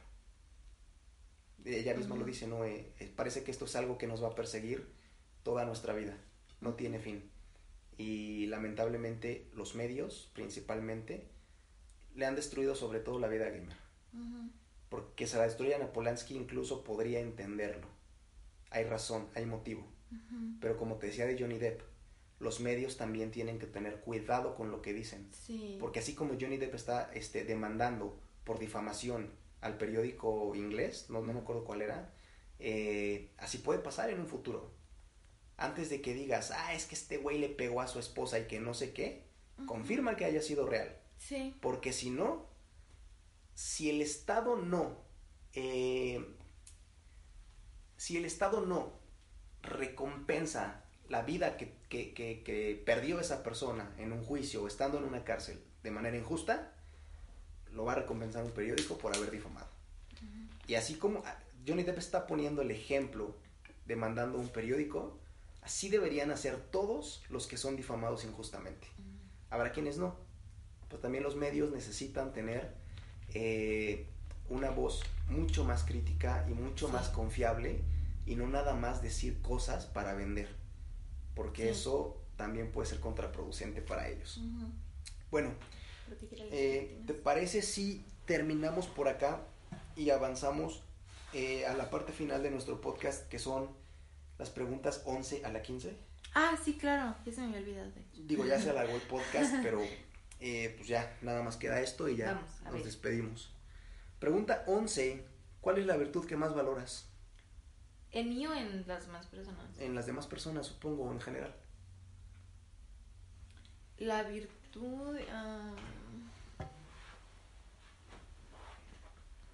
Ella 1.65 1.93
misma 1.93 2.15
lo 2.15 2.23
dice, 2.23 2.47
¿no? 2.47 2.63
Eh, 2.63 2.93
parece 3.17 3.43
que 3.43 3.51
esto 3.51 3.65
es 3.65 3.75
algo 3.75 3.97
que 3.97 4.07
nos 4.07 4.23
va 4.23 4.29
a 4.29 4.35
perseguir 4.35 4.87
toda 5.43 5.65
nuestra 5.65 5.93
vida, 5.93 6.17
no 6.61 6.75
tiene 6.75 6.99
fin. 6.99 7.29
Y 7.97 8.45
lamentablemente 8.45 9.49
los 9.53 9.75
medios, 9.75 10.31
principalmente, 10.33 11.34
le 12.15 12.25
han 12.25 12.35
destruido 12.35 12.75
sobre 12.75 12.99
todo 12.99 13.19
la 13.19 13.27
vida 13.27 13.47
a 13.47 13.49
Gamer. 13.49 13.77
Ujú. 14.13 14.49
Porque 14.89 15.27
se 15.27 15.37
la 15.37 15.43
destruyan 15.43 15.81
a 15.81 15.91
Polanski 15.91 16.35
incluso 16.35 16.83
podría 16.83 17.19
entenderlo. 17.19 17.87
Hay 18.69 18.85
razón, 18.85 19.27
hay 19.35 19.45
motivo. 19.45 19.85
Pero 20.61 20.77
como 20.77 20.95
te 20.95 21.07
decía 21.07 21.25
de 21.25 21.37
Johnny 21.37 21.57
Depp, 21.57 21.81
los 22.39 22.59
medios 22.59 22.95
también 22.95 23.31
tienen 23.31 23.59
que 23.59 23.67
tener 23.67 23.99
cuidado 23.99 24.55
con 24.55 24.71
lo 24.71 24.81
que 24.81 24.93
dicen. 24.93 25.29
Sí. 25.33 25.77
Porque 25.79 25.99
así 25.99 26.13
como 26.13 26.35
Johnny 26.39 26.57
Depp 26.57 26.75
está 26.75 27.11
este, 27.13 27.43
demandando 27.43 28.17
por 28.43 28.59
difamación 28.59 29.31
al 29.61 29.77
periódico 29.77 30.53
inglés, 30.55 31.07
no, 31.09 31.21
no 31.21 31.33
me 31.33 31.39
acuerdo 31.39 31.65
cuál 31.65 31.81
era, 31.81 32.13
eh, 32.59 33.31
así 33.37 33.57
puede 33.57 33.79
pasar 33.79 34.09
en 34.09 34.19
un 34.19 34.27
futuro. 34.27 34.71
Antes 35.57 35.89
de 35.89 36.01
que 36.01 36.13
digas, 36.13 36.51
ah, 36.51 36.73
es 36.73 36.85
que 36.85 36.95
este 36.95 37.17
güey 37.17 37.39
le 37.39 37.49
pegó 37.49 37.81
a 37.81 37.87
su 37.87 37.99
esposa 37.99 38.39
y 38.39 38.45
que 38.45 38.59
no 38.59 38.73
sé 38.73 38.93
qué, 38.93 39.23
confirma 39.65 40.15
que 40.15 40.25
haya 40.25 40.41
sido 40.41 40.67
real. 40.67 40.95
Sí. 41.27 41.55
Porque 41.61 41.91
si 41.91 42.11
no, 42.11 42.45
si 43.55 43.89
el 43.89 44.01
Estado 44.01 44.57
no, 44.57 44.97
eh, 45.53 46.23
si 47.97 48.17
el 48.17 48.25
Estado 48.25 48.61
no 48.61 48.93
recompensa 49.63 50.83
la 51.09 51.23
vida 51.23 51.57
que, 51.57 51.73
que, 51.89 52.13
que, 52.13 52.43
que 52.43 52.81
perdió 52.85 53.19
esa 53.19 53.41
persona 53.41 53.91
en 53.97 54.11
un 54.11 54.23
juicio 54.23 54.63
o 54.63 54.67
estando 54.67 54.99
en 54.99 55.05
una 55.05 55.23
cárcel 55.23 55.63
de 55.81 55.91
manera 55.91 56.17
injusta, 56.17 56.73
lo 57.71 57.85
va 57.85 57.93
a 57.93 57.95
recompensar 57.95 58.43
un 58.43 58.51
periódico 58.51 58.97
por 58.97 59.15
haber 59.15 59.31
difamado. 59.31 59.67
Y 60.67 60.75
así 60.75 60.95
como 60.95 61.23
ah, 61.25 61.37
Johnny 61.67 61.83
Depp 61.83 61.97
está 61.97 62.27
poniendo 62.27 62.61
el 62.61 62.71
ejemplo 62.71 63.35
demandando 63.85 64.37
un 64.37 64.49
periódico, 64.49 65.19
así 65.61 65.89
deberían 65.89 66.31
hacer 66.31 66.57
todos 66.57 67.23
los 67.29 67.47
que 67.47 67.57
son 67.57 67.75
difamados 67.75 68.25
injustamente. 68.25 68.87
Habrá 69.49 69.71
quienes 69.71 69.97
no, 69.97 70.15
pero 70.89 71.01
también 71.01 71.23
los 71.23 71.35
medios 71.35 71.71
necesitan 71.71 72.33
tener 72.33 72.73
eh, 73.33 74.05
una 74.49 74.69
voz 74.69 75.01
mucho 75.29 75.63
más 75.63 75.83
crítica 75.83 76.45
y 76.49 76.53
mucho 76.53 76.87
Sí. 76.87 76.93
más 76.93 77.09
confiable 77.09 77.81
y 78.25 78.35
no 78.35 78.47
nada 78.47 78.73
más 78.75 79.01
decir 79.01 79.41
cosas 79.41 79.85
para 79.87 80.13
vender, 80.13 80.47
porque 81.35 81.63
Sí. 81.63 81.69
eso 81.69 82.21
también 82.37 82.71
puede 82.71 82.87
ser 82.87 82.99
contraproducente 82.99 83.81
para 83.81 84.07
ellos. 84.09 84.39
Bueno, 85.31 85.51
las 86.09 86.19
eh. 86.51 87.01
¿te 87.05 87.13
parece 87.13 87.61
si 87.61 88.05
terminamos 88.25 88.87
por 88.87 89.07
acá 89.07 89.41
y 89.95 90.09
avanzamos 90.11 90.81
eh, 91.33 91.65
a 91.65 91.73
la 91.73 91.89
parte 91.89 92.13
final 92.13 92.43
de 92.43 92.51
nuestro 92.51 92.79
podcast 92.79 93.27
que 93.27 93.39
son 93.39 93.69
las 94.37 94.49
preguntas 94.49 95.01
11 95.05 95.43
a 95.45 95.51
la 95.51 95.61
15? 95.61 95.93
Ah, 96.33 96.57
sí, 96.63 96.73
claro. 96.77 97.15
Ya 97.25 97.31
se 97.33 97.41
me 97.41 97.47
había 97.47 97.59
olvidado. 97.59 97.91
Digo, 98.13 98.45
ya 98.45 98.59
se 98.59 98.69
alargó 98.71 98.93
el 98.95 99.01
podcast, 99.01 99.53
pero 99.63 99.81
eh, 100.47 100.73
pues 100.77 100.87
ya, 100.87 101.17
nada 101.21 101.41
más 101.43 101.57
queda 101.57 101.79
esto 101.81 102.07
y 102.07 102.17
ya 102.17 102.33
Vamos, 102.33 102.61
nos 102.71 102.83
despedimos. 102.83 103.51
Pregunta 104.19 104.63
11. 104.67 105.25
¿Cuál 105.61 105.79
es 105.79 105.85
la 105.87 105.97
virtud 105.97 106.27
que 106.27 106.35
más 106.37 106.53
valoras? 106.53 107.09
¿En 108.11 108.29
mí 108.29 108.45
o 108.45 108.53
en 108.53 108.85
las 108.87 109.07
más 109.07 109.25
personas? 109.25 109.65
En 109.79 109.95
las 109.95 110.05
demás 110.05 110.27
personas, 110.27 110.67
supongo, 110.67 111.11
en 111.11 111.19
general. 111.19 111.53
La 113.97 114.23
virtud. 114.23 115.17
ah, 115.31 115.73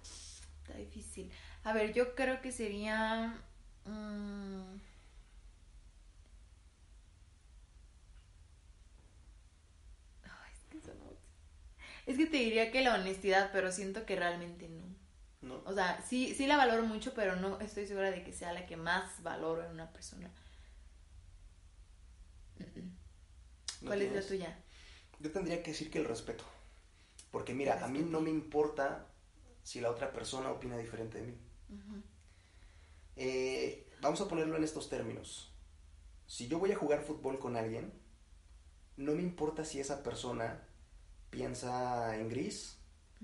está 0.02 0.74
difícil. 0.78 1.30
A 1.64 1.72
ver, 1.72 1.92
yo 1.92 2.14
creo 2.14 2.40
que 2.42 2.52
sería. 2.52 3.34
mm, 3.86 4.74
ay, 10.24 10.52
es, 10.52 10.64
que 10.70 10.78
eso 10.78 10.94
no- 10.94 11.16
es 12.06 12.16
que 12.16 12.26
te 12.26 12.38
diría 12.38 12.70
que 12.70 12.82
la 12.82 12.94
honestidad, 12.94 13.50
pero 13.52 13.70
siento 13.72 14.04
que 14.06 14.16
realmente 14.16 14.68
no. 14.68 14.82
¿No? 15.42 15.62
O 15.66 15.74
sea, 15.74 16.00
sí, 16.08 16.34
sí 16.34 16.46
la 16.46 16.56
valoro 16.56 16.84
mucho, 16.84 17.14
pero 17.14 17.36
no 17.36 17.58
estoy 17.60 17.86
segura 17.86 18.10
de 18.10 18.22
que 18.22 18.32
sea 18.32 18.52
la 18.52 18.66
que 18.66 18.76
más 18.76 19.22
valoro 19.22 19.64
en 19.64 19.72
una 19.72 19.92
persona. 19.92 20.30
Mm, 22.58 22.62
mm. 22.62 22.96
¿No 23.82 23.88
¿Cuál 23.88 24.02
es 24.02 24.12
la 24.12 24.22
tuya? 24.22 24.56
Yo 25.18 25.32
tendría 25.32 25.62
que 25.62 25.72
decir 25.72 25.90
que 25.90 25.98
el 25.98 26.04
respeto. 26.04 26.44
Porque 27.32 27.54
mira, 27.54 27.84
a 27.84 27.88
mí 27.88 28.00
no 28.00 28.20
me 28.20 28.30
importa 28.30 29.06
si 29.62 29.80
la 29.80 29.90
otra 29.90 30.12
persona 30.12 30.50
opina 30.50 30.76
diferente 30.76 31.18
de 31.18 31.26
mí. 31.26 31.36
Eh, 33.16 33.88
vamos 34.00 34.20
a 34.20 34.28
ponerlo 34.28 34.56
en 34.56 34.64
estos 34.64 34.88
términos. 34.88 35.52
Si 36.26 36.48
yo 36.48 36.58
voy 36.58 36.72
a 36.72 36.76
jugar 36.76 37.02
fútbol 37.02 37.38
con 37.38 37.56
alguien, 37.56 37.92
no 38.96 39.12
me 39.12 39.22
importa 39.22 39.64
si 39.64 39.80
esa 39.80 40.02
persona 40.02 40.62
piensa 41.32 42.14
en 42.16 42.28
gris 42.28 42.78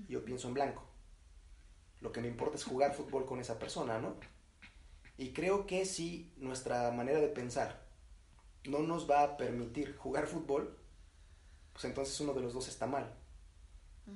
yo 0.07 0.25
pienso 0.25 0.47
en 0.47 0.55
blanco. 0.55 0.83
Lo 2.01 2.11
que 2.11 2.21
me 2.21 2.27
importa 2.27 2.55
es 2.55 2.63
jugar 2.63 2.93
fútbol 2.93 3.25
con 3.25 3.39
esa 3.39 3.59
persona, 3.59 3.99
¿no? 3.99 4.15
Y 5.17 5.33
creo 5.33 5.67
que 5.67 5.85
si 5.85 6.33
nuestra 6.37 6.91
manera 6.91 7.19
de 7.19 7.27
pensar 7.27 7.85
no 8.65 8.79
nos 8.79 9.09
va 9.09 9.23
a 9.23 9.37
permitir 9.37 9.95
jugar 9.95 10.27
fútbol, 10.27 10.77
pues 11.73 11.85
entonces 11.85 12.19
uno 12.21 12.33
de 12.33 12.41
los 12.41 12.53
dos 12.53 12.67
está 12.67 12.87
mal. 12.87 13.13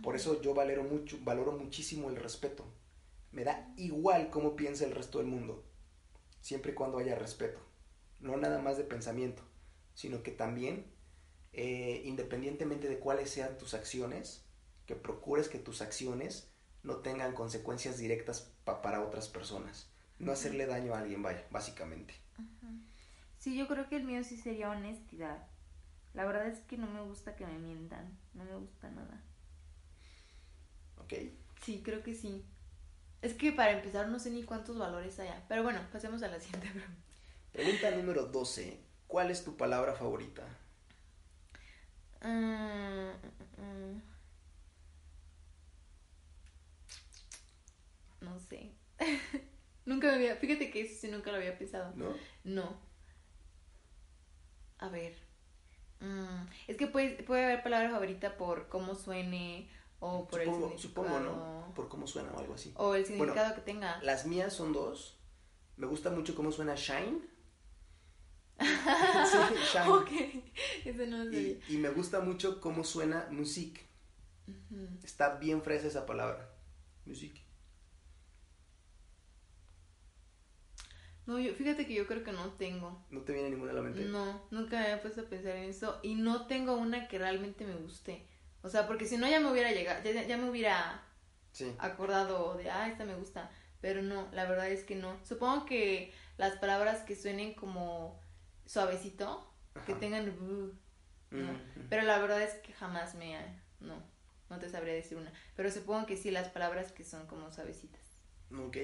Por 0.02 0.16
eso 0.16 0.42
yo 0.42 0.54
valoro, 0.54 0.84
mucho, 0.84 1.18
valoro 1.22 1.52
muchísimo 1.52 2.10
el 2.10 2.16
respeto. 2.16 2.66
Me 3.32 3.44
da 3.44 3.74
igual 3.78 4.30
cómo 4.30 4.56
piensa 4.56 4.86
el 4.86 4.92
resto 4.92 5.20
del 5.20 5.28
mundo, 5.28 5.64
siempre 6.42 6.72
y 6.72 6.76
cuando 6.76 6.98
haya 6.98 7.16
respeto. 7.16 7.60
No 8.20 8.38
nada 8.38 8.60
más 8.60 8.78
de 8.78 8.86
pensamiento, 8.86 9.44
sino 9.94 10.24
que 10.24 10.32
también, 10.32 10.93
eh, 11.54 12.02
independientemente 12.06 12.90
de 12.90 13.00
cuáles 13.00 13.30
sean 13.30 13.58
tus 13.58 13.74
acciones, 13.74 14.44
que 14.86 14.96
procures 14.96 15.48
que 15.50 15.60
tus 15.60 15.82
acciones 15.82 16.50
no 16.84 16.98
tengan 16.98 17.34
consecuencias 17.34 17.98
directas 17.98 18.52
pa- 18.66 18.82
para 18.82 19.02
otras 19.04 19.28
personas. 19.30 19.90
No 20.20 20.32
hacerle 20.32 20.66
daño 20.66 20.94
a 20.94 21.00
alguien, 21.00 21.22
vaya, 21.24 21.46
básicamente. 21.52 22.16
Sí, 23.38 23.56
yo 23.58 23.68
creo 23.68 23.88
que 23.90 23.98
el 23.98 24.04
mío 24.06 24.24
sí 24.24 24.38
sería 24.38 24.70
honestidad. 24.70 25.48
La 26.14 26.26
verdad 26.26 26.48
es 26.48 26.60
que 26.62 26.78
no 26.78 26.88
me 26.88 27.02
gusta 27.02 27.36
que 27.36 27.46
me 27.46 27.60
mientan. 27.60 28.18
No 28.34 28.44
me 28.46 28.56
gusta 28.56 28.90
nada. 28.92 29.22
¿Ok? 30.98 31.14
Sí, 31.62 31.82
creo 31.84 32.04
que 32.04 32.14
sí. 32.16 32.46
Es 33.22 33.34
que 33.36 33.52
para 33.52 33.72
empezar 33.72 34.10
no 34.10 34.20
sé 34.20 34.32
ni 34.32 34.44
cuántos 34.44 34.78
valores 34.78 35.20
haya. 35.20 35.46
Pero 35.48 35.64
bueno, 35.64 35.80
pasemos 35.92 36.24
a 36.24 36.28
la 36.30 36.40
siguiente 36.40 36.70
pregunta. 36.74 36.98
Pregunta 37.54 37.90
número 37.92 38.26
12. 38.26 38.84
¿Cuál 39.08 39.32
es 39.32 39.44
tu 39.46 39.56
palabra 39.56 39.94
favorita? 39.96 40.44
Mm, 42.24 43.12
mm, 43.12 43.62
mm. 43.62 44.02
No 48.22 48.40
sé. 48.40 48.72
nunca 49.86 50.08
me 50.08 50.14
había... 50.14 50.36
Fíjate 50.38 50.72
que 50.72 50.82
eso 50.82 50.96
sí 51.00 51.08
nunca 51.12 51.32
lo 51.32 51.38
había 51.38 51.58
pensado. 51.58 51.94
¿No? 51.96 52.14
No. 52.44 52.78
A 54.80 54.90
ver. 54.90 55.16
Mm, 56.00 56.48
es 56.68 56.78
que 56.78 56.88
puede, 56.88 57.24
puede 57.24 57.44
haber 57.46 57.64
palabra 57.64 57.90
favorita 57.92 58.38
por 58.38 58.68
cómo 58.70 58.96
suene 58.96 59.70
o 60.00 60.28
por 60.28 60.44
Supongo, 60.44 60.72
el 60.74 60.80
supongo, 60.80 61.08
significado. 61.10 61.36
¿no? 61.68 61.74
Por 61.74 61.88
cómo 61.90 62.08
suena 62.08 62.32
o 62.34 62.40
algo 62.40 62.54
así. 62.54 62.74
O 62.76 62.94
el 62.96 63.04
Bueno, 63.04 63.08
significado 63.08 63.56
que 63.56 63.62
tenga. 63.62 64.02
Las 64.02 64.26
mías 64.26 64.54
son 64.54 64.74
dos. 64.74 65.18
Me 65.78 65.88
gusta 65.88 66.10
mucho 66.12 66.36
cómo 66.36 66.52
suena 66.52 66.76
Shine. 66.76 67.22
sí, 68.60 69.38
Shine. 69.72 69.88
ok. 69.88 70.10
Eso 70.86 71.06
no 71.08 71.18
lo 71.18 71.24
sabía. 71.26 71.40
Y, 71.42 71.64
y 71.70 71.78
me 71.78 71.90
gusta 71.90 72.20
mucho 72.22 72.62
cómo 72.62 72.84
suena 72.84 73.28
Music. 73.32 73.82
Ujú. 74.48 74.88
Está 75.04 75.36
bien 75.38 75.62
fresa 75.62 75.88
esa 75.88 76.06
palabra. 76.06 76.50
Music. 77.06 77.42
No, 81.26 81.40
yo, 81.40 81.54
fíjate 81.54 81.88
que 81.88 81.94
yo 81.94 82.06
creo 82.06 82.24
que 82.24 82.34
no 82.34 82.52
tengo. 82.54 83.02
¿No 83.10 83.22
te 83.22 83.32
viene 83.34 83.50
ninguna 83.50 83.72
a 83.72 83.76
la 83.76 83.82
mente? 83.82 84.04
No, 84.04 84.42
nunca 84.52 84.78
me 84.78 84.84
había 84.84 85.02
puesto 85.02 85.22
a 85.22 85.26
pensar 85.30 85.56
en 85.56 85.70
eso. 85.70 86.00
Y 86.04 86.16
no 86.16 86.48
tengo 86.48 86.76
una 86.76 87.08
que 87.08 87.18
realmente 87.18 87.66
me 87.66 87.76
guste. 87.76 88.28
O 88.62 88.70
sea, 88.70 88.88
porque 88.88 89.06
si 89.06 89.18
no 89.18 89.28
ya 89.30 89.40
me 89.40 89.50
hubiera 89.52 89.72
llegado, 89.72 90.04
ya, 90.04 90.24
ya 90.24 90.38
me 90.38 90.50
hubiera 90.50 91.02
Sí. 91.54 91.74
acordado 91.80 92.56
de, 92.58 92.70
ah, 92.70 92.90
esta 92.90 93.06
me 93.06 93.16
gusta. 93.16 93.50
Pero 93.80 94.02
no, 94.02 94.28
la 94.34 94.46
verdad 94.46 94.70
es 94.70 94.84
que 94.84 94.96
no. 94.96 95.18
Supongo 95.24 95.66
que 95.66 96.14
las 96.38 96.58
palabras 96.58 97.02
que 97.04 97.16
suenen 97.16 97.54
como 97.54 98.20
suavecito, 98.66 99.52
que 99.86 99.94
tengan... 99.96 100.26
"bu", 100.40 100.74
no. 101.32 101.52
Mm, 101.54 101.88
Pero 101.90 102.04
la 102.04 102.20
verdad 102.20 102.42
es 102.42 102.54
que 102.62 102.74
jamás 102.74 103.16
me... 103.16 103.38
No, 103.80 103.96
no 104.50 104.60
te 104.60 104.70
sabría 104.70 104.94
decir 104.94 105.18
una. 105.18 105.32
Pero 105.56 105.72
supongo 105.72 106.06
que 106.06 106.18
sí, 106.18 106.32
las 106.32 106.50
palabras 106.50 106.92
que 106.92 107.04
son 107.04 107.26
como 107.28 107.52
suavecitas. 107.52 108.02
Ok. 108.56 108.78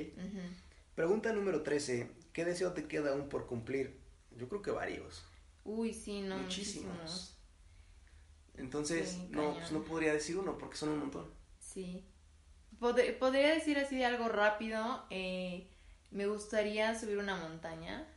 Pregunta 0.96 1.32
número 1.34 1.62
13. 1.64 2.10
¿Qué 2.34 2.44
deseo 2.46 2.74
te 2.74 2.88
queda 2.88 3.12
aún 3.12 3.30
por 3.30 3.48
cumplir? 3.48 4.00
Yo 4.36 4.50
creo 4.50 4.62
que 4.62 4.72
varios. 4.72 5.24
Uy, 5.64 5.94
sí, 5.94 6.22
no, 6.22 6.38
Muchísimos. 6.38 6.88
muchísimos. 6.98 7.36
Entonces, 8.58 9.12
Sí, 9.12 9.28
no, 9.32 9.54
pues 9.54 9.72
no 9.72 9.84
podría 9.84 10.14
decir 10.14 10.38
uno 10.38 10.58
porque 10.58 10.76
son 10.78 10.90
un 10.90 11.00
montón. 11.00 11.32
Sí. 11.60 12.04
Pod- 12.80 13.18
podría 13.20 13.54
decir 13.54 13.78
así 13.78 13.96
de 13.98 14.06
algo 14.06 14.28
rápido. 14.30 15.06
eh, 15.10 15.70
me 16.12 16.26
gustaría 16.28 16.98
subir 17.00 17.18
una 17.20 17.36
montaña. 17.36 18.08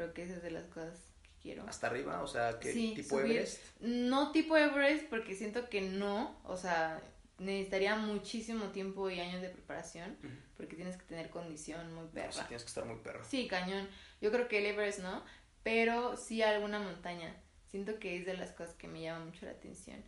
Creo 0.00 0.14
que 0.14 0.22
esa 0.22 0.36
es 0.36 0.42
de 0.42 0.50
las 0.50 0.64
cosas 0.68 0.98
que 1.22 1.28
quiero. 1.42 1.68
Hasta 1.68 1.88
arriba, 1.88 2.22
o 2.22 2.26
sea, 2.26 2.58
Sí, 2.62 2.94
tipo 2.96 3.18
subir. 3.18 3.32
Everest. 3.32 3.60
No 3.80 4.32
tipo 4.32 4.56
Everest 4.56 5.04
porque 5.10 5.34
siento 5.34 5.68
que 5.68 5.82
no. 5.82 6.40
O 6.44 6.56
sea, 6.56 7.02
necesitaría 7.36 7.96
muchísimo 7.96 8.68
tiempo 8.68 9.10
y 9.10 9.20
años 9.20 9.42
de 9.42 9.50
preparación 9.50 10.16
porque 10.56 10.74
tienes 10.74 10.96
que 10.96 11.04
tener 11.04 11.28
condición 11.28 11.92
muy 11.92 12.06
perra. 12.06 12.32
Sí, 12.32 12.40
tienes 12.48 12.62
que 12.62 12.68
estar 12.68 12.86
muy 12.86 12.96
perro. 12.96 13.22
Sí, 13.28 13.46
cañón. 13.46 13.86
Yo 14.22 14.32
creo 14.32 14.48
que 14.48 14.60
el 14.60 14.66
Everest 14.66 15.00
no, 15.00 15.22
pero 15.62 16.16
sí 16.16 16.40
alguna 16.40 16.78
montaña. 16.78 17.36
Siento 17.66 17.98
que 17.98 18.16
es 18.16 18.24
de 18.24 18.38
las 18.38 18.52
cosas 18.52 18.74
que 18.76 18.88
me 18.88 19.02
llama 19.02 19.26
mucho 19.26 19.44
la 19.44 19.52
atención. 19.52 20.02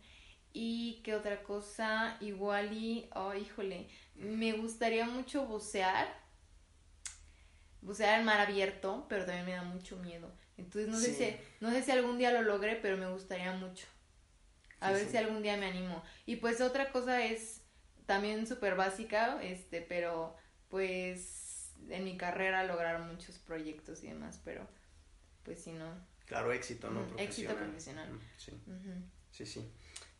Y 0.53 1.01
qué 1.03 1.13
otra 1.13 1.43
cosa, 1.43 2.17
igual 2.19 2.73
y, 2.73 3.07
oh, 3.13 3.35
híjole, 3.35 3.89
me 4.15 4.53
gustaría 4.53 5.05
mucho 5.05 5.45
bucear. 5.45 6.22
Bucear 7.83 8.19
en 8.19 8.25
mar 8.25 8.39
abierto, 8.39 9.05
pero 9.09 9.25
también 9.25 9.45
me 9.45 9.51
da 9.51 9.63
mucho 9.63 9.97
miedo. 9.97 10.31
Entonces 10.57 10.89
no 10.89 10.97
sé 10.97 11.13
si 11.13 11.35
no 11.59 11.71
sé 11.71 11.83
si 11.83 11.91
algún 11.91 12.17
día 12.17 12.31
lo 12.31 12.41
logre, 12.41 12.75
pero 12.81 12.97
me 12.97 13.09
gustaría 13.09 13.51
mucho. 13.53 13.87
A 14.79 14.87
Sí, 14.89 14.93
ver 14.95 15.05
sí. 15.05 15.11
si 15.11 15.17
algún 15.17 15.41
día 15.41 15.57
me 15.57 15.67
animo. 15.67 16.03
Y 16.25 16.37
pues 16.37 16.61
otra 16.61 16.91
cosa 16.91 17.23
es 17.23 17.61
también 18.05 18.47
súper 18.47 18.75
básica, 18.75 19.41
este, 19.41 19.81
pero 19.81 20.35
pues 20.69 21.73
en 21.89 22.03
mi 22.03 22.17
carrera 22.17 22.63
lograr 22.63 23.01
muchos 23.01 23.37
proyectos 23.39 24.03
y 24.03 24.07
demás, 24.07 24.39
pero 24.43 24.67
pues 25.43 25.61
si 25.63 25.71
no. 25.71 25.93
Claro, 26.25 26.51
éxito, 26.53 26.89
¿no? 26.89 27.05
Éxito 27.17 27.55
Profesional. 27.55 28.09
Sí, 28.37 28.51
sí, 29.31 29.45
sí. 29.45 29.71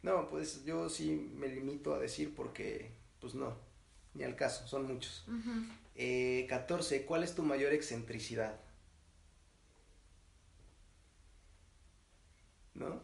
No, 0.02 0.30
pues 0.30 0.66
yo 0.66 0.90
sí 0.90 1.12
me 1.34 1.48
limito 1.48 1.94
a 1.96 2.00
decir 2.00 2.36
porque, 2.36 2.92
pues 3.22 3.36
no, 3.36 3.58
ni 4.14 4.24
al 4.24 4.36
caso, 4.36 4.68
son 4.68 4.86
muchos. 4.86 5.26
Eh, 5.96 6.46
14. 6.50 7.06
¿Cuál 7.06 7.24
es 7.24 7.36
tu 7.36 7.44
mayor 7.44 7.74
excentricidad? 7.74 8.60
¿No? 12.76 13.02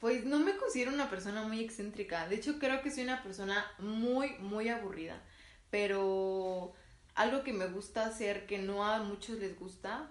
Pues 0.00 0.24
no 0.24 0.38
me 0.38 0.56
considero 0.56 0.92
una 0.92 1.10
persona 1.10 1.42
muy 1.42 1.60
excéntrica. 1.60 2.28
De 2.28 2.36
hecho, 2.36 2.58
creo 2.58 2.82
que 2.82 2.90
soy 2.90 3.04
una 3.04 3.22
persona 3.22 3.64
muy, 3.78 4.30
muy 4.38 4.68
aburrida. 4.68 5.22
Pero 5.70 6.74
algo 7.14 7.42
que 7.42 7.52
me 7.52 7.66
gusta 7.66 8.06
hacer 8.06 8.46
que 8.46 8.58
no 8.58 8.84
a 8.84 9.02
muchos 9.02 9.38
les 9.38 9.58
gusta, 9.58 10.10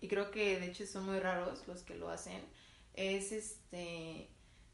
y 0.00 0.08
creo 0.08 0.30
que 0.30 0.58
de 0.58 0.66
hecho 0.66 0.86
son 0.86 1.06
muy 1.06 1.18
raros 1.20 1.66
los 1.68 1.82
que 1.82 1.96
lo 1.96 2.08
hacen, 2.08 2.42
es 2.94 3.32
este 3.32 4.30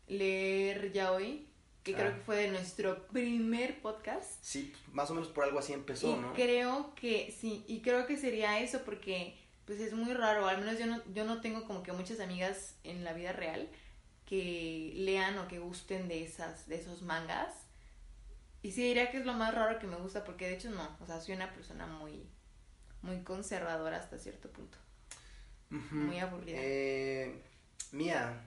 leer 0.07 0.93
yaoi, 0.93 1.50
que 1.93 1.97
creo 1.99 2.13
Ah. 2.13 2.15
que 2.17 2.21
fue 2.23 2.37
de 2.37 2.49
nuestro 2.51 3.07
primer 3.09 3.81
podcast. 3.81 4.43
Sí, 4.43 4.73
más 4.93 5.11
o 5.11 5.15
menos 5.15 5.29
por 5.29 5.45
algo 5.45 5.59
así 5.59 5.73
empezó, 5.73 6.11
y 6.17 6.21
¿no? 6.21 6.33
creo 6.35 6.95
que 6.95 7.35
sí, 7.39 7.65
y 7.69 7.81
creo 7.83 8.07
que 8.07 8.17
sería 8.17 8.61
eso 8.61 8.83
porque 8.85 9.37
pues 9.67 9.81
es 9.81 9.93
muy 9.93 10.13
raro, 10.15 10.47
al 10.49 10.59
menos 10.59 10.79
yo 10.79 10.87
no, 10.87 11.01
yo 11.13 11.25
no 11.25 11.41
tengo 11.41 11.65
como 11.65 11.83
que 11.83 11.93
muchas 11.93 12.19
amigas 12.21 12.75
en 12.83 13.05
la 13.05 13.13
vida 13.13 13.33
real 13.33 13.69
que 14.27 14.93
lean 14.97 15.39
o 15.39 15.47
que 15.49 15.59
gusten 15.59 16.09
de 16.09 16.25
esas, 16.25 16.67
de 16.69 16.77
esos 16.77 17.03
mangas. 17.03 17.53
Y 18.63 18.73
sí 18.73 18.83
diría 18.83 19.11
que 19.11 19.19
es 19.19 19.27
lo 19.27 19.33
más 19.35 19.55
raro 19.55 19.79
que 19.79 19.87
me 19.87 19.97
gusta 19.97 20.25
porque 20.25 20.47
de 20.49 20.55
hecho 20.55 20.71
no, 20.71 20.97
o 21.01 21.07
sea, 21.07 21.21
soy 21.21 21.35
una 21.35 21.53
persona 21.53 21.87
muy, 21.87 22.29
muy 23.03 23.23
conservadora 23.23 23.97
hasta 23.99 24.19
cierto 24.19 24.51
punto. 24.51 24.77
Muy 25.71 26.19
aburrida. 26.19 26.59
Eh, 26.61 27.43
mía. 27.93 28.45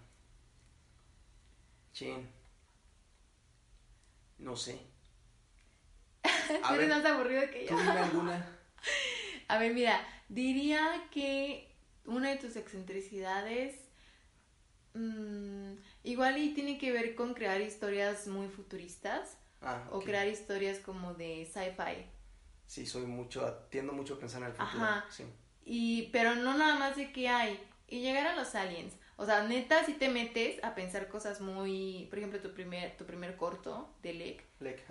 Chin. 1.94 2.28
No 4.44 4.56
sé. 4.58 4.78
A 6.24 6.68
Tú 6.70 6.74
eres 6.76 6.90
ver, 6.90 6.90
más 6.90 7.06
aburrido 7.06 7.42
que 7.50 7.66
tú 7.66 7.76
yo. 7.76 7.80
dime 7.80 8.00
alguna. 8.00 8.46
A 9.48 9.58
ver, 9.58 9.74
mira, 9.74 10.06
diría 10.30 11.08
que 11.12 11.74
una 12.06 12.30
de 12.30 12.38
tus 12.38 12.56
excentricidades 12.56 13.76
mm, 14.94 15.74
igual 16.04 16.38
y 16.38 16.54
tiene 16.54 16.78
que 16.78 16.92
ver 16.92 17.16
con 17.16 17.34
crear 17.34 17.62
historias 17.62 18.28
muy 18.28 18.48
futuristas 18.50 19.38
Ah, 19.66 19.88
o 19.92 20.02
crear 20.02 20.28
historias 20.28 20.80
como 20.80 21.14
de 21.14 21.46
sci-fi. 21.46 22.06
Sí, 22.68 22.86
soy 22.86 23.06
mucho, 23.06 23.50
tiendo 23.70 23.94
mucho 23.94 24.16
a 24.16 24.20
pensar 24.20 24.42
en 24.42 24.48
el 24.50 24.54
futuro. 24.54 24.84
Ajá. 24.84 25.06
Sí. 25.10 25.24
Y 25.64 26.10
pero 26.12 26.36
no 26.36 26.58
nada 26.58 26.76
más 26.76 26.98
de 26.98 27.14
que 27.14 27.30
hay 27.30 27.58
y 27.88 28.02
llegar 28.02 28.28
a 28.28 28.36
los 28.36 28.56
aliens. 28.56 28.94
O 29.16 29.26
sea, 29.26 29.44
neta 29.44 29.84
si 29.84 29.94
te 29.94 30.10
metes 30.10 30.64
a 30.64 30.76
pensar 30.76 31.08
cosas 31.08 31.40
muy, 31.40 32.08
por 32.10 32.20
ejemplo, 32.20 32.40
tu 32.40 32.54
primer 32.54 32.98
tu 32.98 33.06
primer 33.06 33.38
corto 33.38 33.94
de 34.02 34.14
Lek 34.14 34.44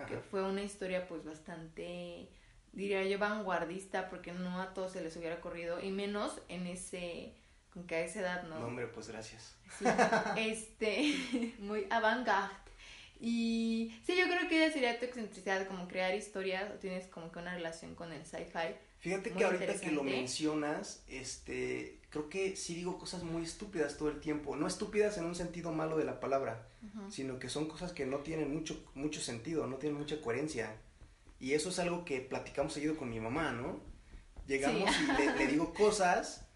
que 0.07 0.17
fue 0.19 0.43
una 0.43 0.61
historia 0.61 1.07
pues 1.07 1.25
bastante 1.25 2.29
diría 2.71 3.03
yo 3.03 3.19
vanguardista 3.19 4.09
porque 4.09 4.31
no 4.33 4.61
a 4.61 4.73
todos 4.73 4.93
se 4.93 5.01
les 5.01 5.15
hubiera 5.17 5.35
ocurrido 5.35 5.81
y 5.81 5.91
menos 5.91 6.39
en 6.47 6.67
ese 6.67 7.33
con 7.71 7.85
que 7.85 7.95
a 7.95 7.99
esa 8.01 8.19
edad 8.19 8.43
no, 8.43 8.59
No, 8.59 8.67
hombre, 8.67 8.87
pues 8.87 9.07
gracias. 9.07 9.55
Sí, 9.77 9.85
este 10.37 11.55
muy 11.59 11.87
avant-garde 11.89 12.62
y 13.25 13.95
sí 14.05 14.15
yo 14.17 14.25
creo 14.25 14.49
que 14.49 14.65
esa 14.65 14.73
sería 14.73 14.99
tu 14.99 15.05
excentricidad 15.05 15.65
como 15.67 15.87
crear 15.87 16.13
historias 16.13 16.69
o 16.71 16.73
tienes 16.79 17.07
como 17.07 17.31
que 17.31 17.39
una 17.39 17.53
relación 17.55 17.95
con 17.95 18.11
el 18.11 18.25
sci-fi 18.25 18.75
Fíjate 18.99 19.31
que 19.31 19.43
ahorita 19.43 19.79
que 19.81 19.91
lo 19.91 20.01
mencionas, 20.03 21.03
este, 21.09 21.99
creo 22.09 22.29
que 22.29 22.55
sí 22.55 22.73
digo 22.75 22.97
cosas 22.97 23.23
muy 23.23 23.43
estúpidas 23.43 23.97
todo 23.97 24.07
el 24.07 24.21
tiempo. 24.21 24.55
No 24.55 24.65
estúpidas 24.65 25.17
en 25.17 25.25
un 25.25 25.35
sentido 25.35 25.73
malo 25.73 25.97
de 25.97 26.05
la 26.05 26.21
palabra, 26.21 26.69
sino 27.09 27.37
que 27.37 27.49
son 27.49 27.67
cosas 27.67 27.91
que 27.91 28.05
no 28.05 28.19
tienen 28.19 28.53
mucho, 28.53 28.81
mucho 28.95 29.19
sentido, 29.19 29.67
no 29.67 29.75
tienen 29.75 29.99
mucha 29.99 30.21
coherencia. 30.21 30.77
Y 31.37 31.51
eso 31.51 31.67
es 31.67 31.79
algo 31.79 32.05
que 32.05 32.21
platicamos 32.21 32.71
seguido 32.71 32.95
con 32.95 33.09
mi 33.09 33.19
mamá, 33.19 33.51
¿no? 33.51 33.81
Llegamos 34.47 34.89
Sí. 34.89 35.03
y 35.03 35.21
le, 35.21 35.35
le 35.35 35.47
digo 35.47 35.73
cosas 35.73 36.47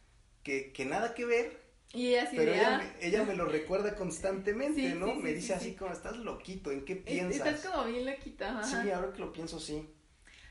que, 0.43 0.71
que 0.71 0.85
nada 0.85 1.13
que 1.15 1.25
ver, 1.25 1.66
y 1.93 2.07
ella 2.09 2.29
sí 2.29 2.35
pero 2.35 2.51
de, 2.51 2.57
ella, 2.57 2.75
ah, 2.75 2.77
me, 2.99 3.07
ella 3.07 3.23
me 3.23 3.35
lo 3.35 3.45
recuerda 3.45 3.95
constantemente, 3.95 4.81
Sí, 4.93 4.95
¿no? 4.99 5.07
sí, 5.07 5.11
sí, 5.13 5.19
me 5.23 5.33
dice 5.33 5.47
sí, 5.47 5.53
así 5.53 5.69
sí. 5.71 5.75
como, 5.75 5.91
estás 5.93 6.17
loquito, 6.17 6.71
¿en 6.71 6.85
qué 6.85 6.95
piensas? 6.97 7.47
estás 7.47 7.71
como 7.71 7.85
bien 7.85 8.05
loquita 8.05 8.59
ajá. 8.59 8.81
Sí, 8.83 8.89
ahora 8.91 9.13
que 9.13 9.19
lo 9.19 9.31
pienso, 9.31 9.59
sí. 9.59 9.75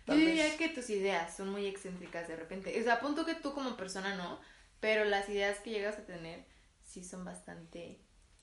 Yo 0.06 0.12
Tal 0.14 0.18
diría 0.18 0.44
vez- 0.44 0.56
que 0.56 0.68
tus 0.68 0.88
ideas 0.90 1.36
son 1.36 1.50
muy 1.50 1.66
excéntricas 1.66 2.28
de 2.28 2.36
repente. 2.36 2.78
O 2.80 2.82
sea, 2.84 2.94
apunto 2.94 3.26
que 3.26 3.34
tú 3.34 3.52
como 3.54 3.76
persona 3.76 4.14
no, 4.16 4.40
pero 4.80 5.04
las 5.04 5.28
ideas 5.28 5.58
que 5.60 5.70
llegas 5.70 5.98
a 5.98 6.06
tener 6.06 6.44
sí 6.84 7.02
son 7.02 7.24
bastante, 7.24 8.00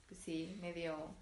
pues 0.07 0.19
sí, 0.19 0.57
medio... 0.59 1.15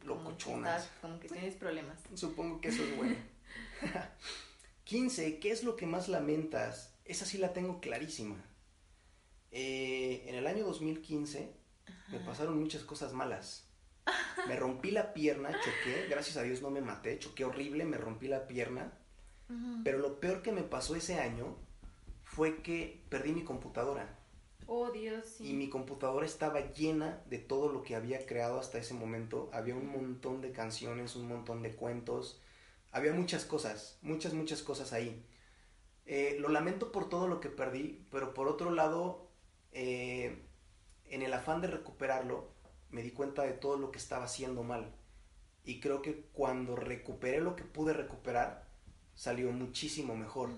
que 0.00 0.06
Locochonas. 0.06 0.84
estás- 0.84 0.98
Como 1.02 1.20
que 1.20 1.28
tienes 1.28 1.54
problemas. 1.56 1.98
Supongo 2.14 2.60
que 2.60 2.68
eso 2.68 2.82
es 2.82 2.96
bueno. 2.96 3.16
15. 4.84 5.38
¿Qué 5.38 5.50
es 5.50 5.62
lo 5.62 5.76
que 5.76 5.86
más 5.86 6.08
lamentas? 6.08 6.94
Esa 7.04 7.26
sí 7.26 7.38
la 7.38 7.52
tengo 7.52 7.80
clarísima. 7.80 8.42
Eh, 9.50 10.24
en 10.26 10.34
el 10.34 10.46
año 10.46 10.64
2015 10.64 11.52
me 12.12 12.20
pasaron 12.20 12.58
muchas 12.58 12.82
cosas 12.82 13.12
malas. 13.12 13.66
Me 14.46 14.56
rompí 14.56 14.90
la 14.90 15.12
pierna, 15.12 15.50
choqué, 15.50 16.06
gracias 16.08 16.36
a 16.36 16.42
Dios 16.42 16.62
no 16.62 16.70
me 16.70 16.80
maté, 16.80 17.18
choqué 17.18 17.44
horrible, 17.44 17.84
me 17.84 17.98
rompí 17.98 18.28
la 18.28 18.46
pierna. 18.46 18.92
Ujú. 19.50 19.82
Pero 19.84 19.98
lo 19.98 20.20
peor 20.20 20.42
que 20.42 20.52
me 20.52 20.62
pasó 20.62 20.96
ese 20.96 21.18
año 21.18 21.56
fue 22.22 22.62
que 22.62 23.04
perdí 23.08 23.32
mi 23.32 23.44
computadora. 23.44 24.18
Oh, 24.66 24.90
Dios, 24.90 25.24
sí. 25.24 25.50
Y 25.50 25.54
mi 25.54 25.70
computadora 25.70 26.26
estaba 26.26 26.72
llena 26.72 27.22
de 27.26 27.38
todo 27.38 27.72
lo 27.72 27.82
que 27.82 27.96
había 27.96 28.26
creado 28.26 28.60
hasta 28.60 28.78
ese 28.78 28.92
momento. 28.92 29.50
Había 29.52 29.74
un 29.74 29.88
montón 29.88 30.42
de 30.42 30.52
canciones, 30.52 31.16
un 31.16 31.26
montón 31.26 31.62
de 31.62 31.74
cuentos. 31.74 32.40
Había 32.92 33.12
muchas 33.12 33.44
cosas, 33.44 33.98
muchas, 34.02 34.34
muchas 34.34 34.62
cosas 34.62 34.92
ahí. 34.92 35.24
Eh, 36.04 36.36
lo 36.38 36.48
lamento 36.48 36.92
por 36.92 37.08
todo 37.08 37.28
lo 37.28 37.40
que 37.40 37.48
perdí, 37.48 38.06
pero 38.10 38.34
por 38.34 38.48
otro 38.48 38.70
lado, 38.70 39.27
eh, 39.78 40.44
en 41.06 41.22
el 41.22 41.32
afán 41.32 41.60
de 41.60 41.68
recuperarlo, 41.68 42.50
me 42.90 43.02
di 43.02 43.12
cuenta 43.12 43.42
de 43.42 43.52
todo 43.52 43.78
lo 43.78 43.90
que 43.90 43.98
estaba 43.98 44.24
haciendo 44.24 44.62
mal. 44.62 44.94
Y 45.64 45.80
creo 45.80 46.02
que 46.02 46.22
cuando 46.32 46.76
recuperé 46.76 47.40
lo 47.40 47.54
que 47.54 47.64
pude 47.64 47.92
recuperar, 47.92 48.68
salió 49.14 49.52
muchísimo 49.52 50.16
mejor 50.16 50.50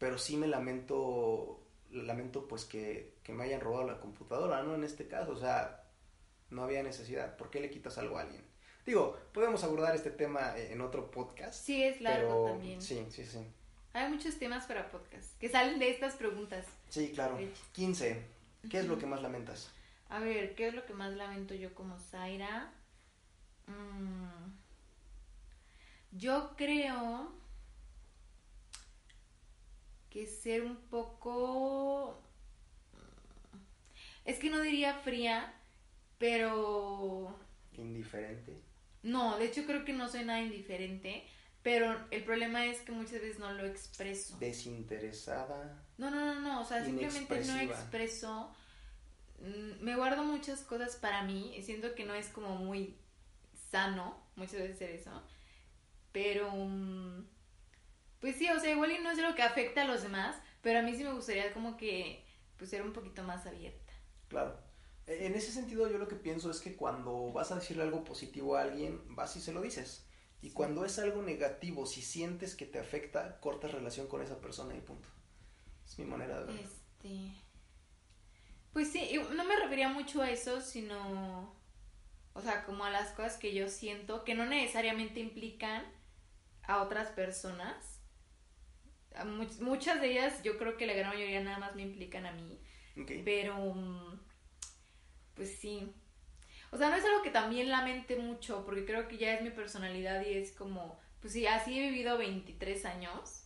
pero 0.00 0.16
sí 0.16 0.38
me 0.38 0.46
lamento, 0.46 1.60
lamento 1.90 2.48
pues 2.48 2.64
que, 2.64 3.18
que 3.22 3.34
me 3.34 3.44
hayan 3.44 3.60
robado 3.60 3.86
la 3.86 4.00
computadora, 4.00 4.62
¿no? 4.62 4.74
En 4.74 4.82
este 4.82 5.06
caso, 5.06 5.32
o 5.32 5.36
sea, 5.36 5.84
no 6.48 6.62
había 6.62 6.82
necesidad. 6.82 7.36
¿Por 7.36 7.50
qué 7.50 7.60
le 7.60 7.70
quitas 7.70 7.98
algo 7.98 8.16
a 8.16 8.22
alguien? 8.22 8.42
Digo, 8.86 9.18
podemos 9.34 9.62
abordar 9.62 9.94
este 9.94 10.10
tema 10.10 10.56
en 10.56 10.80
otro 10.80 11.10
podcast. 11.10 11.62
Sí, 11.62 11.82
es 11.82 12.00
largo 12.00 12.28
pero 12.28 12.44
también. 12.46 12.80
sí, 12.80 13.06
sí, 13.10 13.26
sí. 13.26 13.46
Hay 13.92 14.08
muchos 14.08 14.38
temas 14.38 14.66
para 14.66 14.90
podcast 14.90 15.36
que 15.40 15.48
salen 15.48 15.78
de 15.78 15.90
estas 15.90 16.14
preguntas. 16.14 16.64
Sí, 16.88 17.10
claro. 17.12 17.36
De 17.36 17.44
hecho. 17.44 17.62
15. 17.72 18.22
¿Qué 18.70 18.78
es 18.78 18.86
lo 18.86 18.98
que 18.98 19.06
más 19.06 19.22
lamentas? 19.22 19.70
A 20.08 20.20
ver, 20.20 20.54
¿qué 20.54 20.68
es 20.68 20.74
lo 20.74 20.84
que 20.86 20.92
más 20.92 21.12
lamento 21.14 21.54
yo 21.54 21.74
como 21.74 21.98
Zaira? 21.98 22.72
Mm, 23.66 24.50
yo 26.12 26.54
creo 26.56 27.32
que 30.10 30.26
ser 30.26 30.62
un 30.62 30.76
poco... 30.76 32.20
Es 34.24 34.38
que 34.38 34.50
no 34.50 34.60
diría 34.60 34.94
fría, 34.94 35.54
pero... 36.18 37.36
Indiferente. 37.76 38.60
No, 39.02 39.38
de 39.38 39.46
hecho 39.46 39.64
creo 39.64 39.84
que 39.84 39.92
no 39.92 40.08
soy 40.08 40.24
nada 40.24 40.42
indiferente, 40.42 41.24
pero 41.62 41.94
el 42.10 42.24
problema 42.24 42.66
es 42.66 42.80
que 42.80 42.92
muchas 42.92 43.20
veces 43.20 43.38
no 43.38 43.52
lo 43.52 43.66
expreso. 43.66 44.38
Desinteresada. 44.38 45.84
No, 45.98 46.10
no, 46.10 46.34
no, 46.34 46.40
no, 46.40 46.60
o 46.62 46.64
sea, 46.64 46.84
simplemente 46.84 47.44
no 47.44 47.58
expreso 47.60 48.50
mm, 49.40 49.82
me 49.84 49.96
guardo 49.96 50.22
muchas 50.22 50.62
cosas 50.62 50.96
para 50.96 51.22
mí 51.22 51.54
y 51.56 51.62
siento 51.62 51.94
que 51.94 52.04
no 52.04 52.14
es 52.14 52.28
como 52.28 52.56
muy 52.56 52.98
sano 53.70 54.16
muchas 54.36 54.60
veces 54.60 54.76
hacer 54.76 54.90
eso. 54.90 55.22
Pero, 56.12 56.50
mm, 56.50 57.26
pues 58.20 58.36
sí, 58.36 58.48
o 58.48 58.58
sea, 58.58 58.70
igual 58.70 58.92
y 58.92 58.98
no 58.98 59.10
es 59.10 59.18
lo 59.18 59.34
que 59.34 59.42
afecta 59.42 59.82
a 59.82 59.86
los 59.86 60.02
demás, 60.02 60.36
pero 60.62 60.78
a 60.80 60.82
mí 60.82 60.94
sí 60.96 61.04
me 61.04 61.12
gustaría 61.12 61.52
como 61.52 61.76
que, 61.76 62.24
pues, 62.56 62.70
ser 62.70 62.82
un 62.82 62.92
poquito 62.92 63.22
más 63.22 63.46
abierta. 63.46 63.92
Claro. 64.28 64.58
En 65.06 65.34
ese 65.34 65.52
sentido 65.52 65.90
yo 65.90 65.98
lo 65.98 66.08
que 66.08 66.16
pienso 66.16 66.50
es 66.50 66.60
que 66.60 66.76
cuando 66.76 67.32
vas 67.32 67.50
a 67.50 67.56
decirle 67.56 67.82
algo 67.82 68.04
positivo 68.04 68.56
a 68.56 68.62
alguien, 68.62 69.02
vas 69.14 69.34
y 69.36 69.40
se 69.40 69.52
lo 69.52 69.60
dices. 69.60 70.06
Y 70.42 70.50
cuando 70.52 70.84
es 70.84 70.98
algo 70.98 71.22
negativo, 71.22 71.84
si 71.86 72.00
sientes 72.02 72.54
que 72.54 72.66
te 72.66 72.78
afecta, 72.78 73.38
cortas 73.40 73.72
relación 73.72 74.06
con 74.08 74.22
esa 74.22 74.40
persona 74.40 74.74
y 74.74 74.80
punto. 74.80 75.08
Es 75.84 75.98
mi 75.98 76.04
manera 76.06 76.40
de 76.40 76.46
verlo. 76.46 76.60
Este. 76.62 77.32
Pues 78.72 78.90
sí, 78.92 79.10
no 79.34 79.44
me 79.44 79.56
refería 79.56 79.88
mucho 79.88 80.22
a 80.22 80.30
eso, 80.30 80.60
sino. 80.60 81.54
O 82.32 82.40
sea, 82.40 82.64
como 82.64 82.84
a 82.84 82.90
las 82.90 83.10
cosas 83.12 83.36
que 83.36 83.52
yo 83.52 83.68
siento 83.68 84.24
que 84.24 84.34
no 84.34 84.46
necesariamente 84.46 85.20
implican 85.20 85.84
a 86.62 86.82
otras 86.82 87.08
personas. 87.10 87.98
Much- 89.26 89.60
muchas 89.60 90.00
de 90.00 90.12
ellas, 90.12 90.42
yo 90.44 90.56
creo 90.56 90.76
que 90.76 90.86
la 90.86 90.94
gran 90.94 91.10
mayoría 91.10 91.40
nada 91.42 91.58
más 91.58 91.74
me 91.74 91.82
implican 91.82 92.26
a 92.26 92.32
mí. 92.32 92.60
Pero. 93.24 93.56
mm, 93.74 94.20
Pues 95.34 95.58
sí. 95.58 95.92
O 96.70 96.78
sea, 96.78 96.88
no 96.90 96.96
es 96.96 97.04
algo 97.04 97.22
que 97.22 97.30
también 97.30 97.68
lamente 97.68 98.16
mucho, 98.16 98.64
porque 98.64 98.84
creo 98.84 99.08
que 99.08 99.18
ya 99.18 99.34
es 99.34 99.42
mi 99.42 99.50
personalidad 99.50 100.24
y 100.24 100.34
es 100.34 100.52
como. 100.52 100.98
Pues 101.20 101.32
sí, 101.34 101.46
así 101.46 101.78
he 101.78 101.90
vivido 101.90 102.16
23 102.18 102.84
años. 102.86 103.44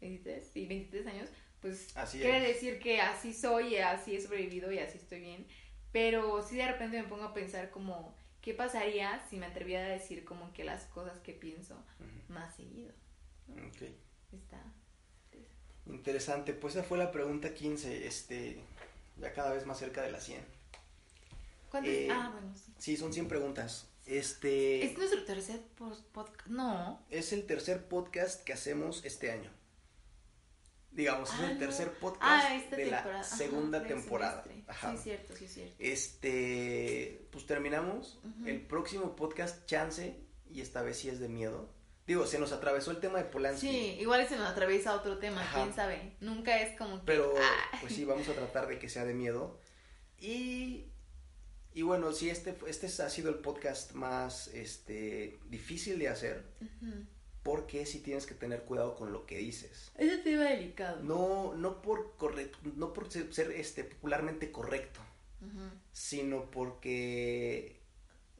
¿23? 0.00 0.42
Sí, 0.52 0.66
23 0.66 1.06
años. 1.06 1.28
Pues 1.60 1.96
Así 1.96 2.18
quiere 2.20 2.38
es. 2.38 2.54
decir 2.54 2.78
que 2.78 3.00
así 3.00 3.34
soy, 3.34 3.74
y 3.74 3.76
así 3.78 4.14
he 4.16 4.20
sobrevivido 4.20 4.70
y 4.72 4.78
así 4.78 4.98
estoy 4.98 5.20
bien. 5.20 5.46
Pero 5.92 6.42
sí 6.42 6.56
de 6.56 6.66
repente 6.66 7.00
me 7.02 7.08
pongo 7.08 7.24
a 7.24 7.34
pensar 7.34 7.70
como, 7.70 8.14
¿qué 8.40 8.54
pasaría 8.54 9.20
si 9.28 9.36
me 9.38 9.46
atreviera 9.46 9.86
a 9.86 9.88
decir 9.88 10.24
como 10.24 10.52
que 10.52 10.64
las 10.64 10.84
cosas 10.86 11.18
que 11.20 11.32
pienso 11.32 11.84
más 12.28 12.54
seguido? 12.54 12.92
Ok. 13.48 13.82
Está. 14.32 14.62
Interesante. 15.86 16.52
Pues 16.52 16.74
esa 16.76 16.84
fue 16.84 16.98
la 16.98 17.10
pregunta 17.10 17.54
15. 17.54 18.06
Este, 18.06 18.60
ya 19.16 19.32
cada 19.32 19.52
vez 19.54 19.66
más 19.66 19.78
cerca 19.78 20.02
de 20.02 20.12
las 20.12 20.24
100. 20.24 20.57
¿Cuántos? 21.70 21.92
Eh, 21.92 22.08
ah, 22.10 22.30
bueno, 22.32 22.54
sí. 22.56 22.72
Sí, 22.78 22.96
son 22.96 23.12
100 23.12 23.28
preguntas. 23.28 23.88
Este 24.06 24.84
¿Es 24.86 24.96
nuestro 24.96 25.22
tercer 25.24 25.60
podcast? 25.76 26.46
No. 26.48 27.04
es 27.10 27.32
el 27.34 27.44
tercer 27.46 27.86
podcast 27.88 28.42
que 28.42 28.54
hacemos 28.54 29.04
este 29.04 29.30
año. 29.30 29.50
Digamos, 30.90 31.28
es 31.32 31.40
Ah, 31.40 31.46
el 31.46 31.52
no. 31.54 31.58
tercer 31.58 31.92
podcast 31.98 32.22
Ah, 32.24 32.54
esta 32.56 32.76
de 32.76 32.82
temporada. 32.84 33.12
la 33.12 33.20
Ajá, 33.20 33.36
segunda 33.36 33.78
del 33.80 33.88
temporada. 33.88 34.44
Ajá. 34.66 34.90
Sí, 34.92 34.96
es 34.96 35.02
cierto, 35.02 35.36
sí, 35.36 35.44
es 35.44 35.52
cierto. 35.52 35.74
Este, 35.78 37.28
pues 37.30 37.46
terminamos. 37.46 38.18
Ujú. 38.24 38.48
El 38.48 38.62
próximo 38.62 39.14
podcast, 39.14 39.66
chance, 39.66 40.18
y 40.50 40.60
esta 40.62 40.82
vez 40.82 40.98
sí 40.98 41.08
es 41.10 41.20
de 41.20 41.28
miedo. 41.28 41.68
Digo, 42.06 42.26
se 42.26 42.38
nos 42.38 42.52
atravesó 42.52 42.90
el 42.90 43.00
tema 43.00 43.18
de 43.18 43.24
Polanski. 43.26 43.68
Sí, 43.68 43.76
igual 44.00 44.26
se 44.26 44.36
nos 44.36 44.48
atraviesa 44.48 44.94
otro 44.94 45.18
tema, 45.18 45.42
Ajá. 45.42 45.62
quién 45.62 45.74
sabe. 45.74 46.16
Nunca 46.20 46.58
es 46.62 46.76
como 46.78 46.96
que. 47.00 47.04
Pero, 47.04 47.34
ah, 47.38 47.78
pues 47.82 47.94
sí, 47.94 48.06
vamos 48.06 48.26
a 48.30 48.32
tratar 48.32 48.66
de 48.66 48.78
que 48.78 48.88
sea 48.88 49.04
de 49.04 49.12
miedo. 49.12 49.60
Y, 50.18 50.86
y 51.78 51.82
bueno, 51.82 52.12
sí, 52.12 52.28
este, 52.28 52.56
este 52.66 52.86
ha 53.02 53.08
sido 53.08 53.28
el 53.30 53.36
podcast 53.36 53.92
más 53.92 54.48
este, 54.48 55.38
difícil 55.48 55.96
de 56.00 56.08
hacer. 56.08 56.44
Porque 57.44 57.86
sí 57.86 58.00
tienes 58.00 58.26
que 58.26 58.34
tener 58.34 58.62
cuidado 58.64 58.96
con 58.96 59.12
lo 59.12 59.24
que 59.26 59.38
dices. 59.38 59.90
Es 59.96 60.12
un 60.12 60.24
tema 60.24 60.44
delicado. 60.44 61.00
No, 61.04 61.54
no 61.54 61.80
por, 61.80 62.16
corre- 62.16 62.50
no 62.74 62.92
por 62.92 63.10
ser, 63.12 63.32
ser, 63.32 63.52
este, 63.52 63.84
popularmente 63.84 64.50
correcto, 64.50 64.98
sino 65.92 66.50
porque 66.50 67.80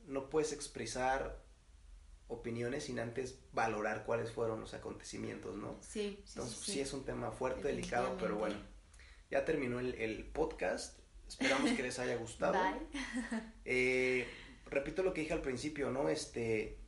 no 0.09 0.29
puedes 0.31 0.53
expresar 0.53 1.41
opiniones 2.27 2.85
sin 2.85 2.99
antes 2.99 3.39
valorar 3.53 4.05
cuáles 4.05 4.33
fueron 4.33 4.61
los 4.61 4.75
acontecimientos, 4.75 5.57
¿no? 5.57 5.77
Sí, 5.81 6.21
sí, 6.25 6.33
Entonces 6.35 6.59
sí, 6.59 6.73
sí, 6.73 6.81
es 6.81 6.93
un 6.93 7.05
tema 7.05 7.31
fuerte, 7.31 7.69
delicado, 7.69 8.17
pero 8.19 8.37
bueno, 8.37 8.57
ya 9.31 9.45
terminó 9.45 9.79
el, 9.79 9.95
el 9.95 10.25
podcast. 10.25 10.98
Esperamos 11.29 11.71
que 11.73 11.83
les 11.83 11.99
haya 11.99 12.17
gustado. 12.17 12.55
Bye. 12.55 13.01
Eh, 13.65 14.27
repito 14.67 15.03
lo 15.03 15.13
que 15.13 15.21
dije 15.21 15.35
al 15.35 15.43
principio, 15.43 15.91
¿no? 15.91 16.09
Este, 16.09 16.79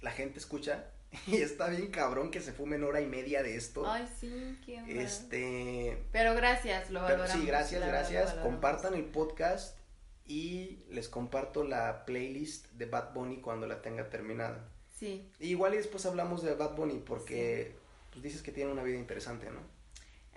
la 0.00 0.12
gente 0.12 0.38
escucha 0.38 0.90
y 1.26 1.36
está 1.36 1.68
bien 1.68 1.90
cabrón 1.90 2.30
que 2.30 2.40
se 2.40 2.52
fumen 2.52 2.84
hora 2.84 3.00
y 3.00 3.06
media 3.06 3.42
de 3.42 3.56
esto. 3.56 3.90
Ay, 3.90 4.08
sí, 4.18 4.58
qué 4.64 4.78
onda. 4.78 4.92
Este, 4.92 6.04
Pero 6.12 6.34
gracias, 6.34 6.90
lo 6.90 7.00
pero 7.00 7.18
valoramos. 7.18 7.40
sí, 7.40 7.46
gracias, 7.46 7.86
gracias. 7.86 8.34
Compartan 8.34 8.94
el 8.94 9.04
podcast 9.04 9.76
y 10.24 10.84
les 10.90 11.08
comparto 11.08 11.64
la 11.64 12.04
playlist 12.04 12.66
de 12.72 12.86
Bad 12.86 13.14
Bunny 13.14 13.40
cuando 13.40 13.66
la 13.66 13.80
tenga 13.82 14.10
terminada. 14.10 14.68
Sí. 14.92 15.30
Y 15.40 15.48
igual 15.48 15.74
y 15.74 15.78
después 15.78 16.04
hablamos 16.06 16.42
de 16.42 16.54
Bad 16.54 16.74
Bunny 16.74 16.98
porque 16.98 17.72
pues 18.10 18.22
dices 18.22 18.42
que 18.42 18.52
tiene 18.52 18.70
una 18.70 18.82
vida 18.82 18.98
interesante, 18.98 19.50
¿no? 19.50 19.60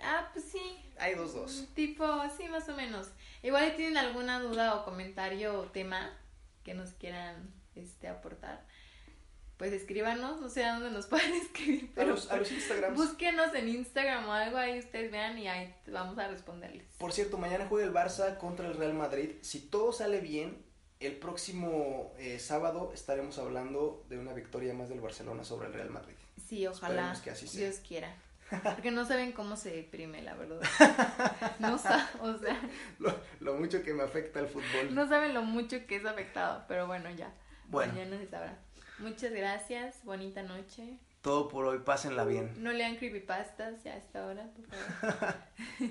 Ah, 0.02 0.28
pues 0.32 0.44
sí. 0.46 0.76
Hay 0.98 1.14
dos, 1.14 1.34
dos. 1.34 1.66
Tipo, 1.74 2.06
sí, 2.36 2.48
más 2.48 2.68
o 2.68 2.76
menos. 2.76 3.08
Igual 3.42 3.70
si 3.70 3.76
tienen 3.76 3.96
alguna 3.96 4.40
duda 4.40 4.76
o 4.76 4.84
comentario 4.84 5.58
o 5.58 5.62
tema 5.64 6.10
que 6.64 6.74
nos 6.74 6.90
quieran 6.92 7.52
este 7.74 8.08
aportar, 8.08 8.64
pues 9.56 9.72
escríbanos, 9.72 10.40
no 10.40 10.48
sé 10.48 10.64
a 10.64 10.74
dónde 10.74 10.90
nos 10.90 11.06
pueden 11.08 11.32
escribir, 11.34 11.90
A 11.92 11.94
pero 11.94 12.08
los, 12.10 12.30
a 12.30 12.36
los 12.36 12.50
Instagrams. 12.50 12.96
búsquenos 12.96 13.54
en 13.54 13.68
Instagram 13.68 14.28
o 14.28 14.32
algo 14.32 14.58
ahí 14.58 14.78
ustedes 14.78 15.10
vean 15.10 15.38
y 15.38 15.48
ahí 15.48 15.74
vamos 15.86 16.18
a 16.18 16.28
responderles. 16.28 16.86
Por 16.98 17.12
cierto, 17.12 17.38
mañana 17.38 17.66
juega 17.68 17.86
el 17.86 17.94
Barça 17.94 18.36
contra 18.38 18.66
el 18.68 18.76
Real 18.76 18.94
Madrid. 18.94 19.30
Si 19.40 19.60
todo 19.60 19.92
sale 19.92 20.20
bien, 20.20 20.64
el 21.00 21.16
próximo 21.16 22.12
eh, 22.18 22.38
sábado 22.38 22.92
estaremos 22.94 23.38
hablando 23.38 24.04
de 24.08 24.18
una 24.18 24.32
victoria 24.32 24.72
más 24.74 24.88
del 24.88 25.00
Barcelona 25.00 25.44
sobre 25.44 25.66
el 25.68 25.72
Real 25.74 25.90
Madrid. 25.90 26.14
Sí, 26.48 26.66
ojalá 26.66 27.18
que 27.22 27.30
así 27.30 27.48
sea. 27.48 27.68
Dios 27.68 27.80
quiera. 27.86 28.14
Porque 28.62 28.90
no 28.90 29.04
saben 29.04 29.32
cómo 29.32 29.56
se 29.56 29.70
deprime, 29.70 30.22
la 30.22 30.34
verdad. 30.34 30.60
No 31.58 31.78
sa- 31.78 32.10
o 32.20 32.36
sea, 32.38 32.60
Lo, 32.98 33.14
lo 33.40 33.54
mucho 33.54 33.82
que 33.82 33.94
me 33.94 34.02
afecta 34.02 34.40
el 34.40 34.48
fútbol. 34.48 34.94
no 34.94 35.08
saben 35.08 35.32
lo 35.34 35.42
mucho 35.42 35.86
que 35.86 35.96
es 35.96 36.04
afectado, 36.04 36.64
pero 36.68 36.86
bueno, 36.86 37.10
ya. 37.10 37.32
Bueno. 37.68 37.92
Mañana 37.94 38.18
se 38.18 38.26
sabrá. 38.28 38.58
Muchas 38.98 39.32
gracias, 39.32 40.04
bonita 40.04 40.42
noche. 40.42 40.98
Todo 41.22 41.48
por 41.48 41.64
hoy, 41.66 41.78
pásenla 41.78 42.24
bien. 42.24 42.52
No 42.62 42.72
lean 42.72 42.96
creepypastas 42.96 43.82
ya 43.84 43.92
a 43.92 43.96
esta 43.96 44.26
hora, 44.26 44.48
por 44.56 44.66
favor. 44.66 45.34